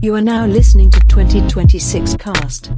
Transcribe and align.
You 0.00 0.14
are 0.14 0.20
now 0.20 0.46
listening 0.46 0.90
to 0.90 1.00
2026 1.08 2.14
Cast. 2.18 2.70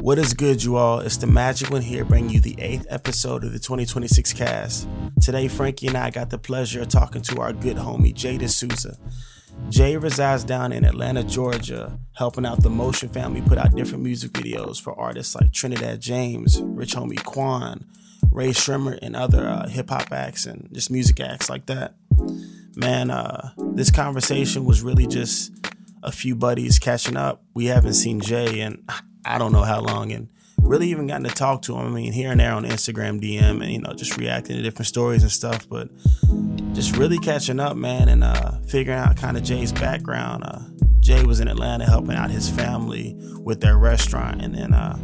What 0.00 0.18
is 0.18 0.32
good, 0.32 0.64
you 0.64 0.76
all? 0.76 1.00
It's 1.00 1.18
the 1.18 1.26
Magic 1.26 1.68
One 1.68 1.82
here, 1.82 2.06
bringing 2.06 2.30
you 2.30 2.40
the 2.40 2.56
eighth 2.58 2.86
episode 2.88 3.44
of 3.44 3.52
the 3.52 3.58
2026 3.58 4.32
cast. 4.32 4.88
Today, 5.20 5.48
Frankie 5.48 5.88
and 5.88 5.96
I 5.98 6.08
got 6.08 6.30
the 6.30 6.38
pleasure 6.38 6.80
of 6.80 6.88
talking 6.88 7.20
to 7.20 7.42
our 7.42 7.52
good 7.52 7.76
homie, 7.76 8.14
Jay 8.14 8.38
D'Souza. 8.38 8.96
Jay 9.68 9.98
resides 9.98 10.42
down 10.42 10.72
in 10.72 10.86
Atlanta, 10.86 11.22
Georgia, 11.22 11.98
helping 12.16 12.46
out 12.46 12.62
the 12.62 12.70
Motion 12.70 13.10
family 13.10 13.42
put 13.42 13.58
out 13.58 13.74
different 13.74 14.02
music 14.04 14.32
videos 14.32 14.80
for 14.80 14.98
artists 14.98 15.34
like 15.34 15.52
Trinidad 15.52 16.00
James, 16.00 16.62
Rich 16.62 16.94
Homie 16.94 17.22
Quan, 17.22 17.84
Rae 18.30 18.52
Sremmurd, 18.52 19.00
and 19.02 19.14
other 19.14 19.46
uh, 19.46 19.68
hip 19.68 19.90
hop 19.90 20.10
acts 20.12 20.46
and 20.46 20.70
just 20.72 20.90
music 20.90 21.20
acts 21.20 21.50
like 21.50 21.66
that. 21.66 21.94
Man, 22.76 23.10
uh, 23.10 23.52
this 23.74 23.90
conversation 23.90 24.64
was 24.64 24.82
really 24.82 25.06
just 25.06 25.52
a 26.02 26.12
few 26.12 26.34
buddies 26.34 26.78
catching 26.78 27.16
up. 27.16 27.42
We 27.54 27.66
haven't 27.66 27.94
seen 27.94 28.20
Jay 28.20 28.60
in 28.60 28.84
I 29.24 29.38
don't 29.38 29.52
know 29.52 29.62
how 29.62 29.80
long, 29.80 30.12
and 30.12 30.28
really 30.58 30.90
even 30.90 31.06
gotten 31.06 31.24
to 31.24 31.34
talk 31.34 31.62
to 31.62 31.76
him. 31.76 31.86
I 31.86 31.90
mean, 31.90 32.12
here 32.12 32.30
and 32.30 32.40
there 32.40 32.52
on 32.52 32.64
Instagram 32.64 33.20
DM, 33.20 33.62
and 33.62 33.72
you 33.72 33.80
know, 33.80 33.94
just 33.94 34.16
reacting 34.16 34.56
to 34.56 34.62
different 34.62 34.86
stories 34.86 35.22
and 35.22 35.32
stuff. 35.32 35.68
But 35.68 35.88
just 36.74 36.96
really 36.96 37.18
catching 37.18 37.60
up, 37.60 37.76
man, 37.76 38.08
and 38.08 38.22
uh, 38.22 38.52
figuring 38.68 38.98
out 38.98 39.16
kind 39.16 39.36
of 39.36 39.42
Jay's 39.42 39.72
background. 39.72 40.44
Uh, 40.44 40.60
Jay 41.00 41.24
was 41.24 41.40
in 41.40 41.48
Atlanta 41.48 41.84
helping 41.84 42.16
out 42.16 42.30
his 42.30 42.48
family 42.50 43.14
with 43.38 43.60
their 43.60 43.78
restaurant, 43.78 44.42
and 44.42 44.54
then 44.54 44.74
uh, 44.74 44.98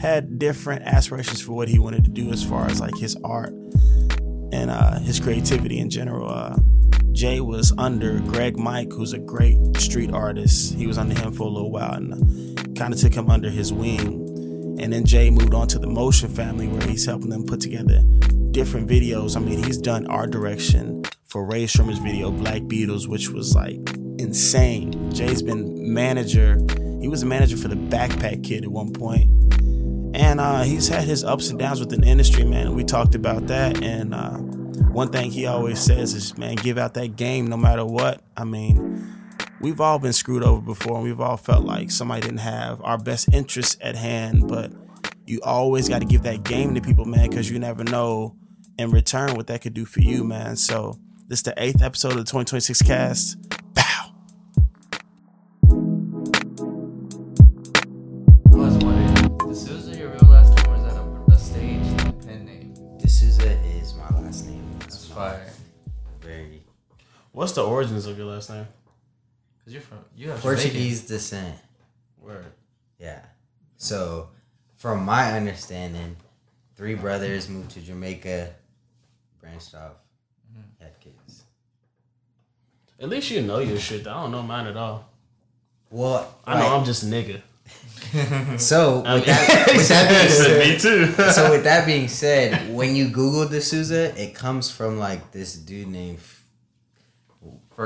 had 0.00 0.38
different 0.38 0.82
aspirations 0.82 1.40
for 1.40 1.52
what 1.52 1.68
he 1.68 1.78
wanted 1.78 2.04
to 2.04 2.10
do 2.10 2.30
as 2.30 2.42
far 2.42 2.66
as 2.66 2.80
like 2.80 2.96
his 2.96 3.16
art 3.24 3.52
and 4.52 4.70
uh, 4.70 4.98
his 4.98 5.20
creativity 5.20 5.78
in 5.78 5.90
general. 5.90 6.28
Uh, 7.10 7.14
Jay 7.14 7.40
was 7.40 7.72
under 7.78 8.20
Greg 8.20 8.58
Mike, 8.58 8.92
who's 8.92 9.12
a 9.12 9.18
great 9.18 9.58
street 9.76 10.12
artist. 10.12 10.74
He 10.74 10.86
was 10.86 10.98
under 10.98 11.18
him 11.18 11.32
for 11.32 11.44
a 11.44 11.50
little 11.50 11.70
while 11.70 11.94
and 11.94 12.76
kind 12.76 12.92
of 12.92 13.00
took 13.00 13.14
him 13.14 13.30
under 13.30 13.50
his 13.50 13.72
wing. 13.72 14.76
And 14.80 14.92
then 14.92 15.04
Jay 15.04 15.30
moved 15.30 15.54
on 15.54 15.68
to 15.68 15.78
the 15.78 15.86
Motion 15.86 16.28
family, 16.28 16.68
where 16.68 16.86
he's 16.86 17.04
helping 17.04 17.28
them 17.28 17.44
put 17.44 17.60
together 17.60 18.02
different 18.52 18.88
videos. 18.88 19.36
I 19.36 19.40
mean, 19.40 19.62
he's 19.62 19.78
done 19.78 20.06
art 20.06 20.30
direction 20.30 21.04
for 21.26 21.44
Rae 21.44 21.64
Sremmurd's 21.64 21.98
video 21.98 22.30
Black 22.30 22.62
Beatles, 22.62 23.06
which 23.06 23.28
was 23.28 23.54
like 23.54 23.78
insane. 24.18 25.12
Jay's 25.12 25.42
been 25.42 25.92
manager. 25.92 26.58
He 27.00 27.08
was 27.08 27.22
a 27.22 27.26
manager 27.26 27.56
for 27.56 27.68
the 27.68 27.76
Backpack 27.76 28.44
Kid 28.44 28.64
at 28.64 28.70
one 28.70 28.92
point. 28.92 29.30
And 30.14 30.40
uh, 30.40 30.62
he's 30.62 30.88
had 30.88 31.04
his 31.04 31.22
ups 31.22 31.50
and 31.50 31.58
downs 31.58 31.80
within 31.80 32.00
the 32.00 32.08
industry, 32.08 32.44
man. 32.44 32.74
We 32.74 32.84
talked 32.84 33.14
about 33.14 33.46
that. 33.46 33.82
And 33.82 34.14
uh, 34.14 34.38
one 34.92 35.10
thing 35.10 35.30
he 35.30 35.46
always 35.46 35.78
says 35.78 36.14
is, 36.14 36.36
man, 36.36 36.56
give 36.56 36.78
out 36.78 36.94
that 36.94 37.16
game 37.16 37.46
no 37.46 37.56
matter 37.56 37.84
what. 37.84 38.22
I 38.36 38.44
mean, 38.44 39.14
we've 39.60 39.80
all 39.80 39.98
been 39.98 40.12
screwed 40.12 40.42
over 40.42 40.60
before 40.60 40.96
and 40.96 41.04
we've 41.04 41.20
all 41.20 41.36
felt 41.36 41.64
like 41.64 41.90
somebody 41.90 42.22
didn't 42.22 42.38
have 42.38 42.82
our 42.82 42.98
best 42.98 43.32
interests 43.32 43.76
at 43.80 43.94
hand, 43.94 44.48
but 44.48 44.72
you 45.26 45.40
always 45.44 45.88
got 45.88 46.00
to 46.00 46.06
give 46.06 46.22
that 46.24 46.42
game 46.42 46.74
to 46.74 46.80
people, 46.80 47.04
man, 47.04 47.30
because 47.30 47.48
you 47.48 47.58
never 47.58 47.84
know 47.84 48.34
in 48.78 48.90
return 48.90 49.36
what 49.36 49.46
that 49.46 49.62
could 49.62 49.74
do 49.74 49.84
for 49.84 50.00
you, 50.00 50.24
man. 50.24 50.56
So, 50.56 50.98
this 51.28 51.38
is 51.40 51.42
the 51.44 51.54
eighth 51.56 51.80
episode 51.80 52.12
of 52.12 52.18
the 52.18 52.24
2026 52.24 52.82
cast. 52.82 53.36
What's 67.40 67.52
the 67.52 67.64
origins 67.64 68.04
of 68.04 68.18
your 68.18 68.26
last 68.26 68.50
name? 68.50 68.66
Cause 69.64 69.72
you're 69.72 69.80
from 69.80 69.96
you 70.14 70.28
have 70.28 70.40
Portuguese 70.40 71.06
descent. 71.06 71.56
Word. 72.18 72.44
Yeah. 72.98 73.20
So, 73.78 74.28
from 74.76 75.06
my 75.06 75.32
understanding, 75.32 76.16
three 76.76 76.94
brothers 76.96 77.48
moved 77.48 77.70
to 77.70 77.80
Jamaica, 77.80 78.50
branched 79.40 79.74
off, 79.74 79.92
Mm-hmm. 80.52 80.84
had 80.84 81.00
kids. 81.00 81.44
At 83.00 83.08
least 83.08 83.30
you 83.30 83.40
know 83.40 83.60
your 83.60 83.78
shit. 83.78 84.06
I 84.06 84.20
don't 84.20 84.32
know 84.32 84.42
mine 84.42 84.66
at 84.66 84.76
all. 84.76 85.08
Well, 85.88 86.30
I 86.44 86.58
know 86.58 86.66
like, 86.66 86.72
I'm 86.72 86.84
just 86.84 87.04
a 87.04 87.06
nigga. 87.06 87.40
so 88.60 88.96
with 89.14 89.24
that, 89.24 89.66
with 89.74 89.88
that 89.88 90.08
being 90.10 90.28
said, 90.28 90.58
Me 90.58 90.78
too. 90.78 91.06
so 91.32 91.50
with 91.52 91.64
that 91.64 91.86
being 91.86 92.08
said, 92.08 92.74
when 92.74 92.94
you 92.94 93.08
Google 93.08 93.48
D'Souza, 93.48 94.14
it 94.22 94.34
comes 94.34 94.70
from 94.70 94.98
like 94.98 95.32
this 95.32 95.54
dude 95.56 95.88
named 95.88 96.18
F- 96.18 96.39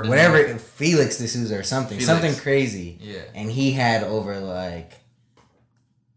Ferdinand. 0.02 0.10
whatever 0.32 0.58
Felix 0.58 1.18
D'Souza 1.18 1.58
or 1.58 1.62
something, 1.62 1.98
Felix. 1.98 2.06
something 2.06 2.34
crazy. 2.42 2.98
Yeah. 3.00 3.22
and 3.34 3.50
he 3.50 3.72
had 3.72 4.02
over 4.04 4.38
like 4.40 4.94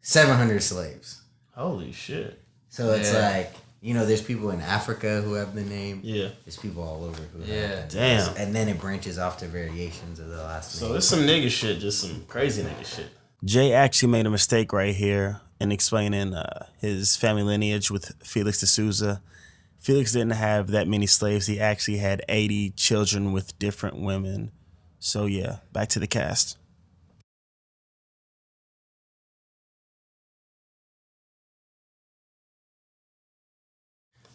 seven 0.01 0.35
hundred 0.35 0.61
slaves. 0.63 1.21
Holy 1.55 1.91
shit. 1.91 2.41
So 2.69 2.91
it's 2.93 3.11
Yeah. 3.13 3.29
like 3.29 3.53
you 3.79 3.93
know, 3.93 4.07
there's 4.07 4.23
people 4.23 4.49
in 4.49 4.59
Africa 4.59 5.21
who 5.21 5.33
have 5.33 5.53
the 5.53 5.61
name. 5.61 6.01
Yeah. 6.03 6.29
There's 6.43 6.57
people 6.57 6.81
all 6.81 7.05
over 7.05 7.21
who 7.31 7.39
have 7.41 7.47
Yeah. 7.47 7.67
that. 7.67 7.89
Damn. 7.89 8.35
And 8.35 8.53
then 8.55 8.67
it 8.69 8.79
branches 8.81 9.19
off 9.19 9.37
to 9.39 9.47
variations 9.47 10.19
of 10.19 10.29
the 10.29 10.37
last 10.37 10.73
So 10.73 10.87
name. 10.87 10.97
it's 10.97 11.07
some 11.07 11.19
nigga 11.19 11.49
shit, 11.49 11.79
just 11.79 12.01
some 12.01 12.23
crazy 12.27 12.63
nigga 12.63 12.83
shit. 12.85 13.05
Jay 13.45 13.71
actually 13.73 14.11
made 14.11 14.25
a 14.25 14.31
mistake 14.31 14.73
right 14.73 14.95
here 14.95 15.41
in 15.61 15.71
explaining 15.71 16.33
uh, 16.33 16.65
his 16.81 17.15
family 17.15 17.43
lineage 17.43 17.91
with 17.91 18.13
Felix 18.23 18.59
D'Souza. 18.61 19.21
Felix 19.79 20.11
didn't 20.11 20.31
have 20.31 20.71
that 20.71 20.87
many 20.87 21.07
slaves. 21.07 21.47
He 21.47 21.59
actually 21.59 21.97
had 21.97 22.21
80 22.27 22.71
children 22.71 23.31
with 23.31 23.57
different 23.59 24.01
women. 24.01 24.51
So 24.99 25.25
yeah, 25.25 25.57
back 25.71 25.89
to 25.89 25.99
the 25.99 26.07
cast. 26.07 26.57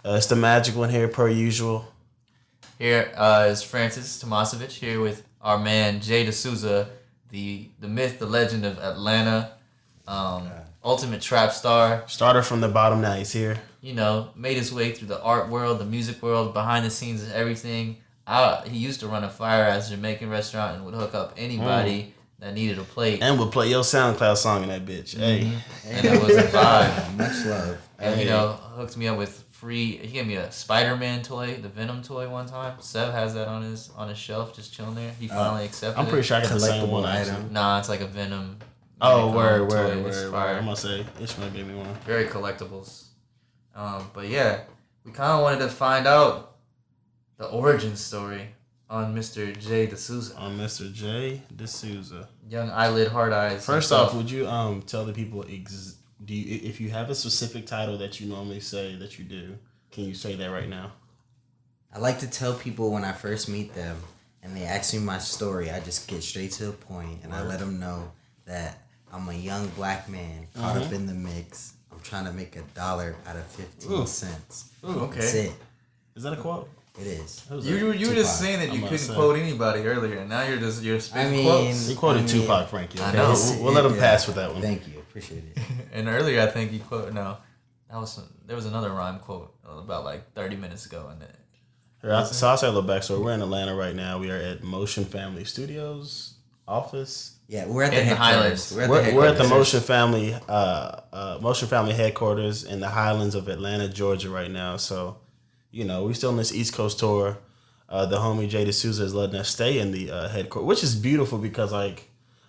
Uh, 0.04 0.14
it's 0.16 0.26
the 0.26 0.36
magic 0.36 0.74
one 0.74 0.90
here, 0.90 1.06
per 1.06 1.28
usual. 1.28 1.86
Here 2.78 3.12
uh, 3.16 3.46
is 3.48 3.62
Francis 3.62 4.22
Tomasovich 4.22 4.72
here 4.72 5.00
with 5.00 5.22
our 5.40 5.58
man 5.58 6.00
Jay 6.00 6.28
D'Souza, 6.28 6.88
the 7.30 7.68
the 7.78 7.86
myth, 7.86 8.18
the 8.18 8.26
legend 8.26 8.64
of 8.64 8.78
Atlanta, 8.78 9.52
um, 10.08 10.50
ultimate 10.84 11.20
trap 11.20 11.52
star. 11.52 12.04
Started 12.06 12.42
from 12.42 12.60
the 12.60 12.68
bottom, 12.68 13.00
now 13.00 13.14
he's 13.14 13.32
here. 13.32 13.58
You 13.80 13.94
know, 13.94 14.30
made 14.36 14.56
his 14.56 14.72
way 14.72 14.92
through 14.92 15.08
the 15.08 15.20
art 15.22 15.48
world, 15.48 15.78
the 15.78 15.84
music 15.84 16.22
world, 16.22 16.54
behind 16.54 16.84
the 16.84 16.90
scenes, 16.90 17.22
and 17.22 17.32
everything. 17.32 17.98
I, 18.26 18.62
he 18.66 18.78
used 18.78 19.00
to 19.00 19.08
run 19.08 19.24
a 19.24 19.30
fire 19.30 19.64
ass 19.64 19.90
Jamaican 19.90 20.30
restaurant 20.30 20.76
and 20.76 20.84
would 20.84 20.94
hook 20.94 21.14
up 21.14 21.34
anybody 21.36 22.02
mm. 22.02 22.40
that 22.40 22.54
needed 22.54 22.78
a 22.78 22.82
plate, 22.82 23.20
And 23.20 23.38
we'll 23.38 23.50
play 23.50 23.68
your 23.68 23.82
SoundCloud 23.82 24.36
song 24.36 24.62
in 24.62 24.68
that 24.68 24.84
bitch. 24.84 25.16
Hey. 25.18 25.40
Mm-hmm. 25.40 25.88
and 25.88 26.06
it 26.06 26.22
was 26.22 26.36
a 26.36 26.42
vibe. 26.44 27.16
Much 27.16 27.44
love. 27.46 27.78
And 27.98 28.20
you 28.20 28.26
know, 28.26 28.52
hooked 28.76 28.96
me 28.96 29.08
up 29.08 29.18
with 29.18 29.44
free. 29.50 29.96
He 29.96 30.08
gave 30.08 30.26
me 30.26 30.34
a 30.34 30.50
Spider 30.50 30.96
Man 30.96 31.22
toy, 31.22 31.54
the 31.54 31.68
Venom 31.68 32.02
toy, 32.02 32.28
one 32.28 32.46
time. 32.46 32.80
Sev 32.80 33.12
has 33.12 33.34
that 33.34 33.46
on 33.48 33.62
his 33.62 33.90
on 33.96 34.08
his 34.08 34.18
shelf, 34.18 34.54
just 34.54 34.74
chilling 34.74 34.96
there. 34.96 35.12
He 35.18 35.30
uh, 35.30 35.34
finally 35.34 35.64
accepted. 35.64 36.00
I'm 36.00 36.06
pretty 36.06 36.20
it. 36.20 36.24
sure 36.24 36.36
I 36.38 36.42
got 36.42 36.50
the 36.50 36.60
same 36.60 36.90
one. 36.90 37.04
actually. 37.04 37.32
item. 37.34 37.52
Nah, 37.52 37.78
it's 37.78 37.88
like 37.88 38.00
a 38.00 38.06
Venom. 38.06 38.58
Oh, 39.04 39.16
Venom 39.30 39.34
word, 39.34 39.58
toy. 39.58 39.76
word, 39.76 40.04
word, 40.04 40.32
word. 40.32 40.56
I'm 40.56 40.64
gonna 40.64 40.76
say 40.76 41.04
Ishmael 41.20 41.50
gave 41.50 41.66
me 41.66 41.74
one. 41.74 41.92
Very 42.06 42.26
collectibles. 42.26 43.06
Um, 43.74 44.10
but 44.14 44.28
yeah, 44.28 44.60
we 45.04 45.12
kind 45.12 45.32
of 45.32 45.42
wanted 45.42 45.58
to 45.60 45.68
find 45.68 46.06
out 46.06 46.56
the 47.36 47.46
origin 47.48 47.96
story 47.96 48.48
on 48.88 49.14
Mr. 49.14 49.58
Jay 49.58 49.86
D'Souza, 49.86 50.36
On 50.36 50.56
Mr. 50.58 50.92
J. 50.92 51.42
D'Souza. 51.56 52.28
young 52.48 52.70
eyelid, 52.70 53.08
hard 53.08 53.32
eyes. 53.32 53.64
First 53.64 53.88
himself. 53.90 54.10
off, 54.10 54.14
would 54.16 54.30
you 54.30 54.46
um 54.46 54.82
tell 54.82 55.04
the 55.04 55.12
people 55.12 55.44
ex- 55.50 55.96
do 56.24 56.34
you 56.34 56.60
if 56.62 56.80
you 56.80 56.90
have 56.90 57.10
a 57.10 57.14
specific 57.14 57.66
title 57.66 57.98
that 57.98 58.20
you 58.20 58.28
normally 58.28 58.60
say 58.60 58.94
that 58.96 59.18
you 59.18 59.24
do? 59.24 59.58
Can 59.90 60.04
you 60.04 60.14
say 60.14 60.36
that 60.36 60.50
right 60.50 60.68
now? 60.68 60.92
I 61.94 61.98
like 61.98 62.18
to 62.20 62.30
tell 62.30 62.54
people 62.54 62.90
when 62.92 63.04
I 63.04 63.12
first 63.12 63.48
meet 63.48 63.74
them 63.74 63.96
and 64.42 64.56
they 64.56 64.62
ask 64.64 64.94
me 64.94 65.00
my 65.00 65.18
story, 65.18 65.70
I 65.70 65.80
just 65.80 66.06
get 66.08 66.22
straight 66.22 66.52
to 66.52 66.66
the 66.66 66.72
point 66.72 67.20
and 67.24 67.32
I 67.34 67.42
let 67.42 67.58
them 67.58 67.80
know 67.80 68.12
that 68.46 68.78
I'm 69.12 69.28
a 69.28 69.34
young 69.34 69.68
black 69.68 70.08
man 70.08 70.46
caught 70.54 70.76
Uh-huh. 70.76 70.86
up 70.86 70.92
in 70.92 71.06
the 71.06 71.14
mix. 71.14 71.74
I'm 71.92 72.00
trying 72.00 72.24
to 72.24 72.32
make 72.32 72.56
a 72.56 72.62
dollar 72.74 73.14
out 73.26 73.36
of 73.36 73.44
15 73.46 73.92
Ooh. 73.92 74.06
cents. 74.06 74.70
Ooh, 74.84 75.08
That's 75.14 75.18
okay. 75.34 75.46
it. 75.48 75.52
Is 76.16 76.22
that 76.24 76.32
a 76.32 76.36
quote? 76.36 76.68
It 77.00 77.06
is. 77.06 77.44
Who's 77.48 77.66
You 77.66 77.74
that? 77.74 77.80
you, 77.80 77.92
you 77.92 78.08
were 78.08 78.14
just 78.14 78.38
saying 78.38 78.58
that 78.60 78.68
I'm 78.70 78.74
you 78.76 78.82
couldn't 78.86 79.06
to 79.06 79.14
quote 79.14 79.38
anybody 79.38 79.80
earlier, 79.82 80.18
and 80.18 80.28
now 80.28 80.42
you're 80.42 80.58
just 80.58 80.82
you're 80.82 80.96
I 80.96 81.00
spitting 81.00 81.32
mean, 81.32 81.44
quotes. 81.46 81.88
He 81.88 81.94
quoted 81.94 82.18
I 82.18 82.22
mean, 82.22 82.28
Tupac, 82.42 82.68
Frankie. 82.68 83.00
I 83.00 83.08
okay? 83.08 83.16
know. 83.18 83.30
We'll, 83.32 83.62
we'll 83.64 83.72
let 83.72 83.86
him 83.86 83.94
Yeah. 83.94 84.00
pass 84.00 84.26
with 84.26 84.36
that 84.36 84.52
one. 84.52 84.60
Thank 84.60 84.86
you. 84.88 84.98
Appreciate 84.98 85.44
it. 85.56 85.58
And 85.94 86.08
earlier, 86.08 86.40
I 86.42 86.46
think 86.46 86.72
you 86.72 86.80
quote 86.80 87.12
no, 87.12 87.36
that 87.90 87.98
was 87.98 88.18
there 88.46 88.56
was 88.56 88.64
another 88.66 88.90
rhyme 88.90 89.18
quote 89.20 89.54
about 89.66 90.04
like 90.04 90.32
thirty 90.34 90.56
minutes 90.56 90.84
ago, 90.86 91.08
and 91.10 91.22
it, 91.22 91.34
so 92.34 92.48
I'll 92.48 92.56
say 92.56 92.66
a 92.66 92.70
little 92.72 92.88
backstory. 92.88 93.22
We're 93.22 93.32
in 93.32 93.42
Atlanta 93.42 93.74
right 93.74 93.94
now. 93.94 94.18
We 94.18 94.30
are 94.30 94.36
at 94.36 94.62
Motion 94.62 95.04
Family 95.04 95.44
Studios 95.44 96.31
office. 96.68 97.36
Yeah, 97.48 97.66
we're 97.66 97.82
at 97.84 97.90
the 97.90 98.00
In 98.00 98.08
the 98.08 98.14
headquarters. 98.14 98.70
Highlands. 98.70 98.74
We're 98.74 98.82
at 98.82 98.90
We're, 98.90 99.10
the 99.10 99.16
we're 99.16 99.26
at 99.26 99.38
the. 99.38 99.48
Motion 99.48 99.80
Family, 99.80 100.34
uh, 100.48 101.00
uh, 101.12 101.38
Motion 101.42 101.68
Family 101.68 101.92
headquarters 101.92 102.64
in 102.64 102.80
the 102.80 102.88
Highlands 102.88 103.34
of 103.34 103.48
Atlanta, 103.48 103.88
Georgia, 103.88 104.30
right 104.30 104.50
now. 104.50 104.76
So, 104.78 105.18
you 105.70 105.84
know, 105.84 106.04
we're 106.04 106.14
still 106.14 106.30
on 106.30 106.36
this 106.38 106.52
East 106.54 106.72
Coast 106.74 106.98
tour. 106.98 107.38
uh, 107.88 108.06
the 108.06 108.16
homie 108.16 108.48
Jay 108.48 108.64
D'Souza 108.64 109.04
is 109.04 109.12
letting 109.14 109.36
us 109.36 109.48
stay 109.50 109.78
in 109.78 109.90
the 109.92 110.10
uh, 110.10 110.28
headquarters, 110.28 110.66
which 110.66 110.82
is 110.82 110.94
beautiful 110.94 111.36
because 111.38 111.72
like 111.72 112.08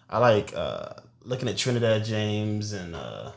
I 0.09 0.19
like 0.19 0.53
uh, 0.55 0.93
looking 1.23 1.49
at 1.49 1.57
Trinidad 1.57 2.05
James 2.05 2.71
and 2.71 2.95
uh, 2.95 3.31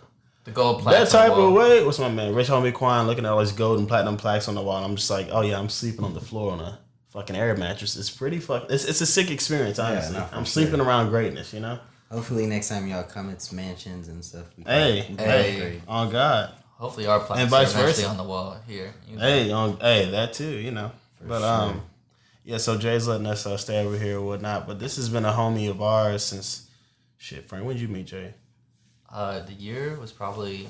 The 0.44 0.52
gold 0.52 0.82
plaque. 0.82 0.94
that 0.94 1.10
type 1.10 1.32
of 1.32 1.52
way. 1.52 1.84
What's 1.84 1.98
my 1.98 2.08
man, 2.10 2.32
Rich 2.32 2.48
Homie 2.48 2.72
Quan, 2.72 3.08
looking 3.08 3.24
at 3.24 3.32
all 3.32 3.40
these 3.40 3.50
gold 3.50 3.80
and 3.80 3.88
platinum 3.88 4.16
plaques 4.18 4.46
on 4.46 4.54
the 4.54 4.62
wall. 4.62 4.84
I'm 4.84 4.94
just 4.94 5.10
like, 5.10 5.28
oh 5.32 5.40
yeah, 5.40 5.58
I'm 5.58 5.68
sleeping 5.68 6.04
on 6.04 6.14
the 6.14 6.20
floor 6.20 6.52
on 6.52 6.60
a 6.60 6.78
fucking 7.16 7.34
air 7.34 7.56
mattress. 7.56 7.96
It's 7.96 8.10
pretty 8.10 8.38
fucking. 8.38 8.68
It's, 8.70 8.84
it's 8.84 9.00
a 9.00 9.06
sick 9.06 9.30
experience, 9.30 9.78
honestly. 9.78 10.16
no, 10.18 10.24
I'm 10.32 10.44
sure. 10.44 10.64
sleeping 10.64 10.80
around 10.80 11.08
greatness, 11.08 11.54
you 11.54 11.60
know. 11.60 11.78
Hopefully 12.12 12.46
next 12.46 12.68
time 12.68 12.86
y'all 12.86 13.02
come, 13.02 13.30
it's 13.30 13.50
mansions 13.52 14.08
and 14.08 14.22
stuff. 14.24 14.44
We 14.56 14.64
Hey, 14.64 15.04
can 15.06 15.18
hey. 15.18 15.54
upgrade. 15.56 15.82
On 15.88 16.10
God. 16.10 16.52
Hopefully 16.74 17.06
our 17.06 17.20
plaques 17.20 17.40
And 17.42 17.48
are 17.48 17.50
vice 17.50 17.72
versa. 17.72 18.06
on 18.06 18.18
the 18.18 18.22
wall 18.22 18.58
here. 18.68 18.92
You 19.08 19.16
know. 19.16 19.22
Hey, 19.22 19.50
on 19.50 19.80
hey, 19.80 20.10
that 20.10 20.34
too, 20.34 20.50
you 20.58 20.70
know. 20.72 20.92
but 21.26 21.38
sure. 21.40 21.48
um, 21.48 21.82
yeah. 22.44 22.58
So 22.58 22.76
Jay's 22.76 23.08
letting 23.08 23.26
us 23.26 23.46
uh, 23.46 23.56
stay 23.56 23.84
over 23.84 23.96
here 23.98 24.18
or 24.18 24.22
whatnot. 24.22 24.66
But 24.66 24.78
this 24.78 24.96
has 24.96 25.08
been 25.08 25.24
a 25.24 25.32
homie 25.32 25.70
of 25.70 25.80
ours 25.80 26.22
since 26.22 26.68
shit. 27.16 27.48
Frank, 27.48 27.64
when 27.64 27.76
did 27.76 27.82
you 27.82 27.88
meet 27.88 28.06
Jay? 28.06 28.34
Uh, 29.10 29.40
the 29.40 29.54
year 29.54 29.96
was 29.98 30.12
probably 30.12 30.68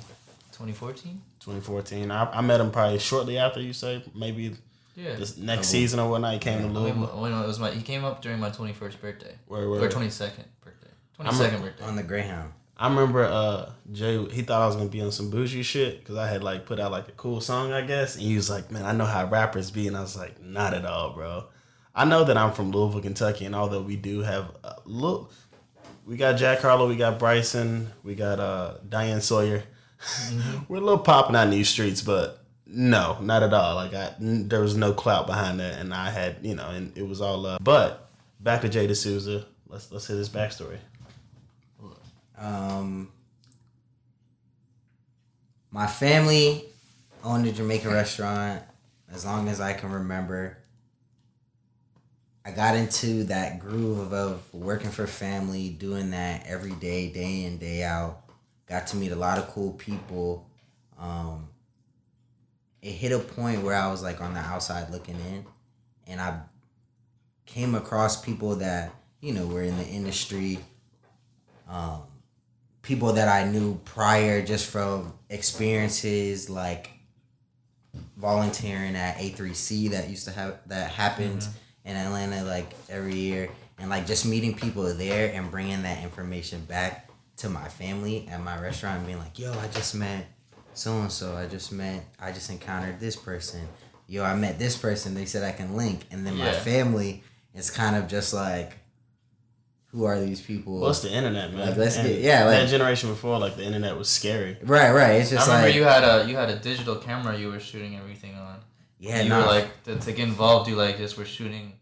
2014. 0.53 1.21
2014. 1.41 2.11
I, 2.11 2.31
I 2.31 2.41
met 2.41 2.61
him 2.61 2.71
probably 2.71 3.01
shortly 3.01 3.37
after 3.37 3.61
you 3.61 3.73
say 3.73 4.03
maybe 4.15 4.55
Yeah. 4.97 5.15
this 5.15 5.37
next 5.37 5.69
season 5.69 6.01
or 6.01 6.09
whatnot. 6.11 6.33
He 6.33 6.39
came 6.39 6.59
to 6.59 6.65
I 6.65 6.67
mean, 6.69 6.75
Louisville. 6.75 7.21
when 7.21 7.33
it 7.33 7.47
was 7.47 7.59
my, 7.61 7.71
he 7.71 7.83
came 7.83 8.05
up 8.05 8.23
during 8.23 8.41
my 8.41 8.51
21st 8.51 9.01
birthday. 9.01 9.35
Where, 9.47 9.69
where? 9.69 9.83
Or 9.85 9.89
22nd 9.89 10.45
birthday. 10.65 10.89
I'm 11.19 11.27
22nd 11.27 11.55
a- 11.55 11.61
birthday. 11.63 11.85
on 11.85 11.97
the 11.97 12.03
Greyhound. 12.03 12.53
I 12.79 12.89
remember 12.89 13.25
uh 13.25 13.71
Jay. 13.93 14.23
He 14.29 14.43
thought 14.43 14.61
I 14.61 14.67
was 14.67 14.77
gonna 14.77 14.91
be 14.91 15.01
on 15.01 15.11
some 15.11 15.31
bougie 15.31 15.63
shit 15.63 16.01
because 16.01 16.17
I 16.17 16.27
had 16.29 16.45
like 16.45 16.67
put 16.67 16.79
out 16.79 16.91
like 16.91 17.09
a 17.09 17.13
cool 17.13 17.41
song, 17.41 17.73
I 17.73 17.81
guess. 17.81 18.17
And 18.17 18.25
he 18.25 18.37
was 18.37 18.51
like, 18.51 18.71
"Man, 18.71 18.85
I 18.85 18.93
know 18.93 19.07
how 19.07 19.27
rappers 19.27 19.71
be," 19.71 19.87
and 19.89 19.97
I 19.97 20.03
was 20.03 20.15
like, 20.15 20.43
"Not 20.43 20.75
at 20.75 20.85
all, 20.85 21.15
bro." 21.15 21.45
I 21.95 22.05
know 22.05 22.25
that 22.25 22.37
I'm 22.37 22.53
from 22.53 22.73
Louisville, 22.73 23.01
Kentucky, 23.01 23.47
and 23.47 23.55
although 23.55 23.81
we 23.81 23.97
do 23.97 24.21
have 24.21 24.51
a 24.63 24.75
little, 24.85 25.31
we 26.05 26.19
got 26.19 26.35
Jack 26.37 26.61
Harlow, 26.61 26.87
we 26.87 26.97
got 26.97 27.19
Bryson, 27.19 27.91
we 28.05 28.15
got 28.15 28.39
uh 28.41 28.75
Diane 28.87 29.23
Sawyer. 29.23 29.63
We're 30.69 30.77
a 30.77 30.81
little 30.81 30.99
popping 30.99 31.35
out 31.35 31.45
in 31.45 31.51
these 31.51 31.71
streets, 31.71 32.03
but 32.03 32.45
no, 32.67 33.19
not 33.21 33.43
at 33.43 33.55
all. 33.55 33.77
Like 33.77 33.95
I, 33.95 34.15
there 34.19 34.61
was 34.61 34.77
no 34.77 34.93
clout 34.93 35.27
behind 35.27 35.61
that, 35.61 35.79
and 35.79 35.95
I 35.95 36.11
had, 36.11 36.39
you 36.43 36.55
know, 36.55 36.69
and 36.69 36.97
it 36.97 37.07
was 37.07 37.21
all 37.21 37.39
love. 37.39 37.61
But 37.63 38.09
back 38.41 38.63
to 38.63 38.69
Jay 38.69 38.87
D'Souza. 38.87 39.47
Let's 39.69 39.91
let's 39.93 40.07
hit 40.07 40.17
this 40.17 40.29
backstory. 40.29 40.79
Um, 42.39 43.11
my 45.71 45.87
family 45.87 46.65
owned 47.25 47.47
a 47.47 47.53
Jamaican 47.53 47.93
restaurant 47.93 48.63
as 49.13 49.25
long 49.25 49.49
as 49.49 49.61
I 49.61 49.73
can 49.73 49.91
remember. 49.91 50.59
I 52.45 52.53
got 52.53 52.77
into 52.77 53.25
that 53.25 53.59
groove 53.59 54.13
of 54.13 54.43
working 54.55 54.91
for 54.91 55.07
family, 55.07 55.71
doing 55.71 56.11
that 56.11 56.47
every 56.47 56.73
day, 56.73 57.09
day 57.09 57.45
in, 57.45 57.59
day 57.59 57.83
out. 57.83 58.23
Got 58.69 58.87
to 58.89 58.97
meet 58.97 59.11
a 59.11 59.17
lot 59.17 59.39
of 59.39 59.49
cool 59.49 59.73
people. 59.73 60.49
Um, 60.99 61.49
it 62.83 62.93
hit 62.93 63.13
a 63.13 63.19
point 63.19 63.63
where 63.63 63.75
I 63.75 63.91
was 63.91 64.03
like 64.03 64.21
on 64.21 64.35
the 64.35 64.41
outside 64.41 64.91
looking 64.91 65.17
in, 65.17 65.45
and 66.07 66.21
I 66.21 66.41
came 67.47 67.75
across 67.75 68.21
people 68.21 68.57
that 68.57 68.95
you 69.21 69.33
know 69.33 69.47
were 69.47 69.63
in 69.63 69.77
the 69.77 69.87
industry. 69.87 70.59
Um, 71.69 72.03
people 72.83 73.15
that 73.15 73.27
I 73.27 73.51
knew 73.51 73.81
prior 73.85 74.45
just 74.45 74.71
from 74.71 75.13
experiences 75.29 76.49
like 76.49 76.91
volunteering 78.17 78.95
at 78.95 79.17
A3C 79.17 79.91
that 79.91 80.09
used 80.09 80.25
to 80.27 80.31
have 80.31 80.61
that 80.67 80.91
happens 80.91 81.49
in 81.85 81.97
Atlanta 81.97 82.45
like 82.45 82.75
every 82.89 83.17
year 83.17 83.49
and 83.79 83.91
like 83.91 84.07
just 84.07 84.25
meeting 84.27 84.55
people 84.55 84.85
there 84.95 85.33
and 85.35 85.51
bringing 85.51 85.83
that 85.83 86.03
information 86.03 86.65
back 86.65 87.11
to 87.39 87.49
my 87.49 87.69
family 87.69 88.29
at 88.29 88.41
my 88.41 88.61
restaurant 88.61 88.99
and 88.99 89.07
being 89.07 89.19
like 89.19 89.39
yo 89.39 89.53
I 89.53 89.67
just 89.69 89.95
met 89.95 90.27
so 90.77 90.93
and 91.01 91.11
so 91.13 91.37
I 91.37 91.47
just 91.47 91.73
met 91.73 92.05
I 92.21 92.33
just 92.33 92.51
encountered 92.51 93.01
this 93.01 93.17
person 93.17 93.63
yo 94.07 94.23
I 94.25 94.35
met 94.35 94.59
this 94.59 94.77
person 94.77 95.15
they 95.15 95.25
said 95.27 95.43
I 95.43 95.53
can 95.53 95.77
link 95.77 96.05
and 96.11 96.27
then 96.27 96.37
my 96.37 96.53
family 96.53 97.23
is 97.55 97.71
kind 97.71 97.97
of 97.97 98.07
just 98.09 98.33
like 98.35 98.79
who 99.93 100.05
are 100.05 100.21
these 100.21 100.41
people 100.43 100.81
Well, 100.81 100.93
the 100.93 101.11
internet, 101.11 101.55
man. 101.55 101.69
Like, 101.69 101.77
let's 101.79 101.97
And 101.97 102.07
get- 102.09 102.21
yeah, 102.21 102.45
that 102.45 102.61
like- 102.63 102.69
generation 102.69 103.09
before, 103.09 103.39
like 103.39 103.57
the 103.57 103.65
internet 103.65 103.97
was 103.97 104.09
scary. 104.11 104.59
Right, 104.63 104.93
right. 104.93 105.13
It's 105.21 105.31
just. 105.31 105.35
I 105.35 105.39
just 105.39 105.49
remember 105.49 105.67
like 105.69 105.75
you 105.77 105.85
had 105.85 106.05
a 106.05 106.29
you 106.29 106.37
had 106.37 106.51
a 106.51 106.57
digital 106.59 106.97
camera 106.97 107.39
you 107.39 107.49
were 107.49 107.61
shooting 107.61 107.97
everything 107.97 108.35
on. 108.35 108.59
yeah, 108.99 109.23
you 109.23 109.31
no, 109.31 109.41
were 109.41 109.47
like 109.47 109.83
to, 109.85 109.97
to 109.97 110.13
get 110.13 110.29
involved. 110.29 110.69
You 110.69 110.77
like 110.77 110.99
just 110.99 111.17
were 111.17 111.25
shooting 111.25 111.73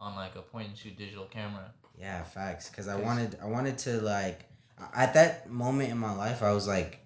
on 0.00 0.16
like 0.16 0.34
a 0.34 0.42
point 0.42 0.68
and 0.68 0.76
shoot 0.76 0.96
digital 0.96 1.26
camera. 1.26 1.70
yeah, 1.96 2.24
facts. 2.24 2.68
Because 2.70 2.88
I 2.88 2.96
wanted, 2.96 3.38
I 3.40 3.46
wanted 3.46 3.78
to 3.86 4.00
like, 4.00 4.46
at 4.96 5.14
that 5.14 5.48
moment 5.50 5.90
in 5.90 5.98
my 5.98 6.12
life, 6.24 6.42
I 6.42 6.52
was 6.52 6.66
like, 6.66 6.98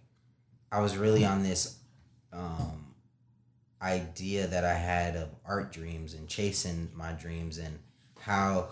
I 0.75 0.81
was 0.81 0.97
really 0.97 1.25
on 1.25 1.43
this, 1.43 1.79
um, 2.33 2.85
idea 3.81 4.47
that 4.47 4.65
I 4.65 4.75
had 4.75 5.15
of 5.15 5.29
art 5.45 5.73
dreams 5.73 6.15
and 6.15 6.27
chasing 6.27 6.91
my 6.95 7.13
dreams 7.13 7.59
and 7.59 7.79
how 8.19 8.71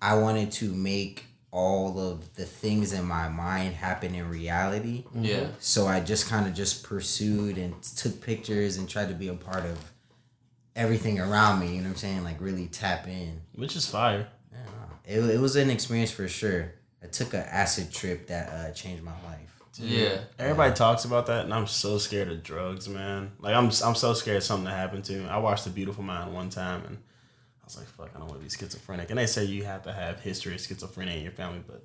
I 0.00 0.16
wanted 0.16 0.50
to 0.52 0.72
make 0.72 1.26
all 1.52 2.00
of 2.00 2.34
the 2.34 2.44
things 2.44 2.92
in 2.92 3.04
my 3.04 3.28
mind 3.28 3.74
happen 3.74 4.14
in 4.14 4.28
reality. 4.28 5.04
Yeah. 5.14 5.46
So 5.60 5.86
I 5.86 6.00
just 6.00 6.28
kind 6.28 6.46
of 6.46 6.54
just 6.54 6.82
pursued 6.82 7.56
and 7.56 7.80
took 7.82 8.20
pictures 8.20 8.78
and 8.78 8.88
tried 8.88 9.08
to 9.08 9.14
be 9.14 9.28
a 9.28 9.34
part 9.34 9.64
of 9.64 9.78
everything 10.74 11.20
around 11.20 11.60
me. 11.60 11.68
You 11.68 11.82
know 11.82 11.88
what 11.88 11.90
I'm 11.90 11.96
saying? 11.96 12.24
Like 12.24 12.40
really 12.40 12.66
tap 12.66 13.06
in. 13.06 13.42
Which 13.54 13.76
is 13.76 13.88
fire. 13.88 14.26
Yeah. 14.50 15.18
It, 15.18 15.20
it 15.34 15.40
was 15.40 15.56
an 15.56 15.70
experience 15.70 16.10
for 16.10 16.26
sure. 16.26 16.72
I 17.02 17.06
took 17.06 17.34
an 17.34 17.44
acid 17.48 17.92
trip 17.92 18.26
that 18.28 18.48
uh, 18.48 18.72
changed 18.72 19.02
my 19.02 19.12
life. 19.24 19.51
Yeah. 19.78 20.18
Everybody 20.38 20.74
talks 20.74 21.04
about 21.04 21.26
that, 21.26 21.44
and 21.44 21.54
I'm 21.54 21.66
so 21.66 21.98
scared 21.98 22.28
of 22.28 22.42
drugs, 22.42 22.88
man. 22.88 23.32
Like 23.40 23.54
I'm, 23.54 23.66
I'm 23.84 23.94
so 23.94 24.12
scared 24.14 24.42
something 24.42 24.66
to 24.66 24.72
happen 24.72 25.02
to 25.02 25.12
me. 25.12 25.28
I 25.28 25.38
watched 25.38 25.64
The 25.64 25.70
Beautiful 25.70 26.02
Mind 26.04 26.34
one 26.34 26.50
time, 26.50 26.84
and 26.86 26.98
I 27.62 27.64
was 27.64 27.76
like, 27.76 27.86
"Fuck, 27.86 28.10
I 28.14 28.18
don't 28.18 28.28
want 28.28 28.40
to 28.40 28.44
be 28.44 28.50
schizophrenic." 28.50 29.10
And 29.10 29.18
they 29.18 29.26
say 29.26 29.44
you 29.44 29.64
have 29.64 29.82
to 29.84 29.92
have 29.92 30.20
history 30.20 30.54
of 30.54 30.60
schizophrenia 30.60 31.16
in 31.16 31.22
your 31.22 31.32
family, 31.32 31.62
but 31.66 31.82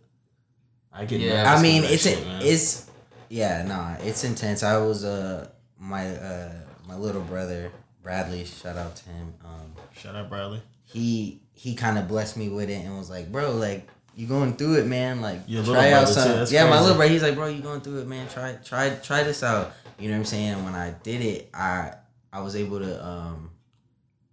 I 0.91 1.05
get 1.05 1.21
Yeah. 1.21 1.53
I 1.53 1.61
mean, 1.61 1.83
it's 1.83 2.03
shit, 2.03 2.19
a, 2.25 2.39
it's 2.41 2.89
yeah, 3.29 3.63
nah, 3.63 3.95
it's 4.05 4.23
intense. 4.23 4.63
I 4.63 4.77
was 4.77 5.03
uh 5.05 5.47
my 5.79 6.07
uh 6.15 6.51
my 6.87 6.95
little 6.95 7.21
brother 7.21 7.71
Bradley, 8.03 8.45
shout 8.45 8.77
out 8.77 8.95
to 8.95 9.09
him. 9.09 9.33
Um, 9.43 9.73
Shut 9.93 10.15
up, 10.15 10.29
Bradley. 10.29 10.61
he 10.85 11.41
he 11.53 11.75
kind 11.75 11.97
of 11.97 12.07
blessed 12.07 12.37
me 12.37 12.49
with 12.49 12.69
it 12.69 12.85
and 12.85 12.97
was 12.97 13.09
like, 13.09 13.31
bro, 13.31 13.51
like 13.51 13.87
you 14.17 14.27
going 14.27 14.57
through 14.57 14.79
it, 14.79 14.87
man. 14.87 15.21
Like 15.21 15.41
Your 15.47 15.63
try 15.63 15.91
out 15.93 16.01
brother, 16.01 16.07
too. 16.07 16.13
some. 16.13 16.31
That's 16.39 16.51
Yeah, 16.51 16.69
my 16.69 16.81
little 16.81 16.97
brother. 16.97 17.11
He's 17.13 17.21
like, 17.23 17.35
bro, 17.35 17.47
you 17.47 17.61
going 17.61 17.79
through 17.81 17.99
it, 17.99 18.07
man. 18.07 18.27
Try 18.27 18.57
try 18.65 18.89
try 18.95 19.23
this 19.23 19.43
out. 19.43 19.71
You 19.99 20.09
know 20.09 20.15
what 20.15 20.19
I'm 20.19 20.25
saying? 20.25 20.53
And 20.53 20.65
when 20.65 20.75
I 20.75 20.91
did 21.03 21.21
it, 21.21 21.49
I 21.53 21.93
I 22.33 22.41
was 22.41 22.55
able 22.55 22.79
to 22.79 23.05
um 23.07 23.51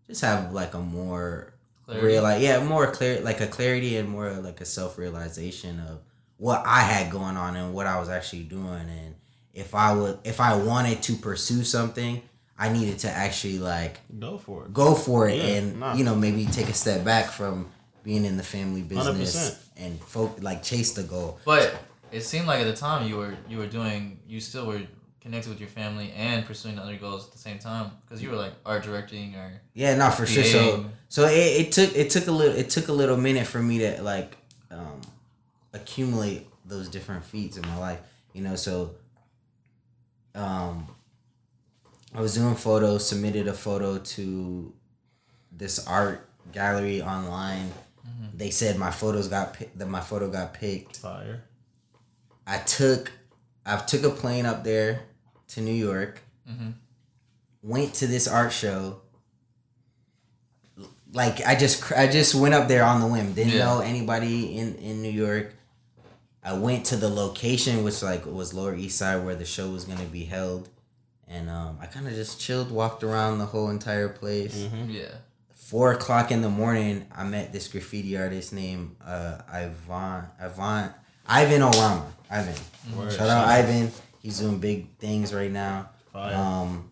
just 0.09 0.23
have 0.23 0.53
like 0.53 0.75
a 0.75 0.81
more 0.81 1.53
Clarity. 1.87 2.07
real 2.07 2.23
like 2.23 2.43
yeah 2.43 2.64
more 2.64 2.91
clear 2.91 3.21
like 3.21 3.41
a 3.43 3.47
clarity 3.47 3.97
and 3.99 4.09
more 4.09 4.31
like 4.33 4.61
a 4.62 4.64
self 4.64 4.97
realization 4.99 5.81
of 5.81 6.00
what 6.38 6.62
I 6.67 6.81
had 6.81 7.12
going 7.12 7.37
on 7.37 7.57
and 7.57 7.75
what 7.75 7.87
I 7.87 8.00
was 8.00 8.09
actually 8.09 8.45
doing 8.45 8.88
and 8.88 9.14
if 9.53 9.75
I 9.75 9.95
would 9.95 10.19
if 10.25 10.41
I 10.41 10.57
wanted 10.57 11.03
to 11.03 11.14
pursue 11.14 11.62
something 11.62 12.23
I 12.59 12.71
needed 12.73 13.00
to 13.00 13.11
actually 13.11 13.59
like 13.59 14.00
Go 14.19 14.38
for 14.38 14.64
it. 14.64 14.73
go 14.73 14.95
for 14.95 15.29
it 15.29 15.37
Yeah, 15.37 15.45
and 15.57 15.81
nah. 15.81 15.95
you 15.95 16.05
know 16.05 16.14
maybe 16.14 16.47
take 16.47 16.69
a 16.71 16.75
step 16.75 17.05
back 17.05 17.26
from 17.26 17.69
being 18.04 18.25
in 18.25 18.37
the 18.37 18.42
family 18.44 18.82
business 18.82 19.34
100%. 19.34 19.84
and 19.84 20.00
folk 20.00 20.38
like 20.40 20.62
chase 20.62 20.92
the 20.92 21.02
goal. 21.02 21.40
But 21.44 21.75
it 22.12 22.20
seemed 22.23 22.46
like 22.46 22.61
at 22.61 22.66
the 22.66 22.76
time 22.76 23.08
you 23.08 23.16
were 23.16 23.34
you 23.49 23.58
were 23.58 23.66
doing 23.66 24.20
you 24.28 24.38
still 24.40 24.66
were 24.66 24.82
connected 25.20 25.49
with 25.49 25.58
your 25.58 25.70
family 25.70 26.12
and 26.14 26.44
pursuing 26.44 26.78
other 26.78 26.96
goals 26.96 27.26
at 27.26 27.32
the 27.32 27.38
same 27.38 27.58
time 27.58 27.90
because 28.02 28.23
you 28.23 28.30
were 28.30 28.37
like 28.37 28.52
art 28.64 28.84
directing 28.84 29.34
or 29.34 29.61
yeah 29.73 29.96
not 29.96 30.14
for 30.14 30.26
sure. 30.26 30.44
So 30.44 30.87
so 31.08 31.25
it, 31.26 31.66
it 31.66 31.73
took 31.73 31.96
it 31.96 32.11
took 32.11 32.28
a 32.28 32.30
little 32.30 32.54
it 32.54 32.70
took 32.70 32.88
a 32.88 32.92
little 32.92 33.16
minute 33.16 33.46
for 33.46 33.61
me 33.61 33.78
to 33.78 34.02
like 34.02 34.37
um 34.70 35.00
accumulate 35.73 36.46
those 36.66 36.88
different 36.88 37.25
feats 37.25 37.56
in 37.56 37.66
my 37.66 37.78
life 37.78 38.00
you 38.34 38.42
know? 38.42 38.56
So 38.56 38.96
um 40.34 40.88
i 42.14 42.20
was 42.20 42.34
doing 42.34 42.56
photos 42.56 43.08
submitted 43.08 43.46
a 43.46 43.52
photo 43.52 43.99
to 43.99 44.73
this 45.52 45.87
art 45.87 46.28
gallery 46.52 47.00
online 47.00 47.70
they 48.37 48.50
said 48.50 48.76
my 48.79 48.91
photos 48.91 49.29
got 49.29 49.57
that 49.76 49.87
my 49.88 50.00
photo 50.00 50.29
got 50.29 50.55
picked 50.55 50.97
Fire. 50.99 51.45
i 52.47 52.59
took 52.59 53.12
i 53.64 53.76
took 53.76 54.03
a 54.03 54.11
plane 54.11 54.47
up 54.47 54.64
there 54.64 55.03
to 55.49 55.61
new 55.61 55.73
york 55.88 56.21
Mhm. 56.50 56.75
went 57.62 57.95
to 57.95 58.07
this 58.07 58.26
art 58.29 58.53
show 58.53 59.00
like 61.12 61.45
i 61.47 61.55
just 61.55 61.93
i 61.93 62.07
just 62.07 62.35
went 62.35 62.55
up 62.55 62.69
there 62.69 62.85
on 62.85 63.00
the 63.00 63.07
whim 63.07 63.33
didn't 63.33 63.53
Yeah. 63.53 63.64
know 63.64 63.81
anybody 63.81 64.59
in 64.59 64.75
in 64.76 65.00
new 65.03 65.11
york 65.12 65.55
i 66.43 66.53
went 66.53 66.85
to 66.87 66.97
the 66.97 67.09
location 67.09 67.85
which 67.85 68.03
like 68.03 68.26
was 68.26 68.53
lower 68.53 68.75
east 68.75 68.99
side 68.99 69.25
where 69.25 69.37
the 69.37 69.45
show 69.45 69.71
was 69.71 69.85
going 69.85 69.99
to 69.99 70.07
be 70.07 70.25
held 70.25 70.69
and 71.29 71.49
um, 71.49 71.79
i 71.81 71.87
kind 71.87 72.07
of 72.09 72.14
just 72.14 72.41
chilled 72.41 72.71
walked 72.71 73.03
around 73.05 73.38
the 73.38 73.47
whole 73.47 73.71
entire 73.71 74.09
place 74.09 74.57
Mm-hmm. 74.57 74.91
yeah 74.91 75.14
four 75.64 75.92
o'clock 75.92 76.30
in 76.30 76.42
the 76.42 76.49
morning, 76.49 77.06
I 77.14 77.25
met 77.25 77.52
this 77.52 77.68
graffiti 77.68 78.16
artist 78.18 78.52
named 78.52 78.97
uh, 79.04 79.38
Ivan 79.50 80.25
Ivan 80.38 80.90
Ivan 81.26 81.61
Olama. 81.62 82.04
Ivan. 82.30 82.54
Word, 82.97 83.12
Shout 83.12 83.28
out 83.30 83.49
Ivan. 83.49 83.90
He's 84.21 84.38
doing 84.40 84.59
big 84.59 84.97
things 84.99 85.33
right 85.33 85.50
now. 85.50 85.90
Fire. 86.12 86.35
Um, 86.35 86.90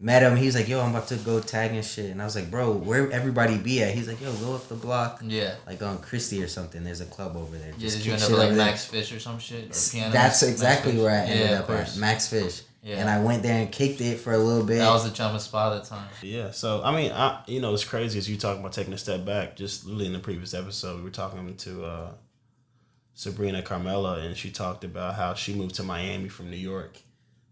met 0.00 0.22
him. 0.22 0.36
He 0.36 0.46
was 0.46 0.54
like, 0.56 0.68
"Yo, 0.68 0.80
I'm 0.80 0.90
about 0.90 1.08
to 1.08 1.16
go 1.16 1.40
tag 1.40 1.72
and 1.72 1.84
shit." 1.84 2.10
And 2.10 2.20
I 2.20 2.24
was 2.24 2.34
like, 2.34 2.50
"Bro, 2.50 2.72
where 2.72 3.10
everybody 3.12 3.56
be 3.58 3.82
at?" 3.82 3.94
He's 3.94 4.08
like, 4.08 4.20
"Yo, 4.20 4.32
go 4.34 4.54
up 4.54 4.68
the 4.68 4.74
block, 4.74 5.20
Yeah. 5.24 5.54
like 5.66 5.82
on 5.82 5.98
Chrystie 5.98 6.42
or 6.42 6.48
something. 6.48 6.82
There's 6.84 7.00
a 7.00 7.06
club 7.06 7.36
over 7.36 7.56
there. 7.56 7.70
Yeah, 7.70 7.78
Just 7.78 7.98
did 7.98 8.06
you 8.06 8.12
end 8.12 8.22
up 8.22 8.30
like 8.30 8.38
over 8.48 8.54
there." 8.54 8.66
Max 8.66 8.84
Fish 8.84 9.12
or 9.12 9.20
some 9.20 9.38
shit? 9.38 9.64
Or? 9.64 9.68
That's 9.68 9.94
Max 9.94 10.42
exactly 10.42 10.92
Fish? 10.92 11.00
where 11.00 11.10
I 11.10 11.24
ended 11.26 11.50
yeah, 11.50 11.60
up 11.60 11.70
at. 11.70 11.96
Max 11.96 12.28
Fish. 12.28 12.62
Yeah. 12.84 12.96
And 12.96 13.08
I 13.08 13.22
went 13.22 13.42
there 13.42 13.58
and 13.58 13.72
kicked 13.72 14.02
it 14.02 14.18
for 14.20 14.34
a 14.34 14.38
little 14.38 14.64
bit. 14.64 14.76
That 14.76 14.90
was 14.90 15.10
the 15.10 15.10
chumma 15.10 15.40
spot 15.40 15.74
at 15.74 15.84
the 15.84 15.88
time. 15.88 16.06
Yeah, 16.20 16.50
so 16.50 16.82
I 16.84 16.94
mean, 16.94 17.12
I 17.12 17.42
you 17.46 17.60
know, 17.60 17.72
it's 17.72 17.82
crazy 17.82 18.18
as 18.18 18.28
you 18.28 18.36
talking 18.36 18.60
about 18.60 18.74
taking 18.74 18.92
a 18.92 18.98
step 18.98 19.24
back. 19.24 19.56
Just 19.56 19.86
literally 19.86 20.06
in 20.06 20.12
the 20.12 20.18
previous 20.18 20.52
episode, 20.52 20.98
we 20.98 21.02
were 21.04 21.10
talking 21.10 21.56
to 21.56 21.84
uh, 21.84 22.10
Sabrina 23.14 23.62
Carmela, 23.62 24.18
and 24.18 24.36
she 24.36 24.50
talked 24.50 24.84
about 24.84 25.14
how 25.14 25.32
she 25.32 25.54
moved 25.54 25.76
to 25.76 25.82
Miami 25.82 26.28
from 26.28 26.50
New 26.50 26.58
York, 26.58 26.98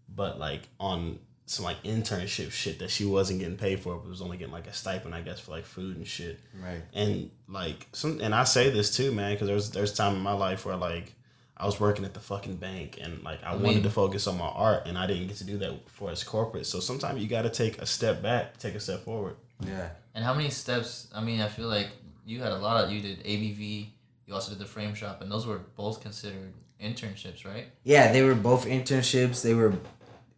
but 0.07 0.37
like 0.37 0.69
on 0.79 1.17
some 1.47 1.65
like 1.65 1.81
internship 1.81 2.51
shit 2.51 2.77
that 2.79 2.91
she 2.91 3.03
wasn't 3.03 3.39
getting 3.39 3.57
paid 3.57 3.79
for, 3.79 3.95
but 3.95 4.07
was 4.07 4.21
only 4.21 4.37
getting 4.37 4.53
like 4.53 4.67
a 4.67 4.73
stipend, 4.73 5.15
I 5.15 5.21
guess, 5.21 5.39
for 5.39 5.49
like 5.49 5.65
food 5.65 5.97
and 5.97 6.07
shit. 6.07 6.39
right. 6.61 6.81
And 6.93 7.31
like 7.47 7.87
some, 7.91 8.21
and 8.21 8.35
I 8.35 8.43
say 8.43 8.69
this 8.69 8.95
too, 8.95 9.11
man, 9.11 9.33
because 9.33 9.47
there's 9.47 9.71
there's 9.71 9.93
time 9.93 10.15
in 10.15 10.21
my 10.21 10.33
life 10.33 10.63
where 10.63 10.75
like 10.75 11.15
I 11.55 11.65
was 11.65 11.79
working 11.79 12.03
at 12.03 12.13
the 12.13 12.19
fucking 12.19 12.55
bank 12.55 12.97
and 12.99 13.23
like 13.23 13.39
I, 13.43 13.53
mean- 13.53 13.63
wanted 13.63 13.83
to 13.83 13.89
focus 13.89 14.27
on 14.27 14.37
my 14.37 14.47
art, 14.47 14.87
and 14.87 14.97
I 14.97 15.07
didn't 15.07 15.27
get 15.27 15.37
to 15.37 15.43
do 15.43 15.57
that 15.59 15.89
for 15.89 16.09
as 16.09 16.23
corporate. 16.23 16.65
So 16.65 16.79
sometimes 16.79 17.21
you 17.21 17.27
got 17.27 17.43
to 17.43 17.49
take 17.49 17.81
a 17.81 17.85
step 17.85 18.21
back, 18.21 18.57
take 18.57 18.75
a 18.75 18.79
step 18.79 19.03
forward. 19.03 19.35
Yeah. 19.65 19.89
And 20.15 20.23
how 20.23 20.33
many 20.33 20.49
steps? 20.49 21.07
I 21.13 21.21
mean, 21.21 21.41
I 21.41 21.47
feel 21.47 21.67
like 21.67 21.89
you 22.25 22.41
had 22.41 22.51
a 22.51 22.57
lot 22.57 22.83
of. 22.83 22.91
You 22.91 23.01
did 23.01 23.23
ABV. 23.23 23.87
You 24.25 24.33
also 24.33 24.51
did 24.51 24.59
the 24.59 24.65
frame 24.65 24.95
shop, 24.95 25.21
and 25.21 25.31
those 25.31 25.45
were 25.45 25.59
both 25.75 26.01
considered 26.01 26.53
internships, 26.81 27.45
right? 27.45 27.67
Yeah, 27.83 28.11
they 28.11 28.23
were 28.23 28.35
both 28.35 28.65
internships. 28.65 29.41
They 29.41 29.53
were 29.53 29.73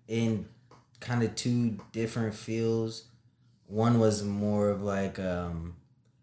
in 0.08 0.48
kind 1.00 1.24
of 1.24 1.36
two 1.36 1.78
different 1.92 2.34
fields. 2.34 3.06
One 3.68 4.00
was 4.00 4.24
more 4.24 4.70
of 4.70 4.82
like 4.84 5.20
um, 5.20 5.76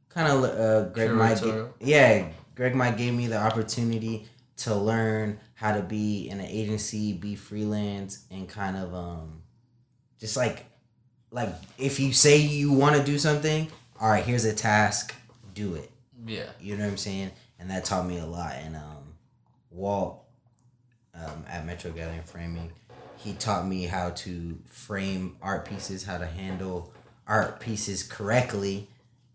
kind 0.09 0.29
of 0.29 0.45
uh, 0.45 0.89
Greg 0.91 1.13
Mike. 1.13 1.39
Yeah, 1.81 2.29
Greg 2.55 2.75
Mike 2.75 2.97
gave 2.97 3.15
me 3.15 3.27
the 3.27 3.39
opportunity 3.39 4.29
to 4.59 4.75
learn 4.75 5.41
how 5.55 5.75
to 5.75 5.83
be 5.83 6.29
in 6.29 6.41
an 6.41 6.47
agency, 6.47 7.13
be 7.13 7.35
freelance, 7.35 8.25
and 8.31 8.49
kind 8.49 8.77
of 8.77 8.95
um, 8.95 9.43
just 10.21 10.37
like 10.37 10.67
like 11.31 11.49
if 11.79 11.99
you 11.99 12.13
say 12.13 12.37
you 12.37 12.73
want 12.73 12.97
to 12.97 13.03
do 13.03 13.19
something, 13.19 13.69
all 14.01 14.09
right, 14.11 14.25
here's 14.25 14.45
a 14.45 14.53
task, 14.55 15.15
do 15.55 15.75
it. 15.75 15.91
Yeah. 16.27 16.45
You 16.61 16.77
know 16.77 16.85
what 16.85 16.91
I'm 16.91 16.97
saying? 16.99 17.31
And 17.59 17.71
that 17.71 17.85
taught 17.85 18.07
me 18.07 18.19
a 18.19 18.27
lot. 18.27 18.55
And 18.57 18.77
um, 18.77 19.15
Walt 19.71 20.23
um, 21.15 21.45
at 21.49 21.65
Metro 21.65 21.91
Gathering 21.91 22.23
Framing, 22.23 22.73
he 23.17 23.33
taught 23.35 23.67
me 23.67 23.85
how 23.85 24.11
to 24.11 24.59
frame 24.67 25.37
art 25.41 25.65
pieces, 25.65 26.05
how 26.05 26.19
to 26.19 26.27
handle 26.27 26.93
art 27.27 27.61
pieces 27.61 28.03
correctly, 28.03 28.89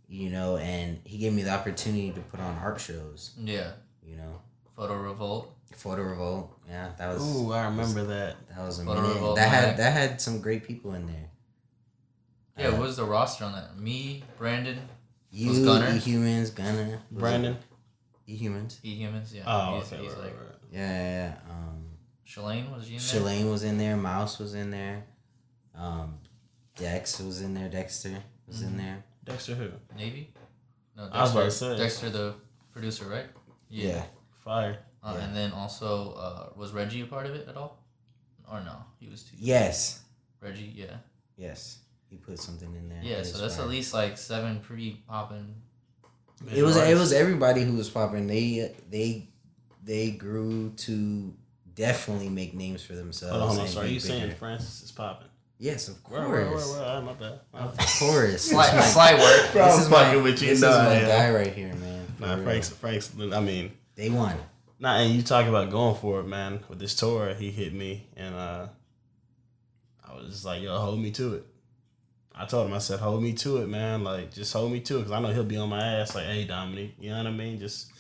you 0.08 0.30
know, 0.30 0.58
and 0.58 1.00
he 1.04 1.18
gave 1.18 1.34
me 1.34 1.44
the 1.44 1.52
opportunity 1.52 2.12
to 2.12 2.20
put 2.22 2.40
on 2.40 2.58
art 2.58 2.80
shows, 2.80 3.32
Yeah. 3.40 3.72
you 4.04 4.18
know. 4.18 4.42
Photo 4.78 4.96
revolt. 4.96 5.54
Photo 5.76 6.02
Revolt, 6.04 6.58
yeah, 6.70 6.92
that 6.98 7.14
was 7.14 7.22
Ooh, 7.22 7.52
I 7.52 7.66
remember 7.66 8.06
that. 8.06 8.38
that 8.50 8.66
was 8.66 8.80
a 8.80 8.86
Photo 8.86 9.02
minute. 9.02 9.16
Revolt 9.16 9.36
That 9.36 9.52
Mag. 9.52 9.66
had 9.66 9.78
that 9.78 9.92
had 9.94 10.22
some 10.22 10.40
great 10.40 10.64
people 10.66 10.94
in 10.94 11.06
there. 11.08 11.30
Yeah. 12.58 12.68
Uh, 12.70 12.72
what 12.74 12.82
was 12.84 12.96
the 12.98 13.04
roster 13.04 13.44
on 13.44 13.52
that? 13.52 13.78
Me, 13.78 14.24
Brandon, 14.38 14.80
You, 15.30 15.50
Was 15.50 15.60
Gunner? 15.66 15.94
E 15.94 16.00
Humans, 16.00 16.52
Gunner, 16.52 17.00
Brandon. 17.12 17.58
E 18.28 18.36
Humans. 18.38 18.80
E 18.82 18.96
Humans. 18.96 19.34
Yeah. 19.36 19.44
Oh, 19.46 19.78
he's, 19.80 19.92
okay. 19.92 20.02
he's 20.04 20.14
right, 20.14 20.22
like 20.24 20.34
right, 20.38 20.42
right. 20.46 20.56
Yeah, 20.72 20.80
yeah, 20.80 21.12
yeah. 21.28 21.34
Um, 21.52 21.86
Shalane 22.26 22.74
was 22.74 22.88
he 22.88 22.96
in 22.96 23.02
there? 23.02 23.22
Shalane 23.44 23.52
was 23.52 23.64
in 23.64 23.78
there. 23.78 23.98
Mouse 23.98 24.40
was 24.40 24.54
in 24.56 24.72
there. 24.72 25.04
Um, 25.76 26.18
Dex 26.78 27.20
was 27.20 27.42
in 27.42 27.54
there. 27.54 27.68
Dexter 27.70 28.18
was 28.48 28.58
Mm-hmm. 28.62 28.68
in 28.68 28.78
there. 28.78 29.04
Dexter 29.26 29.56
who? 29.56 29.70
Navy. 29.98 30.34
No, 30.96 31.04
Dexter, 31.04 31.18
I 31.20 31.22
was 31.24 31.32
about 31.34 31.44
to 31.44 31.52
say. 31.52 31.78
Dexter, 31.78 32.10
the 32.10 32.34
producer, 32.72 33.06
right? 33.06 33.26
Yeah. 33.70 34.04
Fire. 34.48 34.80
Uh, 35.04 35.14
Yeah. 35.16 35.24
And 35.26 35.36
then 35.36 35.52
also, 35.52 36.14
uh, 36.14 36.50
was 36.56 36.72
Reggie 36.72 37.02
a 37.02 37.06
part 37.06 37.26
of 37.26 37.34
it 37.36 37.48
at 37.48 37.56
all? 37.58 37.84
Or 38.52 38.60
no? 38.62 38.78
He 39.00 39.08
was 39.10 39.24
too. 39.24 39.36
Yes. 39.38 40.00
Reggie, 40.42 40.72
yeah. 40.76 40.98
Yes. 41.36 41.80
He 42.10 42.16
put 42.16 42.40
something 42.40 42.74
in 42.76 42.88
there. 42.90 43.02
Yeah, 43.04 43.18
It 43.18 43.26
so 43.26 43.38
that's 43.40 43.56
fire. 43.58 43.66
at 43.66 43.70
least 43.70 43.94
like 43.94 44.18
seven 44.18 44.60
pretty 44.62 45.04
popping. 45.08 45.54
It 46.56 46.64
was. 46.64 46.78
It 46.78 46.96
was 46.98 47.12
everybody 47.12 47.62
who 47.64 47.74
was 47.74 47.90
popping. 47.90 48.28
They 48.28 48.74
they 48.90 49.28
they 49.84 50.12
grew 50.12 50.72
to 50.88 51.34
definitely 51.76 52.30
make 52.30 52.54
names 52.54 52.82
for 52.84 52.94
themselves. 52.96 53.32
Hold 53.38 53.50
on, 53.60 53.66
hold 53.66 53.78
on. 53.78 53.84
are 53.84 53.88
be 53.88 53.94
you 53.96 54.00
saying. 54.00 54.36
Francis 54.36 54.84
is 54.84 54.92
popping? 54.92 55.28
Yes, 55.60 55.88
of 55.90 56.02
course. 56.04 56.20
where, 56.30 56.30
where, 56.30 56.56
where? 56.56 56.86
Ah, 56.86 57.02
my 57.02 57.14
bad. 57.14 57.40
My 57.52 57.60
Of 57.62 57.76
bad. 57.78 57.88
course. 58.00 58.42
Slight, 58.44 58.72
This 58.76 58.90
is 58.90 58.96
my- 58.96 59.10
slight 59.10 59.20
work. 59.20 59.52
Bro, 59.54 59.66
this 59.66 59.80
is 59.82 59.90
my, 59.90 60.04
fucking 60.04 60.24
with 60.24 60.42
you. 60.44 60.50
This 60.50 60.62
Nah, 60.62 60.70
is 60.70 60.78
my 60.86 61.00
yeah. 61.02 61.08
guy 61.08 61.32
right 61.34 61.54
here, 61.54 61.74
man. 61.74 62.06
For 62.20 62.22
Nah, 62.28 62.34
real. 62.36 62.44
Frank's, 62.44 62.70
Frank's, 62.70 63.12
I 63.20 63.40
mean, 63.42 63.72
They 63.98 64.10
won. 64.10 64.36
Nah, 64.80 64.98
and 65.00 65.14
you 65.14 65.24
talk 65.24 65.46
about 65.48 65.70
going 65.72 65.96
for 65.96 66.20
it, 66.22 66.28
man. 66.28 66.64
With 66.70 66.80
this 66.80 66.96
tour, 66.96 67.34
he 67.34 67.52
hit 67.52 67.74
me, 67.74 68.08
and 68.16 68.34
uh, 68.36 68.68
I 70.08 70.16
was 70.16 70.28
just 70.30 70.46
like, 70.46 70.62
"Yo, 70.62 70.78
hold 70.78 71.00
me 71.00 71.12
to 71.12 71.34
it." 71.36 71.46
I 72.36 72.46
told 72.46 72.68
him, 72.68 72.74
I 72.76 72.78
said, 72.78 73.00
"Hold 73.00 73.24
me 73.24 73.34
to 73.34 73.58
it, 73.58 73.68
man. 73.68 74.04
Like, 74.04 74.32
just 74.34 74.54
hold 74.54 74.72
me 74.72 74.80
to 74.82 74.96
it, 74.98 75.00
because 75.00 75.12
I 75.12 75.20
know 75.20 75.30
he'll 75.34 75.44
be 75.44 75.58
on 75.58 75.70
my 75.70 75.84
ass. 75.84 76.14
Like, 76.16 76.26
hey, 76.26 76.46
Dominique, 76.46 76.96
you 77.00 77.10
know 77.10 77.18
what 77.18 77.28
I 77.28 77.32
mean? 77.32 77.60
Just 77.60 77.92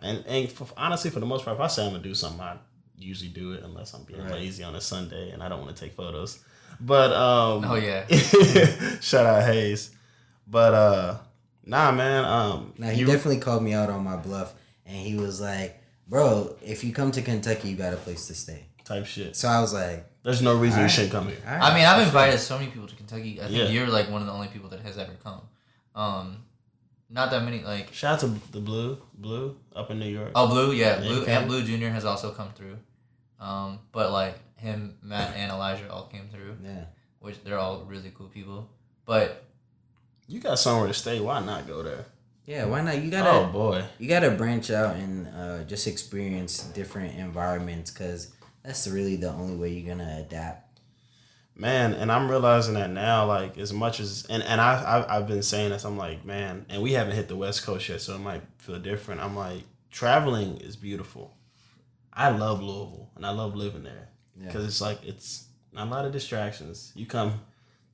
and 0.00 0.22
and 0.26 0.50
for, 0.52 0.66
honestly, 0.76 1.10
for 1.10 1.20
the 1.20 1.26
most 1.26 1.44
part, 1.44 1.56
if 1.56 1.60
I 1.62 1.66
say 1.66 1.84
I'm 1.86 1.92
gonna 1.92 2.02
do 2.02 2.14
something, 2.14 2.40
I 2.40 2.58
usually 2.98 3.30
do 3.30 3.52
it, 3.54 3.62
unless 3.64 3.94
I'm 3.94 4.02
being 4.02 4.20
Right. 4.22 4.32
lazy 4.32 4.62
on 4.64 4.74
a 4.74 4.80
Sunday 4.80 5.30
and 5.30 5.42
I 5.42 5.48
don't 5.48 5.60
want 5.62 5.74
to 5.74 5.82
take 5.82 5.94
photos. 5.94 6.40
But 6.80 7.12
um, 7.12 7.64
Oh, 7.64 7.74
yeah. 7.76 8.06
shout 9.00 9.24
out 9.24 9.44
Hayes. 9.44 9.90
But 10.46 10.74
uh, 10.74 11.18
nah, 11.64 11.90
man. 11.92 12.24
Um, 12.24 12.74
Now 12.76 12.90
he 12.90 13.00
you- 13.00 13.06
definitely 13.06 13.38
called 13.40 13.62
me 13.62 13.72
out 13.72 13.88
on 13.88 14.02
my 14.04 14.16
bluff, 14.16 14.52
and 14.88 14.96
he 14.96 15.14
was 15.14 15.40
like, 15.40 15.80
"Bro, 16.08 16.56
if 16.64 16.82
you 16.82 16.92
come 16.92 17.12
to 17.12 17.22
Kentucky, 17.22 17.68
you 17.68 17.76
got 17.76 17.92
a 17.92 17.96
place 17.96 18.26
to 18.26 18.34
stay." 18.34 18.64
type 18.88 19.06
shit. 19.06 19.36
So 19.36 19.48
I 19.48 19.60
was 19.60 19.74
like, 19.74 20.06
There's 20.22 20.40
no 20.42 20.56
reason 20.56 20.82
you 20.82 20.88
shouldn't 20.88 21.12
come 21.12 21.28
here. 21.28 21.36
All 21.46 21.52
right. 21.52 21.62
I 21.62 21.74
mean, 21.74 21.84
I've 21.84 22.06
invited 22.06 22.38
so 22.38 22.58
many 22.58 22.70
people 22.70 22.88
to 22.88 22.96
Kentucky. 22.96 23.38
I 23.40 23.44
think 23.44 23.56
Yeah. 23.56 23.68
you're 23.68 23.86
like 23.86 24.10
one 24.10 24.22
of 24.22 24.26
the 24.26 24.32
only 24.32 24.48
people 24.48 24.70
that 24.70 24.80
has 24.80 24.96
ever 24.98 25.12
come. 25.22 25.42
Um, 25.94 26.44
not 27.10 27.30
that 27.30 27.42
many. 27.44 27.62
Like 27.62 27.92
Shout 27.92 28.14
out 28.14 28.20
to 28.20 28.52
the 28.52 28.60
Blue, 28.60 28.98
Blue 29.14 29.56
up 29.76 29.90
in 29.90 29.98
New 29.98 30.08
York. 30.08 30.32
oh, 30.34 30.48
Blue, 30.48 30.72
yeah, 30.72 31.00
Yeah, 31.00 31.08
Blue 31.08 31.24
and 31.26 31.48
Blue 31.48 31.62
Junior 31.62 31.90
has 31.90 32.04
also 32.04 32.30
come 32.32 32.50
through. 32.54 32.78
Um, 33.38 33.80
but 33.92 34.10
like 34.10 34.36
him, 34.56 34.96
Matt, 35.02 35.36
and 35.36 35.52
Elijah 35.52 35.90
all 35.92 36.06
came 36.06 36.28
through, 36.28 36.56
yeah, 36.64 36.84
which 37.20 37.42
they're 37.44 37.58
all 37.58 37.84
really 37.84 38.10
cool 38.16 38.28
people. 38.28 38.68
But 39.04 39.44
You 40.26 40.40
got 40.40 40.58
somewhere 40.58 40.88
to 40.88 40.94
stay. 40.94 41.20
Why 41.20 41.40
not 41.40 41.66
go 41.66 41.82
there? 41.82 42.06
Yeah. 42.48 42.64
Why 42.64 42.80
not? 42.80 43.02
You 43.02 43.10
gotta, 43.10 43.30
Oh 43.30 43.46
boy. 43.52 43.84
you 43.98 44.08
gotta 44.08 44.30
branch 44.30 44.70
out 44.70 44.96
and 44.96 45.28
uh, 45.28 45.64
just 45.64 45.86
experience 45.86 46.62
different 46.74 47.18
environments, 47.18 47.90
cause 47.90 48.32
that's 48.64 48.88
really 48.88 49.16
the 49.16 49.30
only 49.30 49.56
way 49.56 49.68
you're 49.72 49.94
gonna 49.94 50.16
adapt. 50.26 50.80
Man, 51.54 51.92
and 51.92 52.10
I'm 52.10 52.30
realizing 52.30 52.74
that 52.74 52.90
now, 52.90 53.26
like 53.26 53.58
as 53.58 53.72
much 53.72 54.00
as 54.00 54.26
and, 54.30 54.42
and 54.42 54.60
I, 54.60 54.80
I 54.82 55.16
I've 55.16 55.26
been 55.26 55.42
saying 55.42 55.70
this, 55.70 55.84
I'm 55.84 55.98
like, 55.98 56.24
man, 56.24 56.64
and 56.70 56.80
we 56.82 56.92
haven't 56.92 57.16
hit 57.16 57.28
the 57.28 57.36
West 57.36 57.64
Coast 57.64 57.88
yet, 57.88 58.00
so 58.00 58.14
it 58.14 58.20
might 58.20 58.42
feel 58.58 58.78
different. 58.78 59.20
I'm 59.20 59.36
like, 59.36 59.64
traveling 59.90 60.56
is 60.58 60.76
beautiful. 60.76 61.34
I 62.12 62.30
love 62.30 62.62
Louisville 62.62 63.10
and 63.14 63.26
I 63.26 63.30
love 63.30 63.54
living 63.54 63.82
there. 63.84 64.08
Yeah. 64.40 64.46
Because 64.46 64.64
it's 64.64 64.80
like 64.80 65.04
it's 65.04 65.46
not 65.72 65.88
a 65.88 65.90
lot 65.90 66.04
of 66.04 66.12
distractions. 66.12 66.92
You 66.94 67.06
come 67.06 67.40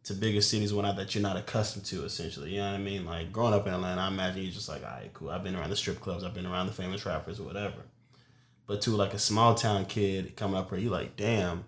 to 0.04 0.14
bigger 0.14 0.42
cities 0.42 0.72
one 0.72 0.84
that 0.96 1.14
you're 1.14 1.22
not 1.22 1.36
accustomed 1.36 1.84
to 1.86 2.04
essentially. 2.04 2.50
You 2.50 2.58
know 2.58 2.70
what 2.70 2.76
I 2.76 2.82
mean? 2.82 3.06
Like 3.06 3.32
growing 3.32 3.54
up 3.54 3.66
in 3.66 3.72
Atlanta, 3.72 4.02
I 4.02 4.08
imagine 4.08 4.42
you're 4.42 4.52
just 4.52 4.68
like, 4.68 4.82
all 4.84 4.90
right, 4.90 5.10
cool. 5.14 5.30
I've 5.30 5.42
been 5.42 5.56
around 5.56 5.70
the 5.70 5.76
strip 5.76 6.00
clubs, 6.00 6.24
I've 6.24 6.34
been 6.34 6.46
around 6.46 6.66
the 6.66 6.72
famous 6.72 7.06
rappers 7.06 7.40
or 7.40 7.44
whatever. 7.44 7.82
But 8.66 8.82
to 8.82 8.90
like 8.90 9.14
a 9.14 9.18
small 9.18 9.54
town 9.54 9.86
kid 9.86 10.36
coming 10.36 10.56
up 10.56 10.70
here, 10.70 10.78
you 10.78 10.90
like, 10.90 11.16
damn. 11.16 11.64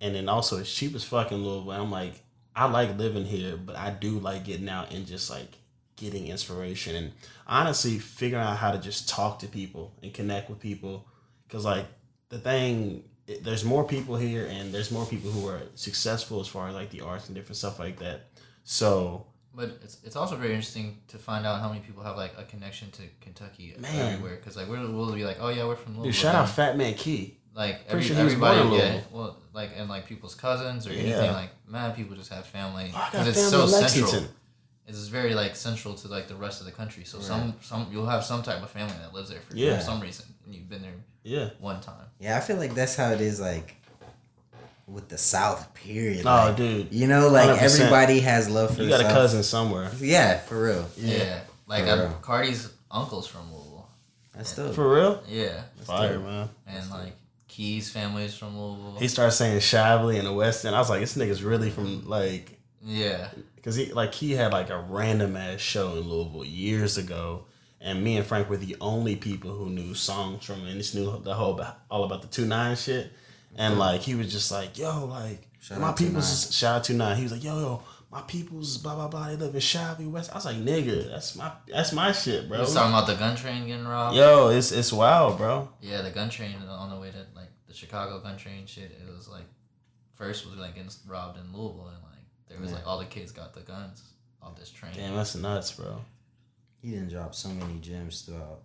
And 0.00 0.14
then 0.14 0.28
also 0.28 0.58
it's 0.58 0.72
cheap 0.72 0.94
as 0.94 1.04
fucking 1.04 1.38
Louisville. 1.38 1.70
I'm 1.72 1.90
like, 1.90 2.14
I 2.54 2.66
like 2.66 2.98
living 2.98 3.24
here, 3.24 3.56
but 3.56 3.76
I 3.76 3.90
do 3.90 4.18
like 4.18 4.44
getting 4.44 4.68
out 4.68 4.92
and 4.92 5.06
just 5.06 5.30
like 5.30 5.58
getting 5.96 6.28
inspiration 6.28 6.96
and 6.96 7.12
honestly 7.46 7.98
figuring 7.98 8.44
out 8.44 8.56
how 8.56 8.72
to 8.72 8.78
just 8.78 9.08
talk 9.08 9.38
to 9.40 9.48
people 9.48 9.92
and 10.02 10.12
connect 10.12 10.50
with 10.50 10.60
people. 10.60 11.06
Cause 11.48 11.64
like 11.64 11.86
the 12.28 12.38
thing, 12.38 13.04
it- 13.28 13.44
there's 13.44 13.64
more 13.64 13.84
people 13.84 14.16
here 14.16 14.46
and 14.46 14.72
there's 14.74 14.90
more 14.90 15.06
people 15.06 15.30
who 15.30 15.46
are 15.48 15.60
successful 15.74 16.40
as 16.40 16.48
far 16.48 16.68
as 16.68 16.74
like 16.74 16.90
the 16.90 17.02
arts 17.02 17.26
and 17.26 17.34
different 17.36 17.56
stuff 17.56 17.78
like 17.78 17.98
that. 18.00 18.18
So 18.64 19.26
but 19.54 19.68
it's 19.82 19.98
it's 20.04 20.14
also 20.16 20.36
very 20.36 20.50
interesting 20.54 20.98
to 21.08 21.18
find 21.18 21.44
out 21.46 21.60
how 21.60 21.68
many 21.68 21.80
people 21.80 22.02
have 22.02 22.16
like 22.16 22.32
a 22.38 22.44
connection 22.44 22.90
to 22.92 23.02
Kentucky 23.20 23.74
Man. 23.78 24.12
everywhere. 24.14 24.36
Because 24.36 24.56
like 24.56 24.68
we'll, 24.68 24.90
we'll 24.92 25.12
be 25.14 25.24
like, 25.24 25.38
oh 25.40 25.48
yeah, 25.48 25.64
we're 25.66 25.76
from 25.76 25.92
Louisville. 25.94 26.04
dude, 26.12 26.14
shout 26.14 26.34
out 26.34 26.48
Fat 26.48 26.76
Man 26.76 26.94
Key. 26.94 27.38
like 27.54 27.80
every, 27.88 28.02
sure 28.02 28.16
everybody, 28.16 28.76
yeah. 28.76 29.00
Well, 29.10 29.36
like 29.52 29.70
and 29.76 29.88
like 29.88 30.06
people's 30.06 30.34
cousins 30.34 30.86
or 30.86 30.92
Yeah. 30.92 31.00
anything 31.02 31.32
like 31.32 31.50
man, 31.66 31.92
people 31.94 32.14
just 32.16 32.32
have 32.32 32.46
family 32.46 32.92
Oh, 32.94 33.08
because 33.10 33.26
got 33.26 33.28
it's 33.28 33.50
so 33.50 33.66
central. 33.66 34.24
It's 34.86 35.08
very 35.08 35.34
like 35.34 35.54
central 35.54 35.94
to 35.96 36.08
like 36.08 36.28
the 36.28 36.34
rest 36.36 36.60
of 36.60 36.66
the 36.66 36.72
country. 36.72 37.04
So 37.04 37.20
some 37.20 37.54
some 37.60 37.88
you'll 37.90 38.06
have 38.06 38.24
some 38.24 38.42
type 38.42 38.62
of 38.62 38.70
family 38.70 38.94
that 39.02 39.12
lives 39.12 39.28
there 39.30 39.40
for 39.40 39.54
Yeah. 39.56 39.80
some 39.80 40.00
reason, 40.00 40.24
and 40.44 40.54
you've 40.54 40.68
been 40.68 40.82
there 40.82 40.94
Yeah. 41.28 41.50
one 41.60 41.80
time. 41.80 42.06
Yeah, 42.20 42.36
I 42.36 42.40
feel 42.40 42.56
like 42.56 42.74
that's 42.74 42.96
how 42.96 43.10
it 43.10 43.20
is 43.20 43.38
like 43.40 43.76
with 44.86 45.08
the 45.08 45.18
South. 45.18 45.72
Period. 45.74 46.22
Oh, 46.26 46.30
Like, 46.30 46.56
dude. 46.56 46.92
You 46.92 47.06
know, 47.06 47.28
like 47.28 47.50
100%. 47.50 47.62
everybody 47.80 48.20
has 48.20 48.48
love 48.48 48.74
for 48.76 48.82
You 48.82 48.88
got 48.88 49.00
a 49.00 49.04
cousin 49.04 49.42
somewhere. 49.42 49.90
Yeah, 50.00 50.38
for 50.38 50.62
real. 50.64 50.88
Yeah, 50.96 51.40
like 51.66 51.84
For 51.84 51.90
uh, 51.90 51.96
real. 51.96 52.18
Cardi's 52.22 52.72
uncle's 52.90 53.26
from 53.26 53.52
Louisville. 53.52 53.88
That's 54.34 54.54
dope. 54.56 54.74
For 54.74 54.94
real? 54.94 55.22
Yeah, 55.28 55.62
Fire, 55.82 56.14
dope. 56.14 56.24
man. 56.24 56.48
and 56.66 56.90
like 56.90 57.12
Key's 57.48 57.90
family's 57.90 58.34
from 58.34 58.58
Louisville. 58.58 58.96
He 58.98 59.08
started 59.08 59.32
saying 59.32 59.58
Shively 59.60 60.18
in 60.18 60.24
the 60.24 60.32
West 60.32 60.64
End. 60.64 60.74
I 60.74 60.78
was 60.78 60.88
like, 60.90 61.00
this 61.00 61.16
nigga's 61.16 61.42
really 61.42 61.70
from 61.70 62.08
like, 62.08 62.58
yeah, 62.84 63.28
because 63.56 63.74
he 63.76 63.92
like 63.92 64.14
he 64.14 64.32
had 64.32 64.52
like 64.52 64.70
a 64.70 64.78
random 64.78 65.36
ass 65.36 65.60
show 65.60 65.92
in 65.96 66.08
Louisville 66.08 66.44
years 66.44 66.96
ago, 66.98 67.44
and 67.80 68.02
me 68.02 68.16
and 68.16 68.26
Frank 68.26 68.48
were 68.50 68.56
the 68.56 68.76
only 68.80 69.16
people 69.16 69.50
who 69.52 69.70
knew 69.70 69.94
songs 69.94 70.44
from 70.44 70.66
it 70.66 70.70
and 70.70 70.78
just 70.78 70.94
knew 70.94 71.20
the 71.22 71.34
whole 71.34 71.60
all 71.90 72.04
about 72.04 72.22
the 72.22 72.28
two 72.28 72.44
nine 72.46 72.76
shit. 72.76 73.12
And 73.56 73.78
like 73.78 74.00
he 74.02 74.14
was 74.14 74.30
just 74.32 74.50
like, 74.52 74.78
yo, 74.78 75.06
like 75.06 75.46
Shout 75.60 75.80
my 75.80 75.92
people's 75.92 76.30
is- 76.48 76.54
shout 76.54 76.76
out 76.76 76.84
to 76.84 76.94
nine. 76.94 77.16
He 77.16 77.22
was 77.24 77.32
like, 77.32 77.42
yo, 77.42 77.58
yo, 77.58 77.82
my 78.12 78.20
people's 78.22 78.78
blah 78.78 78.94
blah 78.94 79.08
blah. 79.08 79.28
They 79.28 79.36
live 79.36 79.54
in 79.54 79.60
Shively 79.60 80.08
West. 80.10 80.30
I 80.32 80.34
was 80.36 80.44
like, 80.44 80.56
nigga, 80.56 81.08
that's 81.10 81.34
my 81.36 81.50
that's 81.66 81.92
my 81.92 82.12
shit, 82.12 82.48
bro. 82.48 82.60
was 82.60 82.74
talking 82.74 82.92
about 82.92 83.06
the 83.06 83.14
gun 83.16 83.36
train 83.36 83.66
getting 83.66 83.86
robbed. 83.86 84.16
Yo, 84.16 84.48
it's 84.48 84.70
it's 84.72 84.92
wild, 84.92 85.36
bro. 85.38 85.68
Yeah, 85.80 86.02
the 86.02 86.10
gun 86.10 86.30
train 86.30 86.56
on 86.68 86.90
the 86.90 86.96
way 86.96 87.10
to 87.10 87.26
like 87.34 87.48
the 87.66 87.74
Chicago 87.74 88.20
gun 88.20 88.36
train 88.36 88.66
shit. 88.66 88.92
It 88.92 89.12
was 89.14 89.28
like 89.28 89.44
first 90.14 90.46
was 90.46 90.56
like 90.56 90.74
getting 90.74 90.90
robbed 91.06 91.38
in 91.38 91.44
Louisville, 91.52 91.88
and 91.94 92.02
like 92.02 92.22
there 92.48 92.58
was 92.60 92.70
Yeah. 92.70 92.76
like 92.76 92.86
all 92.86 92.98
the 92.98 93.04
kids 93.06 93.32
got 93.32 93.54
the 93.54 93.60
guns 93.60 94.02
off 94.42 94.56
this 94.58 94.70
train. 94.70 94.92
Damn, 94.94 95.16
that's 95.16 95.34
nuts, 95.34 95.72
bro. 95.72 96.00
He 96.82 96.90
didn't 96.90 97.08
drop 97.10 97.34
so 97.34 97.48
many 97.48 97.78
gems 97.80 98.22
throughout. 98.22 98.60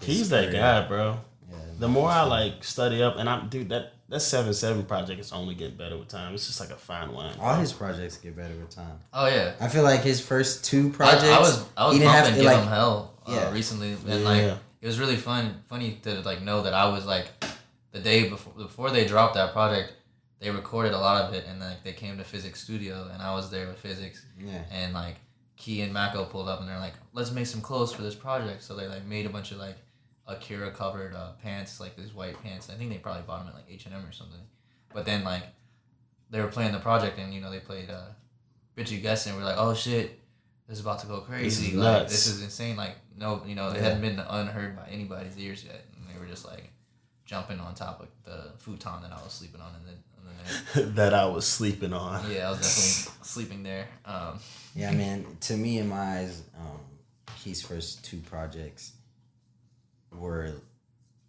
his 0.00 0.06
He's 0.18 0.28
that 0.30 0.50
guy, 0.52 0.86
bro. 0.88 1.18
Yeah, 1.50 1.56
The 1.78 1.88
more 1.88 2.08
I 2.08 2.22
like 2.22 2.64
study 2.64 3.02
up, 3.02 3.16
and 3.16 3.28
I'm 3.28 3.48
dude, 3.48 3.68
that 3.68 3.92
that 4.08 4.20
seven 4.20 4.52
seven 4.54 4.84
project 4.84 5.20
is 5.20 5.32
only 5.32 5.54
getting 5.54 5.76
better 5.76 5.96
with 5.98 6.08
time. 6.08 6.34
It's 6.34 6.46
just 6.46 6.60
like 6.60 6.70
a 6.70 6.76
fine 6.76 7.12
wine. 7.12 7.34
all 7.40 7.54
his 7.56 7.72
projects 7.72 8.16
get 8.16 8.34
better 8.36 8.54
with 8.54 8.70
time. 8.70 8.98
Oh 9.12 9.26
yeah, 9.26 9.54
I 9.60 9.68
feel 9.68 9.82
like 9.82 10.00
his 10.02 10.20
first 10.20 10.64
two 10.64 10.90
projects. 10.90 11.24
I 11.24 11.38
was 11.38 11.64
I 11.76 11.84
was 11.86 11.92
he 11.94 11.98
didn't 12.00 12.12
have 12.12 12.24
bumping 12.24 12.34
to 12.38 12.42
Give 12.42 12.52
like. 12.52 12.62
'Em 12.62 12.68
Hell 12.68 13.12
uh, 13.26 13.32
Yeah. 13.32 13.52
recently, 13.52 13.92
and 13.92 14.02
Yeah. 14.22 14.28
like 14.28 14.58
it 14.80 14.86
was 14.86 14.98
really 14.98 15.16
fun 15.16 15.62
funny 15.68 15.98
to 16.04 16.20
like 16.22 16.40
know 16.42 16.62
that 16.62 16.72
I 16.74 16.88
was 16.88 17.04
like 17.04 17.28
the 17.92 18.00
day 18.00 18.28
before 18.28 18.54
before 18.54 18.90
they 18.90 19.04
dropped 19.06 19.34
that 19.34 19.52
project. 19.52 19.92
They 20.40 20.50
recorded 20.50 20.92
a 20.92 20.98
lot 20.98 21.22
of 21.24 21.34
it, 21.34 21.44
and 21.46 21.60
like 21.60 21.84
they 21.84 21.92
came 21.92 22.16
to 22.18 22.24
Physics 22.24 22.60
Studio, 22.62 23.08
and 23.12 23.22
I 23.22 23.34
was 23.34 23.50
there 23.50 23.66
with 23.68 23.78
Physics, 23.78 24.24
Yeah. 24.38 24.62
and 24.72 24.92
like 24.94 25.16
Key 25.62 25.82
and 25.82 25.92
Mako 25.92 26.24
pulled 26.24 26.48
up 26.48 26.58
and 26.60 26.68
they're 26.68 26.78
like, 26.80 26.94
let's 27.12 27.30
make 27.30 27.46
some 27.46 27.60
clothes 27.60 27.92
for 27.92 28.02
this 28.02 28.16
project. 28.16 28.62
So 28.64 28.74
they 28.74 28.88
like 28.88 29.04
made 29.06 29.26
a 29.26 29.28
bunch 29.28 29.52
of 29.52 29.58
like 29.58 29.76
Akira 30.26 30.72
covered 30.72 31.14
uh, 31.14 31.32
pants, 31.42 31.78
like 31.78 31.94
these 31.96 32.12
white 32.12 32.42
pants. 32.42 32.68
I 32.68 32.74
think 32.74 32.90
they 32.90 32.98
probably 32.98 33.22
bought 33.22 33.40
them 33.40 33.48
at 33.48 33.54
like 33.54 33.66
H 33.70 33.86
and 33.86 33.94
M 33.94 34.04
or 34.04 34.10
something. 34.12 34.40
But 34.92 35.04
then 35.06 35.22
like 35.22 35.44
they 36.30 36.40
were 36.40 36.48
playing 36.48 36.72
the 36.72 36.80
project 36.80 37.18
and 37.18 37.32
you 37.32 37.40
know 37.40 37.50
they 37.50 37.60
played 37.60 37.90
uh, 37.90 38.06
Bitch 38.76 38.90
You 38.90 38.98
Guessed 38.98 39.28
and 39.28 39.36
we're 39.36 39.44
like, 39.44 39.56
oh 39.58 39.72
shit, 39.74 40.18
this 40.68 40.78
is 40.78 40.84
about 40.84 40.98
to 41.00 41.06
go 41.06 41.20
crazy. 41.20 41.68
is 41.68 41.74
like 41.74 41.84
nuts. 42.00 42.12
this 42.12 42.26
is 42.26 42.42
insane. 42.42 42.76
Like 42.76 42.96
no, 43.16 43.42
you 43.46 43.54
know 43.54 43.68
it 43.68 43.76
Yeah. 43.76 43.82
hadn't 43.82 44.00
been 44.02 44.18
unheard 44.18 44.74
by 44.76 44.88
anybody's 44.90 45.38
ears 45.38 45.64
yet, 45.64 45.84
and 45.96 46.06
they 46.12 46.18
were 46.20 46.26
just 46.26 46.44
like 46.44 46.70
jumping 47.24 47.60
on 47.60 47.74
top 47.76 48.00
of 48.00 48.08
the 48.24 48.50
futon 48.58 49.02
that 49.02 49.12
I 49.12 49.22
was 49.22 49.32
sleeping 49.32 49.60
on 49.60 49.74
and 49.76 49.86
then. 49.86 49.94
And 50.74 50.86
then 50.86 50.94
that 50.96 51.14
I 51.14 51.26
was 51.26 51.46
sleeping 51.46 51.92
on. 51.92 52.28
yeah, 52.30 52.48
I 52.48 52.50
was 52.50 52.58
definitely 52.60 53.24
sleeping 53.24 53.62
there. 53.62 53.86
Um, 54.04 54.38
Yeah, 54.74 54.92
man. 54.92 55.36
To 55.42 55.56
me, 55.56 55.78
in 55.78 55.88
my 55.88 56.18
eyes, 56.18 56.42
um, 56.58 56.78
first 57.60 58.04
two 58.04 58.18
projects 58.18 58.92
were 60.12 60.52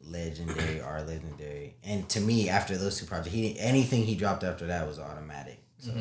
legendary, 0.01 0.79
are 0.81 1.01
legendary, 1.01 1.75
and 1.83 2.07
to 2.09 2.19
me, 2.19 2.49
after 2.49 2.77
those 2.77 2.99
two 2.99 3.05
projects, 3.05 3.33
he 3.33 3.57
anything 3.59 4.03
he 4.03 4.15
dropped 4.15 4.43
after 4.43 4.67
that 4.67 4.87
was 4.87 4.99
automatic. 4.99 5.59
So 5.79 5.93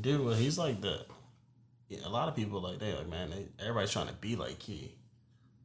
Dude, 0.00 0.24
well, 0.24 0.34
he's 0.34 0.58
like 0.58 0.80
the. 0.80 1.04
Yeah, 1.88 1.98
a 2.04 2.08
lot 2.08 2.28
of 2.28 2.34
people 2.34 2.60
like 2.62 2.78
they 2.78 2.94
like 2.94 3.08
man, 3.08 3.30
they, 3.30 3.46
everybody's 3.60 3.90
trying 3.90 4.06
to 4.08 4.14
be 4.14 4.34
like 4.36 4.58
Key, 4.58 4.94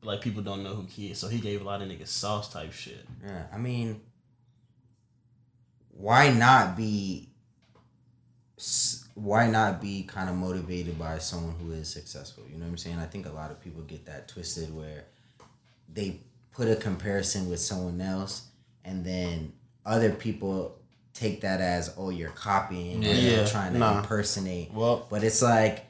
but 0.02 0.08
like 0.08 0.22
people 0.22 0.44
don't 0.44 0.62
know 0.63 0.76
who 0.76 0.84
Key 0.86 1.12
is, 1.12 1.18
so 1.20 1.28
he 1.30 1.39
gave 1.39 1.62
a 1.62 1.63
lot 1.63 1.82
of 1.82 1.88
niggas 1.88 2.08
sauce 2.10 2.52
type 2.52 2.74
shit. 2.74 3.06
yeah, 3.26 3.44
I 3.54 3.58
mean, 3.58 4.02
why 5.92 6.30
not 6.32 6.76
be? 6.76 7.30
s- 8.58 9.07
Why 9.18 9.48
not 9.48 9.82
be 9.82 10.04
kind 10.04 10.30
of 10.30 10.36
motivated 10.36 11.00
by 11.00 11.18
someone 11.18 11.56
who 11.60 11.72
is 11.72 11.90
successful? 11.90 12.44
You 12.52 12.60
know 12.60 12.66
what 12.66 12.72
I'm 12.72 12.78
saying? 12.78 13.00
I 13.00 13.06
think 13.06 13.26
a 13.26 13.32
lot 13.32 13.50
of 13.50 13.60
people 13.60 13.82
get 13.82 14.06
that 14.06 14.28
twisted 14.28 14.76
where 14.76 15.06
they 15.92 16.20
put 16.52 16.68
a 16.68 16.76
comparison 16.76 17.50
with 17.50 17.60
someone 17.60 18.00
else 18.00 18.48
and 18.86 19.04
then 19.04 19.54
other 19.86 20.12
people 20.12 20.78
take 21.16 21.42
that 21.42 21.62
as 21.62 21.94
oh 21.98 22.12
you're 22.12 22.30
copying 22.30 23.04
or 23.04 23.08
Yeah. 23.08 23.38
you're 23.38 23.48
trying 23.48 23.74
to 23.74 23.80
nah. 23.80 24.00
impersonate 24.00 24.72
Well, 24.72 25.08
but 25.10 25.24
it's 25.24 25.42
like 25.42 25.86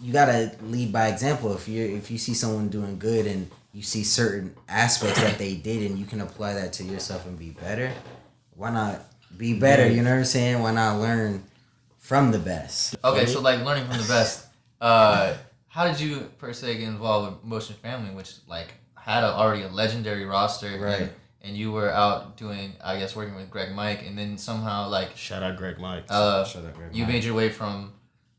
you 0.00 0.12
gotta 0.12 0.52
lead 0.62 0.92
by 0.92 1.08
example 1.08 1.52
if 1.54 1.66
you 1.66 1.82
if 1.84 2.10
you 2.12 2.18
see 2.18 2.34
someone 2.34 2.68
doing 2.68 2.98
good 2.98 3.26
and 3.26 3.50
you 3.72 3.82
see 3.82 4.04
certain 4.04 4.54
aspects 4.68 5.20
that 5.20 5.38
they 5.38 5.54
did 5.56 5.90
and 5.90 5.98
you 5.98 6.04
can 6.06 6.20
apply 6.20 6.54
that 6.54 6.72
to 6.74 6.84
yourself 6.84 7.26
and 7.26 7.36
be 7.38 7.50
better 7.50 7.90
why 8.54 8.70
not 8.70 9.02
be 9.36 9.58
better 9.58 9.88
you 9.88 10.02
know 10.02 10.10
what 10.10 10.18
i'm 10.18 10.24
saying 10.24 10.60
why 10.62 10.70
not 10.70 11.00
learn 11.00 11.42
from 12.08 12.30
the 12.30 12.38
best 12.38 12.94
Okay, 13.02 13.26
so 13.26 13.40
like 13.40 13.58
learning 13.64 13.86
from 13.88 13.98
the 14.04 14.08
best. 14.08 14.44
Uh, 14.78 15.34
how 15.68 15.84
did 15.88 15.98
you 15.98 16.20
per 16.38 16.52
se 16.52 16.66
get 16.78 16.86
involved 16.86 17.24
with 17.32 17.44
Motion 17.44 17.74
Family, 17.76 18.14
which 18.14 18.30
like 18.46 18.74
had 18.94 19.24
a, 19.24 19.30
already 19.40 19.62
a 19.62 19.68
legendary 19.68 20.24
roster, 20.26 20.70
Right. 20.78 21.08
And, 21.46 21.56
you 21.56 21.72
were 21.72 21.90
out 21.90 22.36
doing, 22.36 22.72
I 22.84 22.98
guess, 22.98 23.14
working 23.16 23.36
with 23.36 23.48
Greg 23.54 23.70
Mike, 23.72 24.00
and 24.06 24.18
then 24.18 24.36
somehow 24.36 24.88
like 24.98 25.16
shout 25.16 25.42
out 25.42 25.56
Greg 25.56 25.78
Mike. 25.78 26.04
uh, 26.10 26.44
Shut 26.44 26.64
up, 26.66 26.74
Greg 26.74 26.90
you 26.92 27.04
Mike. 27.04 27.12
made 27.12 27.24
your 27.24 27.34
way 27.34 27.48
from 27.48 27.92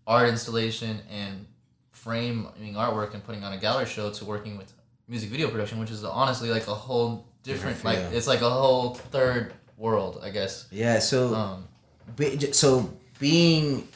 art 0.06 0.28
installation 0.30 1.00
and 1.10 1.46
framing 1.92 2.74
artwork 2.76 3.14
and 3.14 3.24
putting 3.24 3.44
on 3.44 3.54
a 3.54 3.58
gallery 3.58 3.86
show 3.86 4.12
to 4.12 4.26
working 4.26 4.58
with 4.58 4.72
music 5.08 5.30
video 5.30 5.50
production, 5.50 5.80
which 5.80 5.92
is 5.92 6.04
honestly 6.04 6.50
like 6.50 6.68
a 6.68 6.74
whole 6.74 7.26
different, 7.44 7.78
Different 7.78 8.04
like 8.04 8.14
it's 8.14 8.28
like 8.28 8.42
a 8.42 8.50
whole 8.50 8.94
third 8.94 9.54
world, 9.78 10.20
I 10.22 10.30
guess. 10.30 10.68
yeah 10.72 11.00
so 11.00 11.34
Um, 11.34 11.68
be, 12.16 12.52
so 12.52 12.94
being 13.20 13.88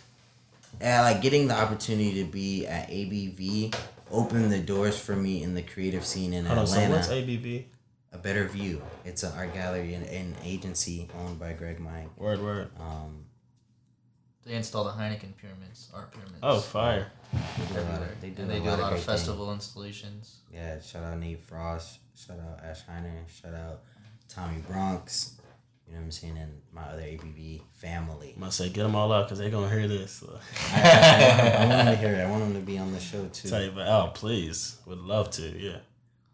uh, 0.84 1.02
like 1.02 1.22
getting 1.22 1.48
the 1.48 1.56
opportunity 1.56 2.24
to 2.24 2.30
be 2.30 2.66
at 2.68 2.90
abv 2.90 3.74
opened 4.10 4.52
the 4.52 4.60
doors 4.60 4.98
for 5.00 5.16
me 5.16 5.42
in 5.44 5.54
the 5.54 5.62
creative 5.62 6.06
scene 6.06 6.34
in 6.34 6.46
Hold 6.46 6.60
on, 6.60 6.68
so 6.68 6.74
atlanta 6.76 6.96
what's 6.96 7.08
ABV? 7.10 7.66
a 8.14 8.18
better 8.18 8.46
view 8.48 8.82
it's 9.06 9.24
an 9.24 9.32
art 9.38 9.54
gallery 9.54 9.94
and 9.94 10.06
an 10.08 10.36
agency 10.44 11.08
owned 11.20 11.40
by 11.40 11.54
greg 11.54 11.80
mike 11.80 12.10
Word, 12.18 12.42
word. 12.42 12.70
um 12.80 13.26
they 14.44 14.54
installed 14.56 14.88
the 14.88 14.92
Heineken 14.94 15.38
pyramids, 15.38 15.90
art 15.94 16.12
pyramids. 16.12 16.40
Oh, 16.42 16.60
fire. 16.60 17.12
they 17.32 17.74
do 17.76 17.80
a 17.80 17.86
lot 17.92 18.02
of, 18.02 18.22
they 18.22 18.30
do 18.32 18.42
and 18.42 18.50
they 18.50 18.58
a 18.58 18.60
do 18.60 18.70
a 18.70 18.72
lot 18.72 18.80
of 18.80 18.90
great 18.90 18.94
things. 18.96 19.06
festival 19.06 19.54
installations. 19.54 20.38
Yeah, 20.52 20.82
shout 20.82 21.04
out 21.04 21.20
Nate 21.20 21.40
Frost, 21.40 22.00
shout 22.16 22.40
out 22.40 22.60
Ash 22.66 22.80
Heiner, 22.90 23.30
shout 23.30 23.54
out 23.54 23.82
Tommy 24.28 24.58
Bronx. 24.68 25.34
You 25.92 25.98
know 25.98 26.04
what 26.04 26.06
I'm 26.06 26.12
saying, 26.12 26.38
and 26.38 26.62
my 26.72 26.84
other 26.84 27.02
ABV 27.02 27.64
family. 27.74 28.32
I'm 28.34 28.40
gonna 28.40 28.52
say 28.54 28.70
get 28.70 28.84
them 28.84 28.96
all 28.96 29.12
out 29.12 29.26
because 29.26 29.40
they're 29.40 29.50
gonna 29.50 29.70
hear 29.70 29.90
this. 29.90 30.24
So. 30.26 30.40
I, 30.74 30.82
I, 30.82 31.64
I 31.64 31.66
want 31.66 31.70
them 31.72 31.86
to 31.88 31.96
hear 31.98 32.14
it. 32.14 32.22
I 32.22 32.30
want 32.32 32.44
them 32.46 32.54
to 32.54 32.62
be 32.62 32.78
on 32.78 32.94
the 32.94 33.00
show 33.02 33.28
too. 33.34 33.50
Tell 33.50 33.62
you, 33.62 33.72
but 33.72 33.88
oh 33.90 34.12
please, 34.14 34.78
would 34.86 35.00
love 35.00 35.32
to. 35.32 35.42
Yeah. 35.42 35.80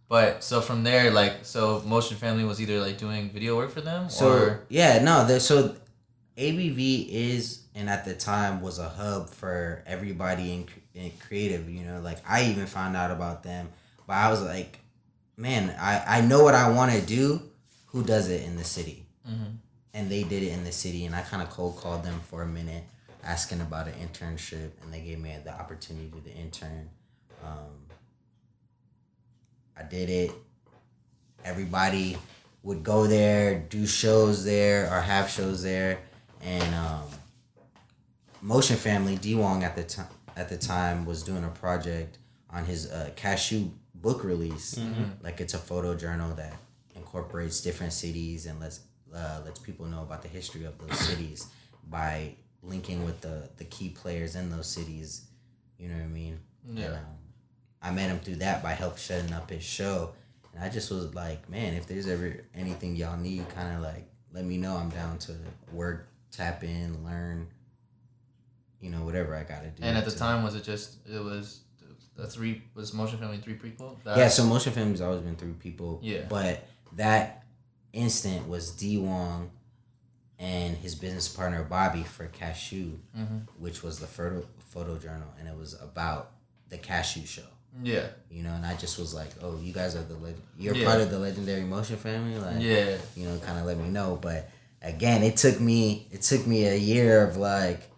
But 0.07 0.43
so 0.43 0.61
from 0.61 0.83
there, 0.83 1.09
like, 1.09 1.43
so 1.43 1.81
Motion 1.87 2.17
Family 2.17 2.43
was 2.43 2.61
either 2.61 2.79
like 2.79 2.99
doing 2.99 3.31
video 3.31 3.57
work 3.57 3.71
for 3.71 3.81
them, 3.81 4.11
So 4.11 4.31
or 4.31 4.65
yeah, 4.69 5.01
no, 5.01 5.39
so 5.39 5.75
ABV 6.37 7.09
is 7.09 7.63
and 7.73 7.89
at 7.89 8.05
the 8.05 8.13
time 8.13 8.61
was 8.61 8.77
a 8.77 8.87
hub 8.89 9.27
for 9.27 9.83
everybody 9.87 10.53
in, 10.53 10.65
cr- 10.65 10.79
in 10.93 11.11
creative. 11.27 11.67
You 11.67 11.83
know, 11.83 11.99
like 12.01 12.19
I 12.29 12.43
even 12.43 12.67
found 12.67 12.95
out 12.95 13.09
about 13.09 13.41
them, 13.41 13.69
but 14.05 14.13
I 14.17 14.29
was 14.29 14.43
like, 14.43 14.77
man, 15.35 15.75
I 15.79 16.19
I 16.19 16.21
know 16.21 16.43
what 16.43 16.53
I 16.53 16.69
want 16.69 16.91
to 16.91 17.01
do. 17.01 17.41
Who 17.87 18.03
does 18.03 18.29
it 18.29 18.43
in 18.43 18.55
the 18.55 18.63
city? 18.63 19.06
Mhm. 19.27 19.57
And 19.93 20.11
they 20.11 20.23
did 20.23 20.43
it 20.43 20.51
in 20.51 20.63
the 20.63 20.71
city, 20.71 21.05
and 21.05 21.15
I 21.15 21.21
kind 21.21 21.41
of 21.41 21.49
cold 21.49 21.77
called 21.77 22.03
them 22.03 22.19
for 22.21 22.43
a 22.43 22.47
minute, 22.47 22.83
asking 23.23 23.61
about 23.61 23.87
an 23.87 23.95
internship, 23.95 24.71
and 24.81 24.93
they 24.93 25.01
gave 25.01 25.19
me 25.19 25.35
the 25.43 25.51
opportunity 25.51 26.11
to 26.21 26.31
intern. 26.31 26.89
Um, 27.43 27.87
I 29.75 29.83
did 29.83 30.09
it. 30.09 30.31
Everybody 31.43 32.17
would 32.63 32.83
go 32.83 33.07
there, 33.07 33.59
do 33.59 33.85
shows 33.85 34.43
there, 34.43 34.91
or 34.91 35.01
have 35.01 35.29
shows 35.29 35.63
there, 35.63 35.99
and 36.41 36.75
um, 36.75 37.03
Motion 38.41 38.75
Family 38.75 39.15
D 39.15 39.35
Wong 39.35 39.63
at 39.63 39.75
the 39.75 39.83
time 39.83 40.07
at 40.35 40.49
the 40.49 40.57
time 40.57 41.05
was 41.05 41.23
doing 41.23 41.43
a 41.43 41.49
project 41.49 42.19
on 42.49 42.65
his 42.65 42.91
uh, 42.91 43.09
cashew 43.15 43.69
book 43.95 44.23
release. 44.23 44.77
Like 45.23 45.41
it's 45.41 45.53
a 45.55 45.57
photo 45.57 45.95
journal 45.95 46.33
that 46.35 46.53
incorporates 46.95 47.61
different 47.61 47.93
cities 47.93 48.45
and 48.45 48.59
lets 48.59 48.79
uh, 49.17 49.41
lets 49.45 49.59
people 49.59 49.85
know 49.87 50.01
about 50.03 50.21
the 50.21 50.27
history 50.27 50.63
of 50.65 50.77
those 50.77 50.97
cities 50.99 51.47
by 51.89 52.35
linking 52.63 53.03
with 53.05 53.19
the 53.21 53.49
the 53.57 53.65
key 53.65 53.89
players 53.89 54.35
in 54.35 54.49
those 54.51 54.67
cities 54.67 55.25
You 55.79 55.89
know 55.89 55.95
what 55.95 56.03
I 56.05 56.07
mean? 56.07 56.39
Yeah. 56.73 56.85
And, 56.85 56.95
um, 56.95 57.01
I 57.81 57.91
met 57.91 58.09
him 58.09 58.19
through 58.19 58.37
that 58.37 58.63
by 58.63 58.73
help 58.73 58.97
setting 58.97 59.31
up 59.33 59.49
his 59.49 59.63
show, 59.63 60.13
and 60.53 60.63
I 60.63 60.69
just 60.69 60.89
was 60.91 61.13
like, 61.13 61.47
man, 61.49 61.73
if 61.75 61.85
there's 61.87 62.07
ever 62.07 62.43
anything 62.55 62.95
y'all 62.95 63.15
need, 63.17 63.47
kind 63.49 63.75
of 63.75 63.81
like 63.83 64.05
let 64.33 64.43
me 64.45 64.57
know. 64.57 64.75
I'm 64.75 64.89
down 64.89 65.17
to 65.19 65.33
work, 65.71 66.07
tap 66.31 66.63
in, 66.63 67.03
learn. 67.05 67.47
You 68.81 68.89
know, 68.91 69.03
whatever 69.05 69.35
I 69.35 69.43
gotta 69.43 69.69
do. 69.69 69.81
And 69.83 69.97
at 69.97 70.05
the 70.05 70.11
to- 70.11 70.17
time, 70.17 70.43
was 70.43 70.55
it 70.55 70.63
just 70.63 70.97
it 71.11 71.23
was 71.23 71.61
a 72.17 72.27
three 72.27 72.61
was 72.75 72.93
Motion 72.93 73.17
Family 73.19 73.37
three 73.37 73.55
prequel? 73.55 73.95
That- 74.03 74.17
yeah. 74.17 74.27
So 74.27 74.43
Motion 74.43 74.73
Family's 74.73 75.01
always 75.01 75.21
been 75.21 75.35
three 75.35 75.53
people. 75.53 75.99
Yeah. 76.03 76.25
But 76.29 76.67
that 76.95 77.43
instant 77.97 78.47
was 78.47 78.71
D 78.71 78.97
Wong 78.97 79.51
and 80.39 80.77
his 80.77 80.93
business 80.95 81.27
partner 81.27 81.63
Bobby 81.63 82.03
for 82.03 82.27
Cashew, 82.27 82.99
Mhm. 83.17 83.47
which 83.57 83.81
was 83.83 83.99
the 83.99 84.07
photo 84.07 84.45
photo 84.59 84.97
journal, 84.99 85.27
and 85.39 85.47
it 85.47 85.55
was 85.57 85.73
about 85.81 86.31
the 86.69 86.77
Cashew 86.77 87.25
show. 87.25 87.47
yeah, 87.83 88.07
You 88.31 88.41
know, 88.41 88.53
and 88.53 88.65
I 88.65 88.73
just 88.75 88.97
was 88.97 89.13
like, 89.13 89.29
"Oh, 89.41 89.59
you 89.59 89.71
guys 89.71 89.95
are 89.95 90.01
the 90.03 90.15
leg- 90.15 90.41
you're 90.57 90.73
Yeah. 90.75 90.85
part 90.87 90.99
of 90.99 91.11
the 91.11 91.19
legendary 91.19 91.63
motion 91.63 91.97
family." 91.97 92.35
Like, 92.39 92.59
yeah, 92.59 92.97
you 93.15 93.27
know, 93.27 93.37
kind 93.39 93.59
of 93.59 93.65
let 93.65 93.77
me 93.77 93.87
know. 93.89 94.17
But 94.19 94.49
again, 94.81 95.21
it 95.23 95.37
took 95.37 95.59
me 95.59 96.07
it 96.11 96.21
took 96.23 96.47
me 96.47 96.65
a 96.65 96.75
year 96.75 97.23
of 97.23 97.37
like 97.37 97.89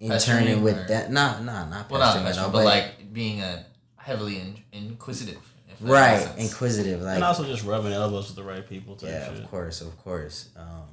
interning 0.00 0.62
with 0.62 0.78
or- 0.78 0.86
that. 0.88 1.12
Nah, 1.12 1.40
nah, 1.40 1.64
not 1.68 1.88
well, 1.90 2.00
not 2.00 2.16
at 2.26 2.52
but, 2.52 2.64
like 2.64 3.12
being 3.12 3.40
a 3.40 3.64
heavily 3.96 4.40
in, 4.40 4.58
inquisitive. 4.72 5.49
If 5.80 5.86
that 5.86 5.92
makes 5.92 5.92
right, 5.92 6.22
sense. 6.36 6.52
inquisitive, 6.52 7.02
like 7.02 7.14
and 7.16 7.24
also 7.24 7.44
just 7.44 7.64
rubbing 7.64 7.92
elbows 7.92 8.28
with 8.28 8.36
the 8.36 8.44
right 8.44 8.66
people 8.68 8.96
type 8.96 9.10
yeah, 9.10 9.28
shit. 9.32 9.42
of 9.42 9.50
course, 9.50 9.80
of 9.80 9.96
course. 9.98 10.48
Um, 10.56 10.88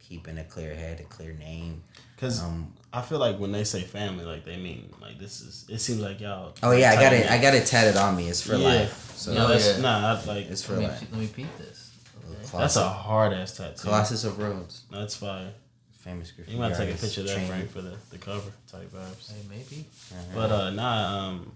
keeping 0.00 0.38
a 0.38 0.44
clear 0.44 0.74
head, 0.74 1.00
a 1.00 1.04
clear 1.04 1.32
name. 1.34 1.82
Because 2.16 2.42
Um, 2.42 2.72
I 2.92 3.02
feel 3.02 3.18
like 3.18 3.38
when 3.38 3.52
they 3.52 3.64
say 3.64 3.82
family, 3.82 4.24
like 4.24 4.44
they 4.44 4.56
mean 4.56 4.92
like 5.00 5.18
this 5.18 5.40
is. 5.40 5.66
It 5.68 5.78
seems 5.80 6.00
like 6.00 6.20
y'all. 6.20 6.54
oh 6.62 6.72
yeah, 6.72 6.90
I 6.92 6.94
got 6.96 7.12
it. 7.12 7.30
I 7.30 7.38
got 7.38 7.54
it 7.54 7.66
tatted 7.66 7.96
on 7.96 8.16
me. 8.16 8.28
It's 8.28 8.40
for 8.42 8.56
Yeah. 8.56 8.66
life. 8.66 9.12
So 9.16 9.34
No, 9.34 9.42
Yeah. 9.42 9.48
that's 9.48 9.68
Yeah. 9.76 9.80
nah. 9.82 10.14
I, 10.14 10.24
like 10.24 10.46
it's 10.50 10.62
for 10.62 10.72
Let 10.72 10.80
me, 10.80 10.86
life. 10.88 11.02
let 11.12 11.20
me 11.20 11.26
peep 11.28 11.58
this. 11.58 11.90
Okay. 12.30 12.58
that's 12.58 12.76
a 12.76 12.88
hard 12.88 13.32
ass 13.32 13.56
tattoo. 13.56 13.82
Colossus 13.82 14.24
of 14.24 14.38
Rhodes, 14.38 14.82
That's 14.90 15.14
fire. 15.16 15.50
famous 15.98 16.30
graffiti 16.30 16.56
You 16.56 16.62
might 16.62 16.74
take 16.76 16.94
a 16.94 16.98
picture 16.98 17.20
of 17.22 17.26
that 17.26 17.34
trained- 17.34 17.48
Frank 17.48 17.70
for 17.70 17.82
the, 17.82 17.96
the 18.10 18.18
cover 18.18 18.50
type 18.70 18.90
vibes. 18.92 19.30
Hey, 19.30 19.42
maybe. 19.48 19.86
Uh-huh. 20.12 20.22
But 20.34 20.50
uh, 20.52 20.70
nah. 20.70 21.28
Um, 21.28 21.52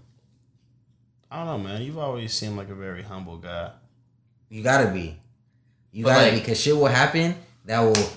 I 1.33 1.37
don't 1.37 1.47
know, 1.63 1.69
man. 1.69 1.81
You've 1.81 1.97
always 1.97 2.31
seemed 2.31 2.57
like 2.57 2.69
a 2.69 2.75
very 2.75 3.01
humble 3.01 3.37
guy. 3.37 3.71
You 4.49 4.61
gotta 4.61 4.91
be. 4.91 5.17
You 5.91 6.03
But, 6.03 6.09
gotta 6.11 6.23
like- 6.25 6.33
be 6.35 6.39
because 6.41 6.61
shit 6.61 6.75
will 6.75 6.85
happen 6.85 7.35
that 7.65 7.79
will 7.79 8.07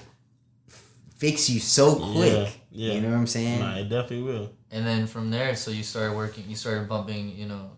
fix 1.16 1.48
you 1.48 1.58
so 1.60 1.94
quick. 1.96 2.32
Yeah, 2.70 2.88
yeah. 2.88 2.94
You 2.94 3.00
know 3.00 3.08
what 3.10 3.16
I'm 3.16 3.26
saying? 3.26 3.60
Nah, 3.60 3.76
it 3.78 3.84
definitely 3.88 4.22
will. 4.22 4.50
And 4.70 4.86
then 4.86 5.06
from 5.06 5.30
there, 5.30 5.56
so 5.56 5.70
you 5.70 5.82
started 5.82 6.14
working. 6.14 6.44
You 6.46 6.56
started 6.56 6.88
bumping. 6.88 7.34
You 7.36 7.46
know, 7.46 7.70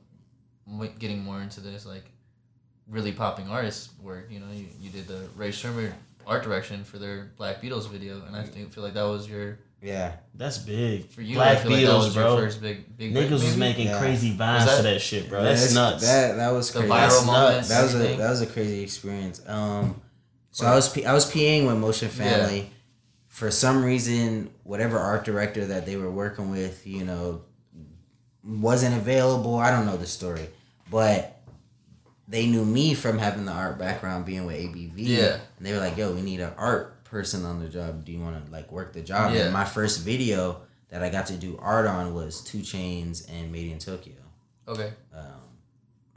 getting 0.98 1.22
more 1.22 1.40
into 1.40 1.60
this 1.60 1.86
like 1.86 2.10
really 2.88 3.12
popping 3.12 3.48
artist 3.48 3.90
work. 4.02 4.26
You 4.30 4.40
know, 4.40 4.50
you, 4.52 4.66
you 4.80 4.90
did 4.90 5.06
the 5.06 5.28
Rae 5.36 5.50
Sremmurd 5.50 5.92
art 6.26 6.42
direction 6.42 6.82
for 6.82 6.98
their 6.98 7.30
Black 7.36 7.62
Beatles 7.62 7.88
video, 7.88 8.22
and 8.26 8.34
I 8.34 8.42
think 8.42 8.72
feel 8.72 8.82
like 8.82 8.94
that 8.94 9.04
was 9.04 9.28
your 9.28 9.58
Yeah. 9.82 10.14
That's 10.34 10.58
big. 10.58 11.08
for 11.10 11.22
you. 11.22 11.34
Black 11.36 11.58
I 11.58 11.60
feel 11.62 11.70
like 11.72 11.80
that 11.82 11.86
Beatles, 11.90 12.04
was 12.04 12.14
bro. 12.14 12.32
your 12.36 12.42
first 12.46 12.60
big 12.62 12.96
big. 12.96 13.14
Niggas 13.14 13.30
was 13.30 13.56
making 13.56 13.86
Yeah. 13.88 13.98
crazy 13.98 14.32
vines 14.32 14.64
Was 14.66 14.76
to 14.78 14.82
that- 14.82 14.92
that 14.94 15.00
shit, 15.00 15.28
bro. 15.28 15.42
That's, 15.42 15.72
nuts. 15.74 16.02
That 16.04 16.36
that 16.36 16.50
was 16.50 16.70
the 16.72 16.80
crazy. 16.80 16.92
viral 16.92 16.98
That's 17.08 17.26
moment. 17.26 17.56
nuts. 17.56 17.68
that 17.68 17.82
was 17.82 17.94
a 17.94 17.98
that 18.16 18.30
was 18.30 18.40
a 18.40 18.46
crazy 18.46 18.82
experience. 18.82 19.40
Um, 19.46 20.00
so 20.50 20.66
I 20.66 20.74
was 20.74 20.88
P- 20.88 21.06
I 21.06 21.12
was 21.12 21.30
PAing 21.30 21.66
with 21.66 21.76
Motion 21.76 22.08
Family. 22.08 22.70
For 23.28 23.50
some 23.52 23.84
reason, 23.84 24.50
whatever 24.64 24.98
art 24.98 25.24
director 25.24 25.64
that 25.66 25.86
they 25.86 25.96
were 25.96 26.10
working 26.10 26.50
with, 26.50 26.84
you 26.86 27.04
know, 27.04 27.42
wasn't 28.44 28.96
available. 28.96 29.56
I 29.58 29.70
don't 29.70 29.86
know 29.86 29.96
the 29.96 30.06
story, 30.06 30.48
but 30.90 31.40
they 32.26 32.46
knew 32.46 32.64
me 32.64 32.94
from 32.94 33.18
having 33.18 33.44
the 33.44 33.52
art 33.52 33.78
background, 33.78 34.24
being 34.26 34.44
with 34.44 34.56
ABV. 34.56 34.92
Yeah. 34.96 35.38
and 35.56 35.66
they 35.66 35.72
were 35.72 35.78
like, 35.78 35.96
"Yo, 35.96 36.12
we 36.12 36.20
need 36.22 36.40
an 36.40 36.52
art 36.56 36.97
person 37.10 37.44
on 37.44 37.60
the 37.60 37.68
job. 37.68 38.04
Do 38.04 38.12
you 38.12 38.20
want 38.20 38.44
to 38.44 38.52
like 38.52 38.70
work 38.72 38.92
the 38.92 39.02
job?" 39.02 39.34
Yeah. 39.34 39.44
And 39.44 39.52
my 39.52 39.64
first 39.64 40.00
video 40.00 40.62
that 40.90 41.02
I 41.02 41.10
got 41.10 41.26
to 41.26 41.36
do 41.36 41.58
art 41.60 41.86
on 41.86 42.14
was 42.14 42.40
2 42.42 42.58
Chainz 42.58 43.30
and 43.30 43.54
MadeinTYO, 43.54 44.14
okay. 44.68 44.92
um, 45.14 45.42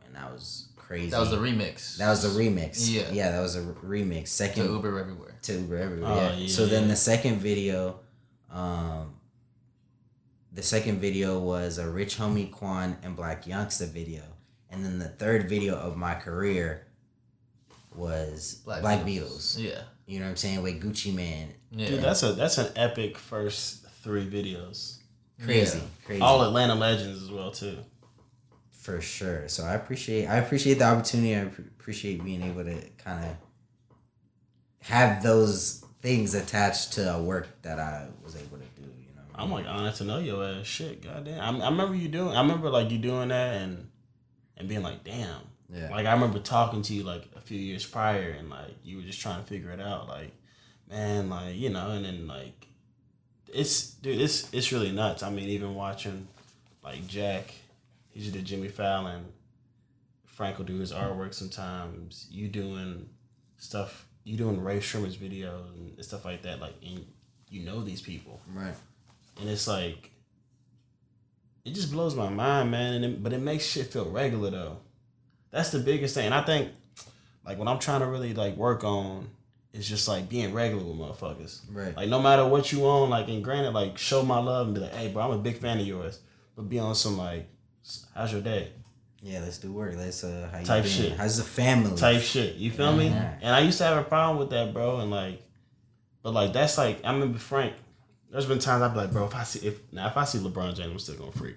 and 0.06 0.16
that 0.16 0.32
was 0.32 0.70
crazy. 0.92 1.10
That 1.10 1.20
was 1.20 1.32
the 1.32 1.38
remix. 1.38 1.98
That 1.98 2.10
was 2.10 2.22
the 2.22 2.42
remix. 2.42 2.90
Yeah. 2.90 3.10
Yeah, 3.12 3.32
that 3.32 3.42
was 3.42 3.56
a 3.56 3.62
re- 3.62 4.02
remix. 4.04 4.30
Second 4.30 4.68
to 4.68 4.74
Uber 4.74 5.00
everywhere. 5.00 5.36
To 5.44 5.54
Uber, 5.54 5.78
everywhere. 5.78 6.12
Oh, 6.12 6.16
yeah. 6.16 6.36
yeah, 6.36 6.48
So 6.48 6.66
then 6.66 6.88
the 6.88 6.96
second 6.96 7.40
video, 7.40 8.00
um, 8.52 9.16
the 10.52 10.64
second 10.64 11.00
video 11.00 11.40
was 11.40 11.78
a 11.78 11.90
Rich 11.90 12.18
Homie 12.18 12.52
Quan 12.52 12.98
and 13.04 13.16
Black 13.16 13.46
Youngsta 13.46 13.88
video, 13.88 14.24
and 14.70 14.84
then 14.84 15.00
the 15.00 15.10
third 15.10 15.50
video 15.50 15.76
of 15.76 15.96
my 15.96 16.14
career 16.14 16.88
was 17.96 18.62
Black, 18.66 18.82
Beatles. 19.06 19.58
Yeah. 19.58 19.82
You 20.12 20.20
know 20.20 20.26
what 20.26 20.32
I'm 20.32 20.38
saying 20.38 20.62
with 20.62 20.82
Gucci 20.84 21.14
Mane. 21.14 21.54
Yeah. 21.72 21.88
Dude, 21.88 22.02
that's 22.02 22.22
a 22.24 22.34
that's 22.34 22.58
an 22.58 22.72
epic 22.76 23.18
first 23.18 23.86
three 24.04 24.26
videos. 24.30 24.98
Crazy, 25.44 25.78
Yeah. 25.80 25.84
crazy. 26.06 26.22
All 26.22 26.44
Atlanta 26.44 26.76
legends 26.76 27.24
as 27.24 27.32
well 27.32 27.52
too. 27.52 27.78
for 28.72 29.00
sure. 29.00 29.48
So 29.48 29.64
I 29.64 29.76
appreciate 29.76 30.26
I 30.28 30.38
appreciate 30.38 30.80
the 30.80 30.86
opportunity. 30.86 31.36
I 31.36 31.40
appreciate 31.42 32.24
being 32.26 32.42
able 32.44 32.64
to 32.66 32.82
kind 32.98 33.26
of 33.26 33.36
have 34.82 35.22
those 35.24 35.84
things 36.02 36.34
attached 36.34 36.94
to 36.94 37.14
a 37.16 37.22
work 37.22 37.48
that 37.62 37.80
I 37.80 38.08
was 38.24 38.36
able 38.36 38.58
to 38.58 38.66
do. 38.82 38.82
You 39.00 39.14
know, 39.16 39.22
I'm 39.36 39.52
like 39.52 39.66
honored 39.68 39.96
to 39.96 40.04
know 40.04 40.18
your 40.20 40.44
ass. 40.44 40.66
Shit, 40.66 41.04
goddamn. 41.04 41.62
I, 41.62 41.66
I 41.66 41.70
remember 41.70 41.96
you 41.96 42.08
doing. 42.08 42.36
I 42.36 42.42
remember 42.42 42.70
like 42.70 42.90
you 42.92 42.98
doing 42.98 43.30
that 43.30 43.62
and 43.62 43.88
and 44.58 44.68
being 44.68 44.82
like, 44.84 45.04
damn. 45.04 45.42
Yeah. 45.74 45.90
Like 45.90 46.06
I 46.06 46.14
remember 46.14 46.40
talking 46.40 46.82
to 46.84 46.94
you 46.94 47.04
like 47.04 47.24
a 47.36 47.40
few 47.40 47.60
years 47.60 47.86
prior 47.86 48.36
and 48.38 48.50
like 48.50 48.76
you 48.84 48.98
were 48.98 49.04
just 49.04 49.22
trying 49.22 49.42
to 49.42 49.48
figure 49.48 49.72
it 49.72 49.80
out. 49.80 50.08
Like, 50.08 50.32
man, 50.90 51.30
like 51.30 51.56
you 51.56 51.70
know, 51.70 51.92
and 51.92 52.06
then 52.06 52.28
like 52.28 52.68
it's 53.54 53.92
dude, 53.92 54.20
it's 54.20 54.54
it's 54.54 54.72
really 54.72 54.92
nuts. 54.92 55.24
I 55.24 55.30
mean, 55.30 55.50
even 55.50 55.76
watching 55.76 56.28
like 56.84 57.08
Jack, 57.08 57.54
he 58.10 58.20
just 58.20 58.34
did 58.34 58.46
Jimmy 58.46 58.68
Fallon. 58.68 59.26
Frank 60.26 60.58
will 60.58 60.66
do 60.66 60.80
his 60.80 60.92
artwork 60.92 61.34
sometimes. 61.34 62.28
You 62.30 62.48
doing 62.48 63.10
stuff. 63.58 64.08
You 64.24 64.38
doing 64.38 64.62
Rae 64.62 64.80
Sremmurd's 64.80 65.18
videos 65.18 65.74
and 65.74 66.04
stuff 66.04 66.26
like 66.26 66.44
that. 66.44 66.60
Like, 66.60 66.76
and 66.86 67.06
you 67.50 67.66
know 67.66 67.82
these 67.84 68.02
people 68.02 68.40
right. 68.56 68.74
and 69.40 69.50
it's 69.50 69.68
like 69.68 70.10
it 71.66 71.74
just 71.74 71.92
blows 71.92 72.16
my 72.16 72.30
mind, 72.30 72.72
man. 72.72 72.94
And 72.96 73.06
it, 73.06 73.24
but 73.24 73.34
it 73.34 73.40
makes 73.40 73.66
shit 73.66 73.88
feel 73.88 74.10
regular 74.10 74.50
though. 74.50 74.78
That's 75.52 75.70
the 75.72 75.80
biggest 75.80 76.16
thing. 76.16 76.26
And 76.26 76.34
I 76.34 76.42
think 76.44 76.70
like 77.46 77.58
what 77.58 77.68
I'm 77.68 77.80
trying 77.80 78.02
to 78.02 78.08
really 78.08 78.34
like 78.34 78.56
work 78.56 78.84
on 78.84 79.30
is 79.74 79.88
just 79.88 80.08
like 80.08 80.28
being 80.30 80.54
regular 80.54 80.84
with 80.84 80.96
motherfuckers. 80.98 81.62
Right. 81.72 81.96
Like 81.96 82.10
no 82.10 82.22
matter 82.22 82.46
what 82.46 82.72
you 82.72 82.86
own, 82.86 83.10
like 83.10 83.28
and 83.28 83.44
granted, 83.44 83.72
like 83.74 83.98
show 83.98 84.24
my 84.24 84.40
love 84.40 84.68
and 84.68 84.76
be 84.76 84.82
like, 84.82 84.94
hey, 84.94 85.08
bro, 85.10 85.24
I'm 85.24 85.32
a 85.32 85.38
big 85.38 85.58
fan 85.58 85.80
of 85.80 85.88
yours. 85.88 86.20
But 86.56 86.70
be 86.70 86.80
on 86.80 86.96
some 86.96 87.18
like, 87.18 87.48
how's 88.16 88.32
your 88.32 88.42
day? 88.42 88.72
Yeah, 89.24 89.40
let's 89.42 89.60
do 89.60 89.72
work. 89.72 89.94
Let's 89.96 90.24
uh, 90.24 90.50
how 90.52 90.60
you 90.60 90.66
Type 90.66 90.84
been? 90.84 90.92
shit. 90.92 91.12
How's 91.14 91.38
the 91.38 91.44
family? 91.44 91.96
type 91.96 92.22
shit. 92.22 92.56
You 92.56 92.72
feel 92.72 92.96
me? 92.96 93.08
Yeah. 93.10 93.36
And 93.42 93.56
I 93.56 93.60
used 93.60 93.78
to 93.78 93.84
have 93.84 93.98
a 93.98 94.04
problem 94.04 94.40
with 94.40 94.50
that, 94.50 94.74
bro. 94.74 95.00
And 95.00 95.12
like, 95.12 95.44
but 96.24 96.34
like 96.34 96.54
that's 96.54 96.78
like 96.78 97.02
I 97.04 97.12
remember 97.14 97.38
Frank. 97.38 97.74
There's 98.32 98.46
been 98.46 98.60
times 98.60 98.82
I'd 98.82 98.94
be 98.94 98.98
like, 99.00 99.12
bro, 99.12 99.26
if 99.26 99.36
I 99.36 99.44
see 99.44 99.68
if 99.68 99.80
now 99.92 100.08
if 100.08 100.18
I 100.18 100.24
see 100.26 100.40
LeBron 100.40 100.74
James, 100.76 100.92
I'm 100.92 101.00
still 101.00 101.16
gonna 101.16 101.32
freak. 101.34 101.56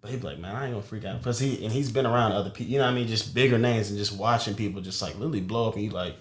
But 0.00 0.10
he'd 0.10 0.20
be 0.20 0.26
like, 0.28 0.38
man, 0.38 0.56
I 0.56 0.64
ain't 0.64 0.72
gonna 0.72 0.82
freak 0.82 1.04
out 1.04 1.18
because 1.18 1.38
he 1.38 1.62
and 1.64 1.72
he's 1.72 1.90
been 1.90 2.06
around 2.06 2.32
other 2.32 2.50
people. 2.50 2.72
You 2.72 2.78
know 2.78 2.84
what 2.84 2.92
I 2.92 2.94
mean? 2.94 3.06
Just 3.06 3.34
bigger 3.34 3.58
names 3.58 3.90
and 3.90 3.98
just 3.98 4.12
watching 4.16 4.54
people 4.54 4.80
just 4.80 5.02
like 5.02 5.14
literally 5.14 5.40
blow 5.40 5.68
up 5.68 5.74
and 5.74 5.84
you 5.84 5.90
like, 5.90 6.16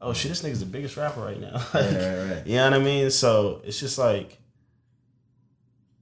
oh 0.00 0.12
shit, 0.12 0.30
this 0.30 0.42
nigga's 0.42 0.60
the 0.60 0.66
biggest 0.66 0.96
rapper 0.96 1.20
right 1.20 1.40
now. 1.40 1.52
Like, 1.74 1.74
Right, 1.74 1.94
right, 1.94 2.30
right. 2.36 2.46
You 2.46 2.56
know 2.56 2.70
what 2.70 2.80
I 2.80 2.82
mean? 2.82 3.10
So 3.10 3.62
it's 3.64 3.78
just 3.78 3.98
like. 3.98 4.38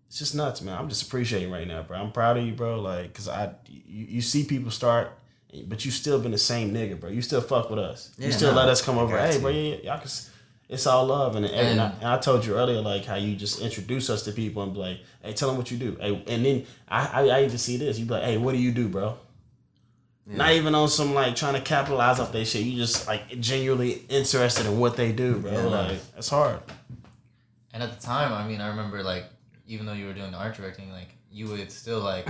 It's 0.06 0.18
just 0.18 0.34
nuts, 0.34 0.62
man. 0.62 0.78
I'm 0.78 0.88
just 0.88 1.02
appreciating 1.02 1.50
right 1.50 1.68
now, 1.68 1.82
bro. 1.82 1.98
I'm 1.98 2.12
proud 2.12 2.38
of 2.38 2.46
you, 2.46 2.54
bro. 2.54 2.80
Like, 2.80 3.12
cause 3.12 3.28
I, 3.28 3.52
you, 3.66 4.06
you 4.06 4.22
see 4.22 4.42
people 4.44 4.70
start, 4.70 5.12
but 5.66 5.84
you 5.84 5.90
still 5.90 6.18
been 6.18 6.32
the 6.32 6.38
same 6.38 6.72
nigga, 6.72 6.98
bro. 6.98 7.10
You 7.10 7.20
still 7.20 7.42
fuck 7.42 7.68
with 7.68 7.78
us. 7.78 8.10
you 8.16 8.32
still 8.32 8.54
nah, 8.54 8.60
let 8.60 8.68
us 8.70 8.80
come 8.80 8.96
over. 8.96 9.18
Hey, 9.18 9.34
to. 9.34 9.40
bro, 9.40 9.50
yeah, 9.50 9.76
y'all 9.84 9.98
can. 9.98 10.08
It's 10.68 10.86
all 10.86 11.06
love, 11.06 11.34
and, 11.34 11.46
and, 11.46 11.54
and, 11.54 11.80
I, 11.80 11.86
And- 11.92 12.04
I 12.04 12.18
told 12.18 12.44
you 12.44 12.54
earlier, 12.54 12.80
like 12.82 13.04
how 13.06 13.14
you 13.14 13.34
just 13.36 13.60
introduce 13.60 14.10
us 14.10 14.22
to 14.24 14.32
people 14.32 14.62
and 14.62 14.74
be 14.74 14.78
like, 14.80 14.98
"Hey, 15.22 15.32
tell 15.32 15.48
them 15.48 15.56
what 15.56 15.70
you 15.70 15.78
do." 15.78 15.96
Hey, 15.98 16.22
and 16.28 16.44
then 16.44 16.66
I, 16.88 17.06
I, 17.06 17.28
I 17.28 17.44
even 17.44 17.56
see 17.56 17.78
this. 17.78 17.98
You 17.98 18.04
be 18.04 18.12
like, 18.12 18.24
"Hey, 18.24 18.36
what 18.36 18.52
do 18.52 18.58
you 18.58 18.70
do, 18.72 18.88
bro?" 18.88 19.16
Not 20.26 20.52
even 20.52 20.74
on 20.74 20.90
some 20.90 21.14
like 21.14 21.34
trying 21.36 21.54
to 21.54 21.62
capitalize 21.62 22.20
off 22.20 22.32
their 22.32 22.44
shit. 22.44 22.62
You 22.66 22.76
just 22.76 23.06
like 23.06 23.40
genuinely 23.40 24.02
interested 24.10 24.66
in 24.66 24.78
what 24.78 24.94
they 24.94 25.10
do, 25.10 25.38
bro. 25.38 25.52
Yeah, 25.52 25.64
like 25.64 26.14
that's 26.14 26.28
hard. 26.28 26.60
And 27.72 27.82
at 27.82 27.98
the 27.98 28.06
time, 28.06 28.32
I 28.34 28.46
mean, 28.46 28.60
I 28.60 28.68
remember 28.68 29.02
like 29.02 29.24
even 29.66 29.86
though 29.86 29.94
you 29.94 30.04
were 30.06 30.12
doing 30.12 30.30
the 30.32 30.36
art 30.36 30.54
directing, 30.54 30.92
like 30.92 31.08
you 31.32 31.46
would 31.48 31.72
still 31.72 32.00
like 32.00 32.28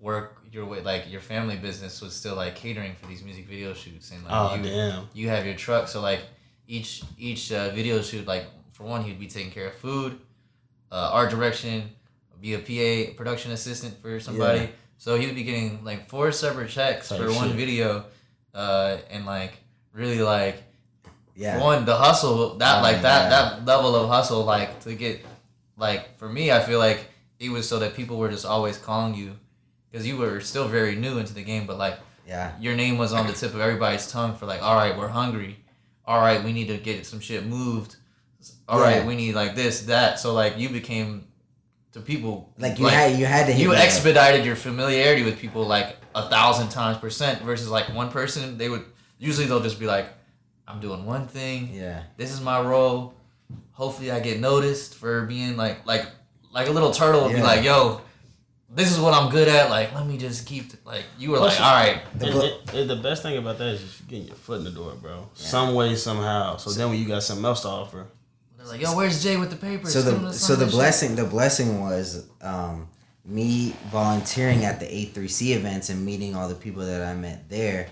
work 0.00 0.42
your 0.50 0.66
way, 0.66 0.80
like 0.82 1.08
your 1.12 1.20
family 1.20 1.56
business 1.56 2.00
was 2.00 2.12
still 2.12 2.34
like 2.34 2.56
catering 2.56 2.96
for 3.00 3.06
these 3.06 3.22
music 3.22 3.46
video 3.46 3.72
shoots, 3.72 4.10
and 4.10 4.24
like 4.24 4.32
Oh 4.34 4.56
you, 4.56 4.62
damn. 4.64 5.08
you 5.14 5.28
have 5.28 5.46
your 5.46 5.54
truck, 5.54 5.86
so 5.86 6.00
like 6.00 6.22
each 6.68 7.02
each 7.18 7.50
uh, 7.52 7.70
video 7.70 8.00
shoot, 8.02 8.26
like 8.26 8.44
for 8.72 8.84
one, 8.84 9.02
he'd 9.02 9.18
be 9.18 9.26
taking 9.26 9.50
care 9.50 9.66
of 9.68 9.74
food, 9.74 10.20
uh, 10.92 11.10
art 11.12 11.30
direction, 11.30 11.90
be 12.40 12.54
a 12.54 12.58
PA 12.60 13.14
production 13.16 13.50
assistant 13.50 14.00
for 14.00 14.20
somebody. 14.20 14.60
Yeah. 14.60 14.66
So 14.98 15.16
he 15.18 15.26
would 15.26 15.34
be 15.34 15.42
getting 15.44 15.82
like 15.84 16.08
four 16.08 16.30
separate 16.30 16.70
checks 16.70 17.08
Type 17.08 17.20
for 17.20 17.32
one 17.32 17.52
video, 17.54 18.04
uh, 18.54 18.98
and 19.10 19.26
like 19.26 19.54
really 19.92 20.20
like 20.22 20.62
Yeah. 21.34 21.58
one 21.60 21.84
the 21.84 21.96
hustle 21.96 22.54
that 22.58 22.78
Oh, 22.78 22.82
like 22.82 23.02
that 23.02 23.30
yeah. 23.30 23.30
that 23.30 23.64
level 23.64 23.96
of 23.96 24.08
hustle 24.08 24.44
like 24.44 24.80
to 24.80 24.94
get 24.94 25.24
like 25.76 26.18
for 26.18 26.28
me 26.28 26.50
I 26.52 26.60
feel 26.60 26.78
like 26.78 27.06
it 27.40 27.50
was 27.50 27.68
so 27.68 27.78
that 27.78 27.94
people 27.94 28.16
were 28.18 28.28
just 28.28 28.44
always 28.44 28.76
calling 28.76 29.14
you 29.14 29.36
because 29.90 30.06
you 30.06 30.16
were 30.16 30.40
still 30.40 30.66
very 30.68 30.94
new 30.96 31.18
into 31.18 31.32
the 31.32 31.42
game, 31.42 31.66
but 31.66 31.78
like 31.78 31.98
Yeah. 32.26 32.52
your 32.60 32.74
name 32.76 32.98
was 32.98 33.12
on 33.12 33.26
the 33.26 33.32
tip 33.32 33.54
of 33.54 33.60
everybody's 33.60 34.10
tongue 34.10 34.34
for 34.36 34.46
like, 34.46 34.62
all 34.62 34.74
right, 34.74 34.96
we're 34.98 35.08
hungry. 35.08 35.56
All 36.08 36.20
right, 36.20 36.42
we 36.42 36.54
need 36.54 36.68
to 36.68 36.78
get 36.78 37.04
some 37.04 37.20
shit 37.20 37.44
moved. 37.46 37.96
All 38.66 38.80
right, 38.80 38.96
Yeah. 38.96 39.06
we 39.06 39.14
need 39.14 39.34
like 39.34 39.54
this, 39.54 39.82
that. 39.82 40.18
So 40.18 40.32
like 40.32 40.58
you 40.58 40.70
became 40.70 41.28
to 41.92 42.00
people 42.00 42.50
Like 42.58 42.78
you 42.78 42.86
had 42.86 43.18
you 43.18 43.26
had 43.26 43.46
to 43.46 43.52
you 43.52 43.74
expedited 43.74 44.44
your 44.46 44.56
familiarity 44.56 45.22
with 45.22 45.38
people 45.38 45.66
like 45.66 45.96
a 46.14 46.28
thousand 46.30 46.70
times 46.70 46.96
percent 46.98 47.42
versus 47.42 47.68
like 47.68 47.94
one 47.94 48.10
person. 48.10 48.56
They 48.56 48.70
would 48.70 48.84
usually 49.18 49.46
they'll 49.46 49.60
just 49.60 49.78
be 49.78 49.86
like, 49.86 50.08
I'm 50.66 50.80
doing 50.80 51.04
one 51.04 51.26
thing. 51.28 51.70
Yeah. 51.74 52.02
This 52.16 52.32
is 52.32 52.40
my 52.40 52.58
role. 52.60 53.14
Hopefully, 53.72 54.10
I 54.10 54.20
get 54.20 54.40
noticed 54.40 54.94
for 54.96 55.26
being 55.26 55.56
like 55.58 55.84
like 55.86 56.06
like 56.52 56.68
a 56.68 56.72
little 56.72 56.90
turtle 56.90 57.24
would 57.24 57.34
be 57.36 57.42
like, 57.42 57.64
yo. 57.64 58.00
This 58.70 58.92
is 58.92 59.00
what 59.00 59.14
I'm 59.14 59.30
good 59.30 59.48
at. 59.48 59.70
Like, 59.70 59.94
let 59.94 60.06
me 60.06 60.18
just 60.18 60.46
keep. 60.46 60.72
Like, 60.84 61.04
you 61.18 61.30
were 61.30 61.40
Well, 61.40 61.48
like, 61.48 61.60
all 61.60 61.72
right, 61.74 62.02
The 62.18 62.26
And- 62.26 62.34
book- 62.34 62.60
and- 62.68 62.78
and 62.80 62.90
the 62.90 62.96
best 62.96 63.22
thing 63.22 63.38
about 63.38 63.56
that 63.58 63.68
is 63.68 63.80
just 63.80 64.06
getting 64.08 64.26
your 64.26 64.36
foot 64.36 64.58
in 64.58 64.64
the 64.64 64.70
door, 64.70 64.92
bro. 65.00 65.28
Some 65.34 65.74
way, 65.74 65.96
somehow. 65.96 66.58
So 66.58 66.70
then 66.70 66.90
when 66.90 66.98
you 66.98 67.06
got 67.08 67.22
something 67.22 67.44
else 67.46 67.62
to 67.62 67.68
offer, 67.68 68.06
They're 68.58 68.66
like, 68.66 68.80
yo, 68.82 68.94
where's 68.94 69.22
Jay 69.22 69.36
with 69.36 69.50
the 69.50 69.56
papers? 69.56 69.92
so 69.92 70.02
the 70.02 70.32
so 70.32 70.54
the 70.56 70.64
some 70.68 70.70
blessing 70.70 71.14
the 71.16 71.24
blessing 71.24 71.80
was 71.80 72.24
um, 72.42 72.88
me 73.24 73.74
volunteering 73.90 74.64
at 74.64 74.80
the 74.80 74.86
A3C 74.86 75.52
events 75.54 75.88
and 75.88 76.04
meeting 76.04 76.34
all 76.36 76.48
the 76.48 76.54
people 76.54 76.84
that 76.84 77.02
I 77.02 77.14
met 77.14 77.48
there. 77.48 77.88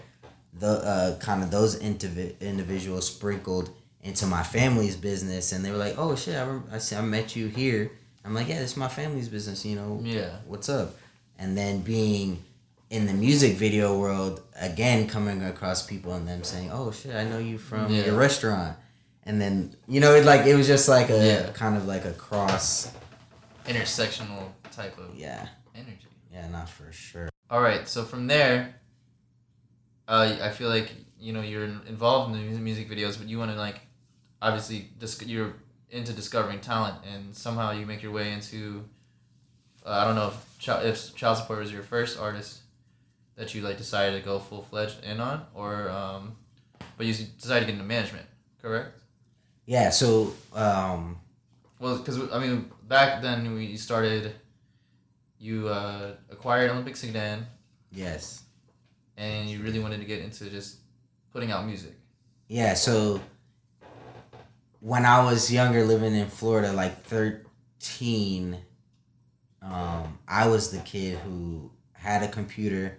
The 0.59 0.69
uh, 0.69 1.19
kind 1.19 1.43
of 1.43 1.51
those 1.51 1.79
indivi- 1.79 2.39
individuals 2.41 3.07
sprinkled 3.07 3.71
into 4.03 4.27
my 4.27 4.43
family's 4.43 4.97
business, 4.97 5.53
and 5.53 5.65
they 5.65 5.71
were 5.71 5.77
like, 5.79 5.95
"Oh 5.99 6.15
shit, 6.17 6.35
I, 6.37 6.45
rem- 6.47 6.65
I, 6.73 6.79
see, 6.79 6.97
I 6.97 7.01
met 7.03 7.35
you 7.37 7.49
here." 7.49 7.91
I'm 8.27 8.35
like, 8.35 8.49
"Yeah, 8.49 8.59
this 8.59 8.73
is 8.73 8.77
my 8.77 8.89
family's 8.89 9.29
business. 9.29 9.65
You 9.65 9.77
know. 9.77 10.01
Yeah. 10.03 10.37
what's 10.47 10.69
up?" 10.69 10.95
And 11.39 11.57
then 11.57 11.81
being 11.81 12.43
in 12.91 13.07
the 13.07 13.13
music 13.13 13.57
video 13.57 13.99
world 13.99 14.43
again, 14.61 15.07
coming 15.09 15.43
across 15.43 15.85
people 15.87 16.13
and 16.15 16.27
them 16.27 16.43
saying, 16.45 16.71
"Oh 16.73 16.91
shit, 16.93 17.15
I 17.15 17.25
know 17.25 17.39
you 17.39 17.59
from 17.59 17.93
Yeah. 17.93 18.07
your 18.07 18.17
restaurant." 18.19 18.77
And 19.25 19.41
then 19.41 19.75
you 19.89 20.01
know, 20.01 20.15
it 20.15 20.25
like 20.25 20.47
it 20.47 20.55
was 20.57 20.67
just 20.67 20.89
like 20.89 21.09
a 21.11 21.25
Yeah. 21.27 21.51
kind 21.53 21.77
of 21.77 21.87
like 21.87 22.05
a 22.05 22.13
cross. 22.13 22.91
Intersectional 23.67 24.51
type 24.71 24.97
of 24.99 25.15
Yeah, 25.17 25.49
energy. 25.75 26.07
yeah, 26.33 26.47
not 26.49 26.69
for 26.69 26.93
sure. 26.93 27.29
All 27.51 27.61
right, 27.61 27.89
so 27.89 28.05
from 28.05 28.29
there, 28.29 28.77
uh, 30.09 30.37
I 30.41 30.51
feel 30.51 30.69
like 30.69 30.93
you 31.19 31.33
know 31.33 31.41
you're 31.41 31.65
involved 31.65 32.35
in 32.37 32.53
the 32.55 32.61
music- 32.61 32.89
videos, 32.89 33.19
but 33.19 33.27
you 33.29 33.39
want 33.39 33.51
to 33.51 33.57
like, 33.59 33.81
obviously, 34.41 34.91
dis- 34.99 35.21
you're 35.23 35.55
into 35.91 36.13
discovering 36.13 36.61
talent, 36.61 36.97
and 37.13 37.35
somehow 37.35 37.71
you 37.73 37.87
make 37.87 38.03
your 38.03 38.13
way 38.13 38.33
into. 38.33 38.85
Uh, 39.85 39.91
I 39.91 40.05
don't 40.05 40.17
know 40.17 40.29
if 40.29 40.59
Ch- 40.59 40.85
if 40.85 41.15
Child 41.15 41.39
Support 41.39 41.61
was 41.61 41.73
your 41.73 41.83
first 41.83 42.19
artist 42.19 42.61
that 43.37 43.55
you 43.55 43.63
like 43.63 43.77
decided 43.79 44.19
to 44.19 44.25
go 44.25 44.39
full 44.39 44.63
fledged 44.63 45.05
in 45.05 45.21
on, 45.21 45.47
or 45.55 45.89
um, 45.91 46.37
but 46.97 47.07
you 47.07 47.13
decided 47.15 47.61
to 47.61 47.67
get 47.67 47.75
into 47.75 47.85
management, 47.85 48.27
correct? 48.61 48.99
Yeah, 49.67 49.91
so 49.91 50.35
um, 50.55 51.19
Well, 51.79 51.99
because 51.99 52.19
I 52.33 52.39
mean, 52.39 52.71
back 52.89 53.23
then 53.23 53.55
we 53.55 53.77
started. 53.77 54.33
You 55.39 55.69
uh, 55.69 56.13
acquired 56.31 56.71
Olympic 56.71 56.97
Sedan, 56.97 57.47
yes, 57.93 58.43
and 59.19 59.51
you 59.51 59.63
really 59.63 59.79
wanted 59.79 59.99
to 60.01 60.07
get 60.07 60.21
into 60.21 60.49
just 60.49 60.79
putting 61.31 61.51
out 61.53 61.67
music. 61.67 61.93
yeah. 62.49 62.73
So 62.73 63.21
when 64.87 65.05
I 65.05 65.25
was 65.25 65.53
younger, 65.53 65.83
living 65.85 66.15
in 66.15 66.29
Florida, 66.29 66.73
like 66.73 67.03
thirteen, 67.05 68.59
um, 69.63 70.19
I 70.29 70.47
was 70.47 70.71
the 70.71 70.79
kid 70.79 71.19
who 71.19 71.71
had 71.93 72.23
a 72.23 72.29
computer, 72.29 72.97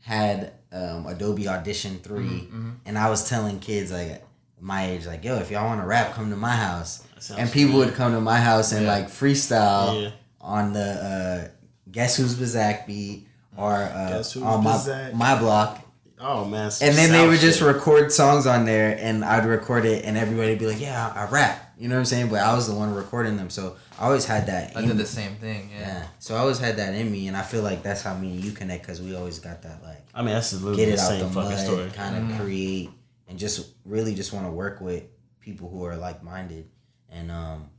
had 0.00 0.52
um, 0.72 1.06
Adobe 1.06 1.46
Audition 1.48 1.98
3 1.98 2.18
Mm-hmm. 2.24 2.70
and 2.86 2.96
I 2.98 3.10
was 3.10 3.28
telling 3.28 3.58
kids 3.60 3.92
like 3.92 4.24
my 4.58 4.86
age, 4.86 5.06
like, 5.06 5.22
yo, 5.24 5.36
if 5.36 5.50
y'all 5.50 5.66
want 5.66 5.80
to 5.82 5.86
rap, 5.86 6.14
come 6.14 6.30
to 6.30 6.36
my 6.36 6.56
house. 6.56 7.04
And 7.36 7.50
people 7.52 7.76
would 7.80 7.94
come 7.94 8.12
to 8.12 8.20
my 8.20 8.40
house 8.40 8.72
and 8.72 8.84
Yeah. 8.86 8.92
like 8.92 9.08
freestyle 9.08 10.02
Yeah. 10.04 10.10
on 10.40 10.72
the 10.72 10.80
uh, 10.90 11.48
Guess 11.90 12.16
Who's 12.16 12.34
Bazak 12.36 12.86
beat 12.86 13.28
or 13.56 13.72
uh, 13.74 14.22
on 14.42 14.64
my, 14.64 15.10
my 15.12 15.38
block. 15.38 15.81
Oh 16.22 16.44
man. 16.44 16.70
some 16.70 16.88
And 16.88 16.96
then 16.96 17.10
they 17.10 17.18
South 17.18 17.28
would 17.30 17.40
just 17.40 17.60
record 17.60 18.12
songs 18.12 18.46
on 18.46 18.64
there 18.64 18.96
and 19.00 19.24
I'd 19.24 19.44
record 19.44 19.84
it 19.84 20.04
and 20.04 20.16
everybody 20.16 20.50
would 20.50 20.58
be 20.58 20.66
like, 20.66 20.80
yeah, 20.80 21.12
I, 21.16 21.24
I 21.26 21.30
rap. 21.30 21.74
You 21.78 21.88
know 21.88 21.96
what 21.96 22.00
I'm 22.00 22.04
saying? 22.06 22.28
But 22.28 22.40
I 22.40 22.54
was 22.54 22.68
the 22.68 22.74
one 22.74 22.94
recording 22.94 23.36
them. 23.36 23.50
So 23.50 23.76
I 23.98 24.06
always 24.06 24.24
had 24.24 24.46
that. 24.46 24.76
I 24.76 24.80
in 24.82 24.86
did 24.88 24.96
me. 24.96 25.02
the 25.02 25.08
same 25.08 25.34
thing. 25.36 25.70
Yeah. 25.72 25.80
Yeah. 25.80 26.06
So 26.20 26.36
I 26.36 26.38
always 26.38 26.58
had 26.60 26.76
that 26.76 26.94
in 26.94 27.10
me. 27.10 27.26
And 27.26 27.36
I 27.36 27.42
feel 27.42 27.62
like 27.62 27.82
that's 27.82 28.02
how 28.02 28.14
me 28.16 28.30
and 28.34 28.44
you 28.44 28.52
connect 28.52 28.82
because 28.84 29.02
we 29.02 29.16
always 29.16 29.40
got 29.40 29.62
that 29.62 29.82
like 29.82 30.04
I 30.14 30.22
mean, 30.22 30.32
that's 30.34 30.52
literally 30.52 30.76
get 30.76 30.86
the 30.86 30.92
it 30.92 30.98
out 31.00 31.08
same 31.08 31.18
the 31.20 31.28
fucking 31.30 31.50
mud, 31.50 31.58
story. 31.58 31.90
kind 31.90 32.16
of 32.16 32.22
Mhm. 32.22 32.40
create, 32.40 32.90
and 33.28 33.38
just 33.38 33.66
really 33.84 34.14
just 34.14 34.32
want 34.32 34.46
to 34.46 34.52
work 34.52 34.80
with 34.80 35.02
people 35.40 35.68
who 35.70 35.84
are 35.86 35.96
like 35.96 36.22
minded, 36.22 36.68
and 37.10 37.32
um, 37.32 37.70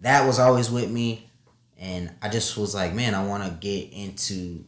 that 0.00 0.26
was 0.26 0.38
always 0.38 0.70
with 0.70 0.90
me, 0.90 1.30
and 1.78 2.10
I 2.20 2.28
just 2.28 2.56
was 2.58 2.74
like, 2.74 2.92
man, 2.92 3.14
I 3.14 3.24
want 3.24 3.44
to 3.44 3.50
get 3.50 3.92
into 3.92 4.64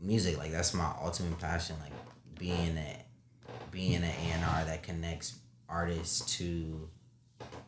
music, 0.00 0.38
like 0.38 0.50
that's 0.50 0.72
my 0.74 0.90
ultimate 1.02 1.38
passion, 1.38 1.76
like 1.80 1.92
being 2.38 2.76
a 2.76 3.04
being 3.70 3.96
an 3.96 4.04
A 4.04 4.32
and 4.34 4.44
R 4.44 4.64
that 4.64 4.82
connects 4.82 5.38
artists 5.68 6.36
to, 6.38 6.88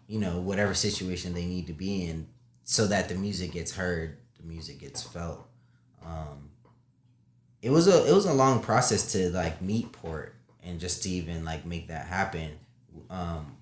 you 0.07 0.19
know, 0.19 0.41
whatever 0.41 0.75
situation 0.75 1.35
they 1.35 1.45
need 1.45 1.67
to 1.67 1.73
be 1.73 2.07
in, 2.07 2.29
so 2.65 2.87
that 2.87 3.09
the 3.09 3.15
music 3.15 3.53
gets 3.53 3.75
heard, 3.75 4.17
the 4.39 4.47
music 4.47 4.79
gets 4.81 5.03
felt. 5.03 5.47
Um, 6.05 6.51
it 7.63 7.71
was 7.71 7.87
a 7.89 8.09
it 8.09 8.15
was 8.15 8.25
a 8.27 8.33
long 8.33 8.61
process 8.63 9.13
to 9.13 9.31
like 9.31 9.61
meet 9.61 9.93
Port 9.93 10.35
and 10.63 10.81
just 10.81 11.03
to 11.03 11.11
even 11.11 11.45
like 11.45 11.67
make 11.67 11.89
that 11.89 12.07
happen. 12.07 12.59
Um, 13.09 13.57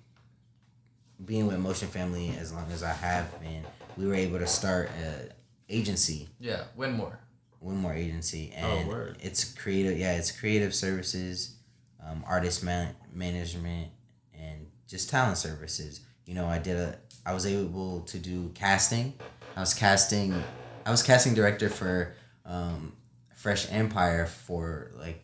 being 1.23 1.47
with 1.47 1.59
Motion 1.59 1.87
Family 1.89 2.33
as 2.39 2.53
long 2.53 2.71
as 2.71 2.81
I 2.81 2.93
have 2.93 3.39
been, 3.41 3.63
we 3.97 4.07
were 4.07 4.15
able 4.15 4.39
to 4.39 4.47
start 4.47 4.89
a 5.03 5.29
agency, 5.69 6.29
Yeah. 6.39 6.63
Winmore. 6.77 7.17
One 7.59 7.77
more 7.77 7.93
agency, 7.93 8.53
Oh, 8.61 8.65
and 8.77 8.87
word. 8.87 9.17
it's 9.21 9.53
creative. 9.53 9.97
Yeah, 9.97 10.13
it's 10.17 10.31
creative 10.31 10.73
services, 10.73 11.55
um, 12.05 12.23
artist 12.27 12.63
man- 12.63 12.95
management, 13.13 13.89
and 14.33 14.67
just 14.87 15.09
talent 15.09 15.37
services. 15.37 16.01
You 16.25 16.35
know, 16.35 16.45
I 16.47 16.59
did 16.59 16.77
a. 16.77 16.97
I 17.25 17.33
was 17.33 17.45
able 17.45 18.01
to 18.01 18.17
do 18.17 18.49
casting. 18.55 19.13
I 19.55 19.59
was 19.59 19.73
casting. 19.73 20.33
I 20.85 20.91
was 20.91 21.03
casting 21.03 21.33
director 21.33 21.69
for 21.69 22.15
um, 22.45 22.93
Fresh 23.35 23.71
Empire 23.71 24.25
for 24.25 24.91
like 24.97 25.23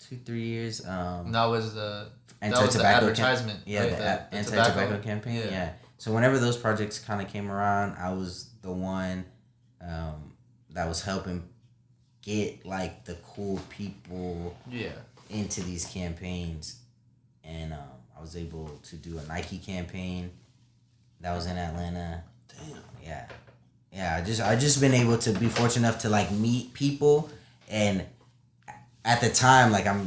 two 0.00 0.16
three 0.16 0.44
years. 0.46 0.84
Um, 0.86 1.32
that 1.32 1.46
was 1.46 1.74
the 1.74 2.08
anti 2.40 2.66
tobacco 2.66 3.06
advertisement. 3.06 3.60
yeah, 3.66 3.80
right? 3.82 3.90
the, 3.90 3.96
the 3.96 4.36
anti 4.36 4.50
tobacco. 4.64 4.98
campaign. 5.00 5.42
Yeah. 5.50 5.72
So 5.98 6.12
whenever 6.12 6.38
those 6.38 6.56
projects 6.56 6.98
kind 6.98 7.20
of 7.20 7.28
came 7.32 7.50
around, 7.50 7.96
I 7.98 8.12
was 8.12 8.50
the 8.62 8.72
one 8.72 9.24
um, 9.80 10.34
that 10.70 10.86
was 10.88 11.02
helping 11.02 11.48
get 12.28 12.66
like 12.66 13.04
the 13.04 13.14
cool 13.34 13.58
people 13.70 14.54
Yeah. 14.70 14.92
into 15.30 15.62
these 15.62 15.84
campaigns, 15.86 16.76
and 17.42 17.72
um, 17.72 17.78
I 18.16 18.20
was 18.20 18.36
able 18.36 18.68
to 18.90 18.96
do 18.96 19.18
a 19.18 19.24
Nike 19.26 19.58
campaign 19.58 20.30
that 21.20 21.34
was 21.34 21.46
in 21.46 21.56
Atlanta. 21.56 22.22
Damn. 22.48 22.82
Yeah, 23.02 23.26
yeah. 23.92 24.16
I 24.20 24.24
just 24.26 24.40
I 24.42 24.56
just 24.56 24.80
been 24.80 24.94
able 24.94 25.18
to 25.18 25.32
be 25.32 25.48
fortunate 25.48 25.88
enough 25.88 26.02
to 26.02 26.08
like 26.10 26.30
meet 26.30 26.74
people, 26.74 27.30
and 27.68 28.04
at 29.04 29.20
the 29.20 29.30
time, 29.30 29.72
like 29.72 29.86
I'm 29.86 30.06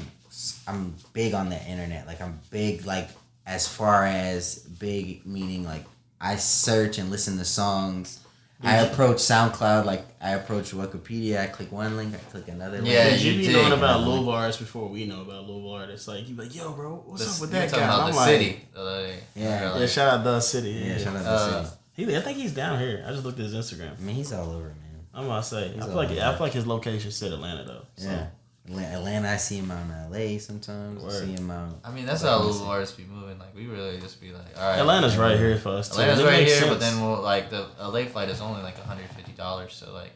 I'm 0.68 0.96
big 1.14 1.34
on 1.34 1.50
the 1.50 1.62
internet. 1.66 2.06
Like 2.08 2.22
I'm 2.22 2.40
big 2.52 2.86
like 2.86 3.10
as 3.48 3.68
far 3.68 4.06
as 4.06 4.60
big 4.60 5.26
meaning 5.26 5.64
like 5.66 5.86
I 6.20 6.36
search 6.36 7.00
and 7.00 7.10
listen 7.10 7.38
to 7.40 7.46
songs. 7.46 8.20
I 8.64 8.78
approach 8.78 9.18
SoundCloud 9.18 9.86
like 9.86 10.06
I 10.22 10.32
approach 10.32 10.72
Wikipedia. 10.72 11.42
I 11.42 11.48
click 11.48 11.72
one 11.72 11.98
link, 11.98 12.14
I 12.14 12.18
click 12.32 12.48
another 12.48 12.78
link. 12.78 12.90
Yeah, 12.94 13.10
Did 13.10 13.22
you 13.22 13.32
you 13.34 13.48
be 13.48 13.54
knowing 13.54 13.72
about 13.74 14.02
Louisville 14.02 14.30
artists 14.32 14.62
before 14.62 14.88
we 14.88 15.06
know 15.06 15.22
about 15.22 15.48
Louisville 15.48 15.72
artists? 15.74 16.08
Like 16.08 16.28
you 16.30 16.36
be 16.36 16.44
like, 16.44 16.56
yo, 16.56 16.72
bro, 16.74 17.04
what's 17.06 17.26
The- 17.26 17.32
up 17.32 17.42
with 17.42 17.50
you 17.54 17.60
were 17.60 17.62
that 17.62 17.70
talking 17.70 17.86
guy? 17.86 17.94
about 17.94 18.02
I'm 18.08 18.12
the 18.12 18.18
like, 18.18 18.28
city. 18.28 18.62
the. 18.74 19.16
Yeah. 19.36 19.70
You're 19.74 19.80
Yeah, 19.82 19.86
shout 19.88 20.14
out 20.14 20.24
the 20.24 20.40
city. 20.40 20.70
Yeah, 20.72 20.86
Yeah, 20.86 20.98
shout 21.00 21.16
out 21.16 21.24
to 21.24 21.30
Uh, 21.30 21.64
City. 21.64 21.76
He, 21.94 22.16
I 22.18 22.22
think 22.22 22.38
he's 22.38 22.54
down 22.54 22.80
here. 22.80 23.04
I 23.06 23.12
just 23.12 23.26
looked 23.26 23.40
at 23.40 23.46
his 23.46 23.54
Instagram. 23.54 23.98
I 23.98 24.02
mean, 24.02 24.16
he's 24.16 24.32
all 24.32 24.50
over, 24.52 24.68
man. 24.68 24.76
I'm 25.14 25.26
gonna 25.28 25.44
say. 25.44 25.70
He's 25.70 25.84
I 25.84 25.88
feel 25.88 25.96
like 25.96 26.12
over. 26.12 26.22
I 26.22 26.32
feel 26.34 26.40
like 26.46 26.54
his 26.54 26.66
location 26.68 27.12
said 27.12 27.32
Atlanta 27.34 27.64
though. 27.66 27.86
So. 27.98 28.10
Yeah. 28.10 28.28
Atla- 28.70 28.82
Atlanta, 28.84 29.30
I 29.30 29.38
see 29.38 29.58
him 29.58 29.72
out 29.72 29.84
in 29.84 30.12
LA 30.12 30.38
sometimes. 30.40 31.04
I 31.04 31.10
see 31.10 31.34
him 31.34 31.50
out. 31.50 31.80
I 31.84 31.92
mean, 31.92 32.06
that's 32.06 32.22
how 32.22 32.38
you 32.38 32.44
Louisville 32.44 32.66
said. 32.66 32.72
artists 32.72 32.96
be 32.96 33.04
moving. 33.06 33.40
Like 33.40 33.56
we 33.56 33.66
really 33.68 34.00
just 34.00 34.22
be 34.22 34.32
like, 34.32 34.58
all 34.58 34.64
right, 34.70 34.80
Atlanta's 34.80 35.18
right 35.18 35.38
here 35.38 35.58
for 35.58 35.70
us. 35.70 35.90
Too. 35.90 36.02
Atlanta's 36.02 36.20
It 36.20 36.26
right 36.28 36.40
makes 36.44 36.60
here, 36.60 36.70
but 36.70 36.80
then 36.80 37.02
we'll 37.02 37.22
like 37.22 37.50
the 37.50 37.68
LA 37.80 38.06
flight 38.06 38.30
is 38.30 38.40
only 38.42 38.62
like 38.62 38.78
hundred 38.80 39.10
fifty 39.10 39.32
dollars. 39.32 39.74
So 39.74 39.92
like, 39.94 40.12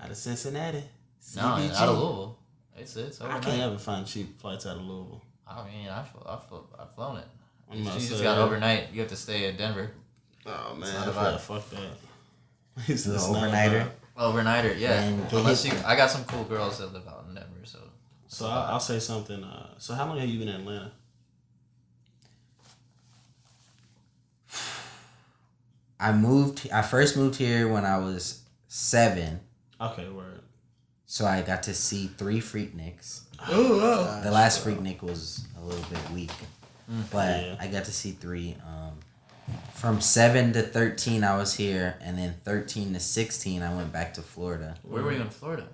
out 0.00 0.10
of 0.10 0.16
Cincinnati. 0.16 0.82
no, 1.36 1.42
CVG. 1.42 1.74
out 1.76 1.88
of 1.88 1.98
Louisville, 1.98 2.38
it's 2.76 2.96
it's 2.96 3.20
I 3.20 3.38
can't 3.38 3.60
ever 3.62 3.78
find 3.78 4.06
cheap 4.06 4.40
flights 4.40 4.66
out 4.66 4.76
of 4.76 4.82
Louisville. 4.82 5.22
I 5.46 5.64
mean, 5.66 5.88
I've 5.88 6.08
I've, 6.26 6.40
I've 6.80 6.92
flown 6.94 7.18
it. 7.18 7.26
You 7.72 7.84
just 7.84 8.08
saying- 8.08 8.22
got 8.22 8.38
overnight. 8.38 8.88
You 8.92 9.00
have 9.00 9.10
to 9.10 9.16
stay 9.16 9.48
in 9.48 9.56
Denver. 9.56 9.90
Oh 10.46 10.74
man, 10.74 10.92
not 11.06 11.08
a 11.08 11.12
fuck, 11.38 11.40
fuck 11.62 11.70
that. 11.70 12.88
It's 12.88 13.04
The 13.04 13.14
just 13.14 13.30
not 13.32 13.42
overnighter? 13.52 13.88
Vibe. 14.18 14.32
Overnighter, 14.34 14.78
yeah. 14.78 15.00
And 15.02 15.32
Unless 15.32 15.64
you, 15.64 15.72
I 15.86 15.96
got 15.96 16.10
some 16.10 16.24
cool 16.24 16.44
girls 16.44 16.78
that 16.78 16.92
live 16.92 17.06
out 17.08 17.24
in 17.28 17.34
Denver, 17.34 17.48
so. 17.64 17.78
So 18.28 18.46
I, 18.46 18.70
I'll 18.70 18.80
say 18.80 18.98
something. 18.98 19.42
Uh, 19.44 19.68
so 19.78 19.94
how 19.94 20.06
long 20.06 20.18
have 20.18 20.28
you 20.28 20.38
been 20.38 20.48
in 20.48 20.56
Atlanta? 20.60 20.92
I 26.00 26.12
moved. 26.12 26.68
I 26.72 26.82
first 26.82 27.16
moved 27.16 27.36
here 27.36 27.66
when 27.68 27.84
I 27.84 27.98
was 27.98 28.42
seven, 28.68 29.40
Okay, 29.80 30.08
word. 30.08 30.42
so 31.06 31.24
I 31.26 31.42
got 31.42 31.64
to 31.64 31.74
see 31.74 32.06
three 32.06 32.40
Freakniks. 32.40 33.22
Oh, 33.48 34.20
The 34.22 34.30
last 34.30 34.64
Freaknik 34.64 35.02
was 35.02 35.44
a 35.60 35.64
little 35.64 35.84
bit 35.90 36.10
weak, 36.12 36.30
but 37.10 37.40
Yeah. 37.42 37.56
I 37.60 37.66
got 37.68 37.84
to 37.86 37.92
see 37.92 38.12
three. 38.12 38.56
Um, 38.66 38.92
from 39.74 40.00
seven 40.00 40.52
to 40.54 40.62
thirteen, 40.62 41.24
I 41.24 41.36
was 41.36 41.54
here, 41.54 41.96
and 42.00 42.18
then 42.18 42.34
thirteen 42.44 42.92
to 42.94 43.00
sixteen, 43.00 43.62
I 43.62 43.74
went 43.74 43.92
back 43.92 44.14
to 44.14 44.22
Florida. 44.22 44.76
Where 44.82 45.02
were 45.02 45.12
you 45.12 45.20
in 45.20 45.30
Florida? 45.30 45.68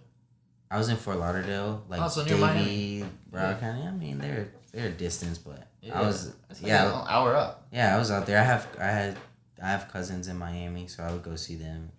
I 0.70 0.78
was 0.78 0.88
in 0.88 0.96
Fort 0.96 1.18
Lauderdale, 1.18 1.84
like 1.88 2.00
Oh, 2.00 2.08
so 2.08 2.20
near 2.24 2.30
Davie, 2.30 2.40
Miami. 2.40 3.04
Broward 3.30 3.52
Yeah. 3.52 3.58
County. 3.60 3.82
I 3.86 3.90
mean, 3.92 4.18
they're 4.18 4.48
they're 4.72 4.88
a 4.88 4.92
distance, 4.92 5.38
but 5.38 5.68
Yeah, 5.80 5.98
I 5.98 6.02
was 6.02 6.26
like 6.50 6.62
yeah 6.62 7.00
an 7.02 7.06
hour 7.08 7.36
up. 7.36 7.66
yeah 7.72 7.94
I 7.94 7.98
was 7.98 8.10
out 8.10 8.26
there. 8.26 8.38
I 8.40 8.44
have 8.44 8.66
I 8.80 8.86
had 8.86 9.16
I 9.62 9.68
have 9.68 9.90
cousins 9.92 10.26
in 10.28 10.36
Miami, 10.36 10.88
so 10.88 11.02
I 11.04 11.12
would 11.12 11.22
go 11.22 11.36
see 11.36 11.54
them, 11.54 11.90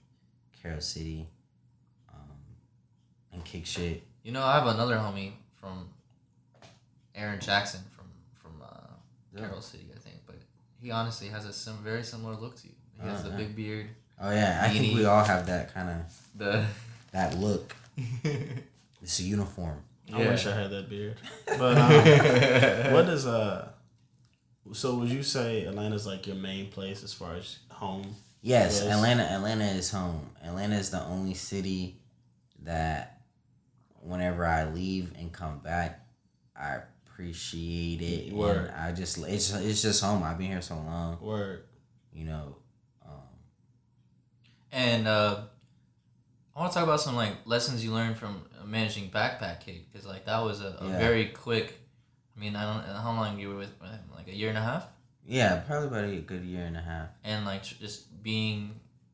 Carol 0.62 0.82
City, 0.82 1.28
um, 2.14 2.20
and 3.32 3.44
kick 3.46 3.66
shit. 3.66 4.04
You 4.24 4.32
know, 4.34 4.44
I 4.44 4.56
have 4.56 4.68
another 4.68 4.96
homie 4.98 5.32
from 5.56 5.88
Aaron 7.16 7.40
Jackson 7.40 7.82
from 7.96 8.06
from 8.34 8.62
uh, 8.62 9.38
Carol 9.40 9.62
City, 9.62 9.86
I 9.95 9.95
think, 9.95 9.95
but 9.95 9.95
he 10.86 10.92
honestly 10.92 11.28
has 11.30 11.46
a 11.46 11.52
sim- 11.54 11.84
very 11.84 12.04
similar 12.04 12.36
look 12.36 12.56
to 12.62 12.68
you. 12.68 12.74
He 13.02 13.08
has 13.10 13.24
the 13.24 13.30
yeah. 13.32 13.38
big 13.38 13.56
beard, 13.56 13.88
Oh 14.22 14.32
yeah, 14.32 14.62
I 14.64 14.70
think 14.70 14.96
we 14.96 15.04
all 15.06 15.24
have 15.24 15.48
that 15.48 15.74
kind 15.74 15.90
of 15.90 15.98
the 16.36 16.66
that 17.12 17.36
look. 17.38 17.76
It's 19.02 19.20
a 19.20 19.24
uniform. 19.24 19.80
I 20.14 20.20
Yeah. 20.22 20.30
wish 20.32 20.46
I 20.48 20.56
had 20.62 20.70
that 20.72 20.88
beard. 20.90 21.18
But 21.62 21.78
um, 21.78 22.94
what 22.94 23.10
is 23.10 23.26
uh? 23.26 23.70
So 24.74 24.96
would 24.98 25.10
you 25.10 25.24
say 25.24 25.66
Atlanta's 25.66 26.06
like 26.08 26.26
your 26.28 26.36
main 26.38 26.70
place 26.72 27.04
as 27.04 27.14
far 27.14 27.36
as 27.36 27.60
home? 27.70 28.16
Yes, 28.42 28.82
Yes. 28.84 28.94
Atlanta. 28.96 29.24
Atlanta 29.24 29.66
is 29.66 29.92
home. 29.92 30.30
Atlanta 30.44 30.76
is 30.76 30.90
the 30.92 31.04
only 31.04 31.34
city 31.34 31.98
that, 32.64 33.22
whenever 34.02 34.46
I 34.46 34.66
leave 34.70 35.14
and 35.20 35.32
come 35.32 35.60
back, 35.60 35.92
I 36.56 36.80
appreciate 37.20 38.02
it. 38.02 38.34
Word. 38.34 38.68
And 38.68 38.72
I 38.72 38.92
just 38.92 39.18
it's 39.20 39.54
it's 39.54 39.82
just 39.82 40.04
home. 40.04 40.24
I've 40.24 40.38
been 40.38 40.48
here 40.48 40.62
so 40.62 40.76
long. 40.76 41.18
Word. 41.22 41.64
You 42.14 42.26
know. 42.26 42.56
Um, 43.06 43.12
and 44.72 45.08
uh, 45.08 45.42
I 46.56 46.60
want 46.60 46.72
to 46.72 46.76
talk 46.78 46.84
about 46.88 47.02
some 47.02 47.16
like 47.16 47.34
lessons 47.46 47.84
you 47.84 47.94
learned 47.94 48.18
from 48.18 48.42
managing 48.66 49.10
Backpack 49.10 49.62
Kid 49.62 49.86
because 49.92 50.06
like 50.08 50.26
that 50.26 50.44
was 50.44 50.62
a, 50.62 50.78
a 50.82 50.88
Yeah. 50.90 50.98
very 51.00 51.26
quick. 51.28 51.80
I 52.36 52.40
mean, 52.40 52.56
I 52.56 52.64
don't 52.64 52.96
how 52.96 53.12
long 53.14 53.40
you 53.40 53.50
were 53.50 53.56
with 53.58 53.70
him, 53.82 54.00
like 54.14 54.28
a 54.28 54.36
year 54.36 54.50
and 54.50 54.58
a 54.58 54.62
half, 54.62 54.86
yeah, 55.26 55.56
probably 55.66 55.88
about 55.88 56.04
a 56.04 56.18
good 56.18 56.44
year 56.44 56.66
and 56.66 56.76
a 56.76 56.82
half. 56.82 57.08
and 57.24 57.46
like 57.46 57.64
tr- 57.64 57.76
just 57.80 58.22
being 58.24 58.72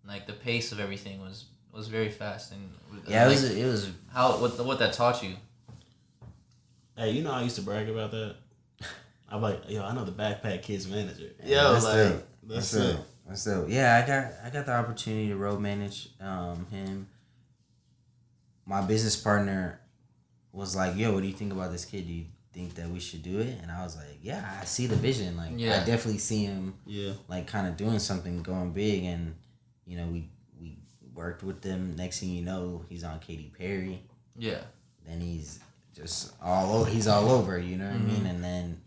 like 0.07 0.25
the 0.25 0.33
pace 0.33 0.71
of 0.71 0.79
everything 0.79 1.21
was 1.21 1.45
was 1.71 1.87
very 1.87 2.09
fast 2.09 2.51
and 2.51 2.71
Yeah, 3.07 3.25
it 3.27 3.29
was 3.29 3.43
it 3.43 3.65
was. 3.65 3.91
how 4.11 4.37
what 4.41 4.65
what 4.65 4.79
that 4.79 4.93
taught 4.93 5.21
you. 5.21 5.35
Hey, 6.95 7.11
you 7.11 7.23
know 7.23 7.31
I 7.31 7.43
used 7.43 7.55
to 7.55 7.61
brag 7.61 7.89
about 7.89 8.11
that. 8.11 8.35
I'm 9.29 9.41
like, 9.41 9.69
yo, 9.69 9.83
I 9.83 9.93
know 9.93 10.03
the 10.03 10.11
backpack 10.11 10.61
kids 10.61 10.87
manager. 10.87 11.29
Yeah, 11.43 11.63
Yo, 11.63 11.73
that's 11.73 11.85
like, 11.85 11.93
dope. 11.95 12.27
that's, 12.43 12.71
That's 12.71 12.73
it. 12.73 12.93
dope. 12.97 13.05
That's 13.27 13.45
dope. 13.45 13.69
Yeah, 13.69 14.01
I 14.03 14.07
got 14.07 14.33
I 14.45 14.49
got 14.49 14.65
the 14.65 14.73
opportunity 14.73 15.29
to 15.29 15.35
road 15.37 15.59
manage 15.61 16.09
um 16.19 16.65
him. 16.69 17.07
My 18.65 18.81
business 18.81 19.15
partner 19.15 19.79
was 20.51 20.75
like, 20.75 20.95
"Yo, 20.97 21.13
what 21.13 21.21
do 21.21 21.27
you 21.27 21.33
think 21.33 21.53
about 21.53 21.71
this 21.71 21.85
kid? 21.85 22.07
Do 22.07 22.13
you 22.13 22.25
think 22.53 22.75
that 22.75 22.89
we 22.89 22.99
should 22.99 23.23
do 23.23 23.39
it?" 23.39 23.57
And 23.61 23.71
I 23.71 23.83
was 23.83 23.95
like, 23.95 24.19
"Yeah, 24.21 24.57
I 24.61 24.65
see 24.65 24.85
the 24.87 24.95
vision. 24.97 25.37
Like, 25.37 25.51
Yeah. 25.55 25.81
I 25.81 25.85
definitely 25.85 26.17
see 26.19 26.43
him 26.45 26.75
Yeah. 26.85 27.13
like 27.29 27.47
kind 27.47 27.67
of 27.67 27.77
doing 27.77 27.99
something, 27.99 28.43
going 28.43 28.71
big." 28.73 29.05
And 29.05 29.35
you 29.85 29.97
know, 29.97 30.07
we 30.07 30.29
we 30.59 30.77
worked 31.13 31.41
with 31.43 31.61
them. 31.61 31.95
Next 31.95 32.19
thing 32.19 32.29
you 32.29 32.41
know, 32.43 32.83
he's 32.89 33.03
on 33.05 33.19
Katy 33.19 33.53
Perry. 33.57 34.01
Yeah, 34.37 34.61
Then 35.05 35.21
he's 35.21 35.59
just 35.95 36.33
all 36.41 36.75
over. 36.77 36.89
He's 36.89 37.07
all 37.07 37.29
over. 37.31 37.57
You 37.57 37.77
know 37.77 37.85
what 37.87 37.95
Mm-hmm. 37.95 38.09
I 38.09 38.13
mean? 38.13 38.25
And 38.25 38.43
then 38.43 38.81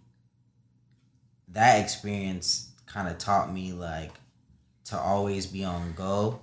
that 1.49 1.81
experience 1.83 2.71
kind 2.87 3.09
of 3.09 3.19
taught 3.19 3.53
me 3.53 3.73
like 3.73 4.13
to 4.87 4.99
always 4.99 5.47
be 5.47 5.65
on 5.65 5.93
go, 5.95 6.41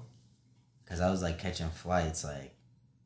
because 0.83 0.99
I 1.01 1.09
was 1.11 1.21
like 1.21 1.37
catching 1.39 1.69
flights 1.69 2.23
like 2.23 2.53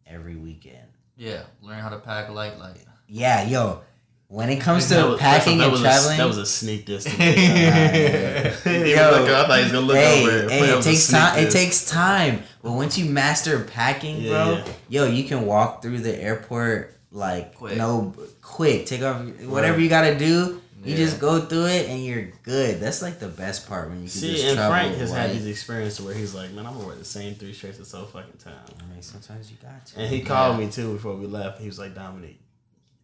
every 0.08 0.36
weekend. 0.36 0.88
yeah. 1.18 1.44
Learn 1.62 1.80
how 1.80 1.90
to 1.90 1.98
pack 2.00 2.30
light, 2.30 2.58
light. 2.60 2.84
Yeah, 3.08 3.48
yo. 3.48 3.82
When 4.28 4.50
it 4.50 4.60
comes 4.60 4.90
to 4.90 4.96
was- 5.10 5.20
packing 5.20 5.62
and 5.62 5.78
traveling, 5.78 6.16
A, 6.16 6.18
that 6.18 6.28
was 6.28 6.38
a 6.40 6.46
sneak 6.48 6.88
to 6.88 6.94
me. 7.20 8.92
Yo, 8.92 9.12
looking- 9.12 9.36
I 9.36 9.46
thought 9.48 9.58
he 9.58 9.64
was 9.64 9.72
gonna 9.72 9.86
look 9.86 9.98
hey, 9.98 10.24
over 10.24 10.38
it. 10.46 10.52
hey, 10.52 10.70
it 10.78 10.84
takes 10.84 11.08
time. 11.12 11.38
It 11.40 11.52
takes 11.52 11.86
time. 11.90 12.42
But 12.64 12.72
once 12.72 12.98
you 12.98 13.06
master 13.06 13.60
packing, 13.66 14.22
Yeah, 14.22 14.30
bro, 14.30 14.52
yeah. 14.56 14.74
yo, 14.90 15.06
you 15.06 15.26
can 15.26 15.46
walk 15.46 15.82
through 15.84 16.00
the 16.00 16.20
airport 16.20 16.95
like 17.16 17.56
Quick. 17.56 17.78
no 17.78 18.14
quick. 18.42 18.86
Take 18.86 19.02
off 19.02 19.22
whatever 19.46 19.80
you 19.80 19.90
gotta 19.90 20.18
do. 20.18 20.62
You 20.84 20.92
Yeah. 20.92 20.98
just 20.98 21.20
go 21.20 21.40
through 21.42 21.66
it 21.68 21.90
and 21.90 22.06
you're 22.06 22.28
good. 22.44 22.80
That's 22.80 23.02
like 23.02 23.18
the 23.20 23.28
best 23.30 23.68
part 23.68 23.88
when 23.90 23.98
you 24.04 24.10
can 24.10 24.20
See, 24.20 24.34
just 24.34 24.46
and 24.46 24.56
travel. 24.58 24.72
Frank 24.78 24.98
has 24.98 25.12
had 25.12 25.32
these 25.32 25.48
experiences 25.48 26.06
where 26.06 26.14
he's 26.14 26.36
like, 26.36 26.52
man, 26.52 26.66
I'm 26.68 26.74
gonna 26.76 26.86
wear 26.86 26.96
the 26.96 27.06
same 27.06 27.34
three 27.36 27.54
shirts 27.54 27.78
this 27.80 27.92
whole 27.94 28.06
fucking 28.06 28.38
time. 28.44 28.54
I 28.80 28.94
mean, 28.94 29.02
sometimes 29.02 29.50
you 29.50 29.58
got 29.64 29.84
to. 29.88 30.00
And 30.00 30.10
he 30.14 30.22
called 30.22 30.60
me 30.60 30.70
too 30.70 30.94
before 30.94 31.16
we 31.16 31.26
left. 31.26 31.60
He 31.60 31.66
was 31.68 31.80
like, 31.80 31.96
Dominic, 31.96 32.36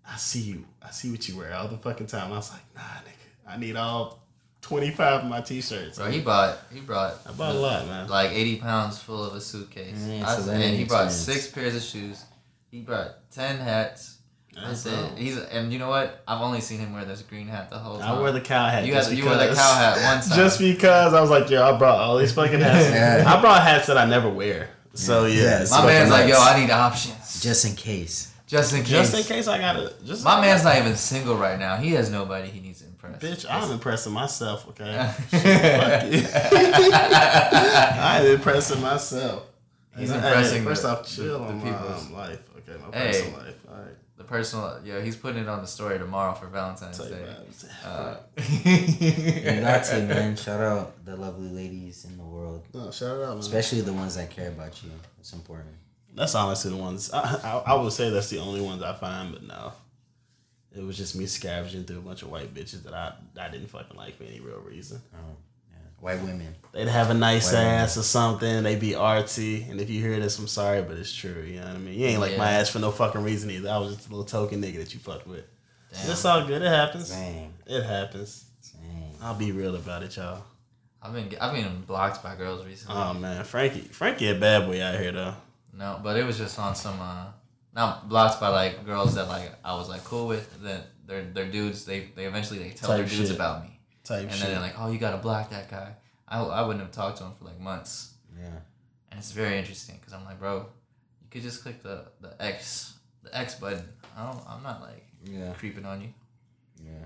I 0.08 0.17
see 0.17 0.41
you. 0.41 0.65
I 0.84 0.91
see 0.91 1.10
what 1.10 1.28
you 1.28 1.38
wear 1.38 1.56
all 1.56 1.69
the 1.69 1.78
fucking 1.78 2.08
time. 2.08 2.32
I 2.32 2.36
was 2.36 2.52
like, 2.52 2.62
nah, 2.76 2.82
nigga, 2.82 3.52
I 3.56 3.58
need 3.58 3.76
all 3.76 4.21
25 4.62 5.24
of 5.24 5.30
my 5.30 5.41
t-shirts. 5.41 5.97
Bro, 5.97 6.12
he 6.12 6.19
bought 6.19 6.60
he 6.71 6.82
brought 6.82 7.15
I 7.28 7.32
bought 7.32 7.56
a 7.56 7.60
lot, 7.60 7.88
man. 7.88 8.08
like 8.10 8.30
eighty 8.32 8.58
pounds 8.58 9.00
full 9.00 9.24
of 9.24 9.34
a 9.34 9.41
suitcase. 9.41 9.95
Yeah, 10.06 10.28
I 10.30 10.38
it's 10.38 10.47
and 10.47 10.62
he 10.76 10.84
brought 10.84 11.06
experience. 11.08 11.15
six 11.15 11.47
pairs 11.47 11.76
of 11.76 11.82
shoes. 11.82 12.26
He 12.72 12.82
brought 12.82 13.30
ten 13.32 13.58
hats. 13.58 14.18
That's 14.54 14.84
That's 14.84 14.86
it. 14.86 15.10
dope. 15.10 15.18
He's 15.18 15.38
and 15.38 15.72
you 15.72 15.80
know 15.80 15.90
what? 15.90 16.24
I've 16.28 16.42
only 16.42 16.60
seen 16.62 16.80
him 16.80 16.94
wear 16.94 17.06
this 17.06 17.22
green 17.22 17.48
hat 17.48 17.70
the 17.70 17.78
whole 17.80 18.00
time. 18.00 18.18
I 18.18 18.22
wear 18.22 18.32
the 18.32 18.42
cow 18.42 18.68
hat. 18.68 18.86
You 18.86 18.94
had- 18.94 19.12
you 19.12 19.24
wore 19.26 19.36
the 19.36 19.48
cow 19.54 19.76
hat 19.76 19.96
one 19.98 20.22
time. 20.28 20.38
Just 20.38 20.60
because 20.60 21.14
I 21.14 21.22
was 21.22 21.30
like, 21.30 21.50
yo, 21.50 21.64
I 21.64 21.78
brought 21.78 22.00
all 22.00 22.18
these 22.18 22.34
fucking 22.34 22.60
hats. 22.60 22.90
Yeah. 22.94 23.24
I 23.28 23.40
brought 23.40 23.62
hats 23.64 23.88
that 23.88 23.98
I 23.98 24.06
never 24.06 24.30
wear. 24.30 24.70
So 24.94 25.26
yeah, 25.26 25.44
Yeah, 25.44 25.60
My 25.60 25.66
fucking 25.68 25.86
man's 25.88 26.10
like, 26.12 26.30
yo, 26.30 26.36
I 26.38 26.60
need 26.60 26.70
options. 26.72 27.42
just 27.42 27.64
in 27.66 27.76
case. 27.76 28.34
Just 28.48 28.74
in 28.74 28.82
case. 28.82 28.90
just 28.90 29.16
in 29.16 29.24
case 29.24 29.48
I 29.48 29.58
gotta. 29.58 29.94
Just 30.06 30.26
My 30.26 30.42
man's 30.42 30.66
not 30.66 30.76
even 30.78 30.98
single 30.98 31.38
right 31.38 31.58
now. 31.58 31.78
He 31.78 31.92
has 31.92 32.10
nobody 32.10 32.50
he 32.50 32.60
needs 32.60 32.82
to 32.82 32.88
impress. 32.88 33.22
Bitch, 33.22 33.46
I'm 33.50 33.72
impressing 33.72 34.12
myself, 34.12 34.68
okay? 34.70 35.14
Shit, 35.32 35.42
fuck 35.80 36.12
you. 36.12 36.92
I'm 36.94 38.26
impressing 38.26 38.82
myself. 38.82 39.44
He's 39.98 40.10
Hey, 40.10 40.16
impressing 40.16 40.64
First 40.64 40.82
the- 40.84 40.90
off, 40.90 41.08
chill 41.08 41.40
the 41.40 41.46
on 41.46 41.58
my 41.58 41.64
peoples. 41.72 42.06
um, 42.08 42.14
life, 42.14 42.40
okay? 42.58 42.80
My 42.82 42.98
Hey. 42.98 43.08
personal 43.12 43.40
life. 43.40 43.56
All 43.70 43.76
right. 43.76 43.96
The 44.18 44.24
personal, 44.24 44.80
yeah, 44.86 45.02
he's 45.02 45.16
putting 45.16 45.42
it 45.44 45.50
on 45.50 45.62
the 45.62 45.68
story 45.68 45.98
tomorrow 45.98 46.34
for 46.36 46.46
Valentine's 46.48 46.98
Tell 46.98 47.08
Day. 47.10 47.26
vibes. 47.26 47.66
Uh, 47.84 48.18
You 49.56 49.62
got 49.62 49.84
to, 49.86 50.02
man. 50.04 50.36
Shout 50.36 50.62
out 50.62 51.04
the 51.06 51.16
lovely 51.16 51.50
ladies 51.50 52.06
in 52.06 52.18
the 52.18 52.24
world, 52.24 52.64
No, 52.74 52.92
shout 52.92 53.22
out, 53.22 53.30
man. 53.30 53.39
especially 53.39 53.82
the 53.82 53.94
ones 53.94 54.16
that 54.16 54.30
care 54.30 54.50
about 54.50 54.82
you. 54.84 54.92
It's 55.20 55.34
important. 55.34 55.74
That's 56.14 56.36
honestly 56.36 56.72
the 56.72 56.78
ones. 56.78 57.12
I, 57.12 57.20
I, 57.44 57.64
I 57.68 57.74
would 57.76 57.94
say 57.94 58.10
that's 58.10 58.30
the 58.30 58.39
only 58.39 58.62
ones 58.62 58.84
I 58.84 58.94
find, 58.94 59.34
but 59.34 59.44
no. 59.44 59.74
It 60.76 60.84
was 60.84 60.96
just 60.98 61.16
me 61.16 61.26
scavenging 61.26 61.84
through 61.86 61.98
a 61.98 62.02
bunch 62.02 62.22
of 62.22 62.30
white 62.30 62.54
bitches 62.54 62.84
that 62.84 62.94
I, 62.94 63.14
I 63.39 63.50
didn't 63.50 63.68
fucking 63.68 63.98
like 63.98 64.16
for 64.18 64.24
any 64.24 64.39
real 64.39 64.60
reason. 64.60 65.02
Oh, 65.14 65.18
yeah. 65.18 65.34
White 66.02 66.20
women. 66.22 66.56
They'd 66.74 66.88
have 66.88 67.10
a 67.10 67.14
nice 67.14 67.52
White 67.54 67.60
women. 67.60 67.74
ass 67.76 67.97
or 67.97 68.04
something. 68.04 68.64
They'd 68.64 68.80
be 68.80 68.91
artsy. 68.91 69.70
And 69.70 69.80
if 69.80 69.89
you 69.89 70.02
hear 70.02 70.20
this, 70.20 70.38
I'm 70.39 70.47
sorry, 70.47 70.82
but 70.82 70.97
it's 70.97 71.14
true. 71.14 71.43
You 71.43 71.60
know 71.62 71.68
what 71.68 71.76
I 71.76 71.78
mean? 71.78 71.97
You 71.99 72.08
ain't 72.08 72.20
like 72.20 72.38
my 72.38 72.52
ass 72.52 72.70
for 72.70 72.80
no 72.80 72.91
fucking 72.91 73.24
reason 73.24 73.49
either. 73.52 73.70
I 73.70 73.78
was 73.78 73.95
just 73.95 74.08
a 74.08 74.12
little 74.12 74.26
token 74.26 74.62
nigga 74.62 74.78
that 74.78 74.93
you 74.93 74.99
fucked 74.99 75.28
with. 75.28 75.45
Damn. 75.93 76.12
It's 76.12 76.26
all 76.26 76.45
good. 76.45 76.62
It 76.62 76.68
happens. 76.70 77.10
Dang. 77.12 77.54
It 77.68 77.84
happens. 77.84 78.45
Dang. 78.74 79.16
I'll 79.22 79.36
be 79.36 79.52
real 79.52 79.76
about 79.76 80.04
it, 80.04 80.16
y'all. 80.18 80.43
I've 81.04 81.14
been 81.14 81.30
I've 81.41 81.54
been 81.54 81.82
blocked 81.82 82.22
by 82.24 82.36
girls 82.36 82.66
recently. 82.66 82.95
Oh 82.95 83.14
man, 83.16 83.43
Frankie, 83.43 83.82
Frankie 83.82 84.30
a 84.30 84.36
bad 84.36 84.68
boy 84.68 84.82
out 84.84 84.99
here 84.99 85.12
though. 85.12 85.34
no, 85.74 85.99
but 86.04 86.16
it 86.16 86.24
was 86.24 86.38
just 86.38 86.60
on 86.60 86.76
some 86.76 86.99
uh, 87.02 87.26
not 87.74 88.08
blocked 88.08 88.39
by 88.39 88.49
like 88.49 88.86
girls 88.86 89.16
that 89.16 89.28
like 89.28 89.52
I 89.66 89.74
was 89.76 89.89
like 89.89 90.04
cool 90.04 90.28
with. 90.28 90.62
Then 90.62 90.82
they're 91.08 91.24
they're 91.24 91.49
dudes. 91.49 91.86
They 91.86 92.10
they 92.16 92.26
eventually 92.26 92.60
they 92.60 92.70
tell 92.70 92.89
Type 92.89 92.97
their 92.99 93.08
dudes 93.08 93.30
shit. 93.30 93.36
about 93.36 93.64
me, 93.64 93.70
Type 94.12 94.24
and 94.30 94.34
shit. 94.34 94.47
then 94.47 94.62
like, 94.62 94.76
oh, 94.78 94.91
you 94.91 94.97
gotta 94.99 95.18
block 95.18 95.49
that 95.51 95.70
guy. 95.70 95.93
I 96.28 96.39
I 96.41 96.62
wouldn't 96.66 96.84
have 96.84 96.91
talked 96.93 97.18
to 97.20 97.24
him 97.26 97.32
for 97.38 97.45
like 97.45 97.59
months, 97.59 98.14
Yeah. 98.38 98.45
and 99.09 99.18
it's 99.20 99.32
very 99.32 99.57
interesting 99.57 99.95
because 99.99 100.14
I'm 100.14 100.26
like, 100.26 100.39
bro, 100.39 100.57
you 101.22 101.28
could 101.30 101.41
just 101.41 101.62
click 101.64 101.82
the 101.84 102.05
the 102.22 102.32
X 102.41 102.93
the 103.24 103.36
X 103.38 103.55
button. 103.55 103.84
I 104.18 104.26
don't. 104.32 104.43
I'm 104.47 104.64
not 104.64 104.82
like 104.82 105.05
Yeah. 105.26 105.53
creeping 105.53 105.86
on 105.86 106.01
you. 106.01 106.09
Yeah. 106.84 107.05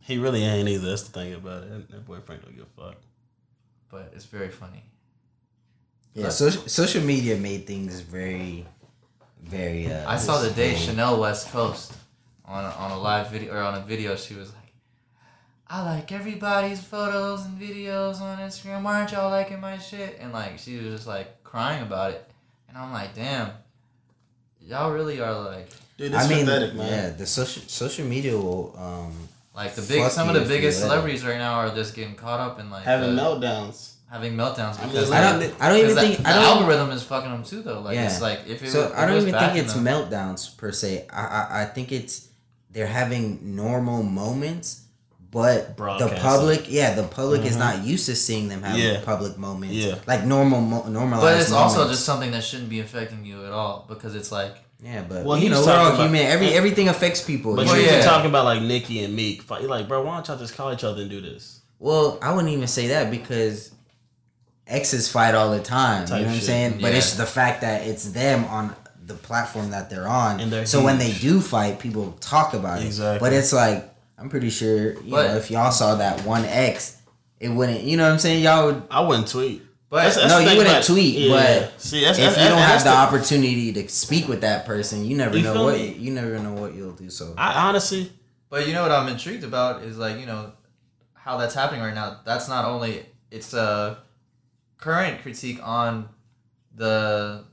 he 0.00 0.18
really 0.18 0.42
ain't 0.44 0.68
either. 0.68 0.88
That's 0.90 1.02
the 1.04 1.12
thing 1.18 1.34
about 1.34 1.62
it. 1.64 1.70
That, 1.70 1.90
that 1.90 2.06
boy 2.06 2.20
Frank 2.20 2.42
don't 2.42 2.54
give 2.56 2.66
a 2.76 2.80
fuck. 2.80 2.96
but 3.90 4.12
it's 4.14 4.26
very 4.26 4.50
funny. 4.50 4.82
Yeah. 6.14 6.28
Social 6.28 6.62
social 6.68 7.02
media 7.02 7.36
made 7.36 7.66
things 7.66 8.00
very, 8.00 8.66
very. 9.42 9.92
Uh, 9.92 10.08
I 10.08 10.16
saw 10.16 10.40
the 10.40 10.50
day 10.50 10.72
very- 10.74 10.78
Chanel 10.86 11.18
West 11.20 11.48
Coast 11.50 11.92
on 12.44 12.64
a, 12.64 12.68
on 12.68 12.90
a 12.92 12.98
live 12.98 13.30
video 13.30 13.52
or 13.54 13.62
on 13.62 13.74
a 13.74 13.80
video. 13.84 14.14
She 14.16 14.34
was 14.34 14.48
like, 14.54 14.63
"I 15.68 15.82
like 15.84 16.12
everybody's 16.12 16.82
photos 16.82 17.44
and 17.44 17.58
videos 17.60 18.20
on 18.20 18.38
Instagram. 18.38 18.82
Why 18.82 18.98
aren't 19.00 19.12
y'all 19.12 19.30
liking 19.30 19.60
my 19.60 19.78
shit?" 19.78 20.18
And 20.20 20.32
like 20.32 20.58
she 20.58 20.76
was 20.76 20.86
just 20.94 21.06
like 21.06 21.42
crying 21.44 21.82
about 21.82 22.12
it, 22.12 22.28
and 22.68 22.76
I'm 22.78 22.92
like, 22.92 23.14
"Damn, 23.14 23.50
y'all 24.60 24.92
really 24.92 25.20
are 25.20 25.38
like 25.40 25.68
Dude, 25.96 26.12
it's 26.12 26.24
I 26.24 26.28
mean, 26.28 26.44
pathetic, 26.46 26.74
man. 26.74 26.88
yeah, 26.90 27.10
the 27.10 27.26
social 27.26 27.62
social 27.66 28.04
media 28.06 28.36
will. 28.36 28.74
Um, 28.78 29.12
like 29.54 29.74
the 29.74 29.82
big 29.82 30.10
some 30.10 30.28
of 30.28 30.34
the 30.34 30.40
biggest 30.48 30.80
celebrities 30.80 31.24
right 31.24 31.38
now 31.38 31.54
are 31.54 31.74
just 31.74 31.94
getting 31.94 32.16
caught 32.16 32.40
up 32.40 32.58
in 32.58 32.70
like 32.70 32.82
Having 32.84 33.14
the- 33.14 33.22
meltdowns. 33.22 33.92
having 34.10 34.34
meltdowns 34.34 34.82
because 34.82 35.10
I 35.12 35.20
don't. 35.38 35.54
I 35.62 35.68
don't 35.68 35.78
even 35.78 35.94
think. 35.96 36.18
the, 36.18 36.28
I 36.28 36.32
the 36.32 36.40
don't. 36.40 36.56
algorithm 36.58 36.90
is 36.90 37.04
fucking 37.04 37.30
them 37.30 37.44
too 37.44 37.62
though. 37.62 37.80
Like 37.80 37.96
it's 37.96 38.16
Yeah. 38.16 38.26
like 38.26 38.40
if 38.48 38.62
it 38.64 38.70
so 38.70 38.82
was, 38.86 38.92
I 38.92 39.06
don't 39.06 39.22
even 39.22 39.32
think 39.38 39.56
it's 39.56 39.74
the- 39.74 39.80
meltdowns 39.80 40.56
per 40.56 40.72
se. 40.72 41.06
I, 41.12 41.22
I 41.22 41.62
I 41.62 41.64
think 41.66 41.92
it's 41.92 42.28
they're 42.72 42.88
having 42.88 43.54
normal 43.54 44.02
moments, 44.02 44.82
but 45.34 45.66
the 45.66 45.74
Broadcast 45.74 46.22
public, 46.22 46.72
yeah, 46.72 46.94
the 46.94 47.02
public 47.02 47.42
is 47.42 47.56
mm-hmm. 47.56 47.78
not 47.78 47.84
used 47.84 48.06
to 48.06 48.14
seeing 48.14 48.48
them 48.48 48.62
have 48.62 48.78
Yeah. 48.78 49.00
public 49.04 49.36
moments. 49.36 49.74
Yeah. 49.74 49.96
like 50.06 50.24
normal, 50.24 50.60
mo- 50.60 50.88
normalized. 50.88 51.22
But 51.22 51.40
it's 51.40 51.52
also 51.52 51.88
just 51.88 52.04
something 52.04 52.30
that 52.30 52.44
shouldn't 52.44 52.70
be 52.70 52.78
affecting 52.80 53.26
you 53.26 53.44
at 53.44 53.52
all 53.52 53.84
because 53.88 54.14
it's 54.14 54.30
like 54.30 54.54
yeah, 54.80 55.02
but 55.08 55.24
Well, 55.24 55.38
you 55.38 55.50
know 55.50 55.58
was 55.58 55.66
we're 55.66 55.72
all 55.72 55.90
talking 55.90 55.94
about- 55.94 56.04
human. 56.04 56.26
Every 56.26 56.48
everything 56.48 56.88
affects 56.88 57.20
people. 57.20 57.56
But 57.56 57.66
you 57.66 57.72
you 57.72 57.82
Well, 57.82 57.90
were 57.92 57.98
yeah. 57.98 58.04
talking 58.04 58.30
about 58.30 58.44
like 58.44 58.62
Nicki 58.62 59.02
and 59.02 59.16
Meek. 59.16 59.42
Fight. 59.42 59.62
You're 59.62 59.70
like, 59.70 59.88
bro, 59.88 60.02
why 60.02 60.14
don't 60.14 60.28
y'all 60.28 60.38
just 60.38 60.54
call 60.56 60.72
each 60.72 60.84
other 60.84 61.02
and 61.02 61.10
do 61.10 61.20
this? 61.20 61.60
Well, 61.80 62.18
I 62.22 62.32
wouldn't 62.32 62.52
even 62.52 62.68
say 62.68 62.88
that 62.88 63.10
because 63.10 63.72
exes 64.66 65.08
fight 65.10 65.34
all 65.34 65.50
the 65.50 65.60
time. 65.60 66.06
Type 66.06 66.20
you 66.20 66.24
know 66.24 66.28
what 66.28 66.32
I'm 66.32 66.38
shit. 66.38 66.46
saying? 66.46 66.78
But 66.80 66.94
it's 66.94 67.14
the 67.14 67.26
fact 67.26 67.62
that 67.62 67.86
it's 67.86 68.12
them 68.12 68.44
on 68.44 68.74
the 69.04 69.14
platform 69.14 69.70
that 69.70 69.90
they're 69.90 70.08
on. 70.08 70.40
And 70.40 70.52
they're 70.52 70.66
so 70.66 70.82
when 70.82 70.98
they 70.98 71.12
do 71.12 71.40
fight, 71.40 71.78
people 71.78 72.16
talk 72.20 72.54
about 72.54 72.80
it. 72.82 72.86
Exactly. 72.86 73.18
But 73.26 73.32
it's 73.32 73.52
like 73.52 73.93
I'm 74.18 74.28
pretty 74.28 74.50
sure 74.50 74.94
you 75.02 75.10
But- 75.10 75.28
know 75.28 75.36
if 75.36 75.50
y'all 75.50 75.70
saw 75.72 75.96
that 75.96 76.24
one 76.24 76.44
X, 76.44 76.96
it 77.40 77.48
wouldn't. 77.48 77.82
You 77.82 77.96
know 77.96 78.04
what 78.04 78.12
I'm 78.12 78.18
saying? 78.18 78.42
Y'all 78.42 78.66
would. 78.66 78.82
I 78.90 79.00
wouldn't 79.00 79.28
tweet. 79.28 79.62
But 79.90 79.96
That's- 79.98 80.16
that's 80.16 80.28
no, 80.28 80.38
you 80.38 80.56
wouldn't 80.58 80.68
about- 80.68 80.82
tweet, 80.84 81.14
yeah. 81.18 81.34
but 81.68 81.80
see, 81.80 82.04
that's, 82.04 82.18
if 82.18 82.24
that's, 82.24 82.38
you 82.42 82.48
don't 82.48 82.58
have 82.58 82.82
the 82.82 82.90
opportunity 82.90 83.72
to 83.74 83.88
speak 83.88 84.26
with 84.26 84.40
that 84.40 84.66
person, 84.66 85.04
you 85.04 85.16
never 85.16 85.36
You 85.36 85.44
know 85.44 85.64
what 85.64 85.76
me? 85.76 85.94
you 85.98 86.10
never 86.10 86.36
know 86.40 86.52
what 86.54 86.74
you'll 86.74 86.92
do. 86.92 87.10
So 87.10 87.34
I 87.38 87.68
honestly, 87.68 88.12
But 88.50 88.66
you 88.66 88.72
know 88.72 88.82
what 88.82 88.90
I'm 88.90 89.06
intrigued 89.08 89.44
about 89.44 89.82
is 89.82 89.96
like 89.96 90.18
you 90.18 90.26
know 90.26 90.52
how 91.14 91.36
that's 91.36 91.54
happening 91.54 91.80
right 91.82 91.94
now. 91.94 92.18
That's 92.24 92.48
not 92.48 92.64
only 92.64 93.06
it's 93.30 93.52
a 93.54 93.98
current 94.78 95.22
critique 95.22 95.60
on 95.62 96.08
the, 96.74 97.44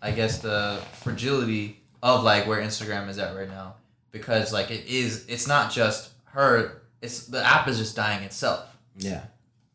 I 0.00 0.12
guess 0.12 0.38
the 0.38 0.78
fragility 1.00 1.82
of 2.02 2.22
like 2.22 2.46
where 2.46 2.60
Instagram 2.62 3.08
is 3.08 3.18
at 3.18 3.34
right 3.36 3.48
now 3.48 3.74
because 4.12 4.52
like 4.52 4.70
it 4.70 4.86
is 4.86 5.26
it's 5.28 5.46
not 5.46 5.70
just 5.70 6.10
her. 6.26 6.82
It's 7.02 7.26
the 7.26 7.42
app 7.44 7.66
is 7.68 7.78
just 7.78 7.96
dying 7.96 8.22
itself. 8.24 8.66
yeah, 8.96 9.22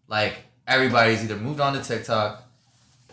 Like 0.07 0.35
everybody's 0.67 1.23
either 1.23 1.35
moved 1.37 1.59
on 1.59 1.73
to 1.73 1.81
TikTok 1.81 2.43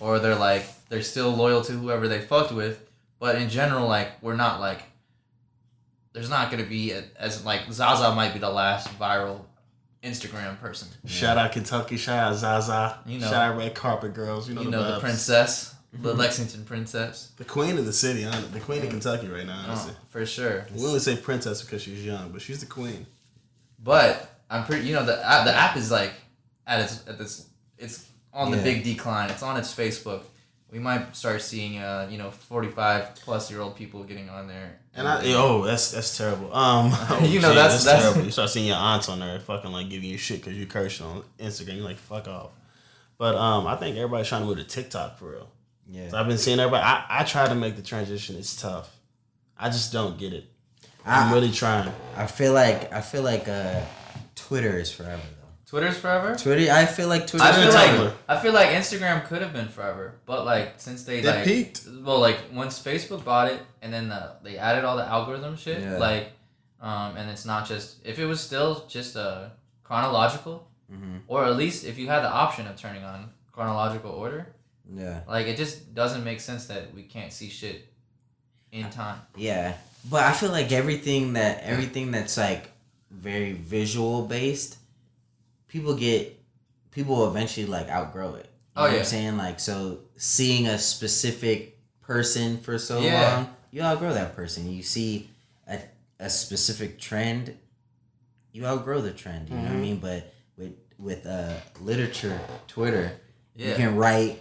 or 0.00 0.18
they're 0.18 0.34
like 0.34 0.64
they're 0.88 1.02
still 1.02 1.30
loyal 1.30 1.62
to 1.62 1.72
whoever 1.72 2.08
they 2.08 2.20
fucked 2.20 2.52
with. 2.52 2.88
But 3.18 3.36
in 3.36 3.48
general, 3.48 3.86
like 3.88 4.22
we're 4.22 4.36
not 4.36 4.60
like 4.60 4.82
there's 6.12 6.28
not 6.28 6.50
gonna 6.50 6.64
be 6.64 6.92
a, 6.92 7.04
as 7.18 7.44
like 7.44 7.62
Zaza 7.72 8.14
might 8.14 8.32
be 8.34 8.38
the 8.38 8.50
last 8.50 8.88
viral 8.98 9.40
Instagram 10.02 10.58
person. 10.60 10.88
shout 11.06 11.38
out 11.38 11.52
Kentucky, 11.52 11.96
shout 11.96 12.18
out 12.32 12.34
Zaza, 12.36 12.98
You 13.06 13.18
know. 13.20 13.26
shout 13.30 13.52
out 13.52 13.56
Red 13.58 13.74
Carpet 13.74 14.12
Girls. 14.14 14.48
You 14.48 14.54
know, 14.56 14.62
You 14.62 14.70
the, 14.70 14.76
know 14.76 15.00
the 15.00 15.06
vibes. 15.06 15.71
Princess, 15.92 16.12
the 16.12 16.14
Lexington 16.18 16.64
princess. 16.64 17.32
the 17.36 17.44
queen 17.44 17.76
of 17.78 17.84
the 17.86 17.92
city, 17.92 18.22
hon- 18.22 18.50
the 18.52 18.60
queen 18.60 18.82
of 18.82 18.88
Kentucky 18.90 19.28
right 19.28 19.46
now. 19.46 19.62
Oh, 19.66 19.70
Honestly. 19.70 19.94
for 20.08 20.24
sure. 20.26 20.66
We 20.74 20.86
only 20.86 20.98
say 21.00 21.16
princess 21.16 21.62
because 21.62 21.82
she's 21.82 22.04
young, 22.04 22.30
but 22.32 22.40
she's 22.42 22.60
the 22.60 22.66
queen. 22.66 23.06
But 23.82 24.30
I'm 24.50 24.64
pretty. 24.64 24.86
You 24.86 24.94
know 24.94 25.04
the 25.04 25.24
app, 25.26 25.44
the 25.44 25.54
app 25.54 25.76
is 25.76 25.90
like 25.90 26.12
at 26.66 26.80
its 26.80 27.06
at 27.08 27.18
this. 27.18 27.46
It's 27.78 28.06
on 28.32 28.50
the 28.50 28.56
Yeah. 28.58 28.62
big 28.64 28.84
decline. 28.84 29.30
It's 29.30 29.42
on 29.42 29.56
its 29.56 29.74
Facebook. 29.74 30.22
We 30.70 30.78
might 30.78 31.14
start 31.14 31.42
seeing 31.42 31.78
uh 31.78 32.08
you 32.10 32.16
know 32.16 32.30
45 32.30 33.16
plus 33.16 33.50
year 33.50 33.60
old 33.60 33.76
people 33.76 34.04
getting 34.04 34.28
on 34.30 34.46
there. 34.48 34.78
And 34.94 35.08
I, 35.08 35.22
oh, 35.34 35.62
that's 35.64 35.90
that's 35.90 36.16
terrible. 36.16 36.54
Um, 36.54 36.90
oh, 36.92 37.20
You 37.26 37.40
know, 37.40 37.48
shit, 37.48 37.56
that's- 37.56 37.84
that's- 37.84 38.02
terrible. 38.02 38.24
You 38.24 38.30
start 38.30 38.50
seeing 38.50 38.66
your 38.66 38.76
aunts 38.76 39.08
on 39.08 39.20
there, 39.20 39.38
fucking 39.40 39.70
like 39.72 39.88
giving 39.90 40.08
you 40.08 40.16
shit 40.18 40.40
because 40.42 40.56
you 40.58 40.66
cursed 40.66 41.00
on 41.02 41.22
Instagram. 41.38 41.76
You're 41.76 41.84
like, 41.84 41.96
fuck 41.98 42.28
off. 42.28 42.50
But 43.18 43.34
um, 43.36 43.66
I 43.66 43.76
think 43.76 43.96
everybody's 43.96 44.28
trying 44.28 44.42
to 44.42 44.46
move 44.46 44.58
to 44.58 44.64
TikTok 44.64 45.18
for 45.18 45.30
real. 45.30 45.48
Yeah. 45.92 46.08
So 46.10 46.16
I've 46.18 46.26
been 46.28 46.38
seeing 46.38 46.58
everybody. 46.60 46.82
I, 46.84 47.04
I 47.20 47.24
try 47.24 47.44
to 47.46 47.54
make 47.64 47.74
the 47.76 47.82
transition. 47.92 48.36
It's 48.36 48.54
tough. 48.60 48.88
I 49.64 49.66
just 49.76 49.92
don't 49.92 50.16
get 50.18 50.32
it. 50.32 50.44
I'm 51.04 51.30
I- 51.30 51.34
really 51.34 51.52
trying. 51.52 51.92
I 52.16 52.26
feel 52.26 52.52
like 52.62 52.80
I 52.92 53.00
feel 53.10 53.22
like 53.32 53.46
uh, 53.48 53.80
Twitter 54.34 54.74
is 54.78 54.90
forever 54.90 55.22
though. 55.38 55.48
Twitter's 55.66 55.96
forever. 55.98 56.34
Twitter, 56.36 56.70
I 56.70 56.84
feel 56.84 57.08
like 57.08 57.26
Twitter. 57.26 57.44
I 57.44 57.52
feel 57.52 57.62
Twitter. 57.72 57.78
like 57.78 57.90
Tumblr. 58.12 58.12
I 58.28 58.36
feel 58.42 58.52
like 58.52 58.68
Instagram 58.80 59.24
could 59.28 59.40
have 59.44 59.52
been 59.58 59.68
forever, 59.68 60.06
but 60.26 60.44
like 60.44 60.74
since 60.76 61.04
they 61.04 61.20
They 61.22 61.30
like 61.36 61.44
peaked. 61.44 61.86
well 62.06 62.20
like 62.20 62.38
once 62.52 62.74
Facebook 62.82 63.24
bought 63.24 63.48
it 63.50 63.60
and 63.82 63.90
then 63.94 64.08
the, 64.10 64.22
they 64.44 64.58
added 64.58 64.84
all 64.84 64.96
the 64.98 65.06
algorithm 65.16 65.56
shit 65.56 65.80
Yeah. 65.80 65.96
like 66.08 66.24
um 66.88 67.16
and 67.16 67.30
it's 67.30 67.46
not 67.52 67.62
just 67.72 67.86
if 68.04 68.18
it 68.18 68.26
was 68.26 68.40
still 68.48 68.84
just 68.96 69.16
uh 69.16 69.48
chronological 69.92 70.68
Mhm. 70.92 71.20
or 71.26 71.44
at 71.46 71.56
least 71.56 71.84
if 71.86 71.96
you 71.98 72.06
had 72.08 72.20
the 72.22 72.28
option 72.44 72.66
of 72.66 72.76
turning 72.76 73.02
on 73.04 73.30
chronological 73.52 74.10
order 74.10 74.42
Yeah, 74.90 75.20
like 75.28 75.46
it 75.46 75.56
just 75.56 75.94
doesn't 75.94 76.24
make 76.24 76.40
sense 76.40 76.66
that 76.66 76.92
we 76.94 77.02
can't 77.04 77.32
see 77.32 77.48
shit 77.48 77.88
in 78.72 78.88
time. 78.90 79.20
yeah, 79.36 79.74
but 80.10 80.24
I 80.24 80.32
feel 80.32 80.50
like 80.50 80.72
everything 80.72 81.34
that 81.34 81.62
everything 81.62 82.10
that's 82.10 82.36
like 82.36 82.70
very 83.10 83.52
visual 83.52 84.22
based, 84.26 84.76
people 85.68 85.94
get 85.94 86.38
people 86.90 87.16
will 87.16 87.28
eventually 87.28 87.66
like 87.66 87.88
outgrow 87.88 88.34
it. 88.34 88.46
You 88.46 88.50
Oh, 88.76 88.82
know 88.82 88.88
what 88.88 88.92
yeah. 88.94 88.98
I'm 89.00 89.04
saying 89.04 89.36
like 89.36 89.60
so 89.60 90.00
seeing 90.16 90.66
a 90.66 90.78
specific 90.78 91.78
person 92.00 92.58
for 92.58 92.78
so 92.78 93.00
Yeah. 93.00 93.36
long, 93.36 93.56
you 93.70 93.82
outgrow 93.82 94.12
that 94.14 94.34
person. 94.34 94.70
You 94.70 94.82
see 94.82 95.30
a 95.68 95.80
a 96.18 96.28
specific 96.30 96.98
trend, 97.00 97.56
you 98.52 98.66
outgrow 98.66 99.00
the 99.00 99.12
trend. 99.12 99.48
You 99.48 99.56
know 99.56 99.62
what 99.62 99.72
I 99.72 99.74
Mhm. 99.76 99.80
mean? 99.80 99.96
But 99.98 100.32
with 100.56 100.72
with 100.98 101.26
uh 101.26 101.54
literature, 101.80 102.40
Twitter, 102.68 103.12
you 103.56 103.74
can 103.74 103.96
write 103.96 104.40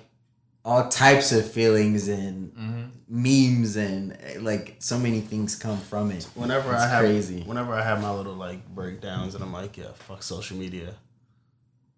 all 0.64 0.88
types 0.90 1.32
of 1.32 1.50
feelings 1.50 2.08
and 2.08 2.52
hmm 2.54 2.82
memes 3.14 3.76
and 3.76 4.18
like 4.40 4.78
so 4.80 4.98
many 4.98 5.20
things 5.20 5.54
come 5.58 5.78
from 5.78 6.12
it. 6.12 6.24
Whenever 6.34 6.72
It's 6.74 6.82
I 6.82 6.88
have 6.88 7.00
crazy. 7.02 7.42
whenever 7.42 7.74
I 7.74 7.84
have 7.84 8.02
my 8.02 8.12
little 8.14 8.36
like 8.36 8.66
breakdowns 8.74 9.36
and 9.36 9.44
I'm 9.44 9.52
like, 9.52 9.76
yeah, 9.76 9.92
fuck 9.96 10.24
social 10.24 10.56
media. 10.56 10.94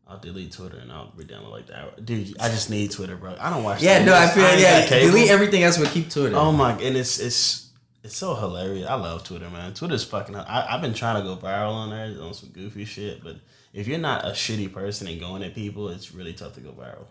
I'll 0.07 0.18
delete 0.18 0.51
Twitter 0.53 0.78
and 0.78 0.91
I'll 0.91 1.11
be 1.16 1.24
down 1.24 1.47
like 1.51 1.68
that. 1.68 2.03
Dude, 2.03 2.36
I 2.39 2.49
just 2.49 2.70
need 2.72 2.89
Twitter, 2.91 3.16
bro. 3.16 3.36
I 3.39 3.51
don't 3.51 3.64
watch. 3.64 3.82
Yeah, 3.84 3.99
the 3.99 4.05
no, 4.05 4.16
I 4.16 4.28
feel 4.28 4.43
ain't 4.45 4.59
yeah. 4.59 4.88
Delete 4.88 5.30
everything 5.30 5.61
else, 5.64 5.78
but 5.78 5.89
keep 5.89 6.09
Twitter. 6.09 6.36
Oh 6.36 6.51
my, 6.51 6.72
and 6.74 6.97
it's 6.97 7.20
it's 7.20 7.70
it's 8.03 8.18
so 8.18 8.34
hilarious. 8.34 8.88
I 8.89 8.95
love 8.95 9.24
Twitter, 9.24 9.49
man. 9.51 9.74
Twitter's 9.76 10.03
fucking. 10.03 10.36
I, 10.36 10.74
I've 10.74 10.82
been 10.82 10.93
trying 10.95 11.22
to 11.22 11.28
go 11.30 11.36
viral 11.38 11.74
on 11.74 11.91
there 11.91 12.22
on 12.24 12.34
some 12.34 12.49
goofy 12.49 12.86
shit, 12.86 13.24
but 13.24 13.36
if 13.72 13.88
you're 13.88 13.99
not 13.99 14.26
a 14.26 14.32
shitty 14.32 14.74
person 14.74 15.07
and 15.07 15.20
going 15.20 15.43
at 15.43 15.53
people, 15.53 15.89
it's 15.89 16.11
really 16.14 16.34
tough 16.34 16.55
to 16.55 16.59
go 16.59 16.72
viral. 16.72 17.05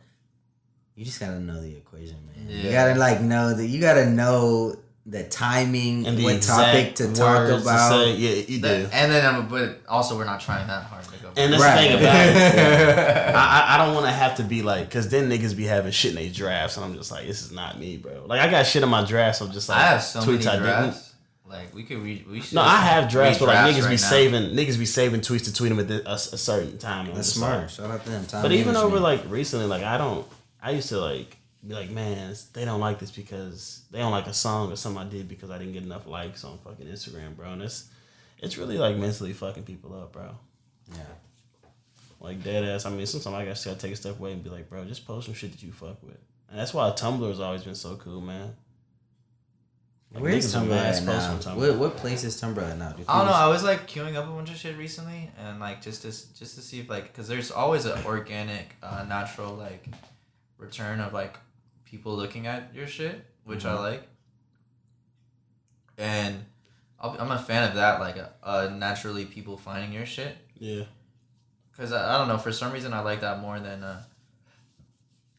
You 0.95 1.05
just 1.05 1.21
gotta 1.21 1.41
know 1.41 1.61
the 1.61 1.75
equation, 1.77 2.17
man. 2.27 2.49
You 2.49 2.71
gotta 2.71 2.95
like 2.99 3.21
know 3.21 3.55
that 3.55 3.67
you 3.67 3.81
gotta 3.81 4.07
know 4.11 4.77
the 5.05 5.25
timing 5.25 6.07
And 6.07 6.17
the 6.17 6.23
what 6.23 6.37
exact 6.37 6.97
topic 6.97 7.13
to 7.13 7.19
talk 7.19 7.49
words 7.49 7.63
about. 7.63 7.89
To 7.91 8.05
say. 8.05 8.17
Yeah, 8.17 8.45
you 8.47 8.61
do. 8.63 8.89
And 8.93 9.11
then, 9.11 9.35
um, 9.35 9.49
but 9.49 9.81
also 9.89 10.17
we're 10.17 10.25
not 10.25 10.41
trying 10.41 10.67
that 10.69 10.85
hard 10.85 11.03
to 11.05 11.11
go. 11.19 11.31
And 11.37 11.53
that's 11.53 11.61
Right. 11.63 11.83
the 11.83 11.89
thing 11.89 11.99
about 11.99 12.27
it. 12.27 13.35
I, 13.35 13.35
I, 13.35 13.75
I 13.75 13.85
don't 13.85 13.95
want 13.95 14.07
to 14.07 14.13
have 14.13 14.37
to 14.37 14.45
be 14.45 14.63
like, 14.63 14.85
because 14.85 15.09
then 15.09 15.29
niggas 15.29 15.57
be 15.57 15.65
having 15.65 15.91
shit 15.91 16.11
in 16.11 16.23
their 16.23 16.31
drafts, 16.31 16.77
and 16.77 16.85
I'm 16.85 16.95
just 16.95 17.11
like, 17.11 17.27
this 17.27 17.43
is 17.43 17.51
not 17.51 17.81
me, 17.81 17.97
bro. 17.97 18.25
Like, 18.27 18.41
I 18.41 18.49
got 18.49 18.65
shit 18.65 18.83
in 18.85 18.89
my 18.91 19.05
drafts, 19.05 19.41
I'm 19.41 19.51
just 19.51 19.69
like, 19.69 19.79
I 19.79 19.87
have 19.89 20.03
so 20.05 20.21
many 20.21 20.39
tweets 20.39 20.47
I 20.47 20.53
didn't- 20.53 20.63
drafts. 20.63 21.09
Like 21.45 21.75
we 21.75 21.83
could 21.83 21.99
read. 21.99 22.27
We 22.31 22.41
should. 22.41 22.55
No, 22.55 22.63
I 22.63 22.77
have 22.77 23.11
drafts, 23.11 23.39
but 23.39 23.49
like 23.49 23.63
read 23.67 23.75
niggas 23.75 23.85
be 23.85 23.91
now. 23.91 23.97
saving, 23.97 24.43
niggas 24.57 24.79
be 24.79 24.87
saving 24.87 25.21
tweets 25.21 25.45
to 25.45 25.53
tweet 25.53 25.69
them 25.69 25.81
at 25.81 25.89
the, 25.89 26.09
a, 26.09 26.15
a 26.15 26.19
certain 26.19 26.79
time. 26.79 27.13
That's 27.13 27.29
smart. 27.29 27.71
Shout 27.71 27.91
out 27.91 28.03
to 28.05 28.11
them. 28.11 28.25
Time 28.25 28.41
But 28.41 28.53
even 28.53 28.75
over 28.75 28.99
management. 28.99 29.03
like 29.25 29.31
recently, 29.31 29.67
like 29.67 29.83
I 29.83 29.99
don't, 29.99 30.27
I 30.63 30.71
used 30.71 30.89
to 30.91 31.01
like 31.01 31.37
be 31.67 31.75
like, 31.75 31.91
man, 31.91 32.35
they 32.53 32.65
don't 32.65 32.81
like 32.81 32.99
this 32.99 33.11
because 33.11 33.83
they 33.91 33.99
don't 33.99 34.13
like 34.13 34.27
a 34.27 34.35
song 34.35 34.73
or 34.73 34.77
something 34.77 35.03
I 35.03 35.09
did 35.09 35.29
because 35.29 35.51
I 35.51 35.59
didn't 35.59 35.75
get 35.75 35.83
enough 35.83 36.07
likes 36.07 36.45
on 36.45 36.59
fucking 36.59 36.87
Instagram, 36.87 37.37
bro. 37.37 37.53
And 37.53 37.63
it's 37.63 37.89
it's 38.39 38.59
really 38.59 38.79
like 38.79 38.97
mentally 38.97 39.33
fucking 39.33 39.65
people 39.65 39.95
up, 39.95 40.13
bro. 40.13 40.37
Yeah. 40.93 41.03
Like 42.21 42.43
dead 42.43 42.65
ass. 42.65 42.87
I 42.87 42.91
mean, 42.91 43.07
sometimes 43.07 43.35
I 43.35 43.45
gotta 43.45 43.75
take 43.81 43.93
a 43.93 43.97
step 43.97 44.19
away 44.19 44.33
and 44.33 44.43
be 44.43 44.51
like, 44.51 44.69
bro, 44.71 44.85
just 44.85 45.07
post 45.07 45.27
some 45.27 45.35
shit 45.35 45.53
that 45.53 45.63
you 45.63 45.73
fuck 45.73 46.03
with. 46.03 46.19
And 46.51 46.59
that's 46.59 46.75
why 46.75 46.91
Tumblr 46.91 47.27
has 47.29 47.41
always 47.41 47.63
been 47.63 47.75
so 47.75 47.97
cool, 47.97 48.21
man. 48.21 48.55
Like, 50.13 50.23
Where's 50.23 50.55
Tumblr 50.55 50.77
at 50.77 51.03
now? 51.05 51.39
Tumblr. 51.39 51.57
What, 51.57 51.79
what 51.79 51.97
place 51.97 52.23
is 52.23 52.39
Tumblr 52.41 52.63
at 52.63 52.77
now? 52.77 52.93
Do 52.93 53.05
I 53.09 53.19
don't 53.19 53.29
know. 53.29 53.33
I 53.33 53.49
was 53.49 53.65
like 53.65 53.89
queuing 53.89 54.15
up 54.17 54.29
a 54.29 54.33
bunch 54.33 54.51
of 54.51 54.57
shit 54.57 54.77
recently, 54.77 55.31
and 55.39 55.59
like 55.59 55.81
just 55.81 56.03
to 56.03 56.09
just 56.09 56.37
to 56.39 56.61
see 56.61 56.81
if 56.81 56.91
like, 56.91 57.15
cause 57.15 57.29
there's 57.29 57.51
always 57.51 57.87
an 57.87 58.05
organic, 58.05 58.77
uh, 58.83 59.05
natural 59.09 59.55
like 59.55 59.87
return 60.63 61.01
of 61.01 61.13
like 61.13 61.37
people 61.85 62.17
looking 62.17 62.47
at 62.47 62.75
your 62.75 62.87
shit, 62.87 63.25
which 63.45 63.65
I 63.65 63.75
like. 63.79 64.03
And 65.99 66.45
I'll, 67.01 67.17
I'm 67.19 67.31
a 67.31 67.39
fan 67.39 67.69
of 67.69 67.75
that, 67.77 68.01
like 68.01 68.17
uh, 68.43 68.71
naturally 68.75 69.25
people 69.25 69.57
finding 69.57 69.93
your 69.93 70.07
shit, 70.07 70.37
Yeah. 70.59 70.85
cause 71.77 71.93
I, 71.93 72.15
I 72.15 72.19
don't 72.19 72.29
know 72.29 72.39
for 72.39 72.53
some 72.53 72.73
reason 72.73 72.93
I 72.93 73.01
like 73.01 73.21
that 73.21 73.41
more 73.41 73.59
than. 73.61 73.83
Uh, 73.83 74.03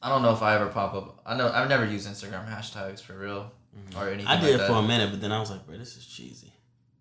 I 0.02 0.10
don't 0.10 0.22
know 0.22 0.34
if 0.34 0.42
I 0.42 0.56
ever 0.56 0.68
pop 0.68 0.94
up. 0.94 1.22
I 1.26 1.36
know 1.38 1.50
I've 1.50 1.70
never 1.70 1.86
used 1.86 2.08
Instagram 2.08 2.46
hashtags 2.48 3.00
for 3.02 3.14
real 3.18 3.52
or 3.98 4.10
anything. 4.10 4.28
I 4.28 4.40
did 4.40 4.60
like 4.60 4.68
for 4.68 4.74
a 4.74 4.82
minute, 4.82 5.12
but 5.12 5.22
then 5.22 5.32
I 5.32 5.40
was 5.40 5.50
like, 5.50 5.66
bro, 5.66 5.78
this 5.78 5.96
is 5.96 6.06
cheesy. 6.06 6.52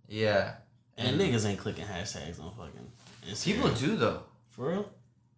Yeah, 0.09 0.55
And 0.97 1.21
niggas 1.21 1.45
ain't 1.47 1.59
clicking 1.59 1.85
hashtags 1.85 2.41
on 2.41 2.53
fucking 2.57 2.93
Instagram. 3.29 3.45
people 3.45 3.69
do 3.71 3.97
though. 3.97 4.23
For 4.51 4.69
real? 4.69 4.91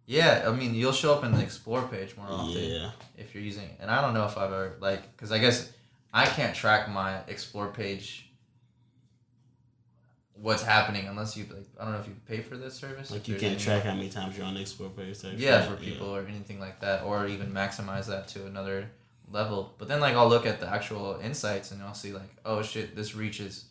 Yeah, 0.07 0.45
I 0.47 0.51
mean, 0.51 0.75
you'll 0.75 0.91
show 0.91 1.13
up 1.13 1.23
in 1.23 1.31
the 1.31 1.41
explore 1.41 1.81
page 1.87 2.15
more 2.15 2.27
often 2.29 2.61
Yeah. 2.63 2.91
if 3.17 3.33
you're 3.33 3.43
using 3.43 3.63
it. 3.63 3.77
And 3.79 3.89
I 3.89 4.01
don't 4.01 4.13
know 4.13 4.25
if 4.25 4.37
I've 4.37 4.51
ever, 4.51 4.75
like, 4.79 5.11
because 5.15 5.31
I 5.31 5.39
guess 5.39 5.71
I 6.13 6.25
can't 6.25 6.55
track 6.55 6.87
my 6.89 7.21
explore 7.27 7.67
page 7.69 8.29
what's 10.35 10.61
happening 10.61 11.07
unless 11.07 11.35
you, 11.35 11.45
like, 11.45 11.65
I 11.79 11.85
don't 11.85 11.93
know 11.93 11.99
if 11.99 12.07
you 12.07 12.15
pay 12.27 12.41
for 12.41 12.55
this 12.55 12.75
service. 12.75 13.09
Like 13.09 13.27
you 13.27 13.35
can't 13.35 13.59
track 13.59 13.83
how 13.83 13.95
many 13.95 14.09
times 14.09 14.37
you're 14.37 14.45
on 14.45 14.53
the 14.53 14.61
explore 14.61 14.89
page. 14.89 15.21
type 15.21 15.33
Yeah, 15.37 15.63
for 15.63 15.75
people 15.75 16.07
or 16.15 16.25
anything 16.27 16.59
like 16.59 16.81
that, 16.81 17.03
or 17.03 17.25
even 17.25 17.51
maximize 17.51 18.05
that 18.07 18.27
to 18.29 18.45
another 18.45 18.91
level. 19.31 19.73
But 19.77 19.87
then, 19.87 19.99
like, 20.01 20.13
I'll 20.13 20.29
look 20.29 20.45
at 20.45 20.59
the 20.59 20.69
actual 20.69 21.19
insights 21.23 21.71
and 21.71 21.81
I'll 21.81 21.93
see, 21.95 22.13
like, 22.13 22.29
oh 22.45 22.61
shit, 22.61 22.95
this 22.95 23.15
reaches. 23.15 23.65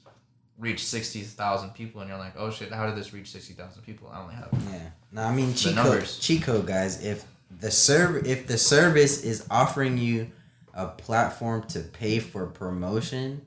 Reach 0.58 0.84
sixty 0.84 1.22
thousand 1.22 1.70
people, 1.74 2.00
and 2.00 2.08
you're 2.08 2.18
like, 2.18 2.34
"Oh 2.38 2.50
shit! 2.50 2.72
How 2.72 2.86
did 2.86 2.96
this 2.96 3.12
reach 3.12 3.30
sixty 3.30 3.54
thousand 3.54 3.82
people? 3.82 4.08
I 4.12 4.20
only 4.22 4.34
have 4.36 4.48
Yeah. 4.70 4.88
No, 5.10 5.22
I 5.22 5.34
mean 5.34 5.52
Chico, 5.54 5.74
code, 5.74 5.84
numbers. 5.90 6.18
cheat 6.20 6.42
code, 6.42 6.66
guys. 6.66 7.04
If 7.04 7.24
the 7.60 7.70
serv 7.72 8.24
if 8.26 8.46
the 8.46 8.56
service 8.56 9.22
is 9.24 9.46
offering 9.50 9.98
you 9.98 10.30
a 10.72 10.86
platform 10.86 11.64
to 11.68 11.80
pay 11.80 12.20
for 12.20 12.46
promotion, 12.46 13.44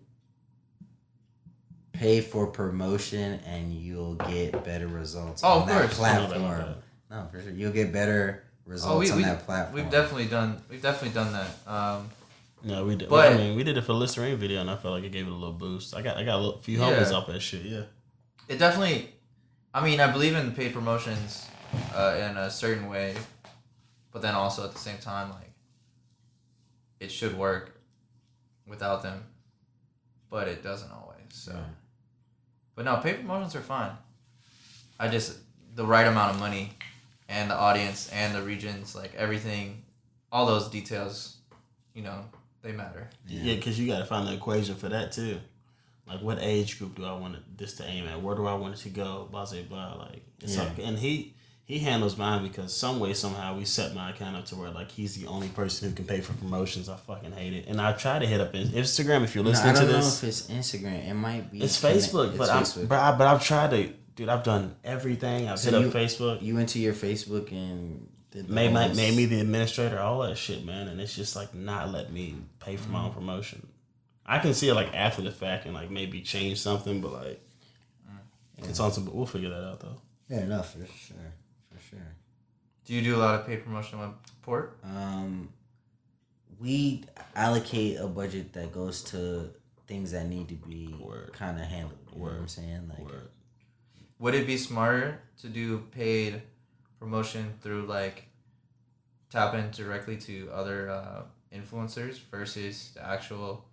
pay 1.94 2.22
for 2.22 2.48
promotion, 2.48 3.40
and 3.46 3.74
you'll 3.74 4.16
get 4.16 4.64
better 4.64 4.88
results 4.88 5.44
Oh, 5.44 5.48
on 5.48 5.62
of 5.64 5.68
that 5.70 5.82
course. 5.90 6.00
I 6.02 6.14
know 6.16 6.22
that 6.28 6.38
platform. 6.40 6.76
No, 7.10 7.28
for 7.32 7.42
sure, 7.42 7.52
you'll 7.52 7.72
get 7.72 7.92
better 7.94 8.44
results 8.66 8.94
Oh, 8.94 9.00
we, 9.00 9.12
on 9.12 9.18
we, 9.18 9.24
that 9.24 9.46
platform. 9.46 9.76
we've 9.82 9.92
definitely 9.92 10.26
done 10.26 10.62
we've 10.70 10.82
definitely 10.82 11.14
done 11.16 11.32
that. 11.34 11.72
Um, 11.72 12.10
No, 12.64 12.86
we 12.86 12.96
did. 12.96 13.10
But- 13.10 13.34
I 13.34 13.38
mean, 13.38 13.56
we 13.56 13.64
did 13.64 13.78
it 13.78 13.84
for 13.84 13.94
Listerine 13.94 14.36
video, 14.38 14.62
and 14.62 14.70
I 14.70 14.76
felt 14.76 14.94
like 14.96 15.04
it 15.04 15.12
gave 15.12 15.28
it 15.28 15.32
a 15.32 15.34
little 15.34 15.54
boost. 15.54 15.96
I 15.96 16.02
got, 16.02 16.18
I 16.18 16.24
got 16.24 16.36
a 16.36 16.42
little, 16.42 16.60
few 16.62 16.80
Yeah. 16.80 17.12
off 17.14 17.28
that 17.28 17.40
shit. 17.42 17.64
Yeah. 17.64 17.84
it 18.48 18.58
definitely, 18.60 19.14
I 19.74 19.84
mean, 19.84 20.00
I 20.00 20.10
believe 20.12 20.34
in 20.36 20.54
paid 20.54 20.74
promotions 20.74 21.46
uh, 21.94 22.16
in 22.30 22.38
a 22.38 22.50
certain 22.50 22.88
way, 22.90 23.16
but 24.12 24.22
then 24.22 24.36
also 24.36 24.64
at 24.64 24.72
the 24.72 24.80
same 24.80 24.98
time, 25.00 25.30
like 25.32 25.52
it 27.00 27.12
should 27.12 27.38
work 27.38 27.80
without 28.66 29.04
them, 29.04 29.24
but 30.30 30.48
it 30.48 30.64
doesn't 30.64 30.92
always. 30.92 31.18
So, 31.30 31.52
Yeah. 31.52 31.60
but 32.76 32.86
no, 32.86 32.98
paid 32.98 33.18
promotions 33.18 33.54
are 33.56 33.62
fine. 33.62 33.92
I 35.00 35.10
just 35.10 35.40
the 35.76 35.86
right 35.86 36.08
amount 36.08 36.34
of 36.34 36.40
money, 36.40 36.72
and 37.30 37.52
the 37.52 37.56
audience 37.56 38.10
and 38.14 38.34
the 38.34 38.42
regions, 38.42 38.96
like 38.96 39.14
everything, 39.16 39.84
all 40.32 40.46
those 40.46 40.70
details, 40.70 41.36
you 41.94 42.02
know, 42.02 42.24
they 42.68 42.74
matter. 42.78 43.10
Yeah, 43.28 43.56
because 43.56 43.80
you 43.80 43.88
got 43.88 44.00
to 44.00 44.06
find 44.06 44.28
the 44.28 44.34
equation 44.34 44.76
for 44.76 44.90
that 44.90 45.12
too. 45.12 45.40
Like, 46.08 46.22
what 46.22 46.38
age 46.42 46.80
group 46.80 46.96
do 46.96 47.04
I 47.06 47.14
want 47.14 47.36
this 47.58 47.74
to 47.76 47.86
aim 47.86 48.08
at? 48.08 48.22
Where 48.22 48.36
do 48.36 48.46
I 48.46 48.54
want 48.54 48.76
it 48.76 48.78
to 48.84 48.90
go? 48.90 49.28
Blah, 49.32 49.46
blah, 49.46 49.62
blah. 49.64 49.94
Like, 49.96 50.22
it's 50.42 50.56
Yeah. 50.56 50.64
like, 50.64 50.78
and 50.80 50.98
he 50.98 51.34
he 51.66 51.80
handles 51.80 52.16
mine 52.18 52.44
because 52.44 52.74
some 52.74 52.98
way 52.98 53.14
somehow 53.14 53.58
we 53.58 53.66
set 53.66 53.94
my 53.94 54.12
account 54.12 54.38
up 54.38 54.46
to 54.46 54.56
where 54.56 54.70
like 54.72 54.90
he's 54.90 55.16
the 55.16 55.28
only 55.28 55.50
person 55.50 55.90
who 55.90 55.96
can 55.96 56.06
pay 56.06 56.22
for 56.22 56.32
promotions. 56.34 56.88
I 56.88 56.96
fucking 56.96 57.34
hate 57.34 57.52
it. 57.52 57.66
And 57.68 57.82
I 57.82 57.92
try 57.92 58.20
to 58.20 58.26
hit 58.26 58.40
up 58.40 58.54
Instagram 58.54 59.24
if 59.26 59.36
you're 59.36 59.44
listening 59.44 59.74
No, 59.74 59.82
to 59.82 59.86
this. 59.86 59.96
I 59.96 60.00
don't 60.00 60.02
know 60.02 60.08
if 60.08 60.24
it's 60.24 60.42
Instagram. 60.48 61.10
It 61.10 61.14
might 61.14 61.52
be. 61.52 61.62
It's 61.62 61.78
Facebook, 61.82 62.30
it's 62.30 62.38
but 62.38 62.50
I'm 62.50 62.64
Facebook. 62.64 62.88
but, 62.88 63.00
I, 63.00 63.18
but 63.18 63.28
I've 63.28 63.44
tried 63.44 63.72
to, 63.72 63.94
dude. 64.16 64.30
I've 64.30 64.44
done 64.44 64.76
everything. 64.86 65.50
I've 65.50 65.60
So 65.60 65.72
hit 65.72 65.82
you- 65.82 65.88
up 65.88 65.94
Facebook. 65.94 66.42
You 66.42 66.56
went 66.56 66.70
to 66.70 66.80
your 66.80 66.94
Facebook 66.94 67.52
and 67.52 68.08
did 68.08 68.08
the 68.08 68.17
made 68.48 68.72
my, 68.74 68.84
whole- 68.88 68.96
made 68.96 69.16
me 69.16 69.26
the 69.26 69.40
administrator, 69.40 70.00
all 70.00 70.20
that 70.20 70.38
shit, 70.38 70.66
man. 70.66 70.88
And 70.88 71.00
it's 71.02 71.16
just 71.16 71.36
like 71.36 71.54
not 71.54 71.92
let 71.92 72.12
me 72.12 72.36
pay 72.60 72.76
for 72.78 72.90
my 72.90 73.04
own 73.06 73.14
promotion. 73.14 73.66
I 74.26 74.40
can 74.40 74.54
see 74.54 74.68
it 74.70 74.74
like 74.74 74.94
after 74.94 75.22
the 75.22 75.32
fact 75.32 75.66
and 75.66 75.74
like 75.74 75.90
maybe 75.90 76.22
change 76.22 76.60
something, 76.60 77.02
but 77.02 77.14
like 77.14 77.42
it's 78.58 78.80
on 78.80 78.92
some. 78.92 79.10
We'll 79.14 79.26
figure 79.26 79.50
that 79.50 79.64
out 79.64 79.80
though. 79.80 80.02
Yeah, 80.30 80.46
no, 80.46 80.62
for 80.64 80.80
sure, 80.80 81.18
for 81.72 81.80
sure. 81.90 82.00
Do 82.86 82.94
you 82.94 83.02
do 83.02 83.16
a 83.16 83.20
lot 83.20 83.40
of 83.40 83.46
paid 83.48 83.64
promotion 83.64 84.00
with 84.00 84.10
Port? 84.42 84.78
Um, 84.84 85.50
we 86.60 87.04
allocate 87.36 88.00
a 88.00 88.08
budget 88.08 88.54
that 88.54 88.72
goes 88.74 89.04
to 89.06 89.52
things 89.88 90.12
that 90.12 90.28
need 90.28 90.50
to 90.50 90.56
be 90.56 90.94
kind 91.34 91.58
of 91.60 91.66
handled. 91.66 91.98
You 92.14 92.20
know 92.20 92.26
what 92.26 92.34
I'm 92.34 92.48
saying? 92.48 92.90
Like, 92.90 93.00
Word. 93.06 93.30
Would 94.20 94.34
it 94.34 94.48
be 94.48 94.58
smarter 94.58 95.20
to 95.42 95.48
do 95.48 95.80
paid 95.92 96.42
promotion 97.00 97.54
through 97.62 97.86
like 97.86 98.27
tap 99.30 99.54
in 99.54 99.70
directly 99.72 100.18
to 100.18 100.50
other 100.54 100.90
uh, 100.90 101.22
influencers 101.54 102.20
versus 102.32 102.92
the 102.96 103.06
actual 103.06 103.66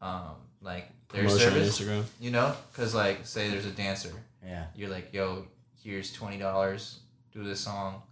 um 0.00 0.36
like 0.60 0.88
their 1.12 1.24
Promotion 1.24 1.50
service? 1.50 1.80
Instagram. 1.80 2.04
You 2.20 2.30
know, 2.30 2.54
because 2.72 2.94
like 2.94 3.26
say 3.26 3.50
there's 3.50 3.66
a 3.66 3.70
dancer, 3.70 4.12
yeah. 4.44 4.66
you're 4.74 4.90
like, 4.90 5.12
yo, 5.12 5.46
here's 5.82 6.12
twenty 6.12 6.38
dollars, 6.38 7.00
do 7.32 7.44
this 7.44 7.60
song. 7.60 8.02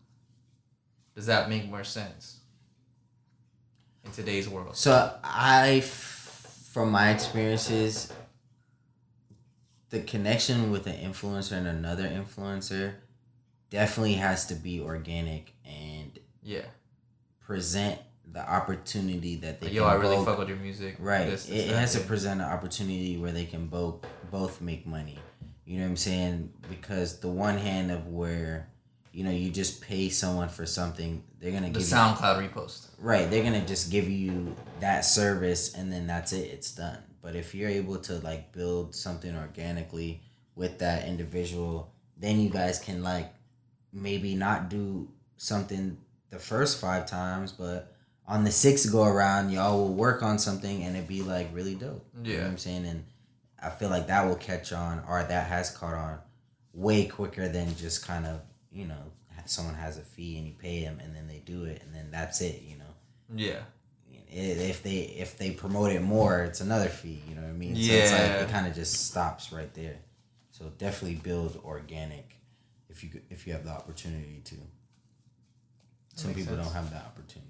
Does 1.15 1.27
that 1.27 1.49
make 1.49 1.69
more 1.69 1.85
sense 1.85 2.39
in 4.05 4.13
today's 4.13 4.49
world? 4.49 4.77
So 4.77 5.15
I, 5.23 5.83
f- 5.83 6.69
from 6.73 6.91
my 6.91 7.11
experiences, 7.11 8.11
the 9.91 10.01
connection 10.01 10.71
with 10.71 10.87
an 10.87 10.97
influencer 10.97 11.53
and 11.53 11.67
another 11.67 12.09
influencer 12.09 12.95
definitely 13.69 14.15
has 14.15 14.47
to 14.47 14.55
be 14.55 14.81
organic 14.81 15.53
and 15.67 16.02
Yeah, 16.43 16.63
present 17.41 18.01
the 18.31 18.41
opportunity 18.41 19.37
that 19.37 19.61
they 19.61 19.67
like, 19.67 19.75
yo, 19.75 19.85
I 19.85 19.95
really 19.95 20.17
both- 20.17 20.27
fuck 20.27 20.39
with 20.39 20.49
your 20.49 20.59
music. 20.59 20.97
Right. 20.99 21.27
This, 21.27 21.47
this, 21.47 21.65
it, 21.65 21.69
that, 21.69 21.79
has 21.79 21.93
to 21.95 22.01
present 22.01 22.41
an 22.41 22.47
opportunity 22.47 23.17
where 23.17 23.33
they 23.33 23.45
can 23.45 23.67
both 23.67 24.01
both 24.31 24.61
make 24.61 24.87
money. 24.87 25.19
You 25.65 25.79
know 25.79 25.85
what 25.85 25.91
I'm 25.91 25.97
saying? 25.97 26.53
Because 26.69 27.21
the 27.21 27.29
one 27.29 27.57
hand 27.59 27.91
of 27.91 28.09
where, 28.09 28.69
you 29.13 29.25
know, 29.25 29.31
you 29.31 29.51
just 29.51 29.81
pay 29.81 30.09
someone 30.09 30.49
for 30.49 30.67
something, 30.67 31.23
they're 31.39 31.53
gonna 31.53 31.67
the 31.69 31.79
give 31.79 31.83
SoundCloud 31.83 32.51
repost. 32.51 32.89
right. 32.99 33.31
They're 33.31 33.45
gonna 33.45 33.67
just 33.67 33.91
give 33.91 34.09
you 34.09 34.57
that 34.81 35.05
service 35.05 35.75
and 35.75 35.93
then 35.93 36.07
that's 36.07 36.33
it. 36.33 36.51
It's 36.51 36.73
done. 36.73 36.99
But 37.21 37.37
if 37.37 37.55
you're 37.55 37.71
able 37.71 37.99
to 37.99 38.15
like 38.19 38.53
build 38.53 38.95
something 38.95 39.37
organically 39.37 40.23
with 40.57 40.79
that 40.81 41.07
individual, 41.07 41.93
then 42.17 42.41
you 42.41 42.51
guys 42.51 42.79
can 42.79 43.03
like 43.03 43.33
maybe 43.93 44.35
not 44.35 44.69
do 44.69 45.09
something 45.37 45.99
the 46.33 46.39
first 46.41 46.81
five 46.81 47.07
times, 47.07 47.53
but 47.53 47.95
on 48.27 48.43
the 48.43 48.51
sixth 48.51 48.91
go 48.91 49.05
around, 49.05 49.51
y'all 49.51 49.79
will 49.79 49.95
work 49.95 50.23
on 50.23 50.39
something 50.39 50.83
and 50.83 50.97
it'd 50.97 51.07
be 51.09 51.23
like 51.23 51.49
really 51.55 51.75
dope. 51.77 52.05
You 52.17 52.23
know 52.23 52.31
Yeah. 52.31 52.43
what 52.43 52.47
I'm 52.49 52.59
saying? 52.59 52.87
And 52.87 53.05
I 53.63 53.71
feel 53.71 53.91
like 53.91 54.09
that 54.09 54.27
will 54.27 54.35
catch 54.37 54.73
on 54.73 55.05
or 55.09 55.23
that 55.23 55.47
has 55.49 55.71
caught 55.71 55.95
on 55.95 56.19
way 56.73 57.05
quicker 57.05 57.49
than 57.49 57.77
just 57.77 58.05
kind 58.05 58.27
of, 58.27 58.41
you 58.73 58.87
know, 58.87 59.13
someone 59.45 59.75
has 59.75 59.99
a 59.99 60.03
fee 60.03 60.39
and 60.39 60.47
you 60.47 60.55
pay 60.55 60.83
them 60.83 60.99
and 61.01 61.15
then 61.15 61.27
they 61.29 61.39
do 61.45 61.65
it 61.65 61.83
and 61.83 61.95
then 61.95 62.11
that's 62.11 62.41
it, 62.41 62.63
you 62.63 62.77
know. 62.79 62.95
Yeah. 63.37 63.61
If 64.35 64.83
they 64.83 65.01
if 65.01 65.37
they 65.37 65.51
promote 65.51 65.93
it 65.93 66.01
more, 66.01 66.45
it's 66.45 66.63
another 66.63 66.89
fee, 66.89 67.23
you 67.29 67.35
know 67.35 67.43
what 67.43 67.51
I 67.51 67.53
mean? 67.53 67.75
So 67.77 67.93
it's 67.93 68.11
like 68.13 68.21
Yeah. 68.21 68.43
it 68.45 68.51
kind 68.51 68.67
of 68.67 68.75
just 68.75 69.09
stops 69.09 69.53
right 69.53 69.73
there. 69.75 69.97
So 70.53 70.73
definitely 70.79 71.17
build 71.17 71.61
organic 71.65 72.37
if 72.89 73.05
you 73.05 73.21
if 73.29 73.47
you 73.47 73.53
have 73.53 73.65
the 73.65 73.71
opportunity 73.71 74.41
to. 74.45 74.55
Some 76.15 76.35
people 76.35 76.55
sense. 76.55 76.67
don't 76.67 76.75
have 76.75 76.91
that 76.91 77.05
opportunity. 77.07 77.49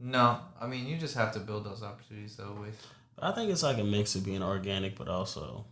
No, 0.00 0.38
I 0.60 0.66
mean 0.66 0.86
you 0.86 0.96
just 0.96 1.16
have 1.16 1.32
to 1.32 1.40
build 1.40 1.64
those 1.64 1.82
opportunities 1.82 2.36
though 2.36 2.56
with 2.60 2.86
But 3.16 3.24
I 3.24 3.34
think 3.34 3.50
it's 3.50 3.62
like 3.62 3.78
a 3.78 3.84
mix 3.84 4.14
of 4.14 4.24
being 4.24 4.42
organic, 4.42 4.96
but 4.96 5.08
also 5.08 5.64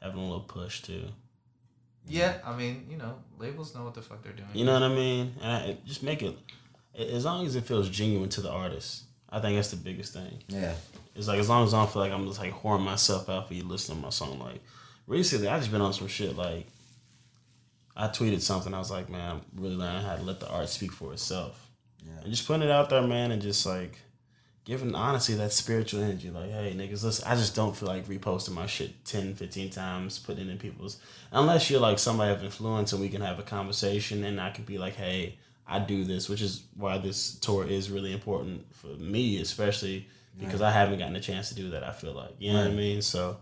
having 0.00 0.18
a 0.18 0.22
little 0.22 0.40
push 0.40 0.80
too. 0.82 1.04
Yeah, 2.08 2.38
I 2.44 2.56
mean, 2.56 2.86
you 2.90 2.96
know, 2.96 3.14
labels 3.38 3.74
know 3.74 3.84
what 3.84 3.94
the 3.94 4.02
fuck 4.02 4.22
they're 4.24 4.32
doing. 4.32 4.48
You 4.54 4.64
know 4.64 4.72
what 4.72 4.82
I 4.82 4.88
mean? 4.88 5.34
And 5.40 5.52
I, 5.52 5.76
just 5.86 6.02
make 6.02 6.22
it. 6.22 6.36
as 6.98 7.24
long 7.24 7.46
as 7.46 7.54
it 7.54 7.64
feels 7.64 7.88
genuine 7.88 8.28
to 8.30 8.40
the 8.40 8.50
artist, 8.50 9.04
I 9.30 9.40
think 9.40 9.56
that's 9.56 9.70
the 9.70 9.76
biggest 9.76 10.12
thing. 10.12 10.42
Yeah. 10.48 10.74
It's 11.14 11.28
like 11.28 11.38
as 11.38 11.48
long 11.48 11.64
as 11.64 11.74
I 11.74 11.78
don't 11.78 11.92
feel 11.92 12.02
like 12.02 12.10
I'm 12.12 12.26
just 12.26 12.40
like 12.40 12.52
whoring 12.52 12.82
myself 12.82 13.28
out 13.28 13.46
for 13.46 13.54
you 13.54 13.62
listening 13.64 13.98
to 13.98 14.02
my 14.04 14.10
song. 14.10 14.38
Like 14.40 14.60
recently, 15.06 15.46
I 15.46 15.58
just 15.58 15.70
been 15.70 15.80
on 15.80 15.92
some 15.92 16.08
shit. 16.08 16.36
Like 16.36 16.66
I 17.96 18.08
tweeted 18.08 18.40
something. 18.40 18.72
I 18.74 18.78
was 18.78 18.90
like, 18.90 19.08
man, 19.10 19.30
I'm 19.30 19.42
really 19.54 19.76
learning 19.76 20.02
how 20.02 20.16
to 20.16 20.22
let 20.22 20.40
the 20.40 20.48
art 20.48 20.68
speak 20.68 20.92
for 20.92 21.12
itself, 21.12 21.70
Yeah. 22.04 22.20
and 22.22 22.30
just 22.30 22.46
putting 22.46 22.62
it 22.62 22.70
out 22.70 22.88
there, 22.90 23.02
man, 23.02 23.30
and 23.32 23.42
just 23.42 23.66
like 23.66 23.98
giving 24.64 24.94
honestly 24.94 25.34
that 25.34 25.52
spiritual 25.52 26.02
energy. 26.02 26.30
Like, 26.30 26.50
hey, 26.50 26.72
niggas, 26.76 27.02
listen, 27.02 27.26
I 27.26 27.34
just 27.34 27.54
don't 27.56 27.76
feel 27.76 27.88
like 27.88 28.06
reposting 28.06 28.52
my 28.54 28.66
shit 28.66 29.04
10, 29.04 29.34
15 29.34 29.70
times, 29.70 30.18
putting 30.20 30.48
it 30.48 30.50
in 30.52 30.58
people's. 30.58 30.98
Unless 31.32 31.68
you're 31.68 31.80
like 31.80 31.98
somebody 31.98 32.32
of 32.32 32.42
influence 32.44 32.92
and 32.92 33.00
we 33.00 33.08
can 33.08 33.20
have 33.22 33.38
a 33.38 33.42
conversation, 33.42 34.22
and 34.24 34.40
I 34.40 34.50
could 34.50 34.66
be 34.66 34.78
like, 34.78 34.94
hey, 34.94 35.36
I 35.66 35.78
do 35.80 36.04
this, 36.04 36.28
which 36.28 36.40
is 36.42 36.62
why 36.76 36.98
this 36.98 37.34
tour 37.40 37.66
is 37.66 37.90
really 37.90 38.12
important 38.12 38.72
for 38.74 38.88
me, 38.88 39.40
especially 39.40 40.08
because 40.38 40.62
I 40.62 40.70
haven't 40.70 40.98
gotten 40.98 41.14
a 41.16 41.20
chance 41.20 41.50
to 41.50 41.54
do 41.54 41.70
that. 41.70 41.84
I 41.84 41.92
feel 41.92 42.12
like 42.14 42.34
you 42.38 42.52
know 42.52 42.60
what 42.62 42.68
I 42.68 42.74
mean. 42.74 43.02
So 43.02 43.36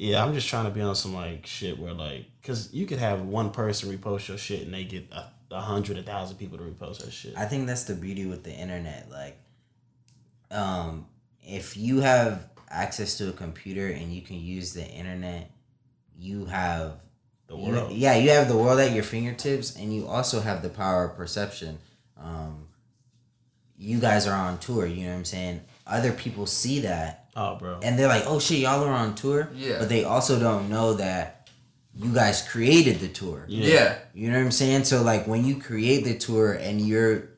yeah, 0.00 0.24
I'm 0.24 0.32
just 0.32 0.48
trying 0.48 0.64
to 0.64 0.70
be 0.70 0.80
on 0.80 0.94
some 0.94 1.12
like 1.14 1.46
shit 1.46 1.78
where 1.78 1.92
like, 1.92 2.24
cause 2.42 2.72
you 2.72 2.86
could 2.86 2.98
have 2.98 3.20
one 3.20 3.50
person 3.50 3.94
repost 3.94 4.28
your 4.28 4.38
shit 4.38 4.62
and 4.62 4.72
they 4.72 4.84
get 4.84 5.06
a, 5.12 5.24
a 5.50 5.60
hundred, 5.60 5.98
a 5.98 6.02
thousand 6.02 6.38
people 6.38 6.56
to 6.56 6.64
repost 6.64 7.04
that 7.04 7.12
shit. 7.12 7.36
I 7.36 7.44
think 7.44 7.66
that's 7.66 7.84
the 7.84 7.94
beauty 7.94 8.24
with 8.24 8.42
the 8.42 8.50
internet. 8.52 9.10
Like, 9.10 9.38
um, 10.50 11.06
if 11.42 11.76
you 11.76 12.00
have 12.00 12.48
access 12.70 13.18
to 13.18 13.28
a 13.28 13.32
computer 13.32 13.88
and 13.88 14.10
you 14.10 14.22
can 14.22 14.40
use 14.40 14.72
the 14.72 14.86
internet, 14.86 15.50
you 16.18 16.46
have 16.46 16.94
the 17.46 17.56
you- 17.58 17.70
world. 17.70 17.92
yeah, 17.92 18.16
you 18.16 18.30
have 18.30 18.48
the 18.48 18.56
world 18.56 18.80
at 18.80 18.92
your 18.92 19.04
fingertips, 19.04 19.76
and 19.76 19.94
you 19.94 20.06
also 20.06 20.40
have 20.40 20.62
the 20.62 20.70
power 20.70 21.04
of 21.04 21.16
perception. 21.16 21.78
Um, 22.16 22.68
you 23.76 23.98
guys 24.00 24.26
are 24.26 24.34
on 24.34 24.58
tour. 24.58 24.86
You 24.86 25.04
know 25.04 25.10
what 25.12 25.18
I'm 25.18 25.24
saying? 25.26 25.60
Other 25.86 26.12
people 26.12 26.46
see 26.46 26.80
that, 26.80 27.19
Oh, 27.36 27.56
bro. 27.56 27.78
and 27.82 27.98
they're 27.98 28.08
like, 28.08 28.24
"Oh 28.26 28.38
shit, 28.40 28.58
y'all 28.58 28.82
are 28.84 28.92
on 28.92 29.14
tour." 29.14 29.48
Yeah. 29.54 29.78
But 29.78 29.88
they 29.88 30.04
also 30.04 30.38
don't 30.40 30.68
know 30.68 30.94
that 30.94 31.48
you 31.94 32.12
guys 32.12 32.46
created 32.48 33.00
the 33.00 33.08
tour. 33.08 33.44
Yeah. 33.48 33.98
You 34.14 34.30
know 34.30 34.38
what 34.38 34.44
I'm 34.44 34.50
saying? 34.50 34.84
So 34.84 35.02
like 35.02 35.26
when 35.26 35.44
you 35.44 35.56
create 35.60 36.04
the 36.04 36.16
tour 36.16 36.52
and 36.52 36.80
you're 36.80 37.28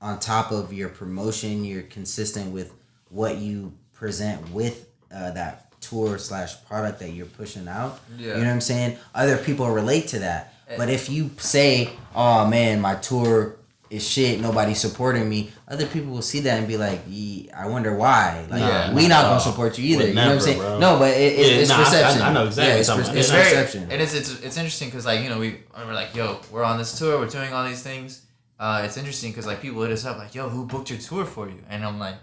on 0.00 0.18
top 0.20 0.52
of 0.52 0.72
your 0.72 0.88
promotion, 0.88 1.64
you're 1.64 1.82
consistent 1.82 2.52
with 2.52 2.72
what 3.08 3.38
you 3.38 3.72
present 3.92 4.50
with 4.50 4.88
uh, 5.14 5.30
that 5.32 5.80
tour 5.80 6.18
slash 6.18 6.62
product 6.66 6.98
that 7.00 7.10
you're 7.10 7.26
pushing 7.26 7.66
out. 7.68 8.00
Yeah. 8.18 8.28
You 8.28 8.32
know 8.34 8.38
what 8.40 8.48
I'm 8.48 8.60
saying? 8.60 8.98
Other 9.14 9.36
people 9.38 9.70
relate 9.70 10.08
to 10.08 10.18
that. 10.20 10.54
But 10.76 10.90
if 10.90 11.08
you 11.08 11.30
say, 11.38 11.90
"Oh 12.14 12.46
man, 12.46 12.80
my 12.80 12.96
tour 12.96 13.56
is 13.90 14.06
shit. 14.06 14.40
Nobody's 14.40 14.80
supporting 14.80 15.28
me," 15.28 15.50
other 15.68 15.86
people 15.86 16.12
will 16.12 16.22
see 16.22 16.40
that 16.40 16.58
and 16.58 16.66
be 16.68 16.76
like, 16.76 17.00
"Ye- 17.08 17.48
"I 17.56 17.66
wonder 17.66 17.94
why." 17.94 18.44
Like 18.50 18.60
Yeah. 18.60 18.92
we 18.94 19.06
not 19.08 19.22
Nah, 19.22 19.28
gonna 19.30 19.40
support 19.40 19.78
you 19.78 19.84
either. 19.84 19.98
would 20.04 20.08
You 20.08 20.14
know 20.14 20.26
what 20.26 20.32
I'm 20.34 20.40
saying? 20.40 20.58
bro. 20.58 20.78
No, 20.78 20.98
but 20.98 21.10
it, 21.10 21.32
it, 21.38 21.46
Yeah, 21.46 21.60
it's 21.60 21.68
nah, 21.70 21.76
I- 21.76 21.80
I- 21.80 21.84
perception. 21.84 22.22
I 22.22 22.32
know 22.32 22.46
exactly 22.46 22.72
Yeah, 22.74 22.80
it's, 22.80 22.88
what 22.88 22.96
per- 22.98 23.04
you're 23.10 23.16
it's 23.16 23.28
about. 23.28 23.38
it's 23.40 23.50
very 23.52 23.64
perception. 23.64 23.90
it 23.92 24.00
is 24.00 24.14
it's, 24.14 24.30
it's 24.42 24.56
interesting 24.56 24.88
because 24.88 25.06
like 25.06 25.20
you 25.22 25.28
know 25.28 25.38
we 25.38 25.60
we're 25.86 25.94
like 25.94 26.14
yo 26.14 26.40
we're 26.50 26.64
on 26.64 26.78
this 26.78 26.98
tour 26.98 27.18
we're 27.18 27.26
doing 27.28 27.52
all 27.52 27.64
these 27.66 27.82
things 27.82 28.22
uh, 28.58 28.82
it's 28.84 28.96
interesting 28.96 29.30
because 29.30 29.46
like 29.46 29.60
people 29.60 29.82
hit 29.82 29.92
us 29.92 30.04
up 30.04 30.16
like 30.18 30.34
yo 30.34 30.48
who 30.48 30.64
booked 30.66 30.88
your 30.90 30.98
tour 30.98 31.24
for 31.26 31.46
you 31.48 31.60
and 31.68 31.84
i'm 31.84 31.98
like 31.98 32.14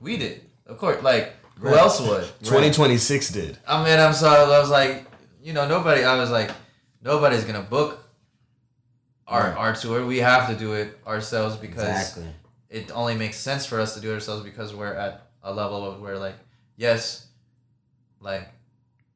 we 0.00 0.16
did 0.18 0.42
of 0.66 0.76
course 0.78 1.02
like 1.02 1.34
who 1.60 1.68
Right. 1.68 1.78
else 1.78 1.98
would 2.00 2.24
2026 2.44 3.30
did. 3.30 3.58
i 3.66 3.82
mean 3.82 3.98
i'm 3.98 4.12
sorry 4.12 4.40
i 4.52 4.58
was 4.60 4.68
like 4.70 5.06
you 5.42 5.52
know 5.54 5.66
nobody 5.66 6.04
i 6.04 6.14
was 6.16 6.30
like 6.30 6.50
nobody's 7.02 7.44
gonna 7.44 7.62
book 7.62 8.04
our 9.28 9.42
Right. 9.50 9.56
our 9.56 9.74
tour 9.74 10.04
we 10.06 10.18
have 10.18 10.48
to 10.48 10.56
do 10.56 10.72
it 10.72 10.98
ourselves 11.06 11.56
because 11.56 11.82
exactly. 11.88 12.26
it 12.70 12.90
only 12.94 13.14
makes 13.14 13.36
sense 13.36 13.66
for 13.66 13.78
us 13.80 13.94
to 13.94 14.00
do 14.00 14.10
it 14.10 14.14
ourselves 14.14 14.42
because 14.42 14.74
we're 14.74 14.94
at 14.94 15.14
a 15.42 15.52
level 15.52 15.84
of 15.88 16.00
where 16.00 16.18
like 16.18 16.36
yes 16.76 17.26
like 18.20 18.48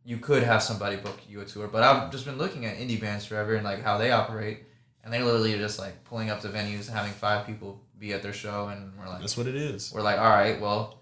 you 0.05 0.19
could 0.19 0.43
have 0.43 0.63
somebody 0.63 0.97
book 0.97 1.19
you 1.29 1.41
a 1.41 1.45
tour 1.45 1.67
but 1.69 1.83
i've 1.83 2.11
just 2.11 2.25
been 2.25 2.39
looking 2.39 2.65
at 2.67 2.77
indie 2.77 3.01
bands 3.01 3.25
forever 3.25 3.55
and 3.55 3.65
like 3.65 3.83
how 3.83 3.97
they 3.99 4.11
operate 4.11 4.65
and 5.05 5.13
they 5.13 5.23
literally 5.23 5.55
are 5.55 5.59
just 5.59 5.79
like 5.79 6.03
pulling 6.05 6.31
up 6.31 6.41
to 6.41 6.49
venues 6.49 6.89
and 6.89 6.97
having 6.97 7.13
five 7.13 7.47
people 7.47 7.81
be 7.99 8.13
at 8.13 8.23
their 8.23 8.33
show 8.33 8.69
and 8.69 8.93
we're 8.99 9.07
like 9.09 9.21
That's 9.21 9.37
what 9.37 9.47
it 9.47 9.55
is. 9.57 9.93
we're 9.95 10.03
like 10.03 10.19
all 10.19 10.29
right 10.31 10.61
well 10.61 10.99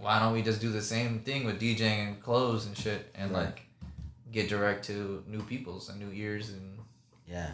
why 0.00 0.18
don't 0.18 0.32
we 0.32 0.40
just 0.42 0.60
do 0.62 0.70
the 0.72 0.80
same 0.82 1.20
thing 1.20 1.44
with 1.44 1.60
djing 1.60 2.08
and 2.08 2.22
clothes 2.22 2.66
and 2.66 2.76
shit 2.76 3.10
and 3.14 3.30
Right. 3.32 3.44
like 3.46 3.60
get 4.32 4.48
direct 4.48 4.84
to 4.86 5.22
new 5.26 5.42
peoples 5.42 5.88
and 5.90 5.98
new 6.00 6.10
ears 6.12 6.50
and 6.50 6.78
Yeah. 7.26 7.52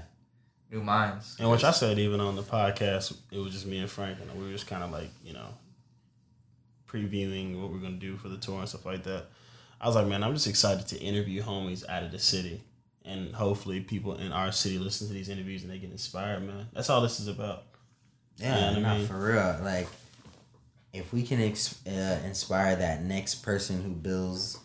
New 0.71 0.83
minds 0.83 1.37
And 1.39 1.49
which 1.51 1.63
I 1.65 1.71
said 1.71 1.99
even 1.99 2.21
on 2.21 2.35
the 2.37 2.43
podcast, 2.43 3.17
it 3.31 3.39
was 3.39 3.53
just 3.53 3.67
me 3.67 3.79
and 3.79 3.91
Frank, 3.91 4.19
and 4.21 4.39
we 4.39 4.47
were 4.47 4.53
just 4.53 4.67
kind 4.67 4.83
of 4.83 4.91
like, 4.91 5.11
you 5.25 5.33
know, 5.33 5.49
previewing 6.89 7.61
what 7.61 7.71
we're 7.71 7.79
gonna 7.79 7.97
do 7.97 8.17
for 8.17 8.29
the 8.29 8.37
tour 8.37 8.61
and 8.61 8.69
stuff 8.69 8.87
like 8.87 9.03
that. 9.05 9.27
I 9.81 9.87
was 9.87 9.97
like, 9.97 10.07
man, 10.07 10.23
I'm 10.25 10.33
just 10.35 10.47
excited 10.47 10.87
to 10.89 10.99
interview 10.99 11.43
homies 11.43 11.89
out 11.89 12.03
of 12.03 12.11
the 12.13 12.19
city, 12.19 12.63
and 13.05 13.35
hopefully 13.35 13.81
people 13.81 14.15
in 14.17 14.33
our 14.33 14.53
city 14.53 14.79
listen 14.79 15.07
to 15.09 15.13
these 15.13 15.29
interviews 15.29 15.63
and 15.63 15.71
they 15.71 15.79
get 15.79 15.91
inspired, 15.91 16.43
man. 16.47 16.67
That's 16.73 16.89
all 16.91 17.01
this 17.01 17.21
is 17.21 17.29
about. 17.29 17.65
Yeah, 18.39 18.59
Yeah, 18.73 18.77
I 18.77 18.81
not 18.81 18.99
mean- 18.99 19.07
for 19.07 19.19
real. 19.19 19.61
Like, 19.63 19.89
if 20.93 21.13
we 21.13 21.23
can 21.23 21.41
ex- 21.41 21.79
uh, 21.87 22.21
inspire 22.25 22.77
that 22.77 23.03
next 23.03 23.37
person 23.37 23.83
who 23.83 23.91
builds 23.91 24.59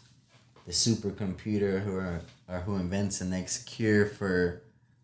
the 0.65 0.71
supercomputer, 0.71 1.81
who 1.83 1.95
are, 1.95 2.21
or 2.47 2.59
who 2.59 2.75
invents 2.75 3.19
the 3.19 3.25
next 3.25 3.63
cure 3.65 4.05
for 4.05 4.61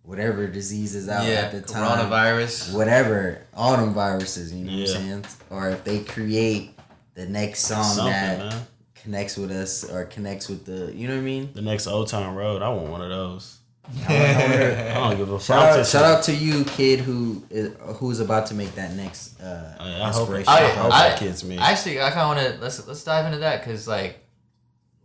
whatever 0.08 0.48
disease 0.48 0.96
is 0.96 1.10
out 1.10 1.26
yeah 1.26 1.42
at 1.42 1.52
the 1.52 1.62
time, 1.62 1.84
coronavirus 1.84 2.74
whatever, 2.74 3.42
all 3.54 3.76
them 3.76 3.94
viruses, 3.94 4.54
you 4.54 4.64
know 4.64 4.72
what 4.72 4.80
I'm 4.82 4.88
saying? 4.88 5.26
Or 5.50 5.70
if 5.70 5.84
they 5.84 6.00
create 6.00 6.72
the 7.14 7.26
next 7.28 7.60
song 7.66 7.84
Something, 7.84 8.14
that 8.14 8.40
man. 8.40 8.62
connects 8.96 9.36
with 9.38 9.52
us 9.52 9.84
or 9.84 10.06
connects 10.06 10.48
with 10.48 10.66
the, 10.66 10.94
you 10.96 11.08
know 11.08 11.16
what 11.16 11.20
I 11.22 11.24
mean? 11.24 11.50
The 11.54 11.62
next 11.62 11.88
Old 11.88 12.08
Town 12.08 12.36
Road, 12.36 12.62
I 12.62 12.70
want 12.70 12.90
one 12.90 13.02
of 13.02 13.10
those. 13.10 13.58
I 14.08 14.94
don't 14.96 15.18
give 15.18 15.32
a. 15.32 15.40
Shout 15.40 15.74
I'm 15.74 15.80
out, 15.80 15.88
shout 15.88 16.04
out 16.04 16.24
to 16.24 16.34
you, 16.36 16.64
kid, 16.66 17.00
who 17.00 17.42
is, 17.50 17.74
who's 17.98 18.20
about 18.20 18.48
to 18.48 18.54
make 18.54 18.76
that 18.76 18.94
next 18.96 19.40
uh, 19.42 19.78
Oh, 19.80 19.86
yeah, 19.88 20.04
I 20.04 20.12
hope 20.12 20.30
it- 20.30 20.36
inspiration. 20.40 20.50
I 20.50 20.58
I, 20.58 20.70
hope 20.72 20.94
I, 20.94 21.18
kid's 21.18 21.44
me. 21.46 21.58
Actually, 21.58 22.02
I 22.02 22.12
kind 22.12 22.22
of 22.22 22.36
want 22.36 22.56
to 22.56 22.62
let's 22.62 22.86
let's 22.88 23.04
dive 23.06 23.26
into 23.26 23.38
that 23.40 23.62
because 23.64 23.88
like, 23.88 24.20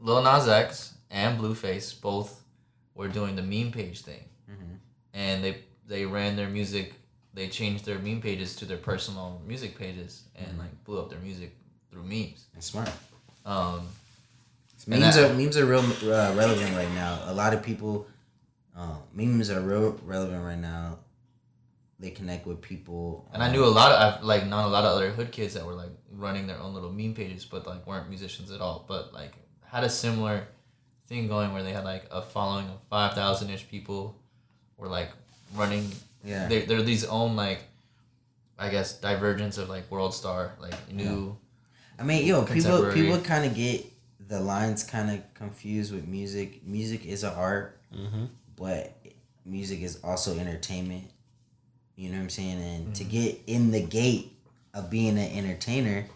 Lil 0.01 0.23
Nas 0.23 0.49
X 0.49 0.95
and 1.11 1.39
Blueface 1.41 2.01
both 2.01 2.41
were 2.97 3.07
doing 3.09 3.37
the 3.37 3.43
meme 3.43 3.71
page 3.73 4.03
thing. 4.03 4.25
And 5.15 5.43
they 5.45 5.59
they 5.87 6.05
ran 6.07 6.37
their 6.37 6.49
music. 6.49 6.95
They 7.35 7.49
changed 7.49 7.85
their 7.87 7.99
meme 7.99 8.21
pages 8.21 8.55
to 8.57 8.65
their 8.67 8.77
personal 8.77 9.41
music 9.47 9.79
pages 9.79 10.25
and 10.37 10.59
like 10.59 10.85
blew 10.85 10.99
up 11.01 11.09
their 11.11 11.19
music 11.21 11.55
through 11.91 12.03
memes. 12.05 12.45
It's 12.57 12.67
smart. 12.67 12.91
Um, 13.47 13.89
Memes 14.87 15.15
that- 15.15 15.31
are 15.31 15.35
memes 15.35 15.57
are 15.57 15.65
real 15.65 15.81
uh, 16.13 16.35
relevant 16.35 16.75
right 16.75 16.91
now. 16.95 17.23
A 17.27 17.33
lot 17.33 17.55
of 17.55 17.63
people, 17.63 18.07
uh, 18.77 18.97
memes 19.15 19.49
are 19.49 19.61
real 19.61 19.93
relevant 20.05 20.45
right 20.45 20.59
now. 20.59 20.99
They 22.01 22.11
connect 22.11 22.47
with 22.47 22.61
people. 22.61 23.29
and 23.33 23.43
I 23.45 23.51
knew 23.53 23.65
a 23.65 23.67
lot 23.81 23.93
of 23.93 24.25
like 24.25 24.47
not 24.47 24.67
a 24.67 24.69
lot 24.69 24.83
of 24.85 24.91
other 24.97 25.11
hood 25.11 25.31
kids 25.31 25.55
that 25.55 25.65
were 25.65 25.75
like 25.75 25.91
running 26.11 26.49
their 26.49 26.59
own 26.59 26.75
little 26.75 26.91
meme 26.91 27.15
pages, 27.15 27.45
but 27.45 27.65
like 27.67 27.87
weren't 27.87 28.09
musicians 28.09 28.51
at 28.51 28.61
all, 28.61 28.85
but 28.89 29.13
like 29.15 29.33
had 29.65 29.85
a 29.85 29.89
similar 29.89 30.49
thing 31.07 31.29
going 31.29 31.53
where 31.53 31.63
they 31.63 31.73
had 31.73 31.85
like 31.85 32.05
a 32.11 32.21
following 32.21 32.67
of 32.67 32.79
five 32.91 33.15
thousand 33.15 33.51
ish 33.51 33.69
people, 33.69 34.21
were 34.83 34.89
like 34.89 35.11
running 35.55 35.91
Yeah, 36.25 36.49
they're, 36.49 36.67
they're 36.67 36.83
these 36.83 37.05
own 37.05 37.37
like 37.37 37.63
i 38.59 38.69
guess 38.69 38.99
divergence 39.01 39.57
of 39.59 39.69
like 39.69 39.91
world 39.91 40.13
star 40.15 40.53
like 40.61 40.75
new 40.93 41.37
I 41.99 42.05
mean, 42.05 42.27
yo, 42.27 42.41
people 42.43 42.55
Contemporary. 42.55 42.95
people 42.95 43.19
kind 43.21 43.45
of 43.45 43.55
get 43.55 43.87
the 44.29 44.41
lines 44.41 44.83
kind 44.83 45.11
of 45.11 45.35
confused 45.35 45.93
with 45.95 46.09
music. 46.09 46.67
Music 46.67 47.05
is 47.07 47.23
an 47.23 47.33
art, 47.35 47.79
Mhm. 47.95 48.29
but 48.57 48.97
music 49.45 49.83
is 49.83 50.01
also 50.03 50.37
entertainment. 50.39 51.05
You 51.95 52.09
know 52.09 52.17
what 52.17 52.23
I'm 52.25 52.31
saying? 52.31 52.61
And 52.61 52.85
Mm-hmm. 52.87 52.93
to 52.95 53.05
get 53.05 53.41
in 53.47 53.71
the 53.71 53.83
gate 53.83 54.33
of 54.75 54.91
being 54.91 55.17
an 55.19 55.31
entertainer, 55.39 56.07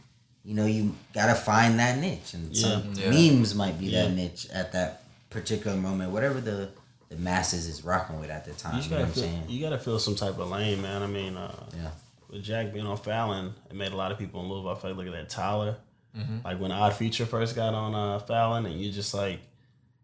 you 0.45 0.55
know, 0.55 0.67
you 0.67 0.97
gotta 1.13 1.35
find 1.37 1.79
that 1.79 1.99
niche, 1.99 2.35
and 2.35 2.57
some 2.57 2.95
Yeah. 2.95 3.11
memes 3.11 3.55
might 3.55 3.79
be 3.79 3.87
Yeah. 3.87 4.07
that 4.07 4.15
niche 4.15 4.49
at 4.51 4.73
that 4.73 5.03
particular 5.31 5.77
moment, 5.77 6.11
whatever 6.11 6.41
the 6.41 6.71
the 7.09 7.17
masses 7.17 7.67
is 7.67 7.85
rocking 7.85 8.19
with 8.21 8.31
at 8.31 8.45
the 8.45 8.53
time. 8.53 8.77
You 8.79 8.83
You, 8.85 8.91
know 8.91 8.97
what 8.97 9.01
gotta 9.03 9.09
I'm 9.09 9.15
feel, 9.15 9.23
saying? 9.23 9.45
you 9.49 9.61
gotta 9.61 9.79
feel 9.79 9.99
some 9.99 10.15
type 10.17 10.39
of 10.39 10.49
lane, 10.51 10.83
man. 10.83 11.03
I 11.03 11.07
mean, 11.07 11.37
uh, 11.37 11.55
Yeah. 11.77 11.91
with 12.29 12.43
Jack 12.43 12.73
being 12.73 12.87
on 12.87 12.97
Fallon, 12.97 13.55
it 13.71 13.77
made 13.77 13.93
a 13.93 13.97
lot 13.97 14.11
of 14.13 14.19
people 14.19 14.43
in 14.43 14.49
Louisville. 14.49 14.71
I 14.71 14.75
feel 14.75 14.91
like 14.91 14.99
look 14.99 15.07
at 15.07 15.13
that 15.13 15.29
Tyler. 15.29 15.77
Mhm. 16.17 16.45
Like 16.45 16.59
when 16.59 16.73
Odd 16.73 16.95
Future 16.95 17.27
first 17.27 17.55
got 17.55 17.75
on 17.75 17.95
uh, 17.95 18.19
Fallon, 18.21 18.67
and 18.67 18.81
you 18.81 18.91
just 18.91 19.13
like, 19.15 19.39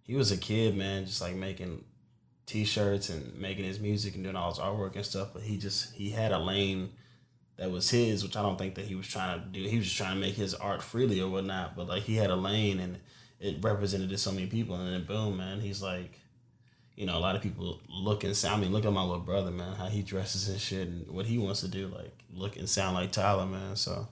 he 0.05 0.14
was 0.14 0.30
a 0.30 0.36
kid, 0.36 0.76
man, 0.76 1.07
just 1.07 1.20
like 1.20 1.34
making 1.34 1.84
t-shirts 2.46 3.09
and 3.09 3.34
making 3.38 3.64
his 3.64 3.80
music 3.80 4.14
and 4.14 4.24
doing 4.24 4.36
all 4.36 4.50
his 4.50 4.59
artwork 4.59 4.94
and 4.96 5.05
stuff. 5.07 5.28
But 5.32 5.42
he 5.42 5.57
just 5.57 5.92
he 5.94 6.11
had 6.11 6.32
a 6.32 6.38
lane 6.38 6.90
that 7.57 7.70
was 7.70 7.90
his, 7.90 8.22
which 8.22 8.36
I 8.36 8.42
don't 8.42 8.59
think 8.59 8.74
that 8.76 8.84
he 8.86 8.94
was 8.94 9.07
trying 9.07 9.40
to 9.40 9.46
do. 9.46 9.62
He 9.68 9.76
was 9.78 9.86
just 9.86 9.96
trying 9.96 10.14
to 10.14 10.20
make 10.20 10.34
his 10.34 10.55
art 10.55 10.82
freely 10.82 11.20
or 11.20 11.28
whatnot. 11.30 11.76
But 11.76 11.88
like 11.88 12.03
he 12.03 12.16
had 12.16 12.30
a 12.30 12.36
lane 12.36 12.78
and 12.80 12.98
it 13.40 13.57
represented 13.62 14.09
to 14.11 14.18
so 14.18 14.30
many 14.32 14.46
people, 14.46 14.76
and 14.76 14.92
then 14.92 15.05
boom, 15.05 15.36
man, 15.38 15.61
he's 15.61 15.82
like. 15.82 16.18
You 16.97 17.07
know, 17.07 17.16
a 17.16 17.20
lot 17.20 17.36
of 17.36 17.43
people 17.43 17.80
look 17.88 18.24
and 18.24 18.36
sound. 18.36 18.61
I 18.61 18.64
mean, 18.64 18.72
look 18.72 18.84
at 18.84 18.93
my 18.93 19.03
little 19.03 19.20
brother, 19.20 19.51
man, 19.51 19.74
how 19.74 19.86
he 19.86 20.03
dresses 20.03 20.49
and 20.49 20.61
shit, 20.61 20.88
and 20.88 21.09
what 21.09 21.26
he 21.26 21.38
wants 21.38 21.61
to 21.61 21.68
do, 21.68 21.88
like 21.88 22.12
look 22.34 22.57
and 22.57 22.68
sound 22.68 22.95
like 22.95 23.12
Tyler, 23.12 23.47
man. 23.47 23.76
So, 23.76 24.07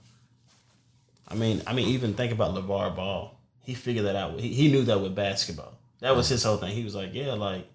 I 1.27 1.35
mean, 1.35 1.61
I 1.67 1.73
mean, 1.73 1.89
even 1.89 2.13
think 2.13 2.31
about 2.31 2.55
LaVar 2.55 2.95
Ball. 2.95 3.37
He 3.63 3.75
figured 3.75 4.05
that 4.05 4.15
out. 4.15 4.39
He, 4.39 4.49
he 4.49 4.71
knew 4.71 4.83
that 4.83 4.99
with 4.99 5.15
basketball. 5.15 5.77
That 5.99 6.15
was 6.15 6.27
his 6.27 6.43
whole 6.43 6.57
thing. 6.57 6.73
He 6.75 6.83
was 6.83 6.95
like, 6.95 7.13
yeah, 7.13 7.33
like 7.33 7.67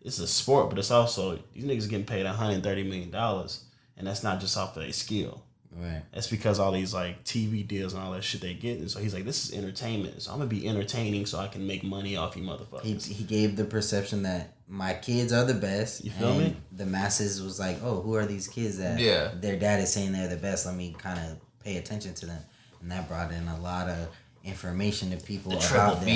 it's 0.00 0.18
a 0.18 0.26
sport, 0.26 0.70
but 0.70 0.78
it's 0.78 0.90
also 0.90 1.38
these 1.52 1.64
niggas 1.64 1.88
getting 1.88 2.06
paid 2.06 2.24
130 2.24 2.84
million 2.84 3.10
dollars, 3.10 3.64
and 3.96 4.06
that's 4.06 4.22
not 4.22 4.40
just 4.40 4.56
off 4.56 4.76
of 4.76 4.82
their 4.82 4.92
skill. 4.92 5.42
Right. 5.72 6.02
That's 6.12 6.26
because 6.26 6.58
all 6.58 6.72
these 6.72 6.92
like 6.92 7.22
TV 7.24 7.66
deals 7.66 7.92
and 7.94 8.02
all 8.02 8.10
that 8.12 8.24
shit 8.24 8.40
they 8.40 8.54
get. 8.54 8.78
And 8.80 8.90
so 8.90 8.98
he's 8.98 9.14
like, 9.14 9.24
this 9.24 9.44
is 9.48 9.56
entertainment. 9.56 10.20
So 10.22 10.32
I'm 10.32 10.38
gonna 10.38 10.50
be 10.50 10.66
entertaining 10.68 11.26
so 11.26 11.38
I 11.38 11.46
can 11.46 11.66
make 11.66 11.84
money 11.84 12.16
off 12.16 12.36
you 12.36 12.42
motherfuckers. 12.42 13.06
He, 13.06 13.14
he 13.14 13.24
gave 13.24 13.54
the 13.56 13.64
perception 13.64 14.24
that 14.24 14.54
my 14.68 14.94
kids 14.94 15.32
are 15.32 15.44
the 15.44 15.54
best. 15.54 16.04
You 16.04 16.10
feel 16.10 16.30
and 16.32 16.38
me? 16.40 16.56
The 16.72 16.86
masses 16.86 17.40
was 17.40 17.60
like, 17.60 17.78
oh, 17.84 18.00
who 18.02 18.14
are 18.16 18.26
these 18.26 18.48
kids 18.48 18.78
that 18.78 18.98
Yeah. 18.98 19.30
their 19.40 19.56
dad 19.56 19.80
is 19.80 19.92
saying 19.92 20.12
they're 20.12 20.28
the 20.28 20.36
best? 20.36 20.66
Let 20.66 20.74
me 20.74 20.94
kind 20.98 21.18
of 21.18 21.38
pay 21.62 21.76
attention 21.76 22.14
to 22.14 22.26
them. 22.26 22.42
And 22.82 22.90
that 22.90 23.06
brought 23.08 23.30
in 23.30 23.46
a 23.46 23.60
lot 23.60 23.88
of 23.88 24.08
information 24.42 25.10
to 25.10 25.18
people 25.18 25.50
The 25.52 25.58
about 25.58 25.68
triple 25.68 25.94
them. 25.96 26.08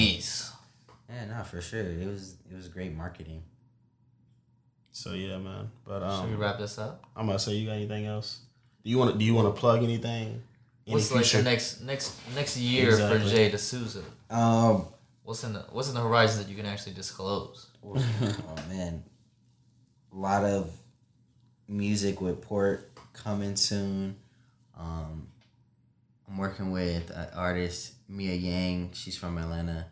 Yeah, 1.11 1.27
no, 1.37 1.45
for 1.45 1.61
sure. 1.61 1.81
It 1.81 2.07
was 2.09 2.37
it 2.51 2.57
was 2.57 2.67
great 2.69 2.93
marketing. 2.95 3.43
so 4.91 5.13
yeah, 5.13 5.39
man. 5.39 5.71
But 5.85 6.01
Should 6.19 6.29
we 6.29 6.35
um, 6.35 6.41
wrap 6.41 6.59
this 6.59 6.79
up? 6.79 7.05
I'm 7.17 7.27
gonna 7.27 7.39
say, 7.39 7.53
you 7.53 7.67
got 7.67 7.75
anything 7.77 8.07
else? 8.07 8.41
Do 8.85 8.91
you 8.91 8.99
want 8.99 9.13
to? 9.13 9.19
Do 9.19 9.25
you 9.25 9.35
want 9.35 9.55
to 9.55 9.59
plug 9.59 9.83
anything? 9.83 10.43
Any 10.87 10.95
What's 10.95 11.11
like 11.11 11.25
future- 11.25 11.39
the 11.43 11.51
next 11.51 11.81
next 11.81 12.13
next 12.35 12.57
year 12.59 12.91
Exactly. 12.91 13.19
for 13.21 13.29
Jay 13.29 13.51
D'Souza? 13.51 14.03
Um, 14.31 14.87
What's 15.23 15.43
in 15.45 15.55
the 15.55 15.61
What's 15.73 15.89
in 15.89 15.95
the 15.95 16.03
horizon 16.03 16.43
that 16.43 16.51
you 16.51 16.57
can 16.57 16.67
actually 16.67 16.93
disclose? 16.93 17.69
oh 17.85 17.95
man, 18.69 19.03
a 20.13 20.17
lot 20.17 20.45
of 20.45 20.71
music 21.67 22.21
with 22.21 22.43
Port 22.43 22.91
coming 23.15 23.57
soon. 23.57 24.17
Um, 24.79 25.29
I'm 26.29 26.37
working 26.37 26.71
with 26.73 27.11
an 27.11 27.29
artist 27.35 27.95
Mia 28.09 28.35
Yang. 28.35 28.91
She's 28.93 29.17
from 29.17 29.39
Atlanta, 29.39 29.87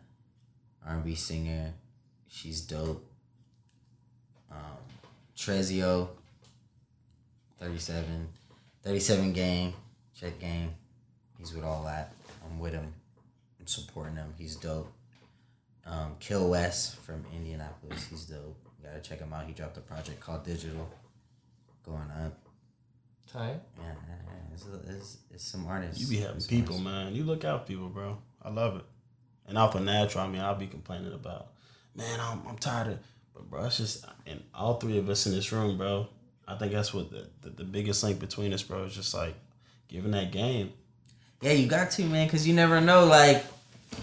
R&B 0.85 1.15
singer. 1.15 1.73
She's 2.27 2.61
dope. 2.61 3.03
Um, 4.51 4.57
Trezio, 5.37 6.09
37, 7.59 8.27
37 8.83 9.33
game, 9.33 9.73
check 10.19 10.39
game. 10.39 10.73
He's 11.37 11.53
with 11.53 11.63
all 11.63 11.83
that. 11.85 12.13
I'm 12.45 12.59
with 12.59 12.73
him. 12.73 12.93
I'm 13.59 13.67
supporting 13.67 14.15
him. 14.15 14.33
He's 14.37 14.55
dope. 14.55 14.91
Um, 15.85 16.15
Kill 16.19 16.49
West 16.49 16.97
from 16.97 17.25
Indianapolis. 17.35 18.07
He's 18.09 18.25
dope. 18.25 18.57
You 18.81 18.87
gotta 18.89 19.01
check 19.01 19.19
him 19.19 19.33
out. 19.33 19.45
He 19.45 19.53
dropped 19.53 19.77
a 19.77 19.81
project 19.81 20.19
called 20.19 20.43
Digital. 20.45 20.89
Going 21.85 22.09
up. 22.25 22.37
Tight. 23.31 23.59
Yeah, 23.77 23.83
yeah, 23.83 24.15
yeah. 24.25 24.53
It's, 24.53 24.65
it's, 24.89 25.17
it's 25.33 25.43
some 25.43 25.65
artists. 25.65 25.99
You 26.01 26.07
be 26.07 26.21
having 26.23 26.39
Some 26.39 26.49
people, 26.49 26.75
artists. 26.75 26.83
man. 26.85 27.15
You 27.15 27.23
look 27.23 27.43
out 27.43 27.67
people, 27.67 27.89
bro. 27.89 28.17
I 28.41 28.49
love 28.49 28.77
it. 28.77 28.85
And 29.47 29.57
off 29.57 29.75
a 29.75 29.79
natural, 29.79 30.23
I 30.23 30.27
mean, 30.27 30.41
I'll 30.41 30.55
be 30.55 30.67
complaining 30.67 31.11
about, 31.13 31.47
man, 31.95 32.19
I'm, 32.21 32.41
I'm 32.47 32.57
tired 32.57 32.87
of, 32.93 32.99
but 33.33 33.49
bro, 33.49 33.65
it's 33.65 33.77
just, 33.77 34.05
and 34.25 34.41
all 34.53 34.75
three 34.75 34.97
of 34.97 35.09
us 35.09 35.25
in 35.25 35.33
this 35.33 35.51
room, 35.51 35.77
bro. 35.77 36.07
I 36.53 36.57
think 36.57 36.71
that's 36.71 36.93
what 36.93 37.09
the, 37.09 37.27
the, 37.41 37.49
the 37.49 37.63
biggest 37.63 38.03
link 38.03 38.19
between 38.19 38.53
us, 38.53 38.61
bro, 38.61 38.83
is 38.83 38.95
just 38.95 39.13
like 39.13 39.35
giving 39.87 40.11
that 40.11 40.31
game. 40.31 40.73
Yeah, 41.41 41.53
you 41.53 41.67
got 41.67 41.91
to, 41.91 42.03
man, 42.05 42.27
because 42.27 42.47
you 42.47 42.53
never 42.53 42.79
know. 42.79 43.05
Like, 43.05 43.43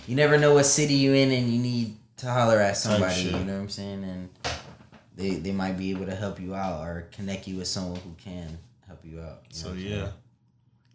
you 0.07 0.17
never 0.17 0.37
know 0.37 0.55
what 0.55 0.67
city 0.67 0.95
you 0.95 1.15
in, 1.15 1.31
and 1.31 1.49
you 1.49 1.61
need 1.61 1.97
to 2.19 2.27
holler 2.31 2.59
at 2.59 2.77
somebody. 2.77 3.23
You 3.23 3.33
know 3.33 3.55
what 3.55 3.63
I'm 3.63 3.69
saying? 3.69 4.05
And 4.05 4.29
they 5.17 5.31
they 5.37 5.53
might 5.53 5.79
be 5.79 5.91
able 5.91 6.07
to 6.07 6.15
help 6.15 6.41
you 6.41 6.55
out 6.55 6.83
or 6.87 7.07
connect 7.13 7.47
you 7.47 7.57
with 7.57 7.69
someone 7.69 8.01
who 8.01 8.15
can 8.23 8.59
help 8.87 9.05
you 9.05 9.21
out. 9.21 9.43
you 9.49 9.57
So 9.57 9.69
what 9.71 9.79
yeah, 9.79 10.09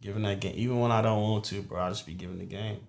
giving 0.01 0.23
that 0.23 0.39
game. 0.39 0.53
Even 0.55 0.79
when 0.79 0.91
I 0.91 1.01
don't 1.01 1.21
want 1.21 1.45
to, 1.45 1.61
bro, 1.61 1.81
I 1.81 1.89
just 1.89 2.05
be 2.05 2.13
giving 2.13 2.37
the 2.37 2.45
game. 2.45 2.79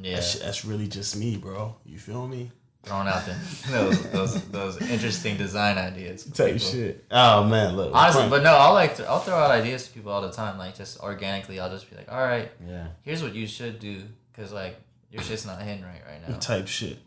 Yeah. 0.00 0.14
That's, 0.14 0.38
that's 0.38 0.64
really 0.64 0.88
just 0.88 1.16
me, 1.16 1.36
bro. 1.36 1.74
You 1.84 1.98
feel 1.98 2.26
me? 2.26 2.50
Throwing 2.86 3.08
out 3.08 3.24
the, 3.26 3.34
those, 3.70 4.10
those 4.10 4.48
those 4.48 4.80
interesting 4.90 5.36
design 5.36 5.76
ideas. 5.76 6.22
for 6.22 6.30
Type 6.34 6.54
people. 6.54 6.68
shit. 6.70 7.04
Oh 7.10 7.44
man, 7.44 7.76
look. 7.76 7.90
Honestly, 7.94 8.20
Frank- 8.22 8.30
but 8.30 8.42
no, 8.44 8.54
I'll 8.56 8.72
like 8.74 8.96
to, 8.96 9.06
I'll 9.08 9.18
throw 9.20 9.34
out 9.36 9.50
ideas 9.50 9.86
to 9.88 9.92
people 9.92 10.12
all 10.12 10.22
the 10.22 10.30
time. 10.32 10.56
Like 10.56 10.76
just 10.76 11.00
organically, 11.00 11.58
I'll 11.60 11.68
just 11.70 11.90
be 11.90 11.96
like, 11.96 12.10
all 12.10 12.20
right, 12.20 12.50
yeah. 12.66 12.86
here's 13.02 13.22
what 13.22 13.34
you 13.34 13.46
should 13.46 13.80
do, 13.80 14.02
cause 14.36 14.52
like 14.52 14.76
your 15.10 15.22
shit's 15.22 15.44
not 15.44 15.60
hitting 15.60 15.82
right 15.82 16.00
right 16.08 16.28
now. 16.28 16.36
type 16.38 16.68
shit. 16.68 16.98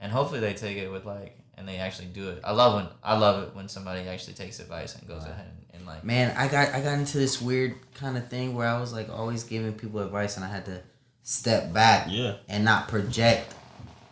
and 0.00 0.12
hopefully 0.12 0.40
they 0.40 0.52
take 0.54 0.76
it 0.76 0.90
with 0.92 1.04
like 1.06 1.38
and 1.56 1.66
they 1.68 1.76
actually 1.78 2.08
do 2.08 2.28
it. 2.30 2.40
I 2.44 2.52
love 2.52 2.74
when 2.74 2.86
I 3.02 3.16
love 3.16 3.42
it 3.44 3.54
when 3.54 3.68
somebody 3.68 4.06
actually 4.08 4.34
takes 4.34 4.60
advice 4.60 4.96
and 4.96 5.08
goes 5.08 5.24
ahead 5.24 5.46
and, 5.46 5.66
and 5.80 5.86
like 5.86 6.04
Man, 6.04 6.34
I 6.36 6.46
got 6.48 6.74
I 6.74 6.80
got 6.82 6.98
into 6.98 7.16
this 7.18 7.40
weird 7.40 7.74
kind 7.94 8.16
of 8.18 8.28
thing 8.28 8.54
where 8.54 8.68
I 8.68 8.78
was 8.78 8.92
like 8.92 9.08
always 9.08 9.44
giving 9.44 9.72
people 9.72 10.00
advice, 10.00 10.36
and 10.36 10.44
I 10.44 10.48
had 10.48 10.66
to 10.66 10.82
step 11.22 11.72
back 11.72 12.08
Yeah. 12.10 12.34
and 12.48 12.64
not 12.64 12.88
project 12.88 13.54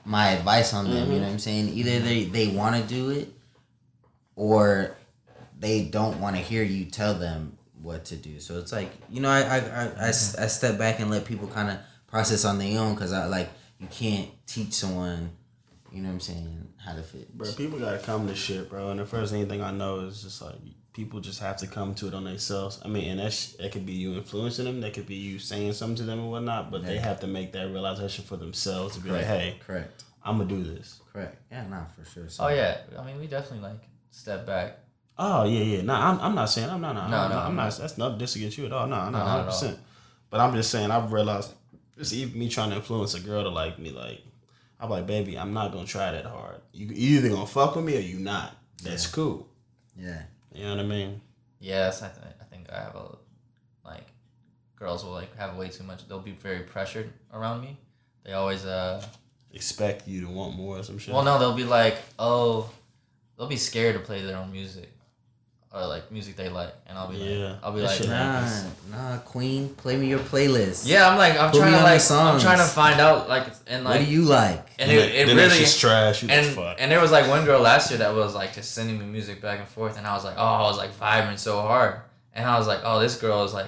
my 0.05 0.31
advice 0.31 0.73
on 0.75 0.91
them. 0.91 0.95
You 0.95 1.01
Mm-hmm. 1.03 1.13
know 1.17 1.21
what 1.27 1.33
I'm 1.33 1.39
saying? 1.39 1.69
Either 1.71 1.99
they 2.01 2.25
they 2.25 2.49
want 2.49 2.77
to 2.77 2.83
do 2.83 3.11
it, 3.11 3.29
or 4.37 4.97
they 5.59 5.85
don't 5.85 6.21
want 6.21 6.37
to 6.37 6.43
hear 6.43 6.63
you 6.63 6.87
tell 6.87 7.15
them 7.15 7.57
what 7.83 8.05
to 8.07 8.17
do. 8.17 8.41
So 8.41 8.59
it's 8.59 8.73
like 8.73 8.91
you 9.09 9.21
know, 9.21 9.31
I 9.31 9.41
I 9.43 9.59
I 10.07 10.09
I 10.09 10.11
step 10.13 10.79
back 10.79 11.01
and 11.01 11.11
let 11.11 11.25
people 11.25 11.49
kind 11.49 11.71
of 11.71 11.79
process 12.07 12.45
on 12.45 12.59
their 12.59 12.81
own 12.81 12.95
because 12.95 13.13
I 13.13 13.27
like 13.27 13.51
you 13.79 13.87
can't 13.89 14.29
teach 14.47 14.73
someone. 14.73 15.31
You 15.93 16.03
know 16.03 16.09
what 16.09 16.15
I'm 16.15 16.21
saying? 16.21 16.69
How 16.77 16.95
to 16.95 17.03
fit. 17.03 17.37
Bro, 17.37 17.53
people 17.53 17.79
gotta 17.79 17.99
come 17.99 18.29
to 18.29 18.35
shit, 18.35 18.71
bro. 18.71 18.91
And 18.91 19.01
the 19.01 19.07
first 19.07 19.33
thing 19.33 19.61
I 19.63 19.71
know 19.73 20.01
is 20.01 20.23
just 20.23 20.41
like 20.41 20.55
people 20.93 21.21
just 21.21 21.41
have 21.41 21.57
to 21.59 21.67
come 21.67 21.95
to 21.95 22.09
it 22.09 22.15
on 22.15 22.25
themselves. 22.25 22.81
I 22.85 22.89
mean, 22.89 23.09
and 23.11 23.21
that's 23.21 23.53
that 23.55 23.73
could 23.73 23.87
be 23.87 23.93
you 23.93 24.15
influencing 24.15 24.65
them, 24.65 24.81
that 24.81 24.95
could 24.95 25.07
be 25.07 25.15
you 25.17 25.39
saying 25.39 25.73
something 25.75 25.97
to 25.97 26.03
them 26.05 26.19
and 26.21 26.31
whatnot. 26.31 26.71
But 26.71 26.85
they 26.85 26.99
have 26.99 27.21
to 27.21 27.27
make 27.27 27.53
that 27.53 27.71
realization 27.71 28.25
for 28.25 28.37
themselves 28.37 28.97
to 28.97 29.01
be 29.03 29.11
like, 29.11 29.25
hey, 29.25 29.57
correct, 29.67 30.05
I'm 30.25 30.39
gonna 30.39 30.49
do 30.49 30.63
this. 30.63 31.01
correct. 31.13 31.37
Yeah, 31.51 31.67
nah, 31.69 31.85
for 31.87 32.05
sure. 32.05 32.29
So, 32.29 32.45
oh 32.45 32.49
yeah, 32.49 32.79
I 32.99 33.05
mean 33.05 33.19
we 33.21 33.27
definitely 33.27 33.61
like 33.69 33.83
step 34.11 34.47
back. 34.47 34.79
Oh 35.19 35.45
yeah, 35.45 35.61
yeah. 35.63 35.83
No, 35.83 35.95
I'm, 35.95 36.19
I'm 36.21 36.35
not 36.35 36.47
saying 36.47 36.71
I'm 36.71 36.81
not. 36.81 36.95
No, 36.95 37.01
No, 37.01 37.05
I'm, 37.07 37.11
no, 37.11 37.35
not, 37.37 37.45
I'm 37.45 37.51
I'm 37.51 37.57
not. 37.57 37.77
That's 37.77 37.99
not 37.99 38.19
diss 38.19 38.37
against 38.37 38.57
you 38.59 38.67
at 38.67 38.73
all. 38.73 38.87
No, 38.87 38.97
no, 38.97 39.11
No, 39.11 39.19
not 39.19 39.27
hundred 39.29 39.45
percent. 39.47 39.79
But 40.31 40.41
I'm 40.41 40.55
just 40.55 40.71
saying 40.71 40.91
I've 40.91 41.13
realized 41.13 41.53
it's 41.99 42.13
even 42.13 42.39
me 42.39 42.49
trying 42.49 42.71
to 42.71 42.77
influence 42.77 43.15
a 43.15 43.21
girl 43.21 43.43
to 43.43 43.51
like 43.51 43.79
me. 43.79 43.91
Like 43.91 44.23
I'm 44.81 44.89
like, 44.89 45.07
baby, 45.07 45.39
I'm 45.39 45.53
not 45.53 45.73
gonna 45.73 45.87
try 45.87 46.11
that 46.13 46.25
hard. 46.25 46.61
You 46.73 46.87
you 46.87 47.19
either 47.19 47.29
gonna 47.29 47.47
fuck 47.47 47.77
with 47.77 47.85
me 47.85 47.97
or 47.97 48.01
you 48.01 48.19
not. 48.19 48.57
That's 48.83 49.07
cool. 49.07 49.47
yeah. 49.97 50.23
You 50.53 50.65
know 50.65 50.77
what 50.77 50.81
I 50.85 50.89
mean? 50.89 51.21
Yes, 51.61 52.03
I, 52.03 52.09
th- 52.09 52.35
I 52.41 52.45
think 52.45 52.71
I 52.73 52.79
have 52.81 52.95
a 52.95 53.17
like 53.85 54.07
girls 54.77 55.05
will 55.05 55.13
like 55.13 55.37
have 55.37 55.57
way 55.57 55.69
too 55.69 55.85
much. 55.85 56.07
They'll 56.09 56.19
be 56.21 56.33
very 56.33 56.61
pressured 56.61 57.11
around 57.33 57.61
me. 57.63 57.77
They 58.25 58.33
always 58.33 58.65
uh 58.65 59.03
Expect 59.53 60.07
you 60.07 60.21
to 60.23 60.29
want 60.29 60.55
more 60.57 60.79
or 60.79 60.83
some 60.85 60.99
shit. 60.99 61.13
well 61.13 61.25
no 61.25 61.39
they'll 61.39 61.57
be 61.57 61.65
like 61.65 61.97
oh 62.21 62.71
they'll 63.37 63.49
be 63.49 63.57
scared 63.57 63.95
to 63.97 64.01
play 64.01 64.23
their 64.23 64.37
own 64.37 64.53
music 64.53 64.89
or 65.73 65.87
like 65.87 66.11
music 66.11 66.35
they 66.37 66.49
like 66.49 66.75
and 66.89 66.99
I'll 66.99 67.09
be 67.09 67.17
Yeah, 67.19 67.47
like 67.51 67.57
I'll 67.63 67.73
be 67.73 67.81
that 67.81 67.87
like 67.87 67.99
shit 67.99 68.09
Nah, 68.09 68.51
nah, 68.91 69.19
Queen, 69.19 69.69
play 69.75 69.97
me 69.97 70.09
your 70.09 70.19
playlist. 70.19 70.83
yeah 70.87 71.09
I'm 71.09 71.17
like 71.17 71.39
I'm 71.39 71.51
Put 71.53 71.59
trying 71.59 71.71
to 71.73 71.77
on 71.79 71.85
the 71.85 71.91
like 71.91 72.11
I'm 72.11 72.41
trying 72.41 72.59
to 72.59 72.65
find 72.65 73.01
out 73.01 73.29
like 73.29 73.47
and 73.69 73.85
like, 73.85 74.01
What 74.01 74.07
do 74.07 74.11
you 74.13 74.23
like? 74.23 74.67
and 74.81 74.91
then, 74.91 74.99
it, 74.99 75.15
it 75.15 75.27
then 75.29 75.37
that 75.37 75.43
really 75.45 75.59
shit's 75.59 75.79
trash. 75.79 76.23
You 76.23 76.29
and 76.31 76.47
the 76.47 76.51
fuck. 76.51 76.77
and 76.81 76.91
there 76.91 77.01
was 77.01 77.13
like 77.13 77.29
one 77.29 77.45
girl 77.45 77.61
last 77.61 77.91
year 77.91 77.99
that 77.99 78.15
was 78.15 78.35
like 78.35 78.53
just 78.55 78.73
sending 78.75 78.99
me 78.99 79.05
music 79.05 79.41
back 79.41 79.61
and 79.61 79.69
forth, 79.69 79.97
and 79.97 80.07
I 80.07 80.15
was 80.15 80.25
like, 80.25 80.35
oh, 80.37 80.43
I 80.43 80.63
was 80.63 80.77
like 80.77 80.93
vibing 80.99 81.39
so 81.39 81.61
hard, 81.61 82.01
and 82.35 82.45
I 82.49 82.59
was 82.59 82.67
like, 82.67 82.81
oh, 82.83 82.99
this 82.99 83.17
girl 83.21 83.45
is 83.45 83.55
like, 83.55 83.67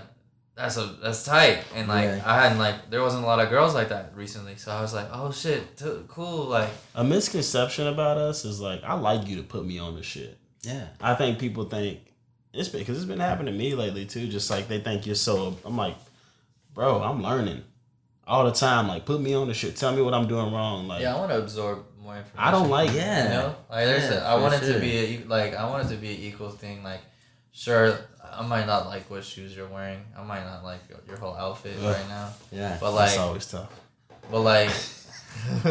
that's 0.57 0.76
a 0.76 0.86
that's 1.03 1.24
tight, 1.24 1.59
and 1.76 1.86
like 1.86 2.05
Yeah. 2.07 2.22
I 2.26 2.42
hadn't 2.42 2.59
like 2.59 2.90
there 2.90 3.00
wasn't 3.03 3.22
a 3.22 3.26
lot 3.26 3.38
of 3.38 3.48
girls 3.48 3.74
like 3.74 3.90
that 3.90 4.12
recently, 4.16 4.57
so 4.57 4.72
I 4.72 4.80
was 4.82 4.92
like, 4.92 5.07
oh 5.12 5.30
shit, 5.30 5.76
t- 5.76 6.03
cool, 6.09 6.46
like 6.46 6.68
a 6.96 7.05
misconception 7.05 7.86
about 7.86 8.16
us 8.18 8.44
is 8.44 8.61
like 8.61 8.82
I 8.82 8.94
like 8.94 9.28
you 9.28 9.36
to 9.36 9.42
put 9.44 9.64
me 9.64 9.78
on 9.78 9.94
the 9.94 10.03
shit. 10.03 10.36
Yeah. 10.62 10.86
I 11.00 11.14
think 11.14 11.38
people 11.38 11.64
think 11.64 12.00
it's 12.52 12.68
because 12.68 12.96
it's 12.96 13.06
been 13.06 13.20
happening 13.20 13.52
to 13.54 13.58
me 13.58 13.74
lately 13.74 14.06
too. 14.06 14.28
Just 14.28 14.50
like 14.50 14.68
they 14.68 14.80
think 14.80 15.06
you're 15.06 15.14
so. 15.14 15.56
I'm 15.64 15.76
like, 15.76 15.96
bro, 16.74 17.02
I'm 17.02 17.22
learning 17.22 17.62
all 18.26 18.44
the 18.44 18.52
time. 18.52 18.86
Like, 18.88 19.04
put 19.04 19.20
me 19.20 19.34
on 19.34 19.48
the 19.48 19.54
shit. 19.54 19.76
Tell 19.76 19.94
me 19.94 20.02
what 20.02 20.14
I'm 20.14 20.28
doing 20.28 20.52
wrong. 20.52 20.86
Like, 20.88 21.02
yeah, 21.02 21.14
I 21.14 21.18
want 21.18 21.30
to 21.32 21.38
absorb 21.38 21.84
more 22.00 22.16
information. 22.16 22.38
I 22.38 22.50
don't 22.50 22.68
like. 22.70 22.92
Yeah. 22.92 23.22
you 23.24 23.28
know, 23.30 23.56
like 23.70 23.84
there's 23.86 24.04
Yeah, 24.10 24.24
a, 24.24 24.32
I 24.32 24.36
for 24.36 24.42
want 24.42 24.54
it 24.54 24.60
sure. 24.64 24.74
to 24.74 24.80
be 24.80 24.96
a, 24.98 25.24
like 25.26 25.54
I 25.54 25.68
want 25.68 25.86
it 25.90 25.94
to 25.94 26.00
be 26.00 26.14
an 26.14 26.20
equal 26.20 26.50
thing. 26.50 26.82
Like, 26.84 27.00
sure, 27.52 27.98
I 28.32 28.42
might 28.46 28.66
not 28.66 28.86
like 28.86 29.10
what 29.10 29.24
shoes 29.24 29.56
you're 29.56 29.66
wearing. 29.68 30.02
I 30.16 30.22
might 30.22 30.44
not 30.44 30.62
like 30.62 30.80
your, 30.88 30.98
your 31.08 31.16
whole 31.16 31.34
outfit 31.34 31.74
Ugh. 31.80 31.84
right 31.94 32.08
now, 32.08 32.28
Yeah. 32.52 32.76
but 32.80 32.92
like, 32.92 33.08
it's 33.10 33.18
always 33.18 33.46
tough. 33.46 33.72
but 34.30 34.40
like. 34.40 34.70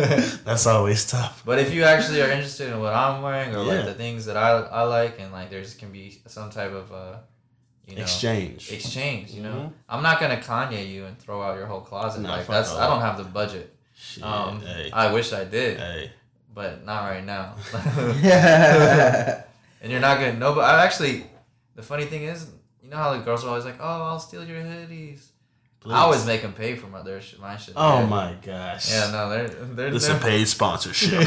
That's 0.46 0.66
always 0.68 1.10
tough. 1.10 1.44
But 1.46 1.60
if 1.60 1.74
you 1.74 1.84
actually 1.84 2.22
are 2.22 2.30
interested 2.30 2.72
in 2.72 2.80
what 2.80 2.94
I'm 2.94 3.22
wearing 3.22 3.56
or 3.56 3.60
Yeah. 3.66 3.74
like 3.78 3.86
the 3.86 3.94
things 3.94 4.26
that 4.26 4.38
I, 4.38 4.50
I 4.52 4.84
like 4.84 5.20
and 5.20 5.32
like 5.32 5.50
there's 5.50 5.74
can 5.76 5.92
be 5.92 6.22
some 6.28 6.50
type 6.50 6.72
of 6.72 6.92
uh 6.92 7.18
you 7.88 7.96
know 7.96 8.02
Exchange. 8.04 8.72
exchange, 8.72 9.32
you 9.32 9.42
know. 9.44 9.54
Mhm. 9.70 9.74
I'm 9.90 10.04
not 10.04 10.20
gonna 10.20 10.38
Kanye 10.38 10.88
you 10.90 11.06
and 11.06 11.18
throw 11.18 11.42
out 11.42 11.58
your 11.58 11.66
whole 11.68 11.82
closet. 11.82 12.22
Nah, 12.22 12.38
like 12.38 12.48
that's 12.48 12.72
all 12.72 12.80
I 12.80 12.88
don't 12.88 13.02
have 13.02 13.18
the 13.18 13.24
budget. 13.24 13.76
Shit. 13.96 14.24
Um 14.24 14.62
hey. 14.62 14.90
I 14.92 15.12
wish 15.14 15.32
I 15.34 15.44
did. 15.46 15.80
hey. 15.80 16.12
but 16.54 16.86
not 16.86 17.04
right 17.10 17.24
now. 17.26 17.56
yeah. 18.22 19.44
and 19.82 19.92
you're 19.92 20.02
not 20.02 20.20
gonna 20.20 20.34
know. 20.38 20.54
But 20.54 20.66
I 20.66 20.84
actually, 20.86 21.26
the 21.76 21.82
funny 21.84 22.06
thing 22.06 22.24
is, 22.24 22.48
you 22.84 22.90
know 22.90 22.98
how 22.98 23.14
the 23.14 23.20
girls 23.24 23.44
are 23.44 23.50
always 23.50 23.66
like, 23.66 23.78
"Oh, 23.80 24.02
I'll 24.04 24.20
steal 24.20 24.44
your 24.46 24.62
hoodies." 24.62 25.28
Please. 25.82 25.94
I 25.94 25.98
always 26.02 26.26
make 26.28 26.44
them 26.44 26.54
pay 26.54 26.76
for 26.76 26.86
my 26.88 27.02
their 27.02 27.20
sh- 27.22 27.38
my 27.42 27.58
shit. 27.58 27.74
Oh 27.76 28.00
Yeah. 28.02 28.06
my 28.06 28.36
gosh. 28.46 28.92
Yeah, 28.92 29.10
no, 29.12 29.30
they're 29.30 29.48
they're. 29.50 29.90
This 29.90 30.04
is 30.04 30.10
a 30.10 30.16
paid 30.20 30.48
sponsorship. 30.48 31.12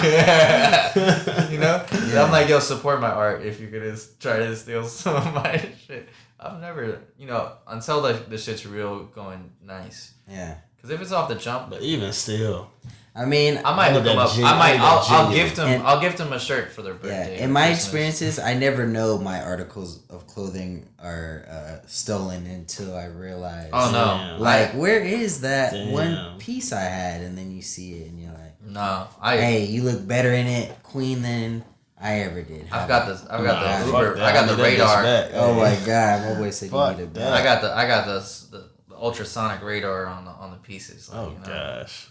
you 1.50 1.58
know, 1.58 1.84
Yeah. 2.08 2.22
I'm 2.24 2.30
like, 2.30 2.48
yo, 2.48 2.60
support 2.60 3.00
my 3.00 3.10
art 3.10 3.42
if 3.42 3.58
you're 3.60 3.70
gonna 3.70 3.96
try 4.20 4.38
to 4.38 4.54
steal 4.56 4.84
some 5.02 5.16
of 5.16 5.34
my 5.34 5.58
shit. 5.86 6.08
I've 6.38 6.60
never, 6.60 7.00
you 7.18 7.26
know, 7.26 7.52
until 7.66 8.02
the 8.02 8.12
the 8.28 8.38
shit's 8.38 8.64
real 8.66 9.04
going 9.06 9.50
nice. 9.62 10.14
yeah. 10.28 10.56
Because 10.76 10.90
if 10.90 11.00
it's 11.00 11.12
off 11.12 11.28
the 11.28 11.34
jump, 11.36 11.70
but 11.70 11.80
even 11.82 12.12
still, 12.12 12.70
I 13.16 13.26
mean, 13.26 13.60
I 13.64 13.76
might 13.76 13.92
look 13.92 14.02
hook 14.02 14.12
them 14.12 14.18
up. 14.18 14.32
gen- 14.34 14.44
I 14.44 14.52
I 14.54 14.58
might. 14.58 14.80
I'll, 14.80 15.04
I'll 15.26 15.32
gift 15.32 15.54
them. 15.56 15.68
And- 15.68 15.82
I'll 15.84 16.00
gift 16.00 16.18
them 16.18 16.32
a 16.32 16.38
shirt 16.40 16.72
for 16.72 16.82
their 16.82 16.94
birthday. 16.94 17.08
yeah. 17.16 17.28
birthday. 17.28 17.42
In 17.44 17.52
my 17.52 17.66
Christmas. 17.66 17.84
experiences, 17.84 18.38
I 18.40 18.54
never 18.54 18.86
know 18.88 19.18
my 19.18 19.40
articles 19.40 20.00
of 20.10 20.26
clothing 20.26 20.88
are 21.00 21.46
uh, 21.48 21.86
stolen 21.86 22.44
until 22.46 22.96
I 22.96 23.04
realize. 23.06 23.70
Oh 23.72 23.90
no, 23.92 24.04
Damn. 24.32 24.40
Like, 24.40 24.72
where 24.72 24.98
is 25.00 25.42
that 25.42 25.72
Damn. 25.72 25.92
one 25.92 26.38
piece 26.38 26.72
I 26.72 26.80
had? 26.82 27.20
And 27.20 27.38
then 27.38 27.52
you 27.52 27.62
see 27.62 27.94
it, 28.00 28.08
and 28.10 28.20
you're 28.20 28.32
like, 28.32 28.60
no, 28.66 29.06
I. 29.20 29.36
"Hey, 29.36 29.64
you 29.66 29.84
look 29.84 30.04
better 30.06 30.32
in 30.32 30.46
it, 30.48 30.82
Queen, 30.82 31.22
than 31.22 31.64
I 32.00 32.20
ever 32.22 32.42
did." 32.42 32.66
I've 32.72 32.88
got 32.88 33.06
this. 33.06 33.22
I've 33.30 33.44
got 33.44 33.62
Nah, 33.62 33.78
the 33.80 33.86
Uber. 33.92 34.14
that. 34.16 34.24
I 34.24 34.32
got 34.32 34.48
the 34.48 34.56
need 34.56 34.62
that 34.62 34.66
bitch 34.66 34.72
radar. 34.72 35.02
back. 35.04 35.30
Oh 35.34 35.54
my 35.54 35.76
god, 35.86 36.34
my 36.34 36.40
boy 36.40 36.50
said 36.50 36.70
Fuck 36.70 36.98
you 36.98 37.04
need 37.04 37.10
a 37.12 37.20
that. 37.20 37.32
I 37.32 37.44
got 37.44 37.62
the. 37.62 37.76
I 37.76 37.86
got 37.86 38.06
the 38.06 38.18
the, 38.50 38.68
the 38.88 38.96
ultrasonic 38.96 39.62
radar 39.62 40.06
on 40.06 40.24
the 40.24 40.32
on 40.32 40.50
the 40.50 40.56
pieces. 40.56 41.08
Like, 41.08 41.18
oh 41.18 41.30
you 41.30 41.38
know, 41.38 41.46
gosh. 41.46 42.08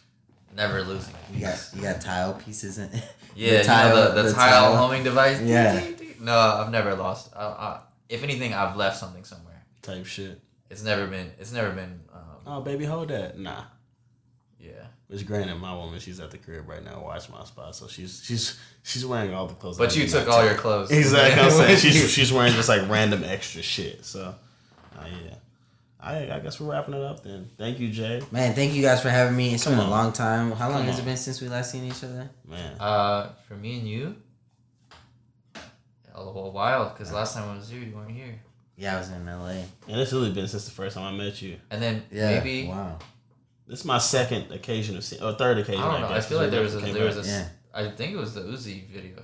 Never 0.55 0.83
losing. 0.83 1.13
You 1.33 1.41
got 1.41 1.69
you 1.75 1.81
got 1.81 2.01
tile 2.01 2.33
pieces 2.35 2.77
in. 2.77 2.89
Yeah, 3.35 3.57
the 3.57 3.63
tile- 3.63 3.89
you 3.89 3.95
know, 3.95 4.09
the, 4.13 4.21
the, 4.21 4.27
the 4.29 4.33
tile, 4.35 4.61
tile. 4.73 4.77
homing 4.77 5.03
device. 5.03 5.41
Yeah. 5.41 5.83
No, 6.19 6.37
I've 6.37 6.69
never 6.71 6.93
lost. 6.93 7.33
I, 7.35 7.45
I, 7.45 7.79
if 8.07 8.21
anything, 8.21 8.53
I've 8.53 8.75
left 8.75 8.99
something 8.99 9.23
somewhere. 9.23 9.59
Type 9.81 10.05
shit. 10.05 10.39
It's 10.69 10.83
never 10.83 11.07
been. 11.07 11.31
It's 11.39 11.51
never 11.51 11.71
been. 11.71 11.99
Um, 12.13 12.21
Oh 12.45 12.61
baby, 12.61 12.85
hold 12.85 13.07
that. 13.07 13.39
Nah. 13.39 13.63
yeah. 14.59 14.69
Which 15.07 15.25
granted, 15.25 15.55
my 15.55 15.73
woman, 15.75 15.99
she's 15.99 16.19
at 16.19 16.29
the 16.29 16.37
crib 16.37 16.69
right 16.69 16.83
now, 16.83 17.01
watch 17.03 17.27
my 17.29 17.43
spot, 17.43 17.75
so 17.75 17.87
she's 17.87 18.21
she's 18.23 18.59
she's 18.83 19.03
wearing 19.03 19.33
all 19.33 19.47
the 19.47 19.55
clothes. 19.55 19.79
But 19.79 19.95
you 19.95 20.07
took 20.07 20.27
all 20.27 20.41
take. 20.41 20.51
your 20.51 20.59
clothes. 20.59 20.91
Exactly. 20.91 21.41
I'm 21.41 21.49
saying 21.51 21.77
she's 21.77 22.11
she's 22.11 22.31
wearing 22.31 22.53
just 22.53 22.69
like 22.69 22.87
random 22.87 23.23
extra 23.23 23.63
shit. 23.63 24.05
So, 24.05 24.35
uh, 24.95 25.05
yeah. 25.25 25.35
I 26.03 26.35
I 26.35 26.39
guess 26.39 26.59
we're 26.59 26.71
wrapping 26.71 26.93
it 26.95 27.01
up 27.01 27.23
then. 27.23 27.49
Thank 27.57 27.79
you, 27.79 27.89
Jay. 27.89 28.21
Man, 28.31 28.53
thank 28.53 28.73
you 28.73 28.81
guys 28.81 29.01
for 29.01 29.09
having 29.09 29.35
me. 29.37 29.53
It's 29.53 29.63
been 29.65 29.75
Come 29.75 29.87
a 29.87 29.89
long 29.89 30.11
time. 30.11 30.51
How 30.51 30.67
long 30.69 30.79
Come 30.79 30.87
has 30.87 30.99
it 30.99 31.05
been 31.05 31.17
since 31.17 31.39
we 31.41 31.47
last 31.47 31.71
seen 31.71 31.85
each 31.85 32.03
other? 32.03 32.29
Man, 32.47 32.75
Uh, 32.79 33.29
for 33.47 33.55
me 33.55 33.79
and 33.79 33.87
you, 33.87 34.15
a 36.13 36.23
little 36.23 36.51
while 36.51 36.89
because 36.89 37.11
last 37.11 37.35
time 37.35 37.49
I 37.49 37.55
was 37.55 37.69
here, 37.69 37.81
you 37.81 37.95
weren't 37.95 38.11
here. 38.11 38.39
Yeah, 38.75 38.95
I 38.95 38.99
was 38.99 39.09
in 39.11 39.25
LA. 39.25 39.63
and 39.87 39.99
it's 40.01 40.11
really 40.13 40.31
been 40.31 40.47
since 40.47 40.65
the 40.65 40.71
first 40.71 40.95
time 40.95 41.13
I 41.13 41.17
met 41.17 41.41
you. 41.41 41.57
And 41.71 41.81
then 41.81 42.03
Yeah. 42.11 42.31
maybe 42.39 42.67
Wow. 42.67 42.97
This 43.65 43.79
is 43.79 43.85
my 43.85 43.97
second 43.97 44.51
occasion 44.51 44.97
of 44.97 45.05
seeing, 45.05 45.23
or 45.23 45.33
third 45.33 45.57
occasion. 45.57 45.81
I 45.81 45.85
occasion. 45.85 46.01
don't 46.01 46.09
know. 46.09 46.15
I 46.15 46.17
guess, 46.19 46.27
feel 46.27 46.37
like 46.39 46.51
there 46.51 46.61
was 46.61 46.75
we 46.75 46.89
a 46.89 46.93
there 46.93 47.05
was 47.05 47.15
came 47.15 47.23
a. 47.25 47.27
Yeah. 47.27 47.47
I 47.73 47.89
think 47.91 48.13
it 48.13 48.17
was 48.17 48.33
the 48.33 48.41
Uzi 48.41 48.87
video. 48.89 49.23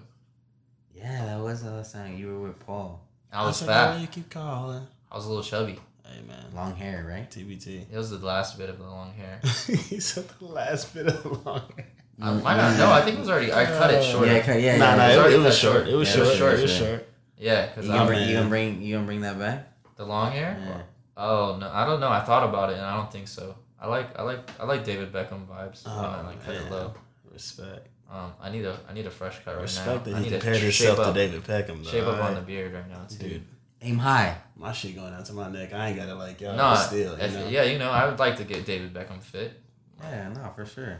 Yeah, 0.95 1.25
that 1.25 1.39
was 1.41 1.61
the 1.63 1.71
last 1.71 1.93
time 1.93 2.17
you 2.17 2.27
were 2.27 2.47
with 2.47 2.59
Paul. 2.65 3.01
I 3.34 3.45
was 3.45 3.57
said, 3.57 3.67
fat. 3.67 3.95
"Oh, 3.97 4.01
You 4.01 4.07
keep 4.07 4.30
calling. 4.30 4.88
I 5.11 5.15
was 5.15 5.25
a 5.25 5.27
little 5.27 5.43
chubby. 5.43 5.77
Hey 6.10 6.22
man, 6.28 6.45
Long 6.55 6.76
hair, 6.76 7.05
right? 7.07 7.30
TBT. 7.30 7.86
It 7.91 7.97
was 7.97 8.10
the 8.10 8.18
last 8.26 8.57
bit 8.57 8.70
of 8.70 8.78
the 8.80 8.86
long 8.86 9.14
hair. 9.14 9.39
he 9.68 9.99
said 9.99 10.26
the 10.39 10.45
last 10.45 10.93
bit 10.93 11.07
of 11.07 11.24
the 11.24 11.30
long. 11.49 11.62
hair. 11.78 11.88
I 12.22 12.34
might 12.34 12.57
not 12.57 12.78
know. 12.78 12.91
I 12.91 13.01
think 13.01 13.18
it 13.18 13.20
was 13.20 13.30
already. 13.30 13.53
I 13.53 13.66
cut 13.66 13.93
it 13.93 14.03
short. 14.03 14.28
Yeah, 14.28 14.34
Yeah, 14.38 14.41
cut- 14.43 14.62
yeah, 14.62 14.78
nah, 14.78 14.86
yeah. 14.91 14.95
nah, 14.95 15.07
It 15.07 15.18
was 15.18 15.34
it, 15.34 15.36
it 15.39 15.43
was 15.43 15.57
short. 15.57 15.76
short. 15.76 15.88
It 15.88 15.95
was 15.95 16.07
Yeah, 16.10 16.14
it 16.14 16.18
short. 16.18 16.28
was 16.30 16.38
short, 16.38 16.53
It 16.53 16.62
was 16.97 17.01
yeah. 17.38 17.66
because 17.68 17.86
You 17.86 17.91
gonna, 17.93 18.05
bring, 18.07 18.28
you 18.28 18.34
gonna 18.36 18.49
bring 18.49 18.82
you 18.82 18.95
gonna 18.95 19.05
bring 19.05 19.22
that 19.22 19.39
back? 19.39 19.68
the 19.95 20.05
long 20.05 20.32
hair. 20.32 20.57
Yeah. 20.66 20.82
Oh 21.16 21.57
no, 21.60 21.70
I 21.72 21.86
don't 21.86 21.99
know. 21.99 22.10
I 22.10 22.22
thought 22.22 22.47
about 22.49 22.72
it 22.72 22.78
and 22.78 22.86
I 22.86 22.95
don't 22.97 23.12
think 23.12 23.28
so. 23.28 23.55
I 23.80 23.88
like 23.88 24.18
I 24.20 24.24
like 24.24 24.39
I 24.60 24.66
like 24.66 24.84
David 24.84 25.12
Beckham 25.14 25.45
vibes 25.47 25.86
when 25.86 25.93
I 25.95 26.22
Oh, 26.22 26.26
like 26.26 26.43
cut 26.45 26.55
it 26.55 26.70
low. 26.72 26.93
Respect. 27.32 27.88
Um, 28.12 28.34
I 28.41 28.49
need 28.49 28.66
a 28.66 28.76
I 28.89 28.93
need 28.93 29.05
a 29.05 29.12
fresh 29.12 29.38
cut 29.45 29.55
right 29.55 29.62
Respect 29.62 29.88
now. 29.88 29.97
that 30.12 30.14
I 30.16 30.18
he 30.18 30.24
need 30.26 30.32
compared 30.32 30.55
to 30.57 30.62
himself 30.64 30.97
shape 30.97 31.05
to 31.05 31.14
David 31.14 31.43
Beckham. 31.43 31.84
Though. 31.84 31.89
shape 31.91 32.03
up 32.03 32.14
on 32.16 32.20
alright? 32.20 32.36
the 32.36 32.41
beard 32.41 32.74
right 32.74 32.89
now 32.89 33.05
too. 33.07 33.18
Dude, 33.18 33.45
Aim 33.82 33.97
high. 33.97 34.36
my 34.57 34.73
shit 34.73 34.95
going 34.95 35.11
down 35.11 35.23
to 35.23 35.34
my 35.34 35.49
neck. 35.49 35.73
I 35.73 35.88
ain't 35.89 35.97
got 35.97 36.09
it 36.09 36.15
like 36.15 36.41
y'all. 36.41 36.55
no, 36.57 36.75
still, 36.75 37.17
you 37.17 37.27
know. 37.34 37.47
yeah, 37.47 37.63
you 37.63 37.80
know, 37.80 37.89
I 37.89 38.07
would 38.09 38.19
like 38.19 38.36
to 38.38 38.43
get 38.43 38.65
David 38.65 38.93
Beckham 38.93 39.21
fit. 39.21 39.53
Yeah, 40.01 40.30
no, 40.30 40.49
for 40.55 40.65
sure. 40.65 40.99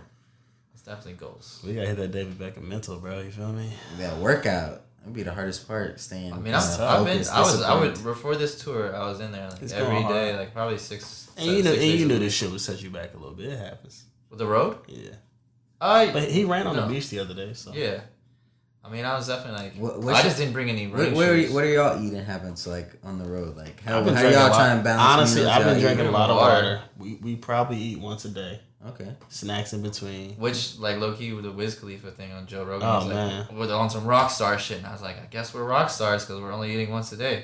It's 0.74 0.84
definitely 0.84 1.14
goals. 1.14 1.62
We 1.66 1.74
gotta 1.74 1.88
hit 1.88 1.98
that 1.98 2.12
David 2.12 2.38
Beckham 2.38 2.64
mental, 2.68 2.98
bro. 3.00 3.20
You 3.20 3.32
feel 3.32 3.52
me? 3.52 3.70
That 3.98 4.18
workout. 4.18 4.84
That'd 5.00 5.14
be 5.14 5.24
the 5.24 5.34
hardest 5.34 5.68
part. 5.68 6.00
Staying. 6.00 6.34
I 6.34 6.38
mean, 6.40 6.54
I'm, 6.54 6.62
I've 6.82 7.06
been, 7.06 7.26
I 7.30 7.40
was, 7.42 7.62
I 7.62 7.80
would 7.80 8.02
before 8.04 8.36
this 8.36 8.62
tour, 8.64 8.96
I 8.96 9.08
was 9.08 9.20
in 9.22 9.32
there 9.32 9.50
like 9.50 9.62
It's 9.62 9.74
every 9.74 10.02
hard. 10.02 10.36
like 10.36 10.54
probably 10.54 10.78
six. 10.78 11.30
And 11.38 11.46
se- 11.46 11.58
you 11.58 11.64
know, 11.64 11.72
and 11.74 11.82
you 11.82 12.06
knew 12.06 12.20
this 12.20 12.34
shit 12.34 12.50
would 12.52 12.60
set 12.62 12.82
you 12.82 12.90
back 12.90 13.14
a 13.14 13.18
little 13.18 13.34
bit. 13.36 13.48
It 13.54 13.60
happens. 13.60 14.04
With 14.30 14.40
the 14.40 14.46
road. 14.46 14.78
Yeah. 14.88 15.12
I 15.82 16.12
But 16.12 16.24
he 16.30 16.44
ran 16.46 16.68
on 16.68 16.76
No. 16.76 16.88
the 16.88 16.94
beach 16.94 17.10
the 17.10 17.20
other 17.20 17.34
day, 17.34 17.54
so 17.54 17.74
yeah. 17.74 18.02
I 18.84 18.90
mean, 18.90 19.06
I 19.06 19.16
was 19.16 19.28
definitely 19.28 19.62
like, 19.64 19.76
What- 19.76 19.96
I 19.96 19.98
what's 19.98 20.24
just 20.24 20.38
didn't 20.38 20.54
bring 20.54 20.70
any 20.70 20.88
What, 20.88 21.00
running 21.00 21.16
what, 21.16 21.28
are, 21.30 21.42
shoes. 21.42 21.52
what 21.54 21.64
are 21.64 21.68
y'all 21.70 22.04
eating 22.04 22.24
habits 22.24 22.66
like 22.66 22.90
on 23.04 23.20
the 23.20 23.26
road? 23.26 23.56
Like 23.58 23.82
how, 23.84 23.96
how 23.96 24.02
drinking 24.10 24.32
y'all 24.34 24.50
trying 24.50 24.78
to 24.78 24.84
balance? 24.84 25.02
Honestly, 25.36 25.46
I've 25.46 25.64
been 25.66 25.80
drinking 25.80 26.06
a 26.08 26.12
lot 26.12 26.30
of 26.30 26.38
Water. 26.38 26.54
water. 26.54 26.82
We 26.98 27.16
we 27.22 27.36
probably 27.36 27.78
eat 27.78 28.00
once 28.00 28.26
a 28.26 28.30
day. 28.30 28.60
Okay. 28.88 29.14
Snacks 29.28 29.74
in 29.74 29.82
between. 29.82 30.36
Which 30.36 30.80
like 30.80 30.98
low 30.98 31.14
key 31.14 31.34
with 31.34 31.44
the 31.44 31.52
Wiz 31.52 31.76
Khalifa 31.78 32.12
thing 32.12 32.32
on 32.32 32.48
Joe 32.48 32.64
Rogan. 32.64 32.88
Oh, 32.88 33.00
he's 33.02 33.08
like, 33.10 33.16
man. 33.16 33.48
We're 33.54 33.74
on 33.76 33.90
some 33.90 34.06
rock 34.06 34.32
star 34.32 34.58
shit, 34.58 34.78
and 34.78 34.88
I 34.88 34.94
was 34.94 35.02
like, 35.02 35.18
I 35.22 35.26
guess 35.30 35.54
we're 35.54 35.66
rock 35.66 35.90
stars 35.90 36.26
because 36.26 36.42
we're 36.42 36.54
only 36.54 36.74
eating 36.74 36.90
once 36.90 37.12
a 37.12 37.18
day. 37.18 37.44